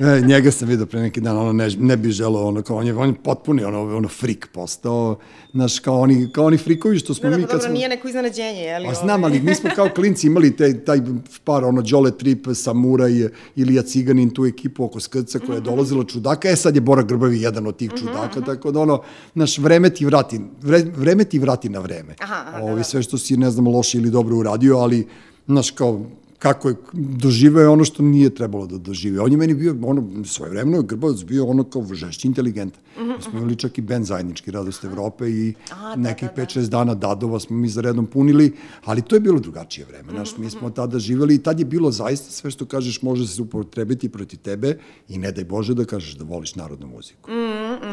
Njega 0.26 0.50
sam 0.50 0.68
vidio 0.68 0.86
pre 0.86 1.00
neki 1.00 1.20
dan, 1.20 1.36
ono 1.38 1.52
ne, 1.52 1.68
ne 1.70 1.96
bi 1.96 2.10
želeo, 2.10 2.42
ono, 2.44 2.62
kao 2.62 2.76
on 2.76 2.86
je, 2.86 2.96
on 2.96 3.08
je 3.08 3.14
potpuni, 3.14 3.64
ono, 3.64 3.96
ono 3.96 4.08
frik 4.08 4.48
postao, 4.48 5.18
znaš, 5.52 5.78
kao 5.78 6.00
oni, 6.00 6.30
kao 6.32 6.44
oni 6.44 6.58
frikovi 6.58 6.98
što 6.98 7.14
smo 7.14 7.24
da, 7.24 7.30
da, 7.30 7.36
mi 7.36 7.42
pa 7.42 7.48
kad 7.48 7.52
dobro, 7.52 7.64
smo... 7.64 7.74
nije 7.74 7.88
neko 7.88 8.08
iznenađenje, 8.08 8.60
je 8.60 8.78
li? 8.78 8.86
Pa 8.86 8.94
znam, 8.94 9.24
ali 9.24 9.40
mi 9.40 9.54
smo 9.54 9.70
kao 9.76 9.88
klinci 9.88 10.26
imali 10.26 10.56
te, 10.56 10.84
taj 10.84 10.98
par, 11.44 11.64
ono, 11.64 11.77
Đole 11.82 12.10
Trip, 12.10 12.46
Samuraj, 12.54 13.28
Ilija 13.56 13.82
Ciganin, 13.82 14.30
tu 14.30 14.46
ekipu 14.46 14.84
oko 14.84 15.00
Skrca 15.00 15.38
Mhm, 15.38 15.46
koja 15.46 15.56
je 15.56 15.60
dolazila 15.60 16.04
čudaka, 16.04 16.48
e 16.48 16.56
sad 16.56 16.74
je 16.74 16.80
Bora 16.80 17.02
Grbavi 17.02 17.42
jedan 17.42 17.66
od 17.66 17.76
tih 17.76 17.90
čudaka, 17.98 18.40
tako 18.40 18.72
da 18.72 18.80
ono, 18.80 19.02
naš 19.34 19.58
vreme 19.58 19.90
ti 19.90 20.04
vrati, 20.04 20.40
vre, 20.62 20.84
vreme 20.96 21.24
ti 21.24 21.38
vrati 21.38 21.68
na 21.68 21.80
vreme. 21.80 22.14
Aha, 22.20 22.44
aha, 22.48 22.58
da, 22.58 22.64
Ovi, 22.64 22.80
da. 22.80 22.84
sve 22.84 23.02
što 23.02 23.18
si, 23.18 23.36
ne 23.36 23.50
znam, 23.50 23.66
loše 23.68 23.98
ili 23.98 24.10
dobro 24.10 24.36
uradio, 24.36 24.76
ali, 24.76 25.06
znaš, 25.46 25.70
kao, 25.70 26.00
kako 26.38 26.68
je 26.68 26.74
doživeo 26.92 27.62
je 27.62 27.68
ono 27.68 27.84
što 27.84 28.02
nije 28.02 28.34
trebalo 28.34 28.66
da 28.66 28.78
dožive. 28.78 29.20
On 29.20 29.32
je 29.32 29.38
meni 29.38 29.54
bio, 29.54 29.76
ono, 29.82 30.24
svoje 30.24 30.50
vremeno 30.50 30.76
je 30.76 30.82
Grbavac 30.82 31.22
bio 31.22 31.46
ono 31.46 31.64
kao 31.64 31.84
žešći 31.94 32.28
inteligentan. 32.28 32.80
Mi 32.98 33.22
smo 33.22 33.38
imali 33.38 33.56
čak 33.56 33.78
i 33.78 33.80
band 33.80 34.04
zajednički 34.04 34.50
Radost 34.50 34.84
Evrope 34.84 35.30
i 35.30 35.54
A, 35.70 35.88
da, 35.88 35.96
nekih 35.96 36.28
da, 36.28 36.34
da. 36.34 36.42
5-6 36.42 36.68
dana 36.68 36.94
dadova 36.94 37.40
smo 37.40 37.56
mi 37.56 37.68
za 37.68 37.80
redom 37.80 38.06
punili, 38.06 38.52
ali 38.84 39.02
to 39.02 39.16
je 39.16 39.20
bilo 39.20 39.40
drugačije 39.40 39.86
vreme. 39.86 40.12
Znaš, 40.12 40.36
mi 40.36 40.50
smo 40.50 40.70
tada 40.70 40.98
živeli 40.98 41.34
i 41.34 41.42
tad 41.42 41.58
je 41.58 41.64
bilo 41.64 41.90
zaista 41.90 42.30
sve 42.30 42.50
što 42.50 42.66
kažeš 42.66 43.02
može 43.02 43.26
se 43.26 43.42
upotrebiti 43.42 44.08
protiv 44.08 44.38
tebe 44.38 44.78
i 45.08 45.18
ne 45.18 45.32
daj 45.32 45.44
Bože 45.44 45.74
da 45.74 45.84
kažeš 45.84 46.14
da 46.14 46.24
voliš 46.24 46.54
narodnu 46.54 46.86
muziku. 46.86 47.30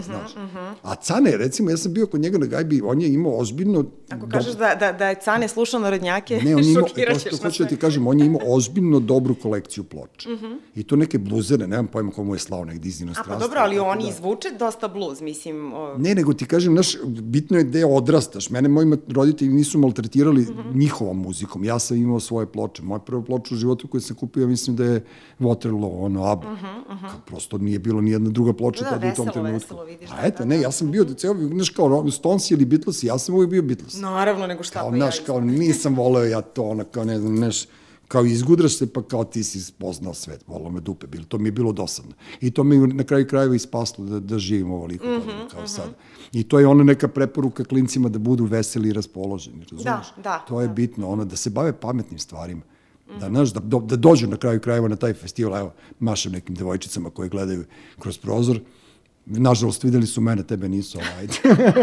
Znaš. 0.02 0.32
A 0.84 0.96
Cane, 0.96 1.38
recimo, 1.38 1.70
ja 1.70 1.78
sam 1.78 1.93
bio 1.93 2.08
kod 2.08 2.22
njega 2.22 2.38
na 2.38 2.46
gajbi, 2.46 2.82
on 2.82 3.02
je 3.02 3.14
imao 3.14 3.38
ozbiljno... 3.38 3.86
Ako 4.10 4.28
kažeš 4.28 4.54
da, 4.54 4.76
da, 4.76 4.91
da 4.91 5.10
je 5.10 5.16
Cane 5.24 5.48
slušao 5.48 5.80
narodnjake, 5.80 6.39
Ne, 6.43 6.56
on 6.56 6.64
je 6.64 6.72
imao, 6.72 6.84
to 6.84 7.20
što 7.20 7.30
nas 7.30 7.41
hoću 7.41 7.64
da 7.64 7.70
ti 7.70 7.78
kažem, 7.78 8.08
on 8.08 8.20
je 8.20 8.26
imao 8.26 8.34
ozbiljno 8.45 8.99
dobru 8.99 9.36
kolekciju 9.36 9.83
ploča. 9.83 10.29
Mhm. 10.29 10.53
I 10.75 10.83
to 10.83 10.95
neke 10.95 11.17
bluzere, 11.19 11.67
nemam 11.67 11.88
pojma 11.88 12.11
komu 12.11 12.36
je 12.36 12.39
slao 12.39 12.65
negdje 12.65 12.89
iz 12.89 12.95
A 12.95 13.03
inostranstva. 13.03 13.36
pa 13.36 13.39
dobro, 13.39 13.59
ali 13.59 13.75
tako 13.75 13.88
on 13.88 13.99
da. 13.99 14.07
izvuče 14.07 14.47
dosta 14.51 14.88
blues, 14.88 15.21
mislim. 15.21 15.73
O, 15.73 15.97
Ne, 15.97 16.15
nego 16.15 16.33
ti 16.33 16.45
kažem, 16.45 16.73
znaš, 16.73 16.95
bitno 17.05 17.57
je 17.57 17.63
gde 17.63 17.86
odrastaš. 17.88 18.49
Mene 18.49 18.69
moji 18.69 18.88
roditelji 19.09 19.51
nisu 19.51 19.79
maltretirali 19.79 20.41
Mhm. 20.41 20.79
njihovom 20.79 21.17
muzikom. 21.17 21.63
Ja 21.63 21.79
sam 21.79 21.97
imao 21.97 22.19
svoje 22.19 22.47
ploče. 22.47 22.83
Moja 22.83 22.99
prva 22.99 23.21
ploča 23.23 23.55
u 23.55 23.57
životu 23.57 23.88
koju 23.88 24.01
sam 24.01 24.15
kupio, 24.15 24.47
mislim 24.47 24.75
da 24.75 24.83
je 24.86 25.05
Waterloo, 25.39 25.65
ono, 25.99 26.23
ABBA. 26.23 26.55
Kao, 27.01 27.11
Prosto 27.25 27.57
nije 27.57 27.79
bilo 27.79 28.01
ni 28.01 28.11
jedna 28.11 28.29
druga 28.29 28.53
ploča 28.53 28.83
Da, 28.83 28.89
da, 28.89 28.95
tada 28.97 29.11
u 29.11 29.15
tom 29.15 29.27
trenutku. 29.27 29.53
veselo, 29.53 29.83
vidiš, 29.83 30.09
A 30.09 30.15
da, 30.15 30.27
eto, 30.27 30.38
da, 30.38 30.45
ne, 30.45 30.55
da. 30.55 30.61
ja 30.61 30.71
sam 30.71 30.91
bio, 30.91 31.05
ceo, 31.07 31.36
znaš, 31.36 31.69
kao 31.69 32.11
Stones 32.11 32.51
ili 32.51 32.65
Beatles, 32.65 33.03
ja 33.03 33.17
sam 33.17 33.36
uvijek 33.36 33.49
bio 33.51 33.61
Beatles. 33.61 33.95
naravno, 33.95 34.47
nego 34.47 34.63
šta 34.63 34.79
Kao, 34.79 34.89
pa 34.89 34.95
ja 34.95 34.99
znaš, 34.99 35.15
isto. 35.15 35.25
kao, 35.25 35.41
nisam 35.41 35.95
voleo 35.95 36.23
ja 36.25 36.41
to, 36.41 36.63
ono, 36.63 36.83
kao, 36.83 37.05
ne 37.05 37.19
znam, 37.19 37.36
neš, 37.36 37.65
kao 38.08 38.26
izgudraš 38.26 38.74
se, 38.74 38.88
pa 38.88 39.01
kao 39.03 39.24
ti 39.24 39.43
si 39.43 39.62
spoznao 39.62 40.14
svet, 40.14 40.43
volao 40.47 40.72
me 40.72 40.80
dupe, 40.82 41.08
bilo, 41.08 41.26
to 41.26 41.38
mi 41.38 41.47
je 41.47 41.53
bilo 41.53 41.72
dosadno. 41.72 42.12
I 42.41 42.51
to 42.51 42.64
mi 42.64 42.76
je 42.76 42.88
na 42.88 43.03
kraju 43.03 43.28
krajeva 43.28 43.56
ispaslo 43.56 44.06
da, 44.06 44.20
da 44.22 44.39
živim 44.39 44.72
ovoliko 44.72 45.06
Mhm, 45.06 45.16
godina 45.16 45.47
kao 45.47 45.68
sad. 45.68 45.89
I 46.34 46.43
to 46.43 46.60
je 46.60 46.68
ona 46.68 46.84
neka 46.84 47.08
preporuka 47.08 47.64
klincima 47.64 48.10
da 48.10 48.20
budu 48.20 48.45
veseli 48.45 48.89
i 48.89 48.93
raspoloženi, 48.93 49.60
razumiješ? 49.62 50.08
da, 50.18 50.39
To 50.39 50.62
je 50.62 50.68
da. 50.68 50.74
bitno, 50.74 51.10
ono, 51.10 51.26
da 51.26 51.36
se 51.36 51.49
bave 51.49 51.74
pametnim 51.74 52.20
stvarima. 52.20 52.62
Da, 53.12 53.28
znaš, 53.28 53.49
da, 53.49 53.60
do- 53.60 53.80
da 53.82 53.95
dođu 53.97 54.28
na 54.28 54.38
kraju 54.38 54.60
krajeva 54.60 54.88
na 54.88 54.95
taj 54.95 55.14
festival, 55.14 55.58
evo, 55.58 55.72
mašem 55.99 56.32
nekim 56.32 56.56
devojčicama 56.56 57.10
koje 57.10 57.30
gledaju 57.30 57.66
kroz 57.99 58.18
prozor, 58.18 58.60
Nažalost, 59.28 59.84
videli 59.84 60.08
su 60.08 60.22
mene, 60.22 60.43
tebe 60.43 60.70
nisu, 60.70 60.97
ovaj. 60.99 61.28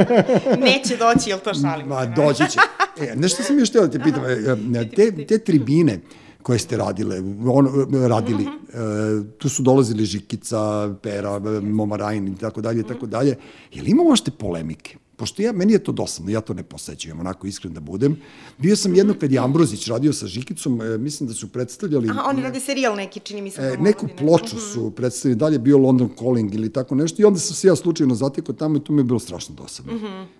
Neće 0.64 0.96
doći, 0.96 1.30
jel 1.30 1.38
to 1.40 1.54
šalim? 1.62 1.86
Ma, 1.86 2.06
doći 2.06 2.50
će. 2.50 2.58
E, 3.00 3.16
nešto 3.16 3.42
sam 3.42 3.58
još 3.58 3.68
htio 3.68 3.80
da 3.80 3.90
te 3.90 3.98
pitam. 4.04 4.22
e, 4.24 4.90
Te, 4.96 5.26
te 5.26 5.38
tribine 5.38 6.00
koje 6.42 6.58
ste 6.58 6.76
radile, 6.76 7.18
on, 7.46 7.68
radili, 8.08 8.44
e, 8.44 9.38
tu 9.38 9.48
su 9.48 9.62
dolazili 9.62 10.04
Žikica, 10.04 10.94
Pera, 11.02 11.38
Momarajn 11.62 12.28
i 12.28 12.38
tako 12.38 12.60
dalje, 12.60 12.82
tako 12.82 13.06
dalje. 13.06 13.36
Je 13.72 13.82
li 13.82 13.90
ima 13.90 14.02
možete 14.02 14.30
polemike? 14.30 14.96
Pošto 15.22 15.42
ja, 15.42 15.52
meni 15.52 15.72
je 15.72 15.78
to 15.78 15.92
dosadno, 15.92 16.30
ja 16.30 16.40
to 16.40 16.54
ne 16.54 16.62
posećujem, 16.62 17.20
onako 17.20 17.46
iskren 17.46 17.74
da 17.74 17.80
budem. 17.80 18.16
Bio 18.58 18.76
sam 18.76 18.94
jedno 18.94 19.14
kad 19.20 19.32
je 19.32 19.38
Ambrozić 19.38 19.86
radio 19.86 20.12
sa 20.12 20.26
Žikicom, 20.26 20.82
e, 20.82 20.98
mislim 20.98 21.28
da 21.28 21.34
su 21.34 21.48
predstavljali... 21.48 22.08
Aha, 22.10 22.22
oni 22.26 22.42
rade 22.42 22.60
serijal 22.60 22.96
neki, 22.96 23.20
čini 23.20 23.42
mi 23.42 23.50
se. 23.50 23.62
E, 23.62 23.76
neku 23.76 24.08
ploču 24.18 24.58
su 24.58 24.90
predstavili, 24.90 25.38
dalje 25.38 25.58
bio 25.58 25.78
London 25.78 26.10
Calling 26.18 26.54
ili 26.54 26.72
tako 26.72 26.94
nešto 26.94 27.22
i 27.22 27.24
onda 27.24 27.40
sam 27.40 27.56
se 27.56 27.68
ja 27.68 27.76
slučajno 27.76 28.14
zatekao 28.14 28.54
tamo 28.54 28.76
i 28.76 28.80
to 28.80 28.92
mi 28.92 29.00
je 29.00 29.04
bilo 29.04 29.18
strašno 29.18 29.54
dosadno. 29.54 29.92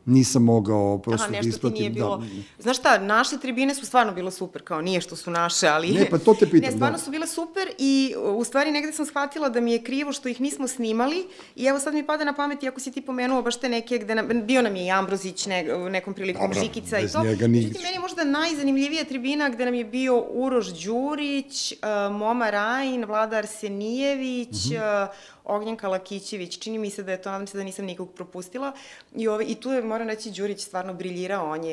Nisam 0.04 0.42
mogao 0.44 0.98
prosto 0.98 1.24
Aha, 1.24 1.32
da 1.32 1.46
nešto 1.46 1.70
ti 1.70 1.78
nije 1.78 1.90
bilo... 1.90 2.16
Da, 2.16 2.26
Znaš 2.62 2.78
šta, 2.78 2.98
naše 2.98 3.38
tribine 3.38 3.74
su 3.74 3.86
stvarno 3.86 4.12
bile 4.12 4.30
super, 4.30 4.62
kao 4.62 4.82
nije 4.82 5.00
što 5.00 5.16
su 5.16 5.30
naše, 5.30 5.68
ali... 5.68 5.92
Ne, 5.92 6.10
pa 6.10 6.18
to 6.18 6.34
te 6.34 6.46
pitam, 6.50 6.70
Ne, 6.70 6.72
stvarno 6.72 6.98
da. 6.98 7.04
su 7.04 7.10
bile 7.10 7.26
super 7.26 7.68
i 7.78 8.14
u 8.36 8.44
stvari 8.44 8.70
negde 8.70 8.92
sam 8.92 9.06
shvatila 9.06 9.48
da 9.48 9.60
mi 9.60 9.72
je 9.72 9.82
krivo 9.82 10.12
što 10.12 10.28
ih 10.28 10.40
nismo 10.40 10.68
snimali 10.68 11.26
i 11.56 11.64
evo 11.64 11.78
sad 11.78 11.94
mi 11.94 12.06
pada 12.06 12.24
na 12.24 12.34
pamet, 12.34 12.62
iako 12.62 12.80
si 12.80 12.92
ti 12.92 13.00
pomenuo 13.00 13.42
baš 13.42 13.60
te 13.60 13.68
neke 13.68 13.98
gde 13.98 14.14
nam, 14.14 14.28
bio 14.46 14.62
nam 14.62 14.71
je 14.76 14.86
i 14.86 14.90
Ambrozić 14.90 15.46
ne, 15.46 15.58
nekom 15.90 16.14
prilikom 16.14 16.42
Dobro, 16.44 16.62
Žikica 16.62 16.98
i 16.98 17.08
to. 17.08 17.22
njega 17.22 17.46
ni- 17.46 17.56
Međutim, 17.56 17.82
meni 17.82 17.94
je 17.94 18.00
možda 18.00 18.24
najzanimljivija 18.24 19.04
tribina 19.04 19.48
gde 19.48 19.64
nam 19.64 19.74
je 19.74 19.84
bio 19.86 20.20
Uroš 20.22 20.66
Đurić, 20.74 21.72
uh, 21.72 21.78
Moma 22.12 22.50
Rajin, 22.50 23.04
Vlada 23.04 23.36
Arsenijević, 23.36 24.48
Mhm. 24.66 24.74
uh, 24.76 25.08
Ognjenka 25.46 25.88
Lakićević, 25.88 26.58
čini 26.58 26.78
mi 26.78 26.90
se 26.90 27.02
da 27.02 27.12
je 27.12 27.22
to, 27.22 27.30
nadam 27.30 27.46
se 27.46 27.58
da 27.58 27.64
nisam 27.64 27.84
nikog 27.84 28.10
propustila. 28.10 28.72
I, 29.14 29.28
ove, 29.28 29.44
I 29.44 29.54
tu 29.54 29.70
je, 29.70 29.82
moram 29.82 30.08
reći, 30.08 30.30
Đurić 30.30 30.60
stvarno 30.60 30.94
briljirao, 30.94 31.50
on 31.50 31.64
je 31.64 31.72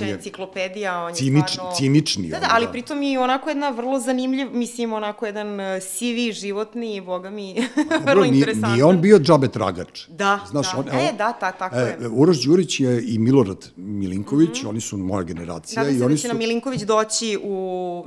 je 0.00 0.12
enciklopedija, 0.12 0.98
on 0.98 1.08
je 1.08 1.14
cinič- 1.14 1.48
stvarno... 1.48 1.72
cinični 1.74 2.28
Da, 2.28 2.36
on, 2.36 2.40
da, 2.40 2.48
ali 2.50 2.66
da. 2.66 2.72
pritom 2.72 3.02
i 3.02 3.18
onako 3.18 3.48
jedna 3.48 3.68
vrlo 3.70 4.00
zanimljiv, 4.00 4.48
mislim, 4.52 4.92
onako 4.92 5.26
jedan 5.26 5.48
uh, 5.54 5.66
CV 5.80 6.04
životni, 6.32 7.00
boga 7.00 7.30
mi, 7.30 7.54
vrlo 8.06 8.24
interesantan. 8.24 8.72
nije 8.72 8.84
on 8.84 9.00
bio 9.00 9.18
džabe 9.18 9.48
tragač. 9.48 10.08
Da, 10.08 10.40
Znaš, 10.46 10.72
da. 10.72 10.78
On, 10.78 10.88
E, 10.90 11.12
da, 11.12 11.32
ta- 11.32 11.52
tako 11.52 11.76
je. 11.76 11.98
E, 12.00 12.08
Uroš 12.08 12.38
Đurić 12.38 12.80
je 12.80 13.04
i 13.04 13.18
Milorad 13.18 13.68
Milinković, 13.76 14.64
oni 14.64 14.80
su 14.80 14.96
moja 14.98 15.22
generacija. 15.24 15.82
Nadam 15.82 15.94
i 15.94 15.98
se 15.98 16.04
oni 16.04 16.14
da 16.14 16.16
će 16.16 16.22
su, 16.22 16.28
nam 16.28 16.38
Milinković 16.38 16.80
doći 16.82 17.38
u, 17.42 17.58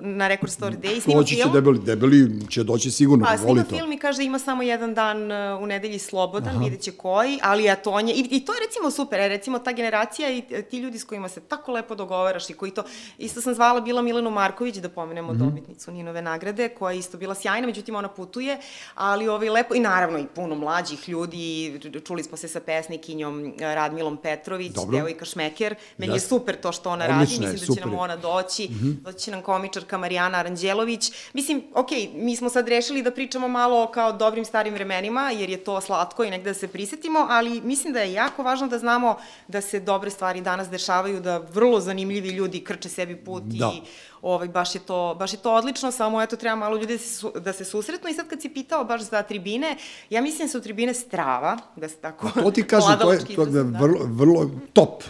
na 0.01 0.27
Record 0.27 0.51
Store 0.51 0.75
Day 0.77 0.97
i 0.97 1.01
snima 1.01 1.19
Doći 1.19 1.35
će 1.35 1.41
film. 1.41 1.53
debeli, 1.53 1.79
debeli 1.79 2.47
će 2.49 2.63
doći 2.63 2.91
sigurno, 2.91 3.25
Pa, 3.25 3.31
pa, 3.31 3.37
snima 3.37 3.63
film 3.65 3.91
i 3.91 3.97
kaže 3.97 4.23
ima 4.23 4.39
samo 4.39 4.63
jedan 4.63 4.93
dan 4.93 5.00
dan 5.01 5.31
e, 5.31 5.53
u 5.55 5.65
nedelji 5.65 5.99
slobodan, 5.99 6.55
Aha. 6.55 6.63
vidjet 6.63 6.81
će 6.81 6.91
koji, 6.91 7.39
ali 7.43 7.63
ja 7.63 7.75
to 7.75 7.91
on 7.91 8.07
je, 8.07 8.15
i, 8.15 8.27
i 8.31 8.45
to 8.45 8.53
je 8.53 8.59
recimo 8.67 8.91
super, 8.91 9.19
je, 9.19 9.27
recimo 9.27 9.59
ta 9.59 9.71
generacija 9.71 10.29
i 10.29 10.41
ti 10.69 10.79
ljudi 10.79 10.99
s 10.99 11.03
kojima 11.03 11.29
se 11.29 11.41
tako 11.41 11.71
lepo 11.71 11.95
dogovaraš 11.95 12.49
i 12.49 12.53
koji 12.53 12.71
to, 12.71 12.83
isto 13.17 13.41
sam 13.41 13.53
zvala 13.53 13.81
bila 13.81 14.01
Milenu 14.01 14.29
Marković 14.29 14.75
da 14.75 14.89
pomenemo 14.89 15.33
mm 15.33 15.35
-hmm. 15.35 15.39
dobitnicu 15.39 15.91
Ninove 15.91 16.21
nagrade, 16.21 16.69
koja 16.69 16.93
je 16.93 16.99
isto 16.99 17.17
bila 17.17 17.35
sjajna, 17.35 17.67
međutim 17.67 17.95
ona 17.95 18.07
putuje, 18.07 18.59
ali 18.95 19.27
ovaj 19.27 19.49
lepo, 19.49 19.75
i 19.75 19.79
naravno 19.79 20.19
i 20.19 20.25
puno 20.35 20.55
mlađih 20.55 21.09
ljudi, 21.09 21.79
čuli 22.07 22.23
smo 22.23 22.37
se 22.37 22.47
sa 22.47 22.59
pesnikinjom 22.59 23.45
e, 23.45 23.75
Radmilom 23.75 24.17
Petrović, 24.17 24.71
Dobro. 24.71 24.97
devojka 24.97 25.25
Šmeker, 25.25 25.75
meni 25.97 26.11
yes. 26.11 26.15
je 26.15 26.19
super 26.19 26.61
to 26.61 26.71
što 26.71 26.89
ona 26.89 27.05
Odlično 27.05 27.45
radi, 27.45 27.53
mislim 27.53 27.75
da 27.75 27.81
će 27.81 27.89
nam 27.89 27.99
ona 27.99 28.15
doći, 28.15 28.69
mm 28.69 28.73
-hmm. 28.73 29.01
doći 29.01 29.19
će 29.19 29.31
nam 29.31 29.41
komičarka 29.41 29.97
Marijana 29.97 30.37
Aranđelović, 30.37 31.11
mislim, 31.33 31.63
okej, 31.73 31.99
okay, 31.99 32.23
mi 32.23 32.35
smo 32.35 32.49
sad 32.49 32.67
rešili 32.67 33.03
da 33.03 33.11
pričamo 33.11 33.47
malo 33.47 33.91
kao 33.91 34.11
dobrim 34.11 34.45
starim 34.45 34.73
vremenima, 34.73 34.90
jer 35.29 35.49
je 35.49 35.63
to 35.63 35.81
slatko 35.81 36.23
i 36.23 36.29
negde 36.29 36.49
da 36.49 36.53
se 36.53 36.67
prisetimo, 36.67 37.25
ali 37.29 37.61
mislim 37.61 37.93
da 37.93 37.99
je 37.99 38.13
jako 38.13 38.43
važno 38.43 38.67
da 38.67 38.77
znamo 38.77 39.17
da 39.47 39.61
se 39.61 39.79
dobre 39.79 40.09
stvari 40.09 40.41
danas 40.41 40.69
dešavaju, 40.69 41.19
da 41.19 41.37
vrlo 41.37 41.79
zanimljivi 41.79 42.29
ljudi 42.29 42.63
krče 42.63 42.89
sebi 42.89 43.15
put 43.15 43.43
da. 43.43 43.71
i 43.75 43.81
ovaj, 44.21 44.47
baš, 44.47 44.75
je 44.75 44.81
to, 44.81 45.15
baš 45.19 45.33
je 45.33 45.37
to 45.37 45.53
odlično, 45.53 45.91
samo 45.91 46.21
eto 46.21 46.35
treba 46.35 46.55
malo 46.55 46.77
ljudi 46.77 46.93
da 46.93 47.03
se, 47.03 47.27
da 47.39 47.53
se 47.53 47.65
susretnu. 47.65 48.09
I 48.09 48.13
sad 48.13 48.27
kad 48.27 48.41
si 48.41 48.49
pitao 48.49 48.83
baš 48.83 49.01
za 49.01 49.23
tribine, 49.23 49.77
ja 50.09 50.21
mislim 50.21 50.47
da 50.47 50.51
su 50.51 50.61
tribine 50.61 50.93
strava, 50.93 51.57
da 51.75 51.89
se 51.89 51.95
tako... 51.95 52.27
A 52.35 52.41
to 52.41 52.51
ti 52.51 52.67
kažem, 52.67 52.99
to 52.99 53.13
je, 53.13 53.25
to 53.35 53.41
je 53.43 53.63
vrlo, 53.63 53.99
vrlo 54.03 54.49
top 54.73 55.03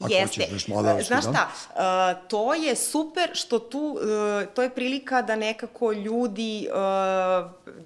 Ako 0.00 0.12
Jeste. 0.12 0.44
Hoćeš, 0.44 1.06
Znaš 1.06 1.24
da? 1.24 1.30
šta, 1.30 1.48
uh, 1.70 2.28
to 2.28 2.54
je 2.54 2.76
super 2.76 3.30
što 3.34 3.58
tu, 3.58 3.78
uh, 3.78 4.54
to 4.54 4.62
je 4.62 4.70
prilika 4.70 5.22
da 5.22 5.36
nekako 5.36 5.92
ljudi, 5.92 6.68
uh, 6.70 6.76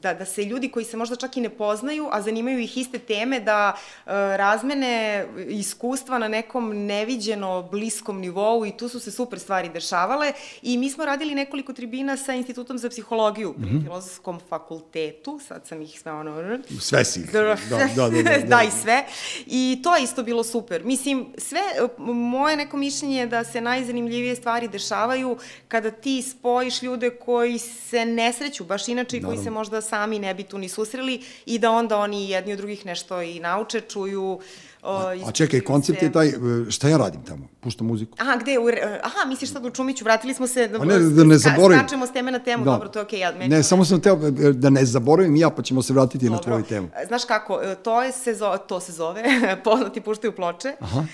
da, 0.03 0.15
da 0.15 0.25
se 0.25 0.45
ljudi 0.45 0.69
koji 0.69 0.85
se 0.85 0.97
možda 0.97 1.17
čak 1.17 1.37
i 1.37 1.41
ne 1.41 1.49
poznaju, 1.49 2.09
a 2.13 2.23
zanimaju 2.23 2.59
ih 2.59 2.79
iste 2.79 2.99
teme, 2.99 3.41
da 3.41 3.73
uh, 3.77 4.13
razmene 4.13 5.27
iskustva 5.49 6.19
na 6.19 6.29
nekom 6.29 6.87
neviđeno 6.87 7.63
bliskom 7.63 8.21
nivou 8.21 8.67
i 8.67 8.77
tu 8.77 8.89
su 8.89 9.01
se 9.01 9.11
super 9.11 9.39
stvari 9.39 9.69
dešavale 9.69 10.33
i 10.63 10.79
mi 10.79 10.91
smo 10.91 11.05
radili 11.05 11.35
nekoliko 11.35 11.73
tribina 11.73 12.17
sa 12.17 12.33
Institutom 12.33 12.79
za 12.79 12.89
psihologiju 12.89 13.53
pri 13.53 13.71
mm 13.71 13.79
-hmm. 13.79 13.83
Filozofskom 13.83 14.41
fakultetu, 14.49 15.41
sad 15.49 15.67
sam 15.67 15.83
ih 15.83 16.01
sve 16.01 16.13
ono... 16.13 16.59
Sve 16.81 17.05
si 17.05 17.21
ih. 17.21 17.33
Da, 17.33 17.43
da, 17.43 17.57
da, 17.71 18.09
da, 18.09 18.23
da, 18.23 18.47
da. 18.47 18.63
i 18.63 18.71
sve. 18.83 19.05
I 19.47 19.81
to 19.85 19.97
je 19.97 20.03
isto 20.03 20.23
bilo 20.23 20.45
super. 20.45 20.85
Mislim, 20.85 21.27
sve 21.39 21.61
moje 22.07 22.57
neko 22.57 22.77
mišljenje 22.77 23.19
je 23.19 23.27
da 23.27 23.45
se 23.45 23.61
najzanimljivije 23.61 24.37
stvari 24.37 24.69
dešavaju 24.69 25.39
kada 25.69 25.91
ti 25.91 26.23
spojiš 26.23 26.83
ljude 26.83 27.11
koji 27.11 27.59
se 27.59 28.05
ne 28.05 28.33
sreću 28.33 28.65
baš 28.65 28.89
inače 28.89 29.17
i 29.17 29.23
koji 29.23 29.39
se 29.39 29.51
možda 29.51 29.81
sami 29.81 30.19
ne 30.19 30.35
bi 30.35 30.43
tu 30.43 30.59
ni 30.59 30.69
susreli 30.69 31.23
i 31.47 31.59
da 31.59 31.71
onda 31.71 31.99
oni 31.99 32.31
jedni 32.31 32.53
od 32.53 32.59
drugih 32.59 32.87
nešto 32.87 33.23
i 33.23 33.41
nauče, 33.41 33.81
čuju, 33.81 34.41
O, 34.83 34.99
a 35.27 35.33
čekaj, 35.33 35.61
koncept 35.61 36.03
je 36.03 36.13
taj, 36.13 36.29
e, 36.29 36.33
šta 36.71 36.89
ja 36.89 36.97
radim 36.97 37.23
tamo? 37.23 37.49
Puštam 37.61 37.87
muziku. 37.87 38.17
Aha, 38.21 38.37
gde? 38.37 38.59
U, 38.59 38.69
aha, 39.03 39.29
misliš 39.29 39.53
sad 39.53 39.67
u 39.67 39.71
Čumiću, 39.71 40.05
vratili 40.05 40.35
smo 40.35 40.47
se, 40.47 40.69
da, 40.69 40.79
ne, 40.79 40.99
da 40.99 41.25
ne 41.25 41.39
zaboravim. 41.39 41.79
skačemo 41.79 42.07
s 42.07 42.13
teme 42.13 42.33
na 42.33 42.39
temu, 42.39 42.65
da. 42.65 42.71
dobro, 42.71 42.89
to 42.89 42.99
je 42.99 43.03
okej. 43.03 43.21
Okay, 43.21 43.41
ja, 43.41 43.49
ne, 43.49 43.63
samo 43.63 43.85
sam 43.85 44.01
teo 44.01 44.19
e, 44.27 44.53
da 44.53 44.71
ne 44.71 44.85
zaboravim 44.85 45.37
ja, 45.37 45.51
pa 45.51 45.63
ćemo 45.63 45.83
se 45.83 45.93
vratiti 45.93 46.27
dobro. 46.27 46.37
na 46.37 46.43
tvoju 46.43 46.65
temu. 46.65 46.89
Znaš 47.07 47.25
kako, 47.25 47.61
e, 47.63 47.75
to, 47.75 48.03
je 48.03 48.13
se 48.13 48.35
zove, 48.35 48.59
to 48.69 48.81
se 48.81 48.93
zove, 48.93 49.23
poznati 49.65 50.01
puštaju 50.01 50.33
ploče. 50.33 50.73
Aha. 50.81 51.05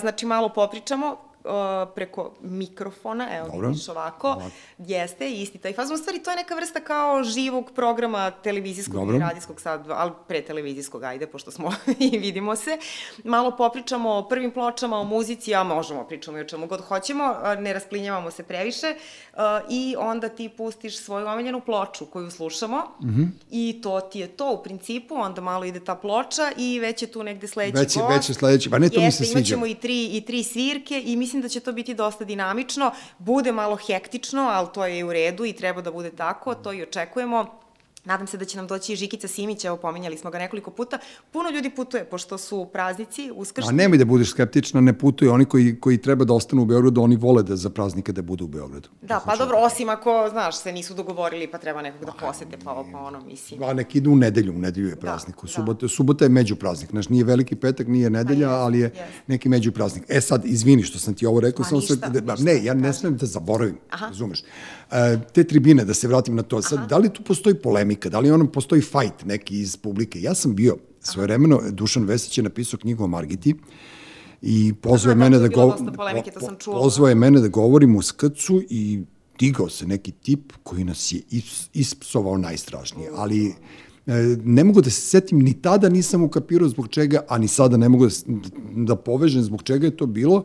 znači, 0.00 0.26
malo 0.26 0.48
popričamo, 0.48 1.16
preko 1.94 2.32
mikrofona, 2.40 3.28
evo 3.36 3.48
Dobro. 3.52 3.68
vidiš 3.68 3.88
ovako, 3.88 4.28
ovako, 4.28 4.50
jeste 4.78 5.30
isti 5.30 5.58
taj 5.58 5.72
fazon. 5.72 5.94
U 5.94 5.98
stvari, 5.98 6.22
to 6.22 6.30
je 6.30 6.36
neka 6.36 6.54
vrsta 6.54 6.80
kao 6.80 7.24
živog 7.24 7.70
programa 7.74 8.30
televizijskog 8.30 8.94
Dobro. 8.94 9.14
ili 9.14 9.24
radijskog 9.24 9.60
sad, 9.60 9.90
ali 9.90 10.10
pre 10.28 10.42
televizijskog, 10.42 11.02
ajde, 11.02 11.26
pošto 11.26 11.50
smo 11.50 11.72
i 12.12 12.18
vidimo 12.18 12.56
se. 12.56 12.78
Malo 13.24 13.56
popričamo 13.56 14.10
o 14.10 14.28
prvim 14.28 14.50
pločama, 14.50 14.98
o 14.98 15.04
muzici, 15.04 15.54
a 15.54 15.64
možemo 15.64 16.04
pričamo 16.04 16.38
i 16.38 16.40
o 16.40 16.44
čemu 16.44 16.66
god 16.66 16.80
hoćemo, 16.80 17.34
ne 17.58 17.72
rasplinjavamo 17.72 18.30
se 18.30 18.42
previše 18.42 18.94
i 19.70 19.94
onda 19.98 20.28
ti 20.28 20.48
pustiš 20.48 20.98
svoju 20.98 21.26
omiljenu 21.26 21.60
ploču 21.60 22.06
koju 22.06 22.30
slušamo 22.30 22.82
mm 23.02 23.08
-hmm. 23.08 23.28
i 23.50 23.80
to 23.82 24.00
ti 24.00 24.20
je 24.20 24.28
to 24.28 24.52
u 24.52 24.62
principu, 24.62 25.14
onda 25.14 25.40
malo 25.40 25.64
ide 25.64 25.80
ta 25.80 25.94
ploča 25.94 26.52
i 26.56 26.80
već 26.80 27.02
je 27.02 27.12
tu 27.12 27.22
negde 27.22 27.46
sledeći 27.46 27.78
već, 27.78 27.96
gost. 27.96 28.16
Već 28.16 28.28
je 28.28 28.34
sledeći, 28.34 28.70
pa 28.70 28.78
ne 28.78 28.88
to 28.88 29.00
Jeste, 29.00 29.22
mi 29.22 29.26
se 29.26 29.32
sviđa. 29.32 29.38
Imaćemo 29.38 29.66
i 29.66 29.74
tri, 29.74 30.16
i 30.16 30.20
tri 30.20 30.42
svirke 30.42 31.00
i 31.00 31.16
mislim 31.30 31.42
da 31.42 31.48
će 31.48 31.60
to 31.60 31.72
biti 31.72 31.94
dosta 31.94 32.24
dinamično, 32.24 32.90
bude 33.18 33.52
malo 33.52 33.76
hektično, 33.76 34.42
ali 34.42 34.68
to 34.74 34.86
je 34.86 35.04
u 35.04 35.12
redu 35.12 35.44
i 35.44 35.52
treba 35.52 35.80
da 35.80 35.92
bude 35.92 36.10
tako, 36.10 36.54
to 36.54 36.72
i 36.72 36.82
očekujemo. 36.82 37.46
Nadam 38.04 38.26
se 38.26 38.36
da 38.36 38.44
će 38.44 38.56
nam 38.56 38.66
doći 38.66 38.92
i 38.92 38.96
Žikica 38.96 39.28
Simić, 39.28 39.64
evo 39.64 39.76
pominjali 39.76 40.18
smo 40.18 40.30
ga 40.30 40.38
nekoliko 40.38 40.70
puta. 40.70 40.98
Puno 41.30 41.50
ljudi 41.50 41.70
putuje, 41.70 42.04
pošto 42.04 42.38
su 42.38 42.68
praznici, 42.72 43.30
uskršnji. 43.34 43.68
A 43.68 43.72
nemoj 43.72 43.98
da 43.98 44.04
budeš 44.04 44.30
skeptična, 44.30 44.80
ne 44.80 44.98
putuju. 44.98 45.32
Oni 45.32 45.44
koji, 45.44 45.80
koji 45.80 45.98
treba 45.98 46.24
da 46.24 46.34
ostanu 46.34 46.62
u 46.62 46.64
Beogradu, 46.64 47.02
oni 47.02 47.16
vole 47.16 47.42
da 47.42 47.56
za 47.56 47.70
praznike 47.70 48.12
da 48.12 48.22
budu 48.22 48.44
u 48.44 48.48
Beogradu. 48.48 48.88
Da, 49.02 49.20
pa 49.26 49.36
dobro, 49.36 49.58
osim 49.58 49.88
ako, 49.88 50.28
znaš, 50.30 50.58
se 50.58 50.72
nisu 50.72 50.94
dogovorili 50.94 51.46
pa 51.46 51.58
treba 51.58 51.82
nekog 51.82 52.04
da 52.04 52.12
posete, 52.20 52.56
pa, 52.64 52.84
pa 52.92 52.98
ono, 52.98 53.20
mislim. 53.20 53.62
A 53.62 53.72
neki 53.72 53.98
idu 53.98 54.10
u 54.10 54.16
nedelju, 54.16 54.52
u 54.52 54.58
nedelju 54.58 54.88
je 54.88 54.94
da, 54.94 55.00
praznik. 55.00 55.36
Da, 55.42 55.48
subota, 55.48 55.80
da. 55.80 55.88
subota 55.88 56.24
je 56.24 56.28
među 56.28 56.56
praznik. 56.56 56.90
Znaš, 56.90 57.08
nije 57.08 57.24
veliki 57.24 57.56
petak, 57.56 57.86
nije 57.86 58.10
nedelja, 58.10 58.48
pa, 58.48 58.54
ali 58.54 58.78
je 58.78 58.90
yes. 58.90 59.02
neki 59.26 59.48
među 59.48 59.72
praznik. 59.72 60.04
E 60.08 60.20
sad, 60.20 60.44
izvini 60.44 60.82
što 60.82 60.98
sam 60.98 61.14
ti 61.14 61.26
ovo 61.26 61.40
rekao, 61.40 61.64
sam 61.64 61.78
ništa, 61.78 61.94
sad, 61.94 62.16
da, 62.16 62.36
ne, 62.38 62.64
ja 62.64 62.74
ne 62.74 62.92
smem 62.92 63.16
da 63.16 63.26
zaboravim, 63.26 63.78
Aha. 63.90 64.06
razumeš. 64.06 64.42
E, 64.90 65.18
te 65.32 65.44
tribine, 65.44 65.84
da 65.84 65.94
se 65.94 66.08
vratim 66.08 66.36
na 66.36 66.42
to, 66.42 66.62
sad, 66.62 66.78
Aha. 66.78 66.86
da 66.86 66.98
li 66.98 67.08
tu 67.08 67.22
postoji 67.22 67.54
polemika, 67.54 67.89
da 67.94 68.20
li 68.20 68.30
ono 68.30 68.46
postoji 68.52 68.82
fight 68.82 69.24
neki 69.24 69.60
iz 69.60 69.76
publike? 69.76 70.22
Ja 70.22 70.34
sam 70.34 70.54
bio, 70.54 70.76
svoje 71.00 71.26
vremeno, 71.26 71.60
Dušan 71.70 72.04
Vesić 72.04 72.38
je 72.38 72.44
napisao 72.44 72.80
knjigu 72.80 73.04
o 73.04 73.06
Margiti, 73.06 73.54
i 74.42 74.74
pozvao 74.82 75.14
mene 75.14 75.38
da 75.38 75.48
go... 75.48 75.76
polemike, 75.96 76.30
to 76.30 76.40
sam 76.40 76.56
čula. 76.58 76.78
Pozvao 76.80 77.08
je 77.08 77.14
mene 77.14 77.40
da 77.40 77.48
govorim 77.48 77.96
u 77.96 78.02
skrcu 78.02 78.62
i 78.70 79.00
digao 79.38 79.68
se 79.68 79.86
neki 79.86 80.12
tip 80.12 80.52
koji 80.62 80.84
nas 80.84 81.12
je 81.12 81.22
ispsovao 81.72 82.38
najstrašnije, 82.38 83.10
ali 83.14 83.46
e, 84.06 84.12
ne 84.44 84.64
mogu 84.64 84.80
da 84.80 84.90
se 84.90 85.00
setim, 85.00 85.38
ni 85.38 85.62
tada 85.62 85.88
nisam 85.88 86.22
ukapirao 86.22 86.68
zbog 86.68 86.88
čega, 86.88 87.24
a 87.28 87.38
ni 87.38 87.48
sada 87.48 87.76
ne 87.76 87.88
mogu 87.88 88.06
da, 88.06 88.12
da 88.76 88.96
povežem 88.96 89.42
zbog 89.42 89.62
čega 89.62 89.86
je 89.86 89.96
to 89.96 90.06
bilo, 90.06 90.44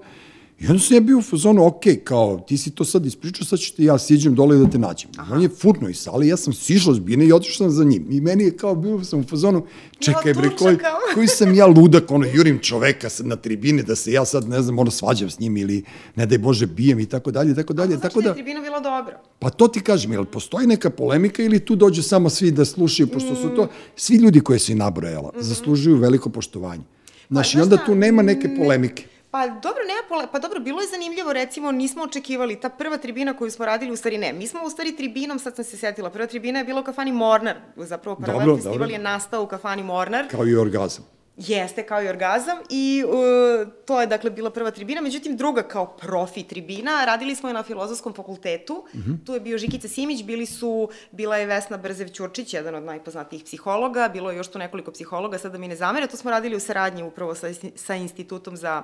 I 0.60 0.68
onda 0.68 0.80
sam 0.80 0.96
ja 0.96 1.02
bio 1.02 1.18
u 1.18 1.22
fazonu, 1.22 1.66
ok, 1.66 1.84
kao, 2.04 2.40
ti 2.48 2.58
si 2.58 2.72
to 2.72 2.86
sad 2.86 3.06
ispričao, 3.06 3.46
sad 3.46 3.60
ću 3.60 3.76
ti 3.76 3.84
ja 3.84 3.98
siđem 3.98 4.36
dole 4.36 4.58
da 4.58 4.70
te 4.70 4.78
nađem. 4.78 5.10
Aha. 5.18 5.36
On 5.36 5.42
je 5.42 5.50
furno 5.50 5.90
iz 5.90 5.98
sale, 5.98 6.28
ja 6.28 6.38
sam 6.38 6.54
sišla 6.54 6.94
s 6.94 7.00
bine 7.00 7.26
i 7.26 7.34
otišao 7.34 7.68
sam 7.68 7.72
za 7.72 7.84
njim. 7.84 8.08
I 8.12 8.22
meni 8.22 8.44
je 8.44 8.58
kao, 8.58 8.76
bio 8.76 9.04
sam 9.04 9.20
u 9.20 9.24
fazonu, 9.24 9.66
čekaj 10.00 10.34
bre, 10.34 10.50
koji, 10.58 10.78
koji 11.14 11.28
sam 11.28 11.54
ja 11.54 11.66
ludak, 11.66 12.12
ono, 12.12 12.26
jurim 12.34 12.60
čoveka 12.60 13.10
na 13.20 13.36
tribine, 13.36 13.84
da 13.84 13.96
se 13.96 14.12
ja 14.12 14.26
sad, 14.26 14.50
ne 14.50 14.62
znam, 14.62 14.80
ono, 14.80 14.92
svađam 14.92 15.30
s 15.30 15.40
njim 15.40 15.58
ili, 15.58 15.84
ne 16.16 16.26
daj 16.26 16.38
Bože, 16.38 16.66
bijem 16.66 17.00
i 17.00 17.06
tako 17.06 17.32
dalje, 17.32 17.56
tako 17.56 17.74
dalje. 17.74 18.00
tako 18.00 18.22
da, 18.22 18.30
je 18.30 18.34
tribina 18.34 18.62
bila 18.62 18.80
dobra? 18.80 19.20
Pa 19.40 19.50
to 19.50 19.68
ti 19.68 19.80
kažem, 19.80 20.12
jel 20.12 20.26
postoji 20.26 20.68
neka 20.68 20.90
polemika 20.90 21.44
ili 21.44 21.60
tu 21.60 21.76
dođe 21.76 22.04
samo 22.04 22.30
svi 22.30 22.52
da 22.52 22.66
slušaju, 22.66 23.08
pošto 23.08 23.36
su 23.36 23.56
to, 23.56 23.64
mm. 23.64 23.70
svi 23.96 24.16
ljudi 24.16 24.40
koje 24.40 24.60
si 24.60 24.76
nabrojala, 24.76 25.32
mm 25.34 25.40
-hmm. 25.40 25.44
zaslužuju 25.44 25.98
veliko 25.98 26.30
poštovanje. 26.30 26.84
Znaš, 27.30 27.54
pa, 27.54 27.60
i 27.60 27.62
onda 27.62 27.78
tu 27.86 27.96
nema 27.96 28.22
neke 28.22 28.56
polemike. 28.58 29.15
Pa 29.36 29.48
dobro, 29.48 29.82
nema 29.88 30.04
pole, 30.10 30.28
pa 30.32 30.40
dobro, 30.40 30.60
bilo 30.60 30.82
je 30.82 30.88
zanimljivo, 30.88 31.34
recimo, 31.34 31.72
nismo 31.72 32.04
očekivali, 32.04 32.60
ta 32.60 32.70
prva 32.70 32.98
tribina 32.98 33.34
koju 33.38 33.52
smo 33.52 33.66
radili, 33.66 33.92
u 33.92 33.96
stvari 33.96 34.18
ne, 34.18 34.34
mi 34.34 34.48
smo 34.48 34.60
u 34.64 34.70
stvari 34.70 34.96
tribinom, 34.96 35.40
sad 35.40 35.56
sam 35.56 35.66
se 35.66 35.78
setila, 35.78 36.10
prva 36.10 36.28
tribina 36.28 36.60
je 36.60 36.66
bila 36.66 36.82
u 36.82 36.84
kafani 36.84 37.12
Mornar, 37.12 37.56
zapravo 37.76 38.16
prva 38.16 38.56
festival 38.56 38.92
je 38.92 39.00
nastao 39.00 39.44
u 39.44 39.48
kafani 39.48 39.84
Mornar. 39.84 40.28
Kao 40.32 40.48
i 40.48 40.56
orgazam. 40.56 41.15
Jeste, 41.38 41.84
kao 41.84 42.04
i 42.04 42.08
orgazam 42.08 42.58
i 42.70 43.04
uh, 43.08 43.72
to 43.86 44.02
je 44.02 44.08
dakle 44.08 44.30
bila 44.30 44.50
prva 44.50 44.72
tribina, 44.72 45.02
međutim 45.02 45.38
druga 45.38 45.64
kao 45.64 45.86
profi 45.88 46.44
tribina, 46.44 47.06
radili 47.06 47.36
smo 47.36 47.50
je 47.50 47.54
na 47.54 47.64
filozofskom 47.64 48.14
fakultetu, 48.14 48.86
mm 48.94 49.00
-hmm. 49.00 49.26
tu 49.26 49.34
je 49.34 49.40
bio 49.40 49.58
Žikica 49.58 49.88
Simić, 49.88 50.24
bili 50.24 50.46
su, 50.46 50.90
bila 51.12 51.38
je 51.38 51.46
Vesna 51.46 51.78
Brzev-Ćurčić, 51.78 52.54
jedan 52.54 52.76
od 52.76 52.84
najpoznatijih 52.84 53.44
psihologa, 53.44 54.10
bilo 54.14 54.32
je 54.32 54.38
još 54.38 54.48
tu 54.48 54.60
nekoliko 54.60 54.92
psihologa, 54.92 55.38
sada 55.38 55.58
mi 55.58 55.68
ne 55.68 55.76
zamere, 55.76 56.08
to 56.08 56.18
smo 56.18 56.32
radili 56.32 56.56
u 56.56 56.60
saradnji 56.60 57.04
upravo 57.04 57.36
sa, 57.36 57.48
sa 57.76 57.96
Institutom 57.96 58.58
za 58.58 58.84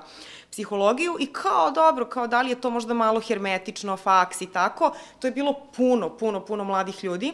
psihologiju 0.50 1.16
i 1.20 1.26
kao 1.26 1.70
dobro, 1.70 2.04
kao 2.04 2.26
da 2.26 2.42
li 2.42 2.50
je 2.50 2.60
to 2.60 2.70
možda 2.70 2.94
malo 2.94 3.20
hermetično, 3.20 3.96
faks 3.96 4.40
i 4.40 4.46
tako, 4.46 4.92
to 5.18 5.26
je 5.26 5.30
bilo 5.30 5.54
puno, 5.76 6.16
puno, 6.16 6.44
puno 6.44 6.64
mladih 6.64 7.04
ljudi 7.04 7.32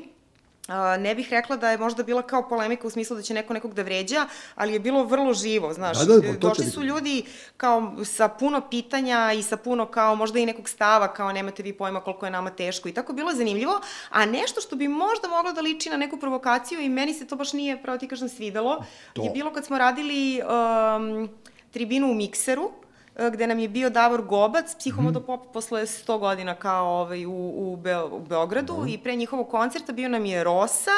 ne 0.99 1.15
bih 1.15 1.29
rekla 1.31 1.57
da 1.57 1.71
je 1.71 1.79
možda 1.79 2.03
bila 2.03 2.23
kao 2.23 2.49
polemika 2.49 2.87
u 2.87 2.91
smislu 2.91 3.17
da 3.17 3.23
će 3.23 3.35
neko 3.35 3.53
nekog 3.55 3.75
da 3.75 3.83
vređa, 3.83 4.27
ali 4.55 4.73
je 4.73 4.81
bilo 4.81 5.05
vrlo 5.05 5.35
živo, 5.35 5.73
znaš. 5.73 5.99
Da, 5.99 6.05
da, 6.05 6.23
pa 6.23 6.49
Došli 6.49 6.65
su 6.65 6.83
ljudi 6.83 7.25
kao 7.57 7.93
sa 8.05 8.29
puno 8.29 8.61
pitanja 8.71 9.33
i 9.33 9.43
sa 9.43 9.57
puno 9.57 9.87
kao 9.87 10.15
možda 10.15 10.39
i 10.39 10.47
nekog 10.47 10.69
stava, 10.69 11.15
kao 11.15 11.33
nemate 11.33 11.63
vi 11.63 11.73
pojma 11.73 12.01
koliko 12.01 12.27
je 12.27 12.31
nama 12.31 12.51
teško 12.51 12.89
i 12.89 12.93
tako 12.93 13.13
bilo 13.13 13.33
zanimljivo, 13.33 13.81
a 14.11 14.27
nešto 14.27 14.61
što 14.61 14.77
bi 14.77 14.89
možda 14.89 15.29
moglo 15.29 15.53
da 15.53 15.61
liči 15.61 15.91
na 15.91 15.97
neku 15.97 16.17
provokaciju 16.17 16.81
i 16.81 16.89
meni 16.89 17.15
se 17.15 17.27
to 17.27 17.37
baš 17.37 17.53
nije, 17.53 17.83
pravo 17.83 17.99
ti 17.99 18.09
kažem, 18.09 18.29
svidelo, 18.29 18.85
to. 19.13 19.23
je 19.23 19.31
bilo 19.31 19.53
kad 19.53 19.67
smo 19.67 19.79
radili 19.79 20.43
um, 20.43 21.29
tribinu 21.71 22.11
u 22.11 22.15
mikseru, 22.15 22.71
E, 22.71 22.88
gde 23.33 23.47
nam 23.47 23.59
je 23.59 23.69
bio 23.69 23.91
Davor 23.91 24.23
Gobac, 24.23 24.75
psihomodopop 24.79 25.45
mm. 25.45 25.53
posle 25.53 25.83
100 25.83 26.19
godina 26.19 26.55
kao 26.55 26.87
ovaj, 26.87 27.27
u, 27.27 27.53
u, 27.57 27.77
Be 27.77 28.03
u 28.03 28.21
Beogradu 28.21 28.77
mm. 28.77 28.89
i 28.89 28.99
pre 28.99 29.17
njihovog 29.17 29.49
koncerta 29.49 29.93
bio 29.93 30.09
nam 30.09 30.25
je 30.25 30.45
Rosa, 30.45 30.91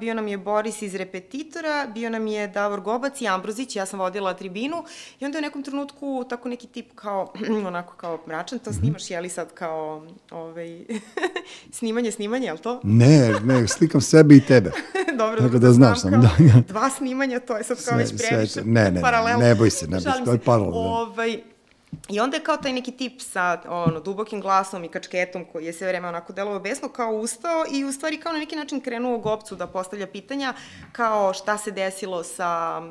bio 0.00 0.14
nam 0.14 0.28
je 0.28 0.38
Boris 0.38 0.82
iz 0.82 0.94
Repetitora, 0.94 1.86
bio 1.94 2.10
nam 2.10 2.26
je 2.26 2.48
Davor 2.48 2.80
Gobac 2.80 3.20
i 3.20 3.26
Ambrozić, 3.28 3.76
ja 3.76 3.86
sam 3.86 3.98
vodila 4.00 4.34
tribinu 4.34 4.84
i 5.20 5.24
onda 5.24 5.38
je 5.38 5.40
u 5.40 5.46
nekom 5.46 5.62
trenutku 5.62 6.24
tako 6.28 6.48
neki 6.48 6.66
tip 6.66 6.86
kao, 6.94 7.32
onako 7.66 7.94
kao 7.96 8.18
mračan, 8.26 8.58
to 8.58 8.72
snimaš, 8.72 9.10
jeli 9.10 9.28
sad 9.28 9.54
kao 9.54 10.06
ovaj, 10.30 10.84
snimanje, 11.78 12.10
snimanje, 12.10 12.46
je 12.46 12.52
li 12.52 12.58
to? 12.58 12.80
Ne, 12.82 13.32
ne, 13.44 13.68
slikam 13.68 14.00
sebe 14.00 14.34
i 14.34 14.40
tebe. 14.40 14.70
Dobro, 15.18 15.36
Tako 15.36 15.42
dobro, 15.42 15.58
da 15.58 15.72
znaš 15.72 16.00
sam, 16.00 16.10
da, 16.10 16.18
da. 16.18 16.60
Dva 16.68 16.90
snimanja, 16.90 17.40
to 17.40 17.56
je 17.56 17.64
sad 17.64 17.76
kao 17.76 17.84
Sve- 17.84 17.96
već 17.96 18.28
previše 18.28 18.60
ne, 18.64 18.84
ne, 18.84 18.90
ne, 18.90 19.00
paralelno. 19.00 19.44
ne 19.44 19.54
boj 19.54 19.70
se, 19.70 19.86
ne 19.86 19.90
boj 19.90 20.00
se, 20.00 20.24
to 20.24 20.32
je 20.32 20.38
paralelno, 20.38 20.72
da. 20.82 20.88
Ovaj, 20.88 21.42
I 22.08 22.20
onda 22.20 22.36
je 22.36 22.42
kao 22.42 22.56
taj 22.56 22.72
neki 22.72 22.92
tip 22.92 23.20
sa 23.20 23.60
ono, 23.68 24.00
dubokim 24.00 24.40
glasom 24.40 24.84
i 24.84 24.88
kačketom 24.88 25.44
koji 25.52 25.64
je 25.64 25.72
sve 25.72 25.88
vreme 25.88 26.08
onako 26.08 26.32
delovao 26.32 26.60
besno, 26.60 26.88
kao 26.88 27.12
ustao 27.12 27.64
i 27.72 27.84
u 27.84 27.92
stvari 27.92 28.20
kao 28.20 28.32
na 28.32 28.38
neki 28.38 28.56
način 28.56 28.80
krenuo 28.80 29.18
Gopcu 29.18 29.56
da 29.56 29.66
postavlja 29.66 30.06
pitanja 30.06 30.54
kao 30.92 31.34
šta 31.34 31.58
se 31.58 31.70
desilo 31.70 32.22
sa 32.24 32.82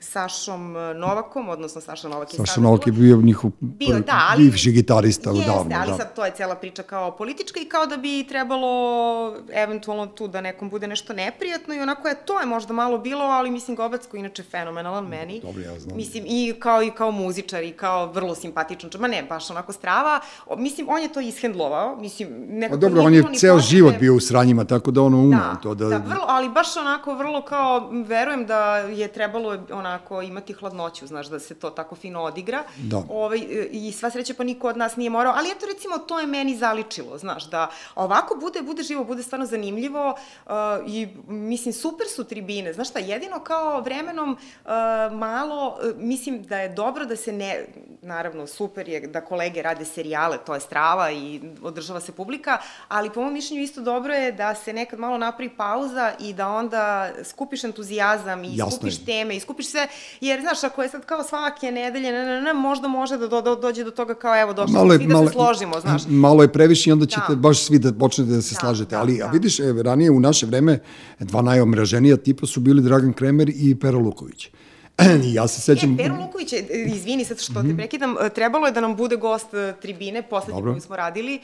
Sašom 0.00 0.72
Novakom, 0.72 1.48
odnosno 1.48 1.80
Saša 1.80 2.08
Novak 2.08 2.32
je 2.32 2.36
Saša 2.36 2.60
Novak 2.60 2.86
je 2.86 2.92
bio 2.92 3.16
njihov 3.16 3.50
Bio, 3.60 3.98
da, 3.98 4.26
ali... 4.30 4.44
bivši 4.44 4.72
gitarista 4.72 5.30
Jeste, 5.30 5.50
odavno. 5.50 5.76
ali 5.80 5.90
da. 5.90 5.96
sad 5.96 6.14
to 6.14 6.24
je 6.24 6.32
cela 6.36 6.54
priča 6.54 6.82
kao 6.82 7.16
politička 7.16 7.60
i 7.60 7.64
kao 7.64 7.86
da 7.86 7.96
bi 7.96 8.26
trebalo 8.28 9.36
eventualno 9.52 10.06
tu 10.06 10.28
da 10.28 10.40
nekom 10.40 10.70
bude 10.70 10.86
nešto 10.86 11.12
neprijatno 11.12 11.74
i 11.74 11.80
onako 11.80 12.08
je, 12.08 12.14
to 12.26 12.40
je 12.40 12.46
možda 12.46 12.72
malo 12.72 12.98
bilo, 12.98 13.24
ali 13.24 13.50
mislim 13.50 13.76
Gobac 13.76 14.06
koji 14.06 14.18
inače 14.18 14.42
fenomenalan 14.42 15.06
meni. 15.06 15.40
Dobro, 15.40 15.62
ja 15.62 15.78
znam. 15.78 15.96
Mislim, 15.96 16.24
i 16.26 16.54
kao, 16.60 16.82
i 16.82 16.90
kao 16.90 17.10
muzičar 17.10 17.62
i 17.62 17.72
kao 17.72 18.06
vrlo 18.06 18.34
simpatičan, 18.34 18.51
čak, 18.90 19.00
ma 19.00 19.08
ne, 19.08 19.22
baš 19.22 19.50
onako 19.50 19.72
strava. 19.72 20.20
O, 20.46 20.56
mislim, 20.56 20.88
on 20.88 21.02
je 21.02 21.12
to 21.12 21.20
ishendlovao, 21.20 21.96
mislim, 21.96 22.28
nekako 22.48 22.80
Pa 22.80 22.88
dobro, 22.88 23.02
on 23.02 23.14
je 23.14 23.22
ceo 23.22 23.54
potrebe- 23.54 23.68
život 23.68 23.94
bio 24.00 24.14
u 24.14 24.20
sranjima, 24.20 24.64
tako 24.64 24.90
da 24.90 25.02
ono 25.02 25.18
ume 25.18 25.36
Da, 25.36 25.58
to 25.62 25.74
da... 25.74 25.88
da, 25.88 25.96
vrlo, 25.96 26.24
ali 26.28 26.48
baš 26.48 26.76
onako, 26.76 27.14
vrlo 27.14 27.42
kao, 27.42 27.90
verujem 28.06 28.46
da 28.46 28.76
je 28.76 29.08
trebalo 29.08 29.58
onako 29.72 30.22
imati 30.22 30.52
hladnoću, 30.52 31.06
znaš, 31.06 31.26
da 31.26 31.38
se 31.38 31.54
to 31.54 31.70
tako 31.70 31.96
fino 31.96 32.22
odigra. 32.22 32.62
Da. 32.76 33.02
Ovaj, 33.08 33.38
I 33.70 33.92
sva 33.92 34.10
sreća 34.10 34.34
pa 34.36 34.44
niko 34.44 34.68
od 34.68 34.76
nas 34.76 34.96
nije 34.96 35.10
morao, 35.10 35.34
ali 35.36 35.50
eto 35.50 35.66
recimo 35.66 35.98
to 35.98 36.20
je 36.20 36.26
meni 36.26 36.56
zaličilo, 36.56 37.18
znaš, 37.18 37.50
da 37.50 37.70
ovako 37.94 38.36
bude, 38.40 38.62
bude 38.62 38.82
živo, 38.82 39.04
bude 39.04 39.22
stvarno 39.22 39.46
zanimljivo 39.46 40.14
uh, 40.46 40.52
i 40.86 41.08
mislim 41.26 41.72
super 41.72 42.06
su 42.08 42.24
tribine, 42.24 42.72
znaš 42.72 42.88
šta, 42.88 42.98
jedino 42.98 43.40
kao 43.40 43.80
vremenom 43.80 44.30
uh, 44.32 44.70
malo, 45.18 45.68
uh, 45.68 46.00
mislim 46.02 46.42
da 46.42 46.58
je 46.58 46.68
dobro 46.68 47.04
da 47.04 47.16
se 47.16 47.32
ne, 47.32 47.66
naravno 48.02 48.41
super 48.46 48.88
je 48.88 49.00
da 49.02 49.20
kolege 49.20 49.62
rade 49.62 49.84
serijale, 49.84 50.38
to 50.38 50.54
je 50.54 50.60
strava 50.60 51.10
i 51.12 51.40
održava 51.62 52.00
se 52.00 52.12
publika, 52.12 52.58
ali 52.88 53.10
po 53.10 53.22
mom 53.22 53.32
mišljenju 53.32 53.62
isto 53.62 53.80
dobro 53.82 54.14
je 54.14 54.32
da 54.32 54.54
se 54.54 54.72
nekad 54.72 54.98
malo 54.98 55.18
napravi 55.18 55.50
pauza 55.50 56.12
i 56.20 56.32
da 56.34 56.48
onda 56.48 56.82
skupiš 57.24 57.64
entuzijazam 57.64 58.12
i 58.44 58.50
Jasno 58.50 58.70
skupiš 58.72 58.94
je. 58.94 59.04
teme 59.04 59.36
i 59.36 59.40
skupiš 59.40 59.66
sve, 59.66 59.88
jer 60.20 60.40
znaš, 60.40 60.64
ako 60.64 60.82
je 60.82 60.88
sad 60.88 61.04
kao 61.04 61.22
svake 61.22 61.72
nedelje, 61.72 62.12
ne, 62.12 62.24
ne, 62.24 62.42
ne, 62.42 62.52
možda 62.52 62.88
može 62.88 63.16
da 63.16 63.28
do, 63.28 63.42
do, 63.42 63.56
dođe 63.56 63.84
do 63.84 63.90
toga 63.90 64.14
kao 64.14 64.40
evo 64.40 64.52
došli 64.52 64.72
smo 64.72 64.90
svi 64.90 65.06
da 65.06 65.26
se 65.26 65.32
složimo, 65.32 65.80
znaš. 65.80 66.02
Malo 66.26 66.42
je 66.42 66.52
previše 66.52 66.90
i 66.90 66.92
onda 66.92 67.06
ćete 67.06 67.22
Da. 67.28 67.34
baš 67.36 67.58
svi 67.58 67.78
da 67.78 67.92
počnete 67.92 68.30
da 68.30 68.42
se 68.42 68.54
Da, 68.54 68.60
slažete. 68.60 68.90
da, 68.90 69.00
Ali, 69.00 69.22
a 69.22 69.26
da. 69.26 69.32
vidiš, 69.32 69.60
e, 69.60 69.74
ranije 69.78 70.10
u 70.10 70.20
naše 70.20 70.46
vreme 70.46 70.78
dva 71.18 71.42
najomraženija 71.42 72.16
tipa 72.16 72.46
su 72.46 72.60
bili 72.60 72.82
Dragan 72.82 73.12
Kremer 73.12 73.50
i 73.50 73.80
Pera 73.80 73.98
Luković. 73.98 74.46
I 74.46 74.50
ja 75.34 75.48
se 75.48 75.60
sećam... 75.60 75.92
E, 75.92 75.96
Pero 75.96 76.14
Luković, 76.16 76.52
je, 76.52 76.66
izvini 76.86 77.24
sad 77.24 77.40
što 77.40 77.62
te 77.62 77.76
prekidam, 77.76 78.16
e, 78.20 78.28
trebalo 78.30 78.66
je 78.66 78.72
da 78.72 78.80
nam 78.80 78.96
bude 78.96 79.16
gost 79.16 79.54
e, 79.54 79.74
tribine, 79.82 80.22
poslednji 80.22 80.54
Dobro. 80.54 80.72
koju 80.72 80.80
smo 80.80 80.96
radili 80.96 81.34
e, 81.34 81.40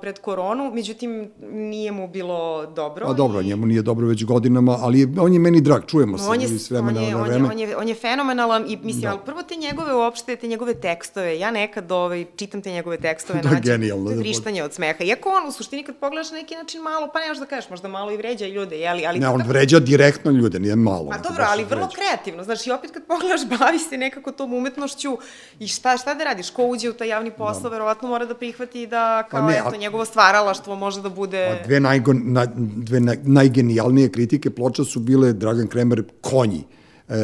pred 0.00 0.18
koronu, 0.18 0.70
međutim 0.74 1.30
nije 1.42 1.92
mu 1.92 2.08
bilo 2.08 2.38
dobro. 2.66 3.06
Pa 3.06 3.12
dobro, 3.12 3.40
i- 3.40 3.44
njemu 3.44 3.66
nije 3.66 3.82
dobro 3.82 4.06
već 4.06 4.24
godinama, 4.24 4.78
ali 4.80 5.00
je, 5.00 5.08
on 5.20 5.32
je 5.32 5.38
meni 5.38 5.60
drag, 5.60 5.82
čujemo 5.86 6.18
se 6.18 6.24
On 6.28 6.40
je, 6.40 6.48
s 6.48 6.70
vremena 6.70 7.00
on, 7.00 7.06
je, 7.06 7.12
na 7.12 7.18
on, 7.18 7.26
je, 7.26 7.32
vreme. 7.32 7.48
on, 7.48 7.58
je, 7.58 7.76
on 7.76 7.88
je 7.88 7.94
fenomenalan 7.94 8.64
i 8.68 8.76
mislim, 8.76 9.02
Da. 9.02 9.10
ali 9.10 9.18
prvo 9.24 9.42
te 9.42 9.56
njegove 9.56 9.94
uopšte, 9.94 10.36
te 10.36 10.48
njegove 10.48 10.74
tekstove, 10.74 11.38
ja 11.38 11.50
nekad 11.50 11.92
ovaj, 11.92 12.24
čitam 12.36 12.62
te 12.62 12.70
njegove 12.70 12.96
tekstove, 12.96 13.40
Da, 13.42 13.48
nađem, 13.48 13.62
genijalno, 13.64 14.04
to 14.04 14.10
je 14.10 14.16
da, 14.16 14.20
vrištanje 14.20 14.62
od 14.62 14.72
smeha. 14.72 15.04
Iako 15.04 15.28
on 15.32 15.48
u 15.48 15.52
suštini 15.52 15.82
kad 15.82 15.96
pogledaš 15.96 16.30
na 16.30 16.36
neki 16.36 16.54
način 16.54 16.82
malo, 16.82 17.08
pa 17.12 17.20
nemaš 17.20 17.38
da 17.38 17.46
kažeš, 17.46 17.70
možda 17.70 17.88
malo 17.88 18.10
i 18.12 18.16
vređa 18.16 18.46
ljude, 18.46 18.76
jeli, 18.78 19.06
ali... 19.06 19.18
Ne, 19.18 19.28
on 19.28 19.42
vređa 19.42 19.78
direktno 19.80 20.30
ljude, 20.30 20.58
nije 20.60 20.76
malo. 20.76 21.08
Pa 21.10 21.16
on 21.16 21.22
to 21.22 21.28
dobro, 21.28 21.44
ali 21.48 21.64
vrlo 21.64 21.88
kreativno, 21.88 22.44
znaš, 22.44 22.66
i 22.66 22.70
opet 22.70 22.87
kad 22.90 23.02
pogledaš, 23.04 23.40
bavi 23.58 23.78
se 23.80 23.98
nekako 23.98 24.32
tom 24.32 24.52
umetnošću 24.54 25.18
i 25.58 25.68
šta, 25.68 25.96
šta 25.96 26.14
da 26.14 26.24
radiš, 26.24 26.50
ko 26.50 26.64
uđe 26.64 26.90
u 26.90 26.94
taj 26.94 27.08
javni 27.08 27.30
posao, 27.30 27.70
verovatno 27.70 28.08
mora 28.08 28.26
da 28.26 28.34
prihvati 28.34 28.86
da, 28.86 29.26
kao, 29.30 29.40
Pa 29.40 29.46
ne, 29.46 29.56
eto, 29.56 29.68
a- 29.68 29.76
njegovo 29.76 30.04
stvaralaštvo 30.04 30.76
može 30.76 31.02
da 31.02 31.08
bude... 31.08 31.44
A 31.44 31.66
dve, 31.66 31.80
najgo, 31.80 32.12
na, 32.14 32.46
dve 32.56 33.00
na, 33.00 33.14
najgenijalnije 33.22 34.08
kritike 34.08 34.50
ploča 34.50 34.84
su 34.84 35.00
bile 35.00 35.32
Dragan 35.32 35.66
Kremer 35.66 36.02
Konji, 36.20 36.64
e, 37.08 37.14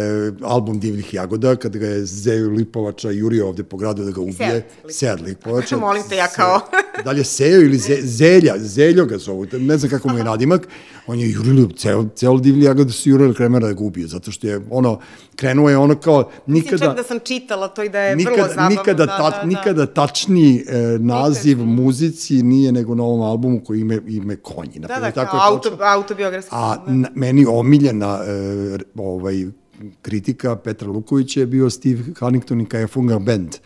album 0.42 0.80
Divljih 0.80 1.14
jagoda, 1.14 1.56
kada 1.56 1.78
ga 1.78 1.86
je 1.86 2.04
Zeju 2.04 2.50
Lipovača 2.50 3.10
jurio 3.10 3.48
ovde 3.48 3.62
po 3.64 3.76
gradu 3.76 4.04
da 4.04 4.10
ga 4.10 4.20
ubije. 4.20 4.66
Sead 4.90 5.20
Lipovača. 5.20 5.76
Molim 5.86 6.02
te, 6.08 6.16
ja 6.16 6.28
kao- 6.28 6.60
da 7.04 7.10
li 7.10 7.20
je 7.20 7.24
Sejo 7.24 7.60
ili 7.60 7.78
ze, 7.78 7.96
Zelja, 8.02 8.54
Zeljo 8.58 9.04
ga 9.06 9.18
zovu, 9.18 9.46
ne 9.52 9.78
znam 9.78 9.90
kako 9.90 10.08
mu 10.08 10.18
je 10.18 10.24
nadimak, 10.24 10.68
on 11.06 11.20
je 11.20 11.30
jurili, 11.30 11.68
ceo, 11.76 12.06
ceo 12.16 12.38
Divlji 12.38 12.64
jagoda 12.64 12.92
su 12.92 13.10
jurili 13.10 13.34
Kremera 13.34 13.66
da 13.66 13.72
ga 13.72 13.84
ubije, 13.84 14.06
zato 14.06 14.30
što 14.30 14.46
je 14.46 14.60
ono, 14.70 15.00
krenuo 15.37 15.70
je 15.70 15.78
ono 15.78 15.95
kao 15.95 16.30
Mislim 16.47 16.64
nikada... 16.64 16.87
čak 16.87 16.97
da 16.97 17.03
sam 17.03 17.18
čitala 17.18 17.68
to 17.68 17.82
i 17.82 17.89
da 17.89 18.01
je 18.01 18.16
vrlo 18.16 18.30
nikada, 18.30 18.49
zabavno. 18.49 18.68
nikada, 18.68 19.07
da, 19.07 19.16
ta, 19.16 19.30
da, 19.30 19.37
da. 19.37 19.45
nikada 19.45 19.87
tačniji 19.87 20.64
e, 20.68 20.99
naziv 20.99 21.64
muzici 21.64 22.43
nije 22.43 22.72
nego 22.72 22.95
na 22.95 23.03
ovom 23.03 23.20
albumu 23.22 23.61
koji 23.64 23.80
ime, 23.80 23.99
ime 24.07 24.37
Konji. 24.37 24.78
Da, 24.78 25.01
da, 25.01 25.11
tako 25.11 25.30
kao 25.30 25.41
auto, 25.53 25.78
autobiografski. 25.80 26.51
A 26.55 26.76
da. 26.87 26.93
na, 26.93 27.09
meni 27.14 27.47
omiljena 27.49 28.20
e, 28.26 28.78
ovaj, 28.97 29.45
kritika 30.03 30.57
Petra 30.57 30.89
Lukovića 30.89 31.41
je 31.41 31.47
bio 31.47 31.70
Steve 31.70 32.03
Huntington 32.18 32.61
i 32.61 32.66
Kajafunga 32.66 33.18
Band 33.18 33.57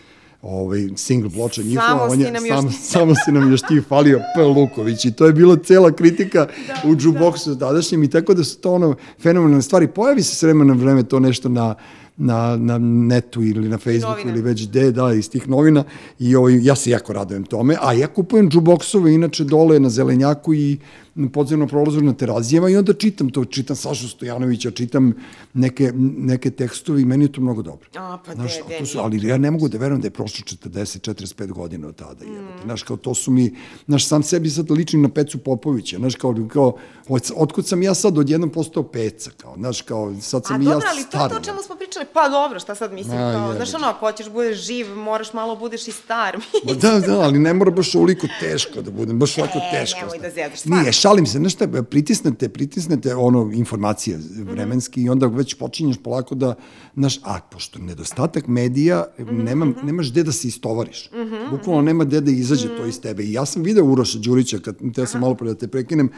ovaj 0.42 0.88
single 0.96 1.30
ploča 1.30 1.62
njihova, 1.62 1.88
Samo 1.88 2.02
on 2.02 2.10
si 2.10 2.22
je, 2.22 2.30
još 2.30 2.48
samo, 2.48 2.68
ti- 2.68 2.76
samo 2.92 3.14
si 3.16 3.32
nam 3.32 3.50
još 3.50 3.62
ti 3.62 3.80
falio 3.88 4.20
P. 4.36 4.42
Luković 4.42 5.04
i 5.04 5.12
to 5.12 5.26
je 5.26 5.32
bila 5.32 5.56
cela 5.56 5.92
kritika 5.92 6.46
Da, 6.66 6.88
u 6.90 6.92
jukeboxu 6.92 7.58
tadašnjem 7.58 8.02
i 8.02 8.10
tako 8.10 8.34
da 8.34 8.44
su 8.44 8.58
to 8.58 8.72
ono 8.72 8.94
fenomenalne 9.20 9.62
stvari. 9.62 9.88
Pojavi 9.88 10.22
se 10.22 10.34
s 10.36 10.42
vremena 10.42 10.74
na 10.74 10.80
vreme 10.80 11.02
to 11.02 11.20
nešto 11.20 11.48
na 11.48 11.74
na, 12.20 12.56
na 12.56 12.78
netu 12.78 13.42
ili 13.42 13.68
na 13.68 13.78
Facebooku 13.78 14.08
novine. 14.10 14.30
ili 14.30 14.42
već 14.42 14.68
gde, 14.68 14.90
da, 14.92 15.12
iz 15.12 15.30
tih 15.30 15.48
novina 15.48 15.84
i 16.18 16.36
ovaj, 16.36 16.58
ja 16.62 16.74
se 16.74 16.90
jako 16.90 17.12
radujem 17.12 17.44
tome, 17.44 17.76
a 17.80 17.92
ja 17.92 18.06
kupujem 18.06 18.50
džuboksove 18.50 19.14
inače 19.14 19.44
dole 19.44 19.80
na 19.80 19.90
Zelenjaku 19.90 20.54
i 20.54 20.78
na 21.18 21.28
podzemnom 21.28 21.68
prolazu 21.68 22.00
na 22.00 22.12
Terazijama 22.12 22.68
i 22.68 22.76
onda 22.76 22.92
čitam 22.92 23.30
to, 23.30 23.44
čitam 23.44 23.76
Sašu 23.76 24.08
Stojanovića, 24.08 24.70
čitam 24.70 25.12
neke, 25.54 25.92
neke 26.18 26.50
tekstove 26.50 27.02
i 27.02 27.04
meni 27.04 27.24
je 27.24 27.32
to 27.32 27.40
mnogo 27.40 27.62
dobro. 27.62 27.88
A, 27.96 28.18
pa 28.26 28.34
Znaš, 28.34 28.54
de, 28.54 28.62
a 28.66 28.80
de, 28.80 28.86
su, 28.86 28.98
nije. 28.98 29.04
ali 29.04 29.28
ja 29.28 29.38
ne 29.38 29.50
mogu 29.50 29.68
da 29.68 29.78
verujem 29.78 30.00
da 30.00 30.06
je 30.06 30.10
prošlo 30.10 30.44
40-45 30.68 31.46
godina 31.46 31.88
od 31.88 31.96
tada. 31.96 32.24
Mm. 32.24 32.62
Znaš, 32.64 32.82
kao 32.82 32.96
to 32.96 33.14
su 33.14 33.30
mi, 33.30 33.54
znaš, 33.86 34.06
sam 34.08 34.22
sebi 34.22 34.50
sad 34.50 34.70
ličim 34.70 35.02
na 35.02 35.08
Pecu 35.08 35.38
Popovića, 35.38 35.96
znaš, 35.96 36.14
kao, 36.14 36.34
kao 36.48 36.76
od, 37.08 37.30
otkud 37.36 37.66
sam 37.66 37.82
ja 37.82 37.94
sad 37.94 38.18
odjednom 38.18 38.50
postao 38.50 38.82
peca, 38.82 39.30
kao, 39.36 39.54
znaš, 39.56 39.82
kao, 39.82 40.14
sad 40.20 40.46
sam 40.46 40.56
A 40.56 40.62
i 40.62 40.64
dobro, 40.64 40.86
ja 40.86 40.90
ali 40.90 41.02
to 41.02 41.06
je 41.06 41.08
star. 41.10 41.30
to 41.30 41.36
o 41.36 41.40
čemu 41.40 41.62
smo 41.62 41.76
pričali. 41.76 42.06
Pa 42.12 42.28
dobro, 42.28 42.60
šta 42.60 42.74
sad 42.74 42.92
mislim, 42.92 43.18
A, 43.18 43.32
kao, 43.32 43.46
jebi 43.46 43.56
znaš 43.56 43.74
ono, 43.74 43.86
ako 43.86 44.06
hoćeš 44.06 44.28
budeš 44.28 44.66
živ, 44.66 44.96
moraš 44.96 45.32
malo 45.32 45.56
budeš 45.56 45.88
i 45.88 45.92
star. 45.92 46.36
Da, 46.82 47.00
da, 47.00 47.20
ali 47.20 47.38
ne 47.38 47.54
mora 47.54 47.70
baš 47.70 47.94
ovoliko 47.94 48.26
teško 48.40 48.82
da 48.82 48.90
budem, 48.90 49.18
baš 49.18 49.38
ovako 49.38 49.58
E, 49.58 49.70
teško. 49.70 50.00
nemoj 50.00 50.18
da 50.18 50.30
Nije, 50.34 50.56
stvarno. 50.56 50.92
Šalim 51.08 51.26
se, 51.26 51.38
znaš 51.38 51.52
šta, 51.52 51.82
pritisnete, 51.82 52.48
pritisnete 52.48 53.14
ono 53.14 53.50
informacije 53.54 54.18
vremenski 54.44 55.02
i 55.02 55.08
onda 55.08 55.26
već 55.26 55.54
počinješ 55.54 55.96
polako 56.04 56.34
da, 56.34 56.54
znaš, 56.94 57.20
a 57.22 57.38
pošto 57.50 57.78
nedostatak 57.78 58.46
medija, 58.46 59.04
nema, 59.30 59.72
nemaš 59.82 60.10
gde 60.10 60.22
da 60.22 60.32
se 60.32 60.48
istovariš. 60.48 61.10
Bukvalno 61.50 61.82
nema 61.82 62.04
gde 62.04 62.20
da 62.20 62.30
izađe 62.30 62.68
to 62.76 62.86
iz 62.86 63.00
tebe. 63.00 63.24
I 63.24 63.32
ja 63.32 63.46
sam 63.46 63.62
video 63.62 63.84
Uroša 63.84 64.18
Đurića, 64.18 64.58
kad 64.58 64.76
teo 64.94 65.06
sam 65.06 65.20
malo 65.20 65.34
pre 65.34 65.48
da 65.48 65.54
te 65.54 65.68
prekinem, 65.68 66.10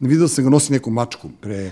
video 0.00 0.28
sam 0.28 0.44
ga 0.44 0.50
nosi 0.50 0.72
neku 0.72 0.90
mačku 0.90 1.28
pre 1.40 1.70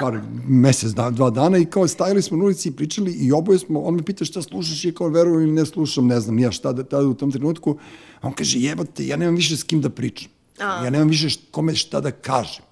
par 0.00 0.20
mesec, 0.48 0.90
dan, 0.98 1.14
dva 1.14 1.30
dana 1.30 1.58
i 1.58 1.64
kao 1.64 1.88
stajali 1.88 2.22
smo 2.22 2.36
na 2.36 2.44
ulici 2.44 2.68
i 2.68 2.72
pričali 2.72 3.12
i 3.12 3.32
oboje 3.32 3.58
smo, 3.58 3.80
on 3.80 3.94
me 3.94 4.02
pita 4.02 4.24
šta 4.24 4.42
slušaš 4.42 4.84
i 4.84 4.94
kao 4.94 5.08
verujem 5.08 5.42
ili 5.42 5.52
ne 5.52 5.66
slušam, 5.66 6.06
ne 6.06 6.20
znam, 6.20 6.38
ja 6.38 6.50
šta 6.50 6.72
da 6.72 6.84
tada 6.84 7.08
u 7.08 7.14
tom 7.14 7.32
trenutku, 7.32 7.76
a 8.20 8.26
on 8.26 8.32
kaže 8.32 8.58
jebate, 8.58 9.06
ja 9.06 9.16
nemam 9.16 9.36
više 9.36 9.56
s 9.56 9.62
kim 9.62 9.80
da 9.80 9.90
pričam. 9.90 10.35
A. 10.58 10.84
Ja 10.84 10.90
nemam 10.90 11.08
više 11.08 11.28
kome 11.50 11.74
šta 11.74 12.00
da 12.00 12.10
kažem. 12.10 12.66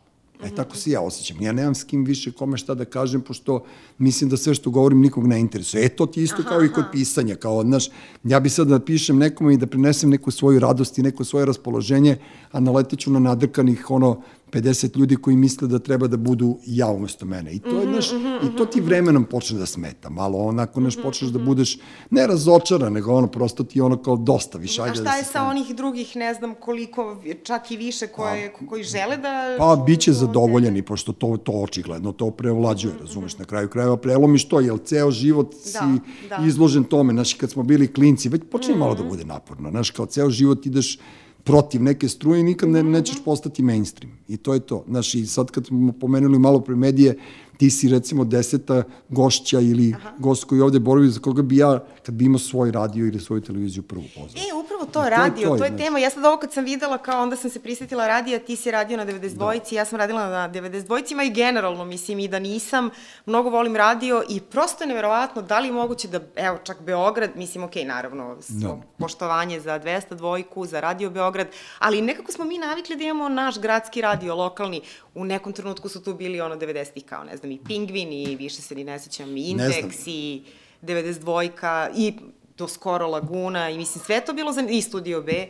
E, 0.45 0.55
tako 0.55 0.77
se 0.77 0.91
ja 0.91 1.01
osjećam. 1.01 1.43
Ja 1.43 1.53
nemam 1.53 1.75
s 1.75 1.85
kim 1.85 2.05
više 2.05 2.33
kome 2.33 2.57
šta 2.57 2.75
da 2.75 2.85
kažem, 2.85 3.21
pošto 3.21 3.65
mislim 3.99 4.31
da 4.31 4.37
sve 4.37 4.55
što 4.55 4.71
govorim 4.71 5.01
nikog 5.01 5.27
ne 5.27 5.41
interesuje. 5.41 5.85
E, 5.85 5.89
to 5.89 6.07
ti 6.07 6.23
isto 6.23 6.43
kao 6.43 6.65
i 6.65 6.73
kod 6.73 6.85
pisanja. 6.93 7.35
Kao, 7.35 7.63
znaš, 7.63 7.89
ja 8.25 8.41
bi 8.41 8.49
sad 8.51 8.69
da 8.69 8.81
pišem 8.81 9.19
nekome 9.19 9.55
i 9.55 9.57
da 9.57 9.67
prinesem 9.67 10.11
neku 10.11 10.31
svoju 10.31 10.59
radost 10.61 10.99
i 10.99 11.03
neko 11.03 11.25
svoje 11.25 11.47
raspoloženje, 11.47 12.17
a 12.53 12.61
naletit 12.61 12.99
ću 13.01 13.11
na 13.11 13.19
nadrkanih, 13.19 13.91
ono, 13.91 14.23
50 14.53 14.99
ljudi 14.99 15.17
koji 15.17 15.37
misle 15.37 15.69
da 15.69 15.79
treba 15.79 16.07
da 16.07 16.17
budu 16.17 16.59
ja 16.67 16.87
umesto 16.87 17.27
mene. 17.27 17.53
I 17.55 17.59
to, 17.59 17.81
je, 17.81 17.87
znaš, 17.87 18.13
i 18.43 18.57
to 18.57 18.67
ti 18.67 18.81
vremenom 18.81 19.25
počne 19.25 19.59
da 19.59 19.67
smeta. 19.67 20.11
Malo 20.11 20.39
onako, 20.39 20.81
znaš, 20.81 21.03
počneš 21.03 21.31
da 21.31 21.39
budeš 21.39 21.79
ne 22.11 22.27
razočaran, 22.27 22.93
nego 22.93 23.13
ono, 23.13 23.27
prosto 23.27 23.65
ti 23.65 23.81
ono 23.81 24.03
kao 24.03 24.17
dosta 24.17 24.59
više. 24.59 24.83
A 24.83 24.95
šta 24.95 25.03
da 25.03 25.11
je 25.11 25.25
sa 25.25 25.43
onih 25.43 25.75
drugih, 25.77 26.17
ne 26.17 26.35
znam 26.35 26.55
koliko, 26.55 27.17
čak 27.43 27.71
i 27.71 27.77
više, 27.77 28.07
koje, 28.07 28.53
koji 28.69 28.83
žele 28.83 29.17
da... 29.17 29.57
Pa, 29.59 29.83
bit 29.87 30.01
će 30.01 30.13
zadovoljeni, 30.13 30.83
pošto 30.83 31.13
to, 31.13 31.37
to 31.37 31.53
očigledno 31.53 32.13
to 32.13 32.31
preovlađuje, 32.31 32.95
razumeš, 33.01 33.39
na 33.39 33.45
kraju 33.45 33.69
krajeva 33.69 33.97
prelomiš 33.97 34.49
to, 34.49 34.61
jer 34.61 34.79
ceo 34.85 35.11
život 35.11 35.55
si 35.55 35.73
Da, 35.73 36.37
da. 36.37 36.47
izložen 36.47 36.85
tome, 36.85 37.13
znaš, 37.13 37.35
kad 37.35 37.51
smo 37.51 37.63
bili 37.63 37.93
klinci, 37.93 38.29
već 38.29 38.43
počne 38.51 38.75
malo 38.77 38.95
da 38.95 39.03
bude 39.03 39.25
naporno, 39.25 39.71
znaš, 39.71 39.91
kao 39.91 40.07
ceo 40.07 40.31
život 40.31 40.67
ideš 40.67 40.99
protiv 41.45 41.83
neke 41.83 42.09
struje 42.09 42.41
i 42.41 42.45
nikad 42.45 42.69
ne, 42.69 42.83
nećeš 42.83 43.25
postati 43.25 43.63
mainstream. 43.63 44.13
I 44.29 44.37
to 44.37 44.55
je 44.55 44.61
to. 44.61 44.85
Znaš, 44.89 45.15
i 45.15 45.27
sad 45.27 45.51
kad 45.51 45.67
smo 45.67 45.93
pomenuli 45.93 46.39
malo 46.39 46.61
pre 46.61 46.77
medije, 46.77 47.19
ti 47.57 47.71
si 47.71 47.89
recimo 47.89 48.25
deseta 48.25 48.83
gošća 49.09 49.61
ili 49.61 49.95
Aha. 49.95 50.13
gost 50.19 50.45
koji 50.45 50.61
ovde 50.61 50.79
boravi 50.79 51.09
za 51.09 51.21
koga 51.21 51.43
bi 51.43 51.57
ja, 51.57 51.85
kad 52.07 52.15
bi 52.15 52.25
imao 52.25 52.39
svoj 52.39 52.71
radio 52.71 53.07
ili 53.07 53.21
svoju 53.21 53.41
televiziju 53.41 53.83
prvu 53.83 54.05
pozvao. 54.15 54.43
E, 54.51 54.54
to, 54.87 54.93
to 54.93 55.05
je 55.05 55.11
radio, 55.11 55.49
to, 55.49 55.57
to 55.57 55.65
je 55.65 55.69
znaš. 55.69 55.81
tema. 55.81 55.99
Ja 55.99 56.11
sad 56.11 56.25
ovo 56.25 56.37
kad 56.37 56.53
sam 56.53 56.65
videla, 56.65 56.99
kao 56.99 57.23
onda 57.23 57.37
sam 57.37 57.51
se 57.51 57.63
prisetila 57.63 58.07
radija, 58.07 58.39
ti 58.39 58.57
si 58.57 58.71
radio 58.71 58.97
na 58.97 59.07
92-ici, 59.07 59.75
ja 59.75 59.85
sam 59.85 59.99
radila 59.99 60.29
na 60.29 60.49
92-icima 60.49 61.23
i 61.23 61.31
generalno, 61.31 61.85
mislim, 61.85 62.19
i 62.19 62.29
da 62.29 62.39
nisam, 62.39 62.91
mnogo 63.27 63.51
volim 63.51 63.77
radio 63.77 64.23
i 64.29 64.41
prosto 64.41 64.85
je 64.85 64.89
neverovatno 64.89 65.43
da 65.43 65.59
li 65.59 65.69
je 65.69 65.73
moguće 65.73 66.09
da, 66.09 66.21
evo, 66.37 66.59
čak 66.65 66.81
Beograd, 66.81 67.31
mislim, 67.37 67.65
okej, 67.65 67.85
naravno, 67.85 68.37
svo 68.41 68.55
Da. 68.69 68.77
poštovanje 68.99 69.61
za 69.61 69.81
200 69.81 70.15
dvojku, 70.15 70.67
za 70.67 70.81
radio 70.81 71.11
Beograd, 71.11 71.47
ali 71.79 72.03
nekako 72.03 72.33
smo 72.33 72.45
mi 72.45 72.59
navikli 72.59 72.97
da 72.97 73.05
imamo 73.05 73.29
naš 73.29 73.61
gradski 73.61 74.01
radio, 74.01 74.35
lokalni, 74.35 74.81
u 75.15 75.25
nekom 75.25 75.53
trenutku 75.53 75.89
su 75.89 76.03
tu 76.03 76.15
bili 76.15 76.41
ono 76.41 76.57
90-ih 76.57 77.05
kao, 77.05 77.25
ne 77.25 77.37
znam, 77.37 77.53
i 77.53 77.59
Pingvin 77.65 78.13
i 78.13 78.37
više 78.37 78.63
se 78.63 78.75
ni 78.75 78.85
ne 78.85 78.99
sećam, 78.99 79.37
i. 79.37 79.55
Intex 79.55 80.03
i 80.07 80.43
92-ka 80.83 81.89
i 81.97 82.15
do 82.59 82.69
skoro 82.69 83.07
Laguna 83.07 83.71
i 83.71 83.79
mislim 83.79 84.05
sve 84.05 84.21
to 84.25 84.33
bilo 84.33 84.53
za 84.53 84.67
i 84.71 84.83
Studio 84.83 85.23
B. 85.23 85.49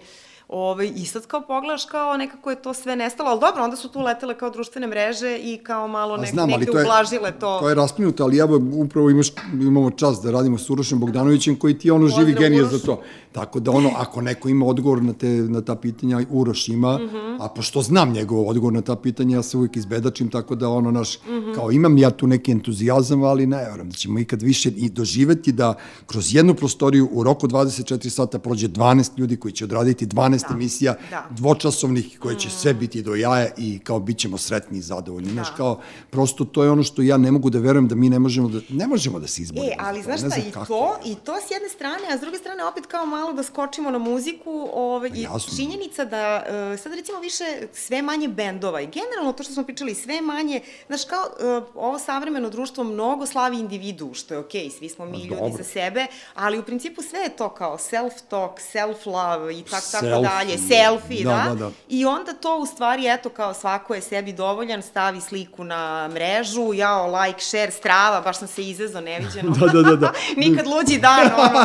Ovaj, 0.48 0.92
I 0.96 1.04
sad 1.06 1.26
kao 1.26 1.40
pogledaš 1.40 1.84
kao 1.84 2.16
nekako 2.16 2.50
je 2.50 2.62
to 2.62 2.74
sve 2.74 2.96
nestalo, 2.96 3.30
ali 3.30 3.40
dobro, 3.40 3.64
onda 3.64 3.76
su 3.76 3.88
tu 3.88 4.00
letele 4.00 4.38
kao 4.38 4.50
društvene 4.50 4.86
mreže 4.86 5.38
i 5.38 5.58
kao 5.58 5.88
malo 5.88 6.16
nek, 6.16 6.32
negde 6.32 6.70
ublažile 6.70 7.32
to. 7.32 7.58
To 7.60 7.68
je 7.68 7.74
rasplinuto, 7.74 8.24
ali 8.24 8.38
evo, 8.38 8.60
upravo 8.72 9.10
imaš, 9.10 9.28
imamo 9.52 9.90
čas 9.90 10.20
da 10.22 10.30
radimo 10.30 10.58
s 10.58 10.70
Urošem 10.70 11.00
Bogdanovićem, 11.00 11.56
koji 11.56 11.78
ti 11.78 11.88
je 11.88 11.92
ono 11.92 12.08
živi 12.08 12.34
genije 12.38 12.64
za 12.64 12.78
to. 12.78 13.00
Tako 13.32 13.60
da 13.60 13.70
ono, 13.70 13.90
ako 13.96 14.20
neko 14.20 14.48
ima 14.48 14.66
odgovor 14.66 15.02
na, 15.02 15.12
te, 15.12 15.26
na 15.26 15.60
ta 15.60 15.74
pitanja, 15.76 16.20
Uroš 16.30 16.68
ima, 16.68 16.98
Mhm. 16.98 17.40
a 17.40 17.48
pošto 17.48 17.82
znam 17.82 18.12
njegov 18.12 18.48
odgovor 18.48 18.72
na 18.72 18.80
ta 18.80 18.96
pitanja, 18.96 19.36
ja 19.36 19.42
se 19.42 19.56
uvijek 19.56 19.76
izbedačim, 19.76 20.28
tako 20.30 20.54
da 20.54 20.68
ono, 20.68 20.90
naš, 20.90 21.18
kao 21.54 21.70
imam 21.72 21.98
ja 21.98 22.10
tu 22.10 22.26
neki 22.26 22.52
entuzijazam, 22.52 23.22
ali 23.22 23.46
ne 23.46 23.56
verujem 23.56 23.90
da 23.90 23.96
ćemo 23.96 24.18
ikad 24.18 24.42
više 24.42 24.70
i 24.70 24.88
doživeti 24.88 25.52
da 25.52 25.74
kroz 26.06 26.34
jednu 26.34 26.54
prostoriju 26.54 27.08
u 27.12 27.22
roku 27.22 27.48
24 27.48 28.08
sata 28.08 28.38
prođe 28.38 28.68
12 28.68 29.10
ljudi 29.18 29.36
koji 29.36 29.52
će 29.52 29.64
odraditi 29.64 30.06
12 30.06 30.33
Da, 30.42 30.54
emisija, 30.54 30.94
da. 31.10 31.26
dvočasovnih, 31.30 32.18
koje 32.18 32.38
će 32.38 32.50
sve 32.50 32.74
biti 32.74 33.02
do 33.02 33.14
jaja 33.14 33.48
i 33.56 33.78
kao 33.78 34.00
bit 34.00 34.18
ćemo 34.18 34.38
sretni 34.38 34.78
i 34.78 34.82
zadovoljni. 34.82 35.30
Znaš, 35.30 35.48
kao, 35.56 35.80
prosto 36.10 36.44
to 36.44 36.64
je 36.64 36.70
ono 36.70 36.82
što 36.82 37.02
ja 37.02 37.16
ne 37.16 37.30
mogu 37.30 37.50
da 37.50 37.58
verujem 37.58 37.88
da 37.88 37.94
mi 37.94 38.10
ne 38.10 38.18
možemo 38.18 38.48
da, 38.48 38.60
ne 38.68 38.86
možemo 38.86 39.18
da 39.18 39.26
se 39.26 39.42
izborimo. 39.42 39.72
E, 39.72 39.76
ali 39.78 40.02
znaš 40.02 40.20
šta, 40.20 40.36
i 40.48 40.50
kako. 40.50 40.66
to, 40.66 40.96
i 41.04 41.14
to 41.14 41.34
s 41.48 41.50
jedne 41.50 41.68
strane, 41.68 42.02
a 42.14 42.18
s 42.18 42.20
druge 42.20 42.38
strane 42.38 42.64
opet 42.64 42.86
kao 42.86 43.06
malo 43.06 43.32
da 43.32 43.42
skočimo 43.42 43.90
na 43.90 43.98
muziku, 43.98 44.68
ovaj, 44.74 45.10
i 45.14 45.26
činjenica 45.56 46.04
da 46.04 46.44
uh, 46.46 46.80
sad 46.80 46.94
recimo 46.94 47.20
više 47.20 47.44
sve 47.72 48.02
manje 48.02 48.28
bendova 48.28 48.80
i 48.80 48.86
generalno 48.86 49.32
to 49.32 49.42
što 49.42 49.52
smo 49.52 49.64
pričali, 49.64 49.94
sve 49.94 50.20
manje, 50.20 50.60
znaš 50.86 51.04
kao 51.04 51.24
uh, 51.24 51.64
ovo 51.74 51.98
savremeno 51.98 52.50
društvo 52.50 52.84
mnogo 52.84 53.26
slavi 53.26 53.58
individu, 53.58 54.14
što 54.14 54.34
je 54.34 54.40
okej, 54.40 54.70
svi 54.70 54.88
smo 54.88 55.04
mi 55.04 55.18
ljudi 55.18 55.40
dobro. 55.40 55.56
za 55.56 55.64
sebe, 55.64 56.06
ali 56.34 56.58
u 56.58 56.62
principu 56.62 57.02
sve 57.02 57.20
je 57.20 57.36
to 57.36 57.48
kao 57.48 57.78
self-talk, 57.78 58.58
self-love 58.72 59.60
i 59.60 59.62
tak, 59.62 59.84
tako 59.92 60.06
dalje, 60.24 60.58
selfie, 60.60 61.24
da, 61.24 61.30
da, 61.30 61.48
da, 61.48 61.54
da. 61.56 61.70
I 61.88 62.04
onda 62.06 62.32
to 62.34 62.56
u 62.56 62.66
stvari, 62.66 63.06
eto, 63.06 63.28
kao 63.28 63.54
svako 63.54 63.94
je 63.94 64.00
sebi 64.00 64.32
dovoljan, 64.32 64.82
stavi 64.82 65.20
sliku 65.20 65.64
na 65.64 66.08
mrežu, 66.08 66.72
jao, 66.74 67.12
like, 67.12 67.40
share, 67.40 67.70
strava, 67.70 68.20
baš 68.20 68.38
sam 68.38 68.48
se 68.48 68.62
izvezao, 68.62 69.00
neviđeno. 69.02 69.50
Da, 69.60 69.66
da, 69.68 69.82
da, 69.82 69.96
da. 69.96 70.12
Nikad 70.38 70.66
luđi 70.66 70.98
dan, 70.98 71.30
ono. 71.36 71.60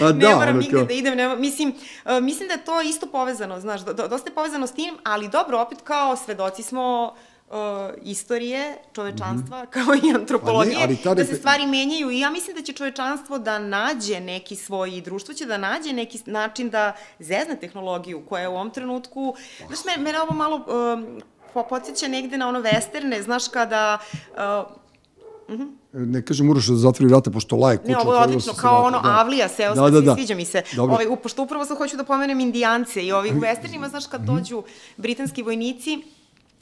A 0.00 0.04
ne 0.04 0.12
da, 0.12 0.28
moram 0.28 0.48
ono 0.48 0.52
nigde 0.52 0.76
kao- 0.76 0.84
da 0.84 0.94
idem, 0.94 1.16
nema, 1.16 1.36
mislim, 1.36 1.74
uh, 2.04 2.20
mislim 2.20 2.48
da 2.48 2.54
je 2.54 2.64
to 2.64 2.80
isto 2.82 3.06
povezano, 3.06 3.60
znaš, 3.60 3.80
do, 3.80 3.92
do- 3.92 4.08
dosta 4.08 4.30
je 4.30 4.34
povezano 4.34 4.66
s 4.66 4.72
tim, 4.72 4.98
ali 5.04 5.28
dobro, 5.28 5.58
opet 5.58 5.78
kao 5.80 6.16
svedoci 6.16 6.62
smo 6.62 7.04
uh, 7.06 7.33
istorije 8.02 8.76
čovečanstva, 8.92 9.66
kao 9.66 9.94
i 9.94 10.14
antropologije, 10.14 10.74
Pa 10.74 10.86
ne, 10.86 10.98
ali 11.06 11.16
da 11.16 11.24
se 11.24 11.36
stvari 11.36 11.66
menjaju 11.66 12.10
i 12.10 12.20
ja 12.20 12.30
mislim 12.30 12.56
da 12.56 12.62
će 12.62 12.72
čovečanstvo 12.72 13.38
da 13.38 13.58
nađe 13.58 14.20
neki 14.20 14.56
svoj, 14.56 14.90
i 14.90 15.00
društvo 15.00 15.34
će 15.34 15.46
da 15.46 15.58
nađe 15.58 15.92
neki 15.92 16.20
način 16.26 16.70
da 16.70 16.96
zezne 17.18 17.56
tehnologiju 17.60 18.22
koja 18.28 18.42
je 18.42 18.48
u 18.48 18.54
ovom 18.54 18.70
trenutku, 18.70 19.34
znaš, 19.66 19.78
me, 19.84 20.02
mene 20.02 20.20
ovo 20.20 20.34
malo 20.34 20.56
um, 20.56 21.22
po- 21.54 21.64
podsjeća 21.64 22.08
negde 22.08 22.38
na 22.38 22.48
ono 22.48 22.60
westerne, 22.60 23.22
znaš, 23.22 23.48
kada 23.48 23.98
uh, 24.32 24.84
Ne 25.92 26.22
kažem 26.24 26.50
Uroš 26.50 26.66
da 26.66 26.76
zatvori 26.76 27.08
vrata, 27.08 27.30
pošto 27.30 27.56
laje 27.56 27.78
kuća. 27.78 27.92
Ne, 27.92 27.98
ovo 27.98 28.14
je 28.14 28.20
odlično, 28.20 28.52
se 28.52 28.60
kao 28.60 28.80
vrata, 28.80 28.86
ono 28.86 29.00
da. 29.02 29.20
Avlija 29.20 29.48
seoska, 29.48 29.82
Da, 29.82 29.90
da, 29.90 30.00
da, 30.00 30.06
da. 30.06 30.14
sviđa 30.14 30.34
mi 30.34 30.44
se. 30.44 30.62
Dobro. 30.76 30.94
Ovaj, 30.94 31.06
pošto 31.22 31.42
upravo 31.42 31.64
sad 31.64 31.78
hoću 31.78 31.96
da 31.96 32.04
pomenem 32.04 32.40
indijance 32.40 33.02
i 33.04 33.12
ovih 33.12 33.32
u 33.32 33.40
westernima, 33.40 33.88
znaš, 33.88 34.06
kad 34.06 34.20
dođu 34.20 34.62
britanski 34.96 35.42
vojnici 35.42 36.02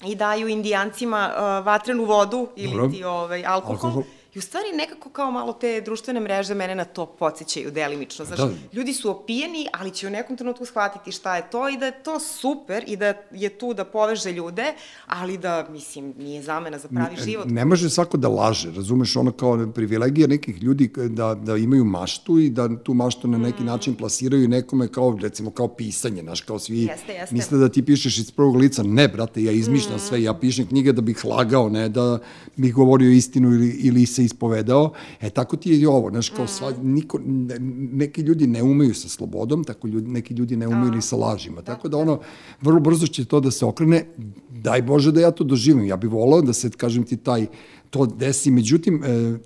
i 0.04 0.14
daju 0.14 0.48
indijancima 0.48 1.30
uh, 1.34 1.66
vatrenu 1.66 2.04
vodu 2.04 2.48
ili 2.56 2.72
Dobro. 2.72 2.88
ti 2.88 3.04
ovaj, 3.04 3.44
alkohol, 3.46 3.74
Alkohol. 3.74 4.02
I 4.34 4.38
u 4.38 4.42
stvari 4.42 4.66
nekako 4.74 5.10
kao 5.10 5.30
malo 5.30 5.52
te 5.52 5.80
društvene 5.80 6.20
mreže 6.20 6.54
mene 6.54 6.74
na 6.74 6.84
to 6.84 7.06
podsjećaju 7.08 7.70
delimično. 7.70 8.24
Znaš, 8.24 8.38
Da. 8.38 8.50
ljudi 8.72 8.92
su 8.92 9.10
opijeni, 9.10 9.66
ali 9.72 9.90
će 9.90 10.06
u 10.06 10.10
nekom 10.10 10.36
trenutku 10.36 10.64
shvatiti 10.64 11.12
šta 11.12 11.36
je 11.36 11.50
to 11.50 11.68
i 11.68 11.76
da 11.76 11.86
je 11.86 12.02
to 12.02 12.20
super 12.20 12.84
i 12.86 12.96
da 12.96 13.06
je 13.32 13.48
tu 13.50 13.74
da 13.74 13.84
poveže 13.86 14.32
ljude, 14.32 14.64
ali 15.06 15.38
da, 15.38 15.66
mislim, 15.70 16.14
nije 16.18 16.42
zamena 16.42 16.78
za 16.78 16.88
pravi 16.88 17.16
život. 17.18 17.46
Ne 17.46 17.64
može 17.64 17.90
svako 17.90 18.16
da 18.16 18.28
laže, 18.30 18.70
razumeš, 18.70 19.16
ono 19.16 19.32
kao 19.32 19.66
privilegija 19.68 20.26
nekih 20.26 20.62
ljudi 20.62 20.90
da, 20.98 21.34
da 21.36 21.56
imaju 21.56 21.84
maštu 21.84 22.38
i 22.38 22.50
da 22.50 22.78
tu 22.78 22.94
maštu 22.94 23.28
na 23.28 23.38
Mm. 23.38 23.42
neki 23.42 23.62
način 23.64 23.94
plasiraju 23.94 24.48
nekome 24.48 24.88
kao, 24.88 25.18
recimo, 25.22 25.50
kao 25.50 25.68
pisanje, 25.68 26.22
znaš, 26.22 26.40
kao 26.40 26.58
svi 26.58 26.78
Jeste, 26.78 27.12
jeste. 27.12 27.34
misle 27.34 27.58
da 27.58 27.68
ti 27.68 27.82
pišeš 27.84 28.18
iz 28.18 28.30
prvog 28.30 28.56
lica. 28.56 28.82
Ne, 28.82 29.08
brate, 29.08 29.42
ja 29.42 29.52
izmišljam 29.52 29.96
Mm. 29.96 30.00
sve, 30.00 30.22
ja 30.22 30.34
pišem 30.34 30.66
knjige 30.66 30.92
da 30.92 31.00
bih 31.02 31.24
lagao, 31.24 31.68
ne 31.68 31.88
da 31.88 32.18
bih 32.56 32.74
govorio 32.74 33.10
istinu 33.10 33.48
ili, 33.50 33.68
ili 33.70 34.06
se 34.06 34.21
ispovedao. 34.24 34.92
E, 35.20 35.30
tako 35.30 35.56
ti 35.56 35.70
je 35.70 35.80
i 35.80 35.86
ovo, 35.86 36.10
znaš, 36.10 36.28
kao 36.28 36.46
sva, 36.46 36.70
Mm. 36.70 36.92
niko, 36.94 37.20
ne, 37.24 37.58
neki 37.92 38.20
ljudi 38.20 38.46
ne 38.46 38.62
umeju 38.62 38.94
sa 38.94 39.08
slobodom, 39.08 39.64
tako 39.64 39.88
ljudi, 39.88 40.10
neki 40.10 40.34
ljudi 40.34 40.56
ne 40.56 40.68
umeju 40.68 40.90
ni 40.92 41.02
sa 41.02 41.16
lažima. 41.16 41.62
Tako 41.62 41.88
da 41.88 41.96
ono, 41.98 42.20
vrlo 42.60 42.80
brzo 42.80 43.06
će 43.06 43.24
to 43.24 43.40
da 43.40 43.50
se 43.50 43.64
okrene, 43.64 44.06
daj 44.50 44.82
Bože 44.82 45.12
da 45.12 45.20
ja 45.20 45.30
to 45.30 45.44
doživim. 45.44 45.86
Ja 45.86 45.96
bih 45.96 46.10
volao 46.10 46.42
da 46.42 46.52
se, 46.52 46.70
kažem 46.70 47.04
ti, 47.04 47.16
taj 47.16 47.46
to 47.92 48.06
desi. 48.06 48.50
Međutim, 48.50 49.04
e, 49.04 49.38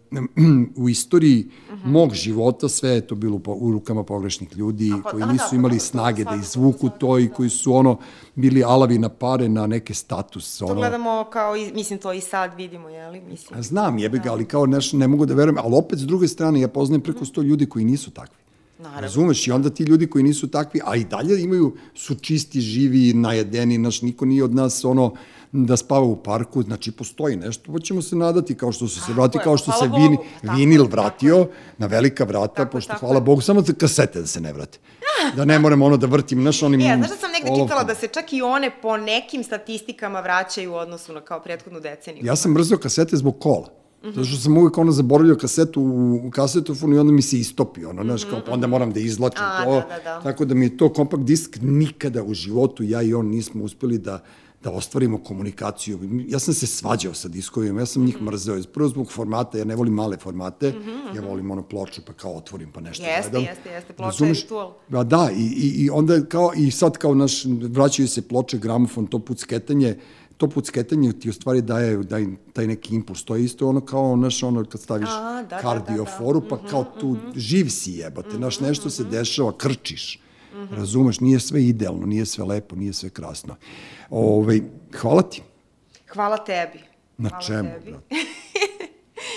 u 0.83 0.89
istoriji 0.89 1.47
mog 1.85 2.15
života 2.15 2.69
sve 2.69 2.91
je 2.91 3.07
to 3.07 3.15
bilo 3.15 3.41
u 3.47 3.73
rukama 3.73 4.05
pogrešnih 4.05 4.57
ljudi 4.57 4.93
pa 5.05 5.11
koji 5.11 5.21
da, 5.21 5.27
da, 5.27 5.33
nisu 5.33 5.45
pa 5.51 5.57
imali 5.57 5.79
to 5.79 5.85
snage 5.85 6.25
da 6.25 6.35
izvuku 6.35 6.89
to 6.99 7.19
i 7.19 7.29
koji 7.29 7.51
su 7.51 7.75
ono 7.75 7.99
bili 8.35 8.65
alavi 8.65 8.99
na 8.99 9.09
pare 9.09 9.49
na 9.49 9.67
neke 9.67 9.95
status. 9.95 10.59
To 10.59 10.65
Ono, 10.65 10.75
gledamo 10.75 11.25
kao, 11.33 11.57
i, 11.57 11.73
mislim, 11.73 11.99
to 11.99 12.13
i 12.13 12.21
sad 12.21 12.55
vidimo, 12.57 12.89
jeli? 12.89 13.21
Mislim. 13.21 13.63
Znam, 13.63 13.99
jebi 13.99 14.19
ga, 14.19 14.33
ali 14.33 14.45
kao 14.45 14.67
nešto 14.67 14.97
ne 14.97 15.09
mogu 15.09 15.27
da 15.27 15.35
verujem, 15.35 15.59
ali 15.59 15.75
opet 15.75 15.99
s 15.99 16.07
druge 16.07 16.29
strane 16.29 16.61
ja 16.61 16.69
poznajem 16.69 17.01
preko 17.01 17.25
sto 17.25 17.43
ljudi 17.43 17.67
koji 17.67 17.85
nisu 17.85 18.11
takvi. 18.11 18.37
Naravno. 18.79 19.01
Razumeš? 19.01 19.47
I 19.47 19.53
onda 19.53 19.71
ti 19.71 19.85
ljudi 19.85 20.07
koji 20.07 20.25
nisu 20.25 20.49
takvi, 20.49 20.81
a 20.85 20.97
i 20.97 21.05
dalje 21.05 21.43
imaju, 21.43 21.77
su 21.95 22.15
čisti, 22.15 22.61
živi, 22.61 23.13
najedeni, 23.15 23.79
naš, 23.79 24.03
niko 24.03 24.25
nije 24.25 24.45
od 24.45 24.55
nas 24.55 24.85
ono, 24.85 25.15
da 25.53 25.77
spava 25.77 26.05
u 26.05 26.17
parku, 26.17 26.63
znači 26.63 26.93
postoji 26.93 27.37
nešto, 27.37 27.73
pa 27.73 27.79
ćemo 27.79 28.03
se 28.03 28.17
nadati 28.17 28.55
kao 28.55 28.73
što 28.73 28.89
su 28.89 29.01
se 29.01 29.13
vrati, 29.13 29.39
kao 29.39 29.57
što 29.57 29.73
se 29.73 29.89
vini, 29.97 30.19
tako 30.43 30.57
vinil 30.57 30.87
vratio 30.87 31.49
na 31.79 31.87
velika 31.87 32.25
vrata, 32.25 32.55
Tako 32.55 32.73
pošto 32.73 32.93
tako 32.93 33.07
hvala. 33.07 33.21
Bogu, 33.21 33.41
samo 33.41 33.61
za 33.61 33.73
kasete 33.73 34.21
da 34.21 34.27
se 34.27 34.41
ne 34.41 34.53
vrate. 34.53 34.79
Da 35.37 35.45
ne 35.45 35.59
moram 35.59 35.83
ono 35.83 35.97
da 35.97 36.07
vrtim, 36.07 36.41
znaš, 36.41 36.63
onim 36.63 36.81
E, 36.81 36.97
znaš 36.97 37.11
da 37.11 37.17
sam 37.17 37.31
negde 37.33 37.63
čitala 37.63 37.85
da 37.85 37.95
se 37.95 38.09
čak 38.09 38.33
i 38.33 38.43
one 38.43 38.71
po 38.83 38.97
nekim 38.97 39.45
statistikama 39.45 40.21
vraćaju 40.21 40.73
u 40.73 40.75
odnosu 40.75 41.13
na 41.13 41.21
kao 41.21 41.41
prethodnu 41.41 41.81
deceniju. 41.81 42.27
Ja 42.27 42.37
sam 42.37 42.53
mrzio 42.53 42.79
kasete 42.79 43.17
zbog 43.17 43.39
kola. 43.41 43.69
Zato 44.03 44.25
što 44.25 44.37
sam 44.37 44.59
uvijek 44.59 44.79
ono 44.79 44.93
zaboravio 44.93 45.37
kasetu 45.37 45.83
u, 46.25 46.31
kasetofonu 46.31 46.97
i 46.97 46.99
onda 46.99 47.13
mi 47.13 47.23
se 47.23 47.39
istopi, 47.39 47.85
ono, 47.85 48.05
znaš, 48.05 48.25
kao, 48.25 48.41
pa 48.47 48.53
onda 48.53 48.67
moram 48.67 48.93
da 48.93 49.01
izlačim 49.01 49.45
A, 49.45 49.65
to. 49.65 49.75
da, 49.75 49.87
da, 49.97 50.03
da. 50.05 50.21
Tako 50.21 50.45
da 50.45 50.55
mi 50.55 50.67
je 50.67 50.77
to 50.77 50.93
kompakt 50.93 51.23
disk 51.23 51.59
nikada 51.63 52.23
u 52.23 52.35
životu, 52.35 52.83
ja 52.83 53.03
i 53.03 53.15
on 53.15 53.27
nismo 53.27 53.65
uspeli 53.65 53.99
da, 53.99 54.23
da 54.67 54.73
ostvarimo 54.73 55.19
komunikaciju. 55.19 55.99
Ja 56.29 56.39
sam 56.39 56.55
se 56.55 56.67
svađao 56.67 57.15
sa 57.15 57.29
diskovima, 57.29 57.81
ja 57.81 57.87
sam 57.87 58.05
njih 58.05 58.23
mrzeo. 58.23 58.63
Prvo 58.73 58.89
zbog 58.89 59.13
formata, 59.13 59.59
ja 59.59 59.65
ne 59.65 59.77
volim 59.77 59.95
male 59.95 60.17
formate, 60.17 60.73
ja 61.15 61.23
volim 61.23 61.51
ono 61.51 61.63
ploču 61.63 62.01
pa 62.07 62.13
kao 62.13 62.37
otvorim 62.37 62.73
pa 62.73 62.81
nešto 62.81 63.05
Jeste, 63.05 63.31
gledam. 63.31 63.49
jeste, 63.49 63.71
jeste, 63.71 63.93
ploča 63.93 64.07
je 64.07 64.11
Razumeš? 64.11 64.43
ritual. 64.43 64.73
Pa 64.91 65.05
da, 65.05 65.31
i, 65.37 65.43
i, 65.43 65.85
i 65.85 65.91
onda 65.91 66.25
kao, 66.29 66.53
i 66.57 66.71
sad 66.71 66.99
kao 66.99 67.15
naš, 67.15 67.45
vraćaju 67.45 68.09
se 68.09 68.23
ploče, 68.29 68.59
gramofon, 68.59 69.07
to 69.07 69.19
pucketanje, 69.19 69.99
to 70.37 70.49
pucketanje 70.49 71.13
ti 71.13 71.31
u 71.31 71.33
stvari 71.33 71.63
daje, 71.63 71.97
daje 71.97 72.37
taj 72.53 72.67
neki 72.67 72.95
impuls, 72.95 73.25
to 73.25 73.37
je 73.37 73.45
isto 73.45 73.69
ono 73.69 73.81
kao, 73.81 74.17
naš, 74.17 74.43
ono 74.43 74.65
kad 74.65 74.81
staviš 74.81 75.09
A, 75.13 75.43
da, 75.43 75.57
da, 75.57 75.59
kardioforu, 75.59 76.41
da, 76.41 76.49
pa 76.49 76.59
kao 76.67 76.85
tu 77.01 77.17
živ 77.37 77.69
si 77.69 77.93
jebate, 77.93 78.39
naš, 78.39 78.61
nešto 78.61 78.91
se 78.91 79.05
dešava, 79.05 79.53
krčiš. 79.59 80.26
Razumeš, 80.71 81.21
nije 81.21 81.41
sve 81.41 81.65
idealno, 81.65 82.07
nije 82.07 82.27
sve 82.27 82.45
lepo, 82.45 82.77
nije 82.77 82.93
sve 82.93 83.11
krasno. 83.11 83.57
Ove, 84.11 84.61
hvala 85.01 85.23
ti. 85.23 85.43
Hvala 86.13 86.37
tebi. 86.37 86.79
Na 87.19 87.29
Hvala 87.29 87.43
čemu, 87.45 87.69
tebi. 87.69 87.91
brate? 87.91 88.07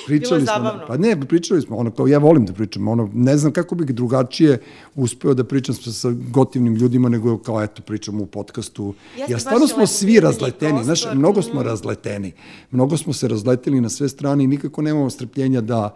Pričali 0.08 0.42
smo, 0.42 0.54
zabavno. 0.54 0.86
pa 0.88 0.98
ne, 0.98 1.22
pričali 1.22 1.62
smo, 1.62 1.78
ono, 1.78 1.92
kao 1.92 2.08
ja 2.08 2.18
volim 2.18 2.46
da 2.46 2.54
pričam, 2.54 2.88
ono, 2.88 3.10
ne 3.14 3.38
znam 3.38 3.52
kako 3.54 3.76
bih 3.76 3.88
drugačije 3.88 4.62
uspeo 4.96 5.34
da 5.34 5.44
pričam 5.44 5.76
sa, 5.76 5.92
sa 5.92 6.10
gotivnim 6.32 6.76
ljudima, 6.76 7.10
nego 7.10 7.38
kao, 7.38 7.64
eto, 7.64 7.82
pričam 7.82 8.22
u 8.22 8.26
podcastu. 8.26 8.94
Jeste, 9.18 9.34
Jer 9.34 9.40
stvarno 9.42 9.68
smo 9.68 9.88
svi 9.88 10.20
razleteni, 10.20 10.84
znaš, 10.84 11.06
mnogo 11.14 11.42
smo 11.42 11.64
razleteni, 11.64 12.32
mnogo 12.72 12.98
smo 12.98 13.14
se 13.14 13.28
razleteli 13.28 13.82
na 13.82 13.90
sve 13.90 14.10
strane 14.10 14.44
i 14.44 14.48
nikako 14.48 14.82
nemamo 14.82 15.10
strpljenja 15.10 15.62
da 15.62 15.96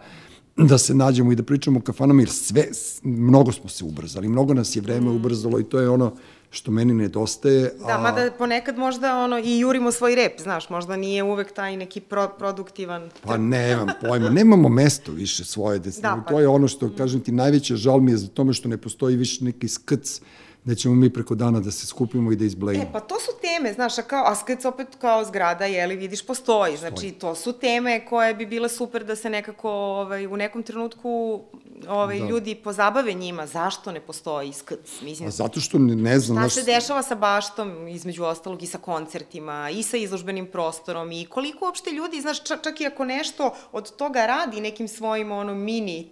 da 0.56 0.78
se 0.78 0.94
nađemo 0.94 1.32
i 1.32 1.36
da 1.36 1.42
pričamo 1.42 1.78
u 1.78 1.82
kafanama, 1.82 2.22
jer 2.22 2.30
sve, 2.30 2.68
mnogo 3.02 3.52
smo 3.52 3.68
se 3.68 3.84
ubrzali, 3.84 4.28
mnogo 4.28 4.54
nas 4.54 4.76
je 4.76 4.82
vreme 4.82 5.10
ubrzalo 5.10 5.60
i 5.60 5.64
to 5.64 5.80
je 5.80 5.88
ono 5.88 6.12
što 6.50 6.70
meni 6.70 6.94
nedostaje. 6.94 7.72
Da, 7.86 7.98
mada 7.98 8.30
ponekad 8.38 8.78
možda 8.78 9.18
ono, 9.18 9.38
i 9.38 9.58
jurimo 9.58 9.92
svoj 9.92 10.14
rep, 10.14 10.40
znaš, 10.40 10.70
možda 10.70 10.96
nije 10.96 11.22
uvek 11.22 11.52
taj 11.52 11.76
neki 11.76 12.00
pro, 12.00 12.28
produktivan... 12.38 13.10
Pa 13.22 13.36
nemam 13.36 13.88
pojma, 14.00 14.28
nemamo 14.28 14.68
mesto 14.68 15.12
više 15.12 15.44
svoje, 15.44 15.78
da, 15.78 15.90
Da, 15.90 16.00
da, 16.00 16.22
pa- 16.26 16.32
to 16.32 16.40
je 16.40 16.48
ono 16.48 16.68
što, 16.68 16.90
kažem 16.98 17.20
ti, 17.20 17.32
najveća 17.32 17.76
žal 17.76 18.00
mi 18.00 18.10
je 18.10 18.16
za 18.16 18.28
tome 18.28 18.52
što 18.52 18.68
ne 18.68 18.76
postoji 18.76 19.16
više 19.16 19.44
neki 19.44 19.68
skrc 19.68 20.20
da 20.20 20.26
ćemo 20.74 20.94
mi 20.94 21.12
preko 21.12 21.34
dana 21.34 21.60
da 21.60 21.70
se 21.70 21.86
skupimo 21.86 22.32
i 22.32 22.36
da 22.36 22.44
izblejimo. 22.44 22.84
E, 22.84 22.92
pa 22.92 23.00
to 23.00 23.14
su 23.20 23.32
teme, 23.40 23.72
znaš, 23.72 23.98
a 23.98 24.02
kao, 24.02 24.24
a 24.26 24.34
skec 24.34 24.64
opet 24.64 24.88
kao 25.00 25.24
zgrada, 25.24 25.64
jeli, 25.64 25.96
vidiš, 25.96 26.26
postoji. 26.26 26.76
Znači, 26.76 27.10
to 27.10 27.34
su 27.34 27.52
teme 27.52 28.06
koje 28.06 28.34
bi 28.34 28.46
bile 28.46 28.68
super 28.68 29.04
da 29.04 29.16
se 29.16 29.30
nekako 29.30 29.70
ovaj, 29.70 30.26
u 30.26 30.36
nekom 30.36 30.62
trenutku 30.62 31.42
ovaj, 31.88 32.18
Da. 32.18 32.26
ljudi 32.26 32.54
pozabave 32.54 33.12
njima. 33.12 33.46
Zašto 33.46 33.92
ne 33.92 34.00
postoji 34.00 34.52
skc? 34.52 35.00
Mislim, 35.02 35.28
A 35.28 35.30
zato 35.30 35.60
što 35.60 35.78
ne, 35.78 35.96
ne 35.96 36.18
znam, 36.18 36.50
Šta 36.50 36.60
se 36.60 36.62
dešava 36.62 37.02
sa 37.02 37.14
baštom, 37.14 37.88
između 37.88 38.24
ostalog 38.24 38.62
i 38.62 38.66
sa 38.66 38.78
koncertima, 38.78 39.70
i 39.70 39.82
sa 39.82 39.96
izložbenim 39.96 40.46
prostorom, 40.46 41.12
i 41.12 41.26
koliko 41.26 41.64
uopšte 41.64 41.90
ljudi, 41.90 42.20
znaš, 42.20 42.44
čak, 42.44 42.62
čak 42.62 42.80
i 42.80 42.86
ako 42.86 43.04
nešto 43.04 43.54
od 43.72 43.96
toga 43.96 44.26
radi 44.26 44.60
nekim 44.60 44.88
svojim 44.88 45.32
ono 45.32 45.54
mini 45.54 46.10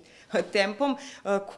tempom, 0.53 0.97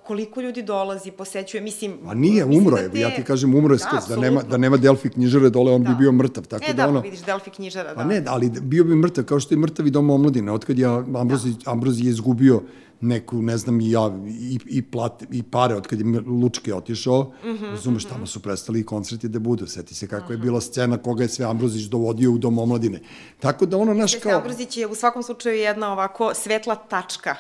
koliko 0.06 0.40
ljudi 0.40 0.62
dolazi, 0.62 1.10
posećuje, 1.10 1.60
mislim... 1.60 1.98
a 2.06 2.14
nije, 2.14 2.44
umro 2.44 2.76
da 2.76 2.82
je, 2.82 2.90
te- 2.90 3.01
ja 3.01 3.16
ti 3.16 3.24
kažem, 3.24 3.55
umro 3.55 3.74
je 3.74 3.78
Da, 3.78 3.84
skroz, 3.84 4.09
da, 4.09 4.16
nema, 4.16 4.42
da 4.42 4.56
nema 4.56 4.76
Delfi 4.76 5.09
knjižare 5.09 5.51
dole, 5.51 5.72
on 5.72 5.82
bi 5.82 5.88
Da. 5.88 5.94
bio 5.94 6.12
mrtav, 6.12 6.44
tako 6.44 6.64
e, 6.64 6.72
da, 6.72 6.82
da, 6.82 6.88
ono... 6.88 7.01
pa 7.01 7.05
vidiš, 7.05 7.22
Delfi 7.24 7.51
knjižara, 7.51 7.88
da. 7.88 7.94
Pa 7.94 8.05
ne, 8.05 8.22
ali 8.26 8.51
bio 8.60 8.84
bi 8.84 8.94
mrtav, 8.94 9.24
kao 9.24 9.40
što 9.40 9.55
je 9.55 9.59
mrtav 9.59 9.86
i 9.86 9.90
dom 9.90 10.10
omladine. 10.10 10.52
Otkad 10.52 10.78
ja, 10.78 11.05
Ambrozi, 11.14 11.51
da. 11.64 11.70
Ambrozi 11.70 12.05
je 12.05 12.10
izgubio 12.10 12.62
neku, 13.01 13.42
ne 13.42 13.56
znam, 13.59 13.80
i 13.80 13.90
ja, 13.90 14.18
i, 14.28 14.59
i, 14.66 14.82
plate, 14.82 15.26
i 15.30 15.42
pare, 15.42 15.74
otkad 15.74 16.01
je 16.01 16.20
Lučke 16.26 16.74
otišao, 16.74 17.22
mm 17.22 17.48
-hmm, 17.48 17.70
razumeš, 17.70 18.05
tamo 18.05 18.26
su 18.26 18.42
prestali 18.42 18.80
i 18.80 18.84
koncerti 18.84 19.28
da 19.28 19.38
budu. 19.38 19.66
Seti 19.66 19.94
se 19.94 20.06
kako 20.06 20.32
je 20.32 20.38
bila 20.38 20.60
scena, 20.60 20.98
koga 20.98 21.22
je 21.22 21.28
sve 21.28 21.46
Ambrozić 21.46 21.82
dovodio 21.84 22.32
u 22.32 22.38
dom 22.38 22.59
omladine. 22.59 23.01
Tako 23.40 23.66
da 23.66 23.76
ono, 23.76 23.94
naš 23.94 24.14
Jeste, 24.14 24.28
kao... 24.28 24.38
Ambrozić 24.38 24.76
je 24.76 24.86
u 24.86 24.94
svakom 24.94 25.22
slučaju 25.22 25.56
jedna 25.56 25.92
ovako 25.92 26.34
svetla 26.34 26.74
tačka. 26.74 27.36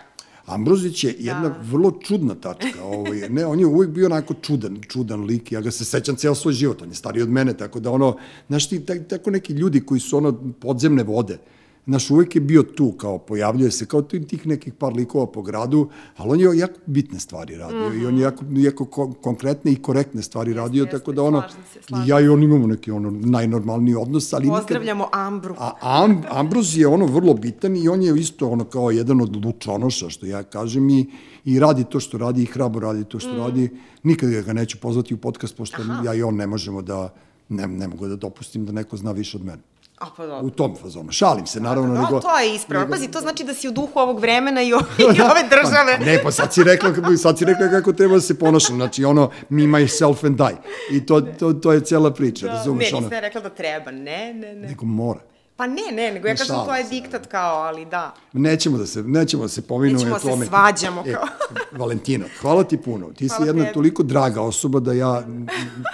Ambrozić 0.46 1.04
je 1.04 1.16
jedna 1.18 1.48
da. 1.48 1.60
vrlo 1.70 1.90
čudna 1.90 2.34
tačka. 2.34 2.84
Ovaj, 2.84 3.28
ne, 3.28 3.46
on 3.46 3.60
je 3.60 3.66
uvijek 3.66 3.90
bio 3.90 4.06
onako 4.06 4.34
čudan, 4.34 4.80
čudan 4.88 5.24
lik. 5.24 5.52
Ja 5.52 5.60
ga 5.60 5.70
se 5.70 5.84
sećam 5.84 6.16
ceo 6.16 6.34
svoj 6.34 6.54
život. 6.54 6.82
On 6.82 6.88
je 6.88 6.94
stariji 6.94 7.22
od 7.22 7.30
mene, 7.30 7.54
tako 7.56 7.80
da 7.80 7.90
ono, 7.90 8.16
znaš 8.48 8.68
ti, 8.68 8.80
tak, 8.80 9.08
tako 9.08 9.30
neki 9.30 9.52
ljudi 9.52 9.80
koji 9.80 10.00
su 10.00 10.16
ono 10.16 10.52
podzemne 10.60 11.02
vode, 11.02 11.38
Znaš, 11.86 12.10
uvek 12.10 12.34
je 12.34 12.40
bio 12.40 12.62
tu, 12.62 12.92
kao 12.92 13.18
pojavljuje 13.18 13.70
se, 13.70 13.86
kao 13.86 14.02
ti- 14.02 14.26
tih 14.26 14.46
nekih 14.46 14.74
par 14.74 14.92
likova 14.92 15.26
po 15.26 15.42
gradu, 15.42 15.88
ali 16.16 16.30
on 16.30 16.40
je 16.40 16.58
jako 16.58 16.80
bitne 16.86 17.20
stvari 17.20 17.56
radio 17.56 17.88
mm 17.88 17.92
-hmm. 17.92 18.02
i 18.02 18.06
on 18.06 18.16
je 18.16 18.22
jako, 18.22 18.44
jako 18.50 18.84
ko, 18.84 19.12
konkretne 19.12 19.72
i 19.72 19.76
korektne 19.76 20.22
stvari 20.22 20.50
jeste, 20.50 20.60
radio, 20.60 20.82
jeste, 20.82 20.98
tako 20.98 21.12
da 21.12 21.22
ono, 21.22 21.40
slažem 21.40 21.64
se, 21.72 21.82
slažem 21.82 22.08
ja 22.08 22.20
i 22.20 22.28
on 22.28 22.42
imamo 22.42 22.66
neki 22.66 22.90
ono 22.90 23.10
najnormalniji 23.10 23.94
odnos, 23.94 24.32
ali 24.32 24.44
nikad, 24.44 24.60
Pozdravljamo 24.60 25.08
Ambru. 25.12 25.54
A 25.58 25.72
Am, 25.80 26.22
Ambroz 26.30 26.78
je 26.78 26.86
ono 26.86 27.06
vrlo 27.06 27.34
bitan 27.34 27.76
i 27.76 27.88
on 27.88 28.02
je 28.02 28.20
isto 28.20 28.48
ono 28.48 28.64
kao 28.64 28.90
jedan 28.90 29.20
od 29.20 29.44
lučonoša, 29.44 30.10
što 30.10 30.26
ja 30.26 30.42
kažem, 30.42 30.90
i, 30.90 31.06
i 31.44 31.58
radi 31.58 31.84
to 31.84 32.00
što 32.00 32.18
radi 32.18 32.42
i 32.42 32.46
hrabro 32.46 32.80
radi 32.80 33.04
to 33.04 33.18
što 33.18 33.32
mm. 33.32 33.38
radi. 33.38 33.70
Nikad 34.02 34.30
ga 34.30 34.52
neću 34.52 34.78
pozvati 34.80 35.14
u 35.14 35.16
podcast, 35.16 35.56
pošto 35.56 35.82
Aha. 35.82 36.02
ja 36.04 36.14
i 36.14 36.22
on 36.22 36.36
ne 36.36 36.46
možemo 36.46 36.82
da, 36.82 37.14
ne, 37.48 37.66
ne 37.66 37.88
mogu 37.88 38.08
da 38.08 38.16
dopustim 38.16 38.66
da 38.66 38.72
neko 38.72 38.96
zna 38.96 39.12
više 39.12 39.36
od 39.36 39.44
mene. 39.44 39.62
A 39.98 40.06
pa 40.06 40.26
dobro. 40.26 40.46
U 40.46 40.50
tom 40.50 40.76
fazonu. 40.76 41.12
Šalim 41.12 41.46
se, 41.46 41.60
naravno. 41.60 41.94
No, 41.94 42.02
nego, 42.02 42.20
to 42.20 42.38
je 42.38 42.54
ispravno. 42.54 42.80
nego- 42.80 42.92
Pazi, 42.92 43.08
to 43.08 43.20
znači 43.20 43.44
da 43.44 43.54
si 43.54 43.68
u 43.68 43.72
duhu 43.72 43.92
ovog 43.94 44.20
vremena 44.20 44.62
i, 44.62 44.72
o, 44.74 44.78
i 44.98 45.04
ove 45.04 45.42
države. 45.50 45.96
Pa, 45.98 46.04
ne, 46.04 46.22
pa 46.22 46.30
sad 46.30 46.54
si 46.54 46.64
rekla, 46.64 46.90
sad 47.16 47.38
si 47.38 47.44
rekla 47.44 47.68
kako 47.68 47.92
treba 47.92 48.14
da 48.14 48.20
se 48.20 48.38
ponašam. 48.38 48.76
Znači, 48.76 49.04
ono, 49.04 49.30
me, 49.48 49.62
myself 49.62 50.26
and 50.26 50.40
I. 50.42 50.56
I 50.90 51.06
to, 51.06 51.20
to, 51.20 51.52
to 51.52 51.72
je 51.72 51.80
cela 51.80 52.10
priča, 52.10 52.46
Da, 52.46 52.52
razumeš? 52.52 52.82
ne, 52.82 52.96
ono, 52.96 53.00
nisam 53.00 53.12
ja 53.14 53.20
rekla 53.20 53.40
da 53.40 53.50
treba. 53.50 53.90
Ne, 53.90 54.02
ne, 54.34 54.54
ne. 54.54 54.68
Nego 54.68 54.86
mora. 54.86 55.20
Pa 55.56 55.66
ne, 55.66 55.82
ne, 55.92 56.12
nego 56.12 56.28
ja 56.28 56.34
kažem 56.36 56.56
to 56.56 56.74
je 56.74 56.84
diktat 56.84 57.26
kao, 57.26 57.56
ali 57.56 57.84
da. 57.86 58.14
Nećemo 58.32 58.78
da 58.78 58.86
se, 58.86 59.02
nećemo 59.02 59.42
da 59.42 59.48
se 59.48 59.62
pominujemo 59.62 60.14
Nećemo 60.14 60.34
o 60.34 60.36
se 60.36 60.46
svađamo 60.46 61.02
E, 61.06 61.12
kao. 61.12 61.24
Valentina, 61.72 62.24
hvala 62.40 62.64
ti 62.64 62.76
puno. 62.76 63.06
Ti 63.08 63.28
si 63.28 63.34
Hvala 63.34 63.46
jedna 63.46 63.62
tebi. 63.62 63.74
toliko 63.74 64.02
draga 64.02 64.40
osoba 64.42 64.80
da 64.80 64.92
ja 64.92 65.22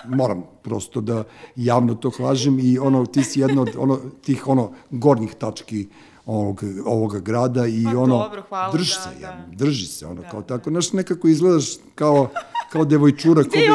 moram 0.07 0.43
prosto 0.63 1.01
da 1.01 1.25
javno 1.57 1.95
to 1.95 2.11
kažem 2.11 2.59
i 2.59 2.79
ono, 2.79 3.07
ti 3.07 3.25
si 3.25 3.41
jedna 3.41 3.63
od 3.63 3.71
ono, 3.79 3.99
tih 4.23 4.49
ono, 4.49 4.73
gornjih 4.91 5.35
tački 5.35 5.89
ovog, 6.27 6.63
ovoga 6.87 7.19
grada 7.19 7.67
i 7.67 7.85
Pa 7.85 7.99
ono, 7.99 8.19
dobro, 8.19 8.43
hvala, 8.43 8.73
drži 8.73 8.95
da, 8.97 9.01
se, 9.03 9.21
da. 9.21 9.27
ja, 9.27 9.45
drži 9.49 9.87
se, 9.87 10.07
ono, 10.07 10.23
kao 10.31 10.43
tako, 10.43 10.71
znaš, 10.71 10.93
nekako 10.93 11.29
izgledaš 11.29 11.65
kao, 11.95 12.29
kao 12.73 12.85
devojčura, 12.85 13.43
ko 13.43 13.51
bi, 13.51 13.69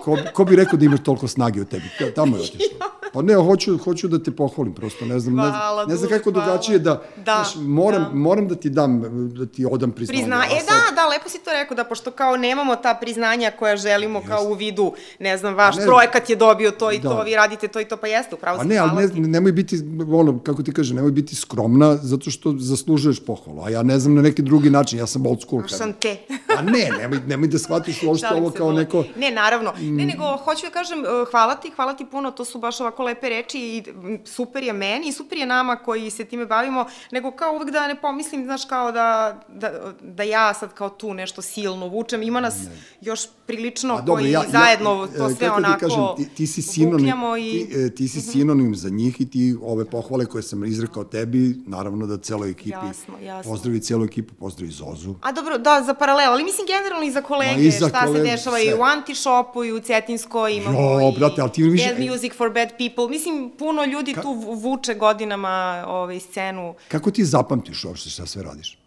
ko, 0.00 0.16
ko 0.34 0.44
bi 0.44 0.56
rekao 0.56 0.78
da 0.78 0.84
imaš 0.84 1.00
toliko 1.00 1.28
snage 1.28 1.60
u 1.60 1.64
tebi, 1.64 1.84
Ta- 1.98 2.10
tamo 2.12 2.36
je 2.36 2.42
otišlo. 2.42 2.68
Pa 3.12 3.22
ne, 3.22 3.34
hoću, 3.36 3.78
hoću 3.78 4.08
da 4.08 4.18
te 4.20 4.30
pohvalim, 4.32 4.74
prosto 4.74 5.04
ne 5.04 5.18
znam, 5.18 5.34
ne, 5.36 5.42
Hvala, 5.42 5.74
znam- 5.76 5.88
ne 5.88 5.96
znam 5.96 6.10
kako 6.10 6.30
hvala. 6.30 6.44
drugačije 6.44 6.78
da, 6.78 7.02
Da, 7.16 7.22
znaš, 7.24 7.54
moram, 7.58 8.02
da. 8.02 8.10
moram 8.10 8.48
da 8.48 8.54
ti 8.54 8.70
dam, 8.70 9.02
da 9.30 9.46
ti 9.46 9.66
odam 9.66 9.90
priznanje. 9.90 10.18
Prizna, 10.18 10.44
e 10.46 10.60
sad- 10.60 10.66
da, 10.86 10.94
da, 10.94 11.08
lepo 11.08 11.28
si 11.28 11.38
to 11.38 11.50
rekao, 11.52 11.74
da 11.76 11.84
pošto 11.84 12.10
kao 12.12 12.36
nemamo 12.36 12.76
ta 12.76 12.94
priznanja 12.94 13.52
koja 13.52 13.76
želimo 13.76 14.22
kao 14.22 14.44
u 14.44 14.54
vidu, 14.54 14.92
ne 15.18 15.36
znam, 15.38 15.54
vaš 15.54 15.76
Ne, 15.76 15.84
projekat 15.84 16.30
je 16.30 16.36
dobio 16.36 16.70
to 16.70 16.92
i 16.92 16.98
da. 16.98 17.08
to, 17.08 17.22
vi 17.22 17.34
radite 17.34 17.68
to 17.68 17.80
i 17.80 17.84
to, 17.84 17.96
pa 17.96 18.06
jeste, 18.06 18.34
upravo 18.34 18.58
A 18.58 18.62
si 18.62 18.68
ne, 18.68 18.76
ali 18.76 18.90
ne, 19.10 19.28
nemoj 19.28 19.52
biti, 19.52 19.76
ono, 20.12 20.38
kako 20.40 20.62
ti 20.62 20.72
kaže, 20.72 20.94
nemoj 20.94 21.10
biti 21.12 21.36
skromna, 21.36 21.96
zato 21.96 22.30
što 22.30 22.54
zaslužuješ 22.58 23.20
pohvalu. 23.20 23.62
A 23.62 23.70
ja 23.70 23.82
ne 23.82 23.98
znam 23.98 24.14
na 24.14 24.22
neki 24.22 24.42
drugi 24.42 24.70
način, 24.70 24.98
ja 24.98 25.06
sam 25.06 25.26
old 25.26 25.40
school. 25.42 25.62
kažem. 25.62 25.78
Sam 25.78 25.92
te. 25.92 26.16
A 26.58 26.62
ne, 26.62 26.88
nemoj, 26.92 27.18
nemoj 27.26 27.48
da 27.48 27.58
shvatiš 27.58 28.02
uopšte 28.02 28.28
ovo 28.30 28.50
kao 28.50 28.72
neko... 28.72 29.04
Ne, 29.16 29.30
naravno. 29.32 29.72
Ne, 29.80 30.06
nego 30.06 30.36
hoću 30.36 30.62
da 30.62 30.70
kažem 30.70 30.98
uh, 30.98 31.06
hvala 31.30 31.54
ti, 31.54 31.70
hvala 31.70 31.94
ti 31.94 32.06
puno, 32.06 32.30
to 32.30 32.44
su 32.44 32.58
baš 32.58 32.80
ovako 32.80 33.01
lepe 33.02 33.28
reči 33.28 33.58
i 33.58 33.92
mm, 33.92 34.18
super 34.26 34.62
je 34.62 34.72
meni 34.72 35.08
i 35.08 35.12
super 35.12 35.38
je 35.38 35.46
nama 35.46 35.76
koji 35.76 36.10
se 36.10 36.24
time 36.24 36.46
bavimo, 36.46 36.86
nego 37.12 37.30
kao 37.30 37.52
uvek 37.54 37.70
da 37.70 37.88
ne 37.88 38.00
pomislim, 38.00 38.44
znaš, 38.44 38.64
kao 38.64 38.92
da, 38.92 39.40
da, 39.48 39.70
da 40.02 40.22
ja 40.22 40.54
sad 40.54 40.74
kao 40.74 40.88
tu 40.90 41.14
nešto 41.14 41.42
silno 41.42 41.86
vučem. 41.88 42.22
Ima 42.22 42.40
nas 42.40 42.54
još 43.00 43.20
prilično 43.46 43.94
A 43.94 44.00
dobro, 44.00 44.14
koji 44.14 44.30
ja, 44.30 44.42
zajedno 44.48 44.90
ja, 45.12 45.18
to 45.18 45.26
e, 45.26 45.34
sve 45.34 45.46
kako 45.46 45.58
onako 45.58 45.78
ti 45.78 45.80
kažem, 45.80 46.00
ti, 46.16 46.34
ti 46.36 46.46
si 46.46 46.62
sinonim, 46.62 47.14
i... 47.38 47.50
ti, 47.66 47.76
e, 47.76 47.94
ti 47.94 48.08
si 48.08 48.20
sinonim 48.22 48.74
za 48.74 48.88
njih 48.88 49.20
i 49.20 49.30
ti 49.30 49.56
ove 49.62 49.84
pohvale 49.84 50.26
koje 50.26 50.42
sam 50.42 50.64
izrekao 50.64 51.04
tebi, 51.04 51.56
naravno 51.66 52.06
da 52.06 52.16
celoj 52.18 52.50
ekipi, 52.50 52.70
Jasno, 52.70 53.14
jasno. 53.22 53.52
pozdravi 53.52 53.80
celu 53.80 54.04
ekipu, 54.04 54.34
pozdravi 54.34 54.72
Zozu. 54.72 55.14
A 55.22 55.32
dobro, 55.32 55.58
da, 55.58 55.82
za 55.82 55.94
paralel, 55.94 56.32
ali 56.32 56.44
mislim 56.44 56.66
generalno 56.66 57.06
i 57.06 57.10
za 57.10 57.22
kolege, 57.22 57.52
Ma 57.52 57.58
i 57.58 57.70
za 57.70 57.88
šta 57.88 58.06
kolege, 58.06 58.24
se 58.24 58.30
dešava 58.30 58.56
sve. 58.56 58.66
i 58.66 58.74
u 58.74 58.82
Antishopu 58.82 59.64
i 59.64 59.72
u 59.72 59.80
Cetinskoj, 59.80 60.54
imamo 60.54 60.80
Jo, 60.80 61.08
i 61.08 61.18
brate, 61.18 61.40
ali 61.40 61.52
ti 61.52 61.62
više- 61.62 61.88
Bad 61.88 62.00
Music 62.02 62.32
for 62.34 62.50
Bad 62.50 62.68
People, 62.68 62.91
mislim, 63.00 63.50
puno 63.50 63.84
ljudi 63.84 64.14
tu 64.14 64.28
vu- 64.30 64.54
vuče 64.54 64.94
godinama 64.94 65.84
ovaj, 65.86 66.20
scenu, 66.20 66.74
Kako 66.88 67.10
ti 67.10 67.24
zapamtiš 67.24 67.84
uopšte 67.84 68.10
šta 68.10 68.26
sve 68.26 68.42
radiš? 68.42 68.78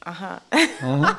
aha, 0.00 0.38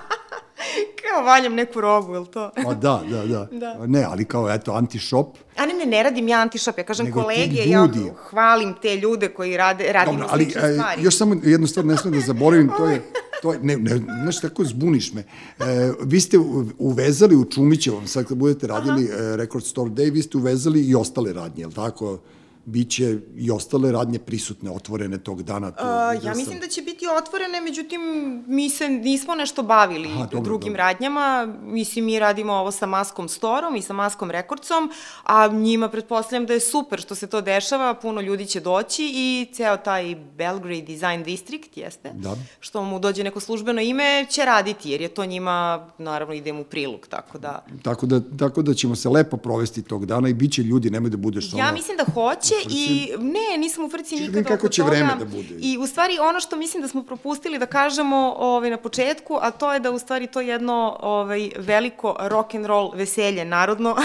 kao 1.02 1.24
valjam 1.24 1.54
neku 1.54 1.82
robu, 1.82 2.14
je 2.14 2.20
li 2.20 2.28
to? 2.28 2.52
Pa 2.64 2.74
da, 2.74 3.04
da, 3.10 3.26
da, 3.26 3.48
Da. 3.60 3.88
Ne, 3.88 4.04
ali 4.04 4.26
kao, 4.26 4.50
eto, 4.50 4.72
anti-shop, 4.72 5.28
A 5.58 5.66
ne, 5.66 5.74
ne, 5.74 5.86
ne 5.86 6.04
radim 6.04 6.28
ja 6.28 6.40
Antishop, 6.40 6.78
ja 6.78 6.84
kažem 6.84 7.06
Nego 7.06 7.22
kolege, 7.22 7.62
ja 7.66 7.88
hvalim 8.16 8.74
te 8.82 8.96
ljude 8.96 9.28
koji 9.28 9.58
rade, 9.58 9.92
radimo 9.92 10.20
Dobro, 10.20 10.28
ali 10.32 10.44
e, 10.44 10.50
stvari. 10.50 11.04
još 11.04 11.18
samo 11.18 11.36
jednu 11.44 11.68
stvar 11.68 11.86
ne 11.86 11.98
smem 11.98 12.14
da 12.14 12.20
zaboravim, 12.20 12.72
to 12.78 12.86
je, 12.86 13.02
to 13.42 13.54
je, 13.54 13.60
ne, 13.60 13.78
ne, 13.78 13.98
znaš, 14.24 14.42
tako 14.42 14.64
zbuniš 14.64 15.14
me. 15.14 15.22
E, 15.22 15.92
vi 16.02 16.20
ste 16.20 16.38
uvezali 16.78 17.36
u 17.36 17.46
Čumićevom, 17.46 18.08
sad 18.08 18.26
kad 18.26 18.38
budete 18.38 18.68
radili 18.68 19.06
e, 19.06 19.38
Record 19.38 19.66
Store 19.66 19.90
Day, 19.90 20.14
vi 20.14 20.22
ste 20.22 20.38
uvezali 20.38 20.82
i 20.82 20.96
ostale 20.96 21.34
radnje, 21.34 21.62
je 21.62 21.68
li 21.68 21.74
tako? 21.74 22.20
Biće 22.66 23.18
i 23.36 23.52
ostale 23.52 23.92
radnje 23.92 24.20
prisutne, 24.20 24.72
otvorene 24.72 25.18
tog 25.18 25.44
dana. 25.44 25.72
Tu, 25.72 25.84
Uh, 25.86 26.26
ja 26.26 26.34
mislim 26.36 26.60
da 26.60 26.68
će 26.68 26.82
biti 26.82 27.06
otvorene, 27.18 27.62
međutim, 27.62 28.02
mi 28.48 28.70
se 28.70 28.90
nismo 28.90 29.36
nešto 29.36 29.64
bavili 29.64 30.10
Aha, 30.10 30.24
dobro, 30.26 30.42
drugim 30.42 30.74
dobro. 30.74 30.84
radnjama. 30.84 31.48
Mislim, 31.64 32.06
mi 32.06 32.20
radimo 32.20 32.54
ovo 32.54 32.72
sa 32.72 32.86
Maskom 32.86 33.30
Storom 33.30 33.76
i 33.76 33.82
sa 33.82 33.94
Maskom 33.94 34.32
Rekordcom, 34.32 34.92
a 35.24 35.48
njima 35.48 35.90
pretpostavljam 35.90 36.46
da 36.46 36.54
je 36.54 36.60
super 36.60 37.00
što 37.00 37.16
se 37.16 37.28
to 37.28 37.42
dešava, 37.42 37.94
puno 37.94 38.22
ljudi 38.22 38.46
će 38.46 38.60
doći 38.60 39.12
i 39.14 39.48
ceo 39.54 39.78
taj 39.78 40.16
Belgrade 40.38 40.82
Design 40.82 41.24
District, 41.24 41.78
jeste, 41.78 42.12
Da. 42.14 42.36
što 42.60 42.84
mu 42.84 43.00
dođe 43.00 43.24
neko 43.24 43.40
službeno 43.40 43.82
ime, 43.82 44.26
će 44.30 44.46
raditi, 44.46 44.90
jer 44.90 45.02
je 45.02 45.08
to 45.08 45.26
njima, 45.26 45.88
naravno, 45.98 46.34
ide 46.34 46.54
mu 46.54 46.62
u 46.62 46.66
prilog, 46.66 47.08
tako 47.10 47.38
da... 47.38 47.66
Tako 47.84 48.06
da, 48.06 48.22
tako 48.40 48.62
da 48.62 48.74
ćemo 48.74 48.96
se 48.96 49.10
lepo 49.10 49.38
provesti 49.38 49.82
tog 49.84 50.06
dana 50.06 50.30
i 50.30 50.34
bit 50.34 50.54
će 50.54 50.64
ljudi, 50.64 50.90
nemoj 50.90 51.10
da 51.10 51.18
budeš 51.18 51.54
ono... 51.54 51.64
Ja 51.64 51.72
mislim 51.72 51.98
da 51.98 52.04
hoće 52.14 52.55
i 52.70 53.10
ne, 53.20 53.58
nisam 53.58 53.86
u 53.86 53.90
frci 53.90 54.16
nikada 54.16 54.32
vidim 54.32 54.44
kako 54.44 54.56
oko 54.56 54.70
će 54.70 54.82
toga. 54.82 54.92
vreme 54.92 55.16
da 55.20 55.26
bude. 55.26 55.56
I 55.60 55.78
u 55.78 55.88
stvari 55.88 56.18
ono 56.20 56.40
što 56.40 56.56
mislim 56.56 56.82
da 56.82 56.88
smo 56.88 57.04
propustili 57.04 57.60
da 57.60 57.66
kažemo 57.66 58.36
ovaj, 58.38 58.70
na 58.70 58.78
početku, 58.78 59.38
a 59.42 59.52
to 59.52 59.74
je 59.74 59.80
da 59.80 59.92
u 59.92 60.00
stvari 60.00 60.28
to 60.28 60.42
je 60.42 60.48
jedno 60.48 60.98
ovaj, 61.02 61.50
veliko 61.58 62.16
rock 62.20 62.56
and 62.56 62.66
roll 62.66 62.92
veselje 62.96 63.46
narodno, 63.46 63.96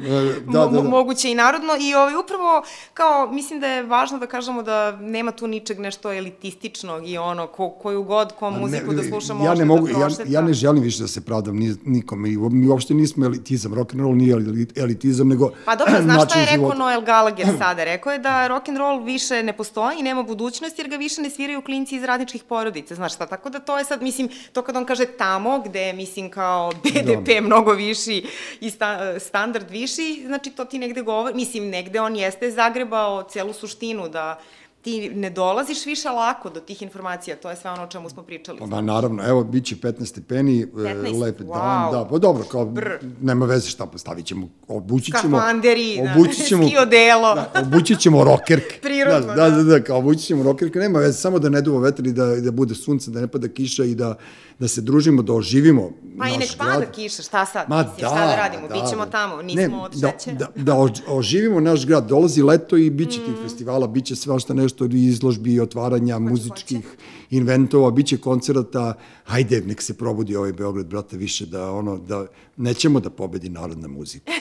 E, 0.00 0.40
da, 0.46 0.52
da, 0.52 0.66
da, 0.66 0.82
da. 0.82 0.88
moguće 0.88 1.30
i 1.30 1.34
narodno 1.34 1.72
i 1.80 1.94
ovaj, 1.94 2.14
upravo 2.14 2.62
kao 2.94 3.32
mislim 3.32 3.60
da 3.60 3.66
je 3.66 3.82
važno 3.82 4.18
da 4.18 4.26
kažemo 4.26 4.62
da 4.62 4.92
nema 4.92 5.32
tu 5.32 5.46
ničeg 5.46 5.78
nešto 5.78 6.12
elitističnog 6.12 7.08
i 7.08 7.18
ono 7.18 7.46
ko, 7.46 7.70
koju 7.70 8.02
god 8.02 8.32
ko 8.32 8.50
muziku 8.50 8.92
da 8.92 9.02
sluša 9.02 9.34
može 9.34 9.48
ja 9.48 9.54
ne 9.54 9.64
mogu, 9.64 9.86
da 9.86 9.92
ja, 9.92 9.98
prošeta. 9.98 10.24
ja 10.28 10.40
ne 10.40 10.52
želim 10.52 10.82
više 10.82 11.02
da 11.02 11.08
se 11.08 11.20
pravdam 11.20 11.56
ni, 11.56 11.74
nikom. 11.84 12.22
Mi, 12.22 12.36
mi 12.36 12.68
uopšte 12.68 12.94
nismo 12.94 13.24
elitizam. 13.26 13.74
Rock 13.74 13.92
and 13.92 14.00
roll 14.00 14.14
nije 14.16 14.34
eli- 14.34 14.68
elitizam, 14.76 15.28
nego 15.28 15.50
Pa 15.64 15.76
dobro, 15.76 15.94
znaš 16.02 16.24
šta 16.24 16.38
je 16.38 16.44
rekao 16.44 16.56
života. 16.58 16.78
Noel 16.78 17.00
Gallagher 17.00 17.46
sada? 17.58 17.79
Rekao 17.84 18.12
je 18.12 18.18
da 18.18 18.46
rock 18.46 18.68
and 18.68 18.78
roll 18.78 19.02
više 19.02 19.42
ne 19.42 19.52
postoji 19.52 19.98
i 19.98 20.02
nema 20.02 20.22
budućnost 20.22 20.78
jer 20.78 20.88
ga 20.88 20.96
više 20.96 21.22
ne 21.22 21.30
sviraju 21.30 21.62
klinci 21.62 21.96
iz 21.96 22.04
radničkih 22.04 22.44
porodica, 22.44 22.94
znaš 22.94 23.14
šta? 23.14 23.26
Tako 23.26 23.50
da 23.50 23.58
to 23.58 23.78
je 23.78 23.84
sad, 23.84 24.02
mislim, 24.02 24.28
to 24.52 24.62
kad 24.62 24.76
on 24.76 24.84
kaže 24.84 25.06
tamo 25.06 25.58
gde 25.58 25.80
je, 25.80 25.92
mislim, 25.92 26.30
kao 26.30 26.72
BDP 26.82 27.26
Da. 27.34 27.40
mnogo 27.40 27.72
viši 27.72 28.26
i 28.60 28.70
sta, 28.70 29.20
standard 29.20 29.70
viši, 29.70 30.22
znači 30.26 30.50
to 30.50 30.64
ti 30.64 30.78
negde 30.78 31.02
govori, 31.02 31.34
mislim, 31.34 31.68
negde 31.68 32.00
on 32.00 32.16
jeste 32.16 32.50
zagrebao 32.50 33.22
celu 33.22 33.52
suštinu 33.52 34.08
da 34.08 34.40
ti 34.82 35.10
ne 35.14 35.30
dolaziš 35.30 35.86
više 35.86 36.08
lako 36.08 36.50
do 36.50 36.60
tih 36.60 36.82
informacija, 36.82 37.36
to 37.36 37.50
je 37.50 37.56
sve 37.56 37.70
ono 37.70 37.82
o 37.82 37.86
čemu 37.86 38.10
smo 38.10 38.22
pričali. 38.22 38.58
Pa 38.58 38.66
da, 38.66 38.80
naravno, 38.80 39.28
evo, 39.28 39.44
bit 39.44 39.64
će 39.64 39.76
15 39.76 40.04
stepeni, 40.04 40.66
15, 40.66 41.20
lep 41.22 41.40
wow. 41.40 41.58
dan, 41.58 41.92
da, 41.92 42.08
pa 42.10 42.18
dobro, 42.18 42.44
kao, 42.44 42.64
Brr. 42.64 42.98
nema 43.20 43.46
veze 43.46 43.68
šta, 43.68 43.86
pa 43.86 43.98
stavit 43.98 44.26
ćemo, 44.26 44.48
obući 44.68 45.12
ćemo... 45.22 45.38
Skafanderi, 45.38 46.00
da, 46.04 46.12
obući 46.12 46.44
ćemo, 46.44 46.66
ski 46.66 46.78
odelo. 46.78 47.34
Da, 47.34 47.52
obući 47.62 47.96
ćemo 47.96 48.24
rokerke. 48.24 48.78
Prirodno, 48.82 49.34
da. 49.34 49.34
Da, 49.34 49.50
da. 49.50 49.56
da, 49.56 49.62
da, 49.62 49.84
kao 49.84 49.98
obući 49.98 50.20
ćemo 50.20 50.42
rokerke, 50.42 50.78
nema 50.78 50.98
veze, 50.98 51.12
samo 51.12 51.38
da 51.38 51.48
ne 51.48 51.60
duva 51.60 51.80
vetar 51.80 52.06
i 52.06 52.12
da, 52.12 52.34
i 52.34 52.40
da 52.40 52.50
bude 52.50 52.74
sunce, 52.74 53.10
da 53.10 53.20
ne 53.20 53.26
pada 53.26 53.48
kiša 53.48 53.84
i 53.84 53.94
da, 53.94 54.14
da 54.60 54.68
se 54.68 54.80
družimo, 54.80 55.22
da 55.22 55.32
oživimo 55.34 55.90
Pa 56.18 56.26
i 56.26 56.30
naš 56.30 56.38
nek 56.40 56.48
grad. 56.50 56.68
pada 56.70 56.86
kiša, 56.86 57.22
šta 57.22 57.46
sad? 57.46 57.68
Ma 57.68 57.76
mislim, 57.78 57.94
da, 58.00 58.06
šta 58.08 58.26
da 58.26 58.36
radimo? 58.36 58.68
da, 58.68 58.74
Bićemo 58.74 59.04
da. 59.04 59.10
tamo, 59.10 59.42
nismo 59.42 59.80
od 59.80 59.92
da, 59.92 60.08
šećera. 60.10 60.36
da, 60.36 60.48
da 60.56 60.72
ož- 60.74 61.00
oživimo 61.08 61.60
naš 61.60 61.86
grad. 61.86 62.06
Dolazi 62.06 62.42
leto 62.42 62.76
i 62.76 62.90
bit 62.90 63.10
će 63.10 63.18
tih 63.18 63.34
festivala, 63.42 63.86
bit 63.86 64.04
će 64.04 64.16
svašta 64.16 64.54
nešto 64.54 64.84
i 64.86 65.04
izložbi, 65.04 65.60
otvaranja 65.60 66.18
muzičkih 66.20 66.96
inventova, 67.30 67.90
bit 67.90 68.06
će 68.06 68.16
koncerata. 68.18 68.94
Hajde, 69.24 69.60
nek 69.60 69.82
se 69.82 69.94
probudi 69.94 70.36
ovaj 70.36 70.52
Beograd, 70.52 70.86
brate, 70.86 71.16
više 71.16 71.46
da 71.46 71.72
ono, 71.72 71.98
da 71.98 72.26
nećemo 72.56 73.00
da 73.00 73.10
pobedi 73.10 73.48
narodna 73.48 73.88
muzika. 73.88 74.32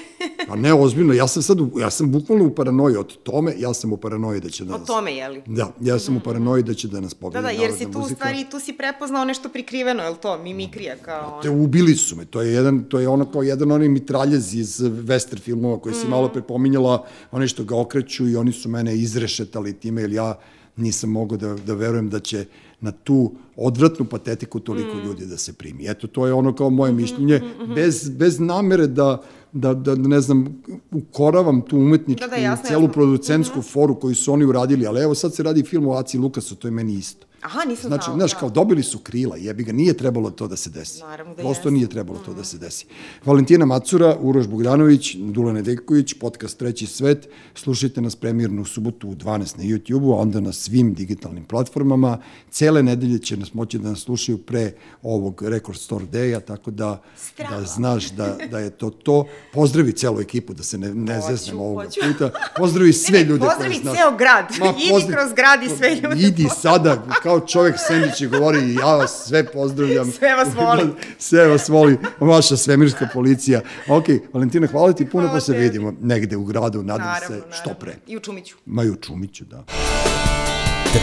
Pa 0.47 0.55
ne, 0.55 0.73
ozbiljno, 0.73 1.13
ja 1.13 1.27
sam 1.27 1.43
sad, 1.43 1.57
ja 1.77 1.89
sam 1.89 2.11
bukvalno 2.11 2.45
u 2.45 2.51
paranoji 2.51 2.95
od 2.95 3.17
tome, 3.17 3.53
ja 3.57 3.73
sam 3.73 3.93
u 3.93 3.97
paranoji 3.97 4.39
da 4.41 4.49
će 4.49 4.65
da 4.65 4.75
O 4.75 4.77
nas... 4.77 4.87
tome, 4.87 5.13
jeli? 5.13 5.41
Da, 5.47 5.71
ja 5.81 5.99
sam 5.99 6.17
u 6.17 6.21
paranoji 6.21 6.63
da 6.63 6.73
će 6.73 6.87
da 6.87 6.99
nas 6.99 7.13
pobedi 7.13 7.35
Da, 7.35 7.41
da, 7.41 7.49
jer 7.51 7.71
muzika. 7.71 7.85
si 7.85 7.93
tu 7.93 7.99
u 8.01 8.07
stvari, 8.07 8.45
tu 8.51 8.59
si 8.59 8.73
prepoznao 8.73 9.25
nešto 9.25 9.49
prikriveno, 9.49 10.08
je 10.09 10.13
li 10.13 10.21
to? 10.21 10.37
Mimikrija 10.37 10.95
kao... 10.95 11.39
Te 11.41 11.49
ubili 11.49 11.95
su 11.95 12.15
me. 12.15 12.25
To 12.25 12.41
je 12.41 12.53
jedan 12.53 12.83
to 12.83 12.99
je 12.99 13.07
ono 13.07 13.25
kao 13.25 13.43
jedan 13.43 13.71
onaj 13.71 13.89
mitraljez 13.89 14.55
iz 14.55 14.79
western 14.81 15.39
filmova 15.39 15.79
koji 15.79 15.95
si 15.95 16.07
Mm. 16.07 16.09
malo 16.09 16.29
pre 16.29 16.41
pominjala, 16.41 17.05
oni 17.31 17.47
što 17.47 17.63
ga 17.63 17.77
okreću 17.77 18.27
i 18.27 18.35
oni 18.35 18.51
su 18.51 18.69
mene 18.69 18.97
izrešetali 18.97 19.73
time 19.73 20.01
jer 20.01 20.11
ja 20.11 20.39
nisam 20.75 21.09
mogao 21.09 21.37
da 21.37 21.53
da 21.55 21.73
verujem 21.73 22.09
da 22.09 22.19
će 22.19 22.45
na 22.81 22.91
tu 22.93 23.17
odvratnu 23.55 24.05
patetiku 24.05 24.59
toliko 24.59 24.95
Mm. 24.95 24.99
ljudi 24.99 25.25
da 25.25 25.37
se 25.37 25.53
primi. 25.53 25.87
Eto 25.87 26.07
to 26.07 26.27
je 26.27 26.33
ono 26.33 26.55
kao 26.55 26.69
moje 26.69 26.93
mišljenje 26.93 27.41
bez 27.75 28.09
bez 28.09 28.39
namere 28.39 28.87
da 28.87 29.21
da, 29.51 29.73
da 29.73 29.95
ne 29.95 30.21
znam, 30.21 30.61
ukoravam 30.91 31.61
tu 31.61 31.77
umetničku, 31.77 32.19
Da, 32.21 32.27
da, 32.27 32.35
jasno, 32.35 32.63
celu 32.63 32.73
jasno. 32.75 32.83
Mhm. 32.83 32.93
producentsku 32.93 33.61
foru 33.61 33.95
koju 33.95 34.15
su 34.15 34.33
oni 34.33 34.45
uradili, 34.45 34.87
ali 34.87 35.01
evo 35.01 35.15
sad 35.15 35.35
se 35.35 35.43
radi 35.43 35.63
film 35.63 35.87
o 35.87 35.93
Aci 35.93 36.17
Lukasu, 36.17 36.55
to 36.55 36.67
je 36.67 36.71
meni 36.71 36.93
isto. 36.93 37.25
Aha, 37.41 37.59
nisam 37.61 37.87
Znači, 37.87 38.03
znala. 38.03 38.17
znaš, 38.17 38.31
da. 38.31 38.37
kao 38.37 38.49
dobili 38.51 38.83
su 38.83 38.99
krila, 38.99 39.37
jebi 39.37 39.63
ga, 39.63 39.71
nije 39.71 39.93
trebalo 39.93 40.31
to 40.31 40.47
da 40.47 40.55
se 40.55 40.69
desi. 40.69 40.99
Naravno 41.01 41.35
da 41.35 41.41
Prosto 41.41 41.69
nije 41.69 41.87
trebalo 41.87 42.19
to 42.19 42.33
da 42.33 42.43
se 42.43 42.57
desi. 42.57 42.85
Valentina 43.25 43.65
Macura, 43.65 44.17
Uroš 44.17 44.47
Bogdanović, 44.47 45.15
Dula 45.15 45.53
Nedeljković, 45.53 46.13
podcast 46.13 46.57
Treći 46.57 46.85
svet. 46.87 47.27
Slušajte 47.55 48.01
nas 48.01 48.15
premijernu 48.15 48.65
subotu 48.65 49.09
u 49.09 49.15
12 49.15 49.27
na 49.57 49.63
YouTube-u, 49.65 50.11
a 50.11 50.17
onda 50.17 50.39
na 50.39 50.53
svim 50.53 50.93
digitalnim 50.93 51.45
platformama. 51.45 52.17
Cele 52.51 52.83
nedelje 52.83 53.19
će 53.19 53.37
nas 53.37 53.53
moći 53.53 53.77
da 53.79 53.89
nas 53.89 53.99
slušaju 53.99 54.37
pre 54.37 54.71
ovog 55.03 55.41
Record 55.43 55.77
Store 55.77 56.05
Day-a, 56.05 56.39
tako 56.39 56.71
da, 56.71 57.01
Strava. 57.17 57.57
da 57.57 57.65
znaš 57.65 58.05
da, 58.07 58.37
da 58.51 58.59
je 58.59 58.69
to 58.69 58.89
to. 58.89 59.25
Pozdravi 59.53 59.91
celu 59.91 60.21
ekipu, 60.21 60.53
da 60.53 60.63
se 60.63 60.77
ne, 60.77 60.93
ne 60.95 61.15
Hoću, 61.15 61.27
zeznemo 61.29 61.63
ovoga 61.63 61.85
hoću. 61.85 61.99
puta. 62.03 62.29
Pozdravi 62.57 62.93
sve 62.93 63.11
Ne, 63.11 63.19
ne, 63.19 63.29
ljude 63.29 63.45
pozdravi 63.45 63.75
ceo 63.75 64.17
grad. 64.17 64.45
Idi 64.51 64.89
pozdrav- 64.91 65.11
kroz 65.13 65.33
grad 65.33 65.63
i 65.63 65.69
sve 65.69 65.95
ljude 65.95 66.15
Idi 66.19 66.47
sada, 66.53 67.03
kao 67.23 67.28
čovjek 67.39 67.75
Sendić 67.79 68.21
i 68.21 68.27
govori, 68.27 68.73
ja 68.75 68.95
vas 68.95 69.25
sve 69.27 69.45
pozdravljam. 69.45 70.11
Sve 70.19 70.35
vas 70.35 70.47
volim. 70.55 70.93
sve 71.19 71.47
vas 71.47 71.69
voli, 71.69 71.97
vaša 72.19 72.57
svemirska 72.57 73.07
policija. 73.13 73.61
Ok, 73.87 74.05
Valentina, 74.33 74.67
hvala 74.67 74.93
ti 74.93 75.05
puno, 75.05 75.23
Hvala 75.23 75.35
pa 75.35 75.41
se 75.41 75.51
tebi. 75.51 75.63
vidimo 75.63 75.93
negde 76.01 76.37
u 76.37 76.43
gradu, 76.43 76.83
nadam 76.83 77.07
Naravno, 77.07 77.27
se, 77.27 77.33
naravno. 77.33 77.55
što 77.55 77.73
pre. 77.73 77.95
I 78.07 78.17
u 78.17 78.19
Čumiću. 78.19 78.55
Ma 78.65 78.83
i 78.83 78.89
u 78.89 78.95
Čumiću, 78.95 79.45
da. 79.45 79.63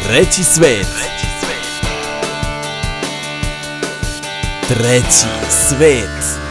Treći 0.04 0.44
svet. 0.44 0.86
Treći 4.68 5.26
svet. 5.50 6.45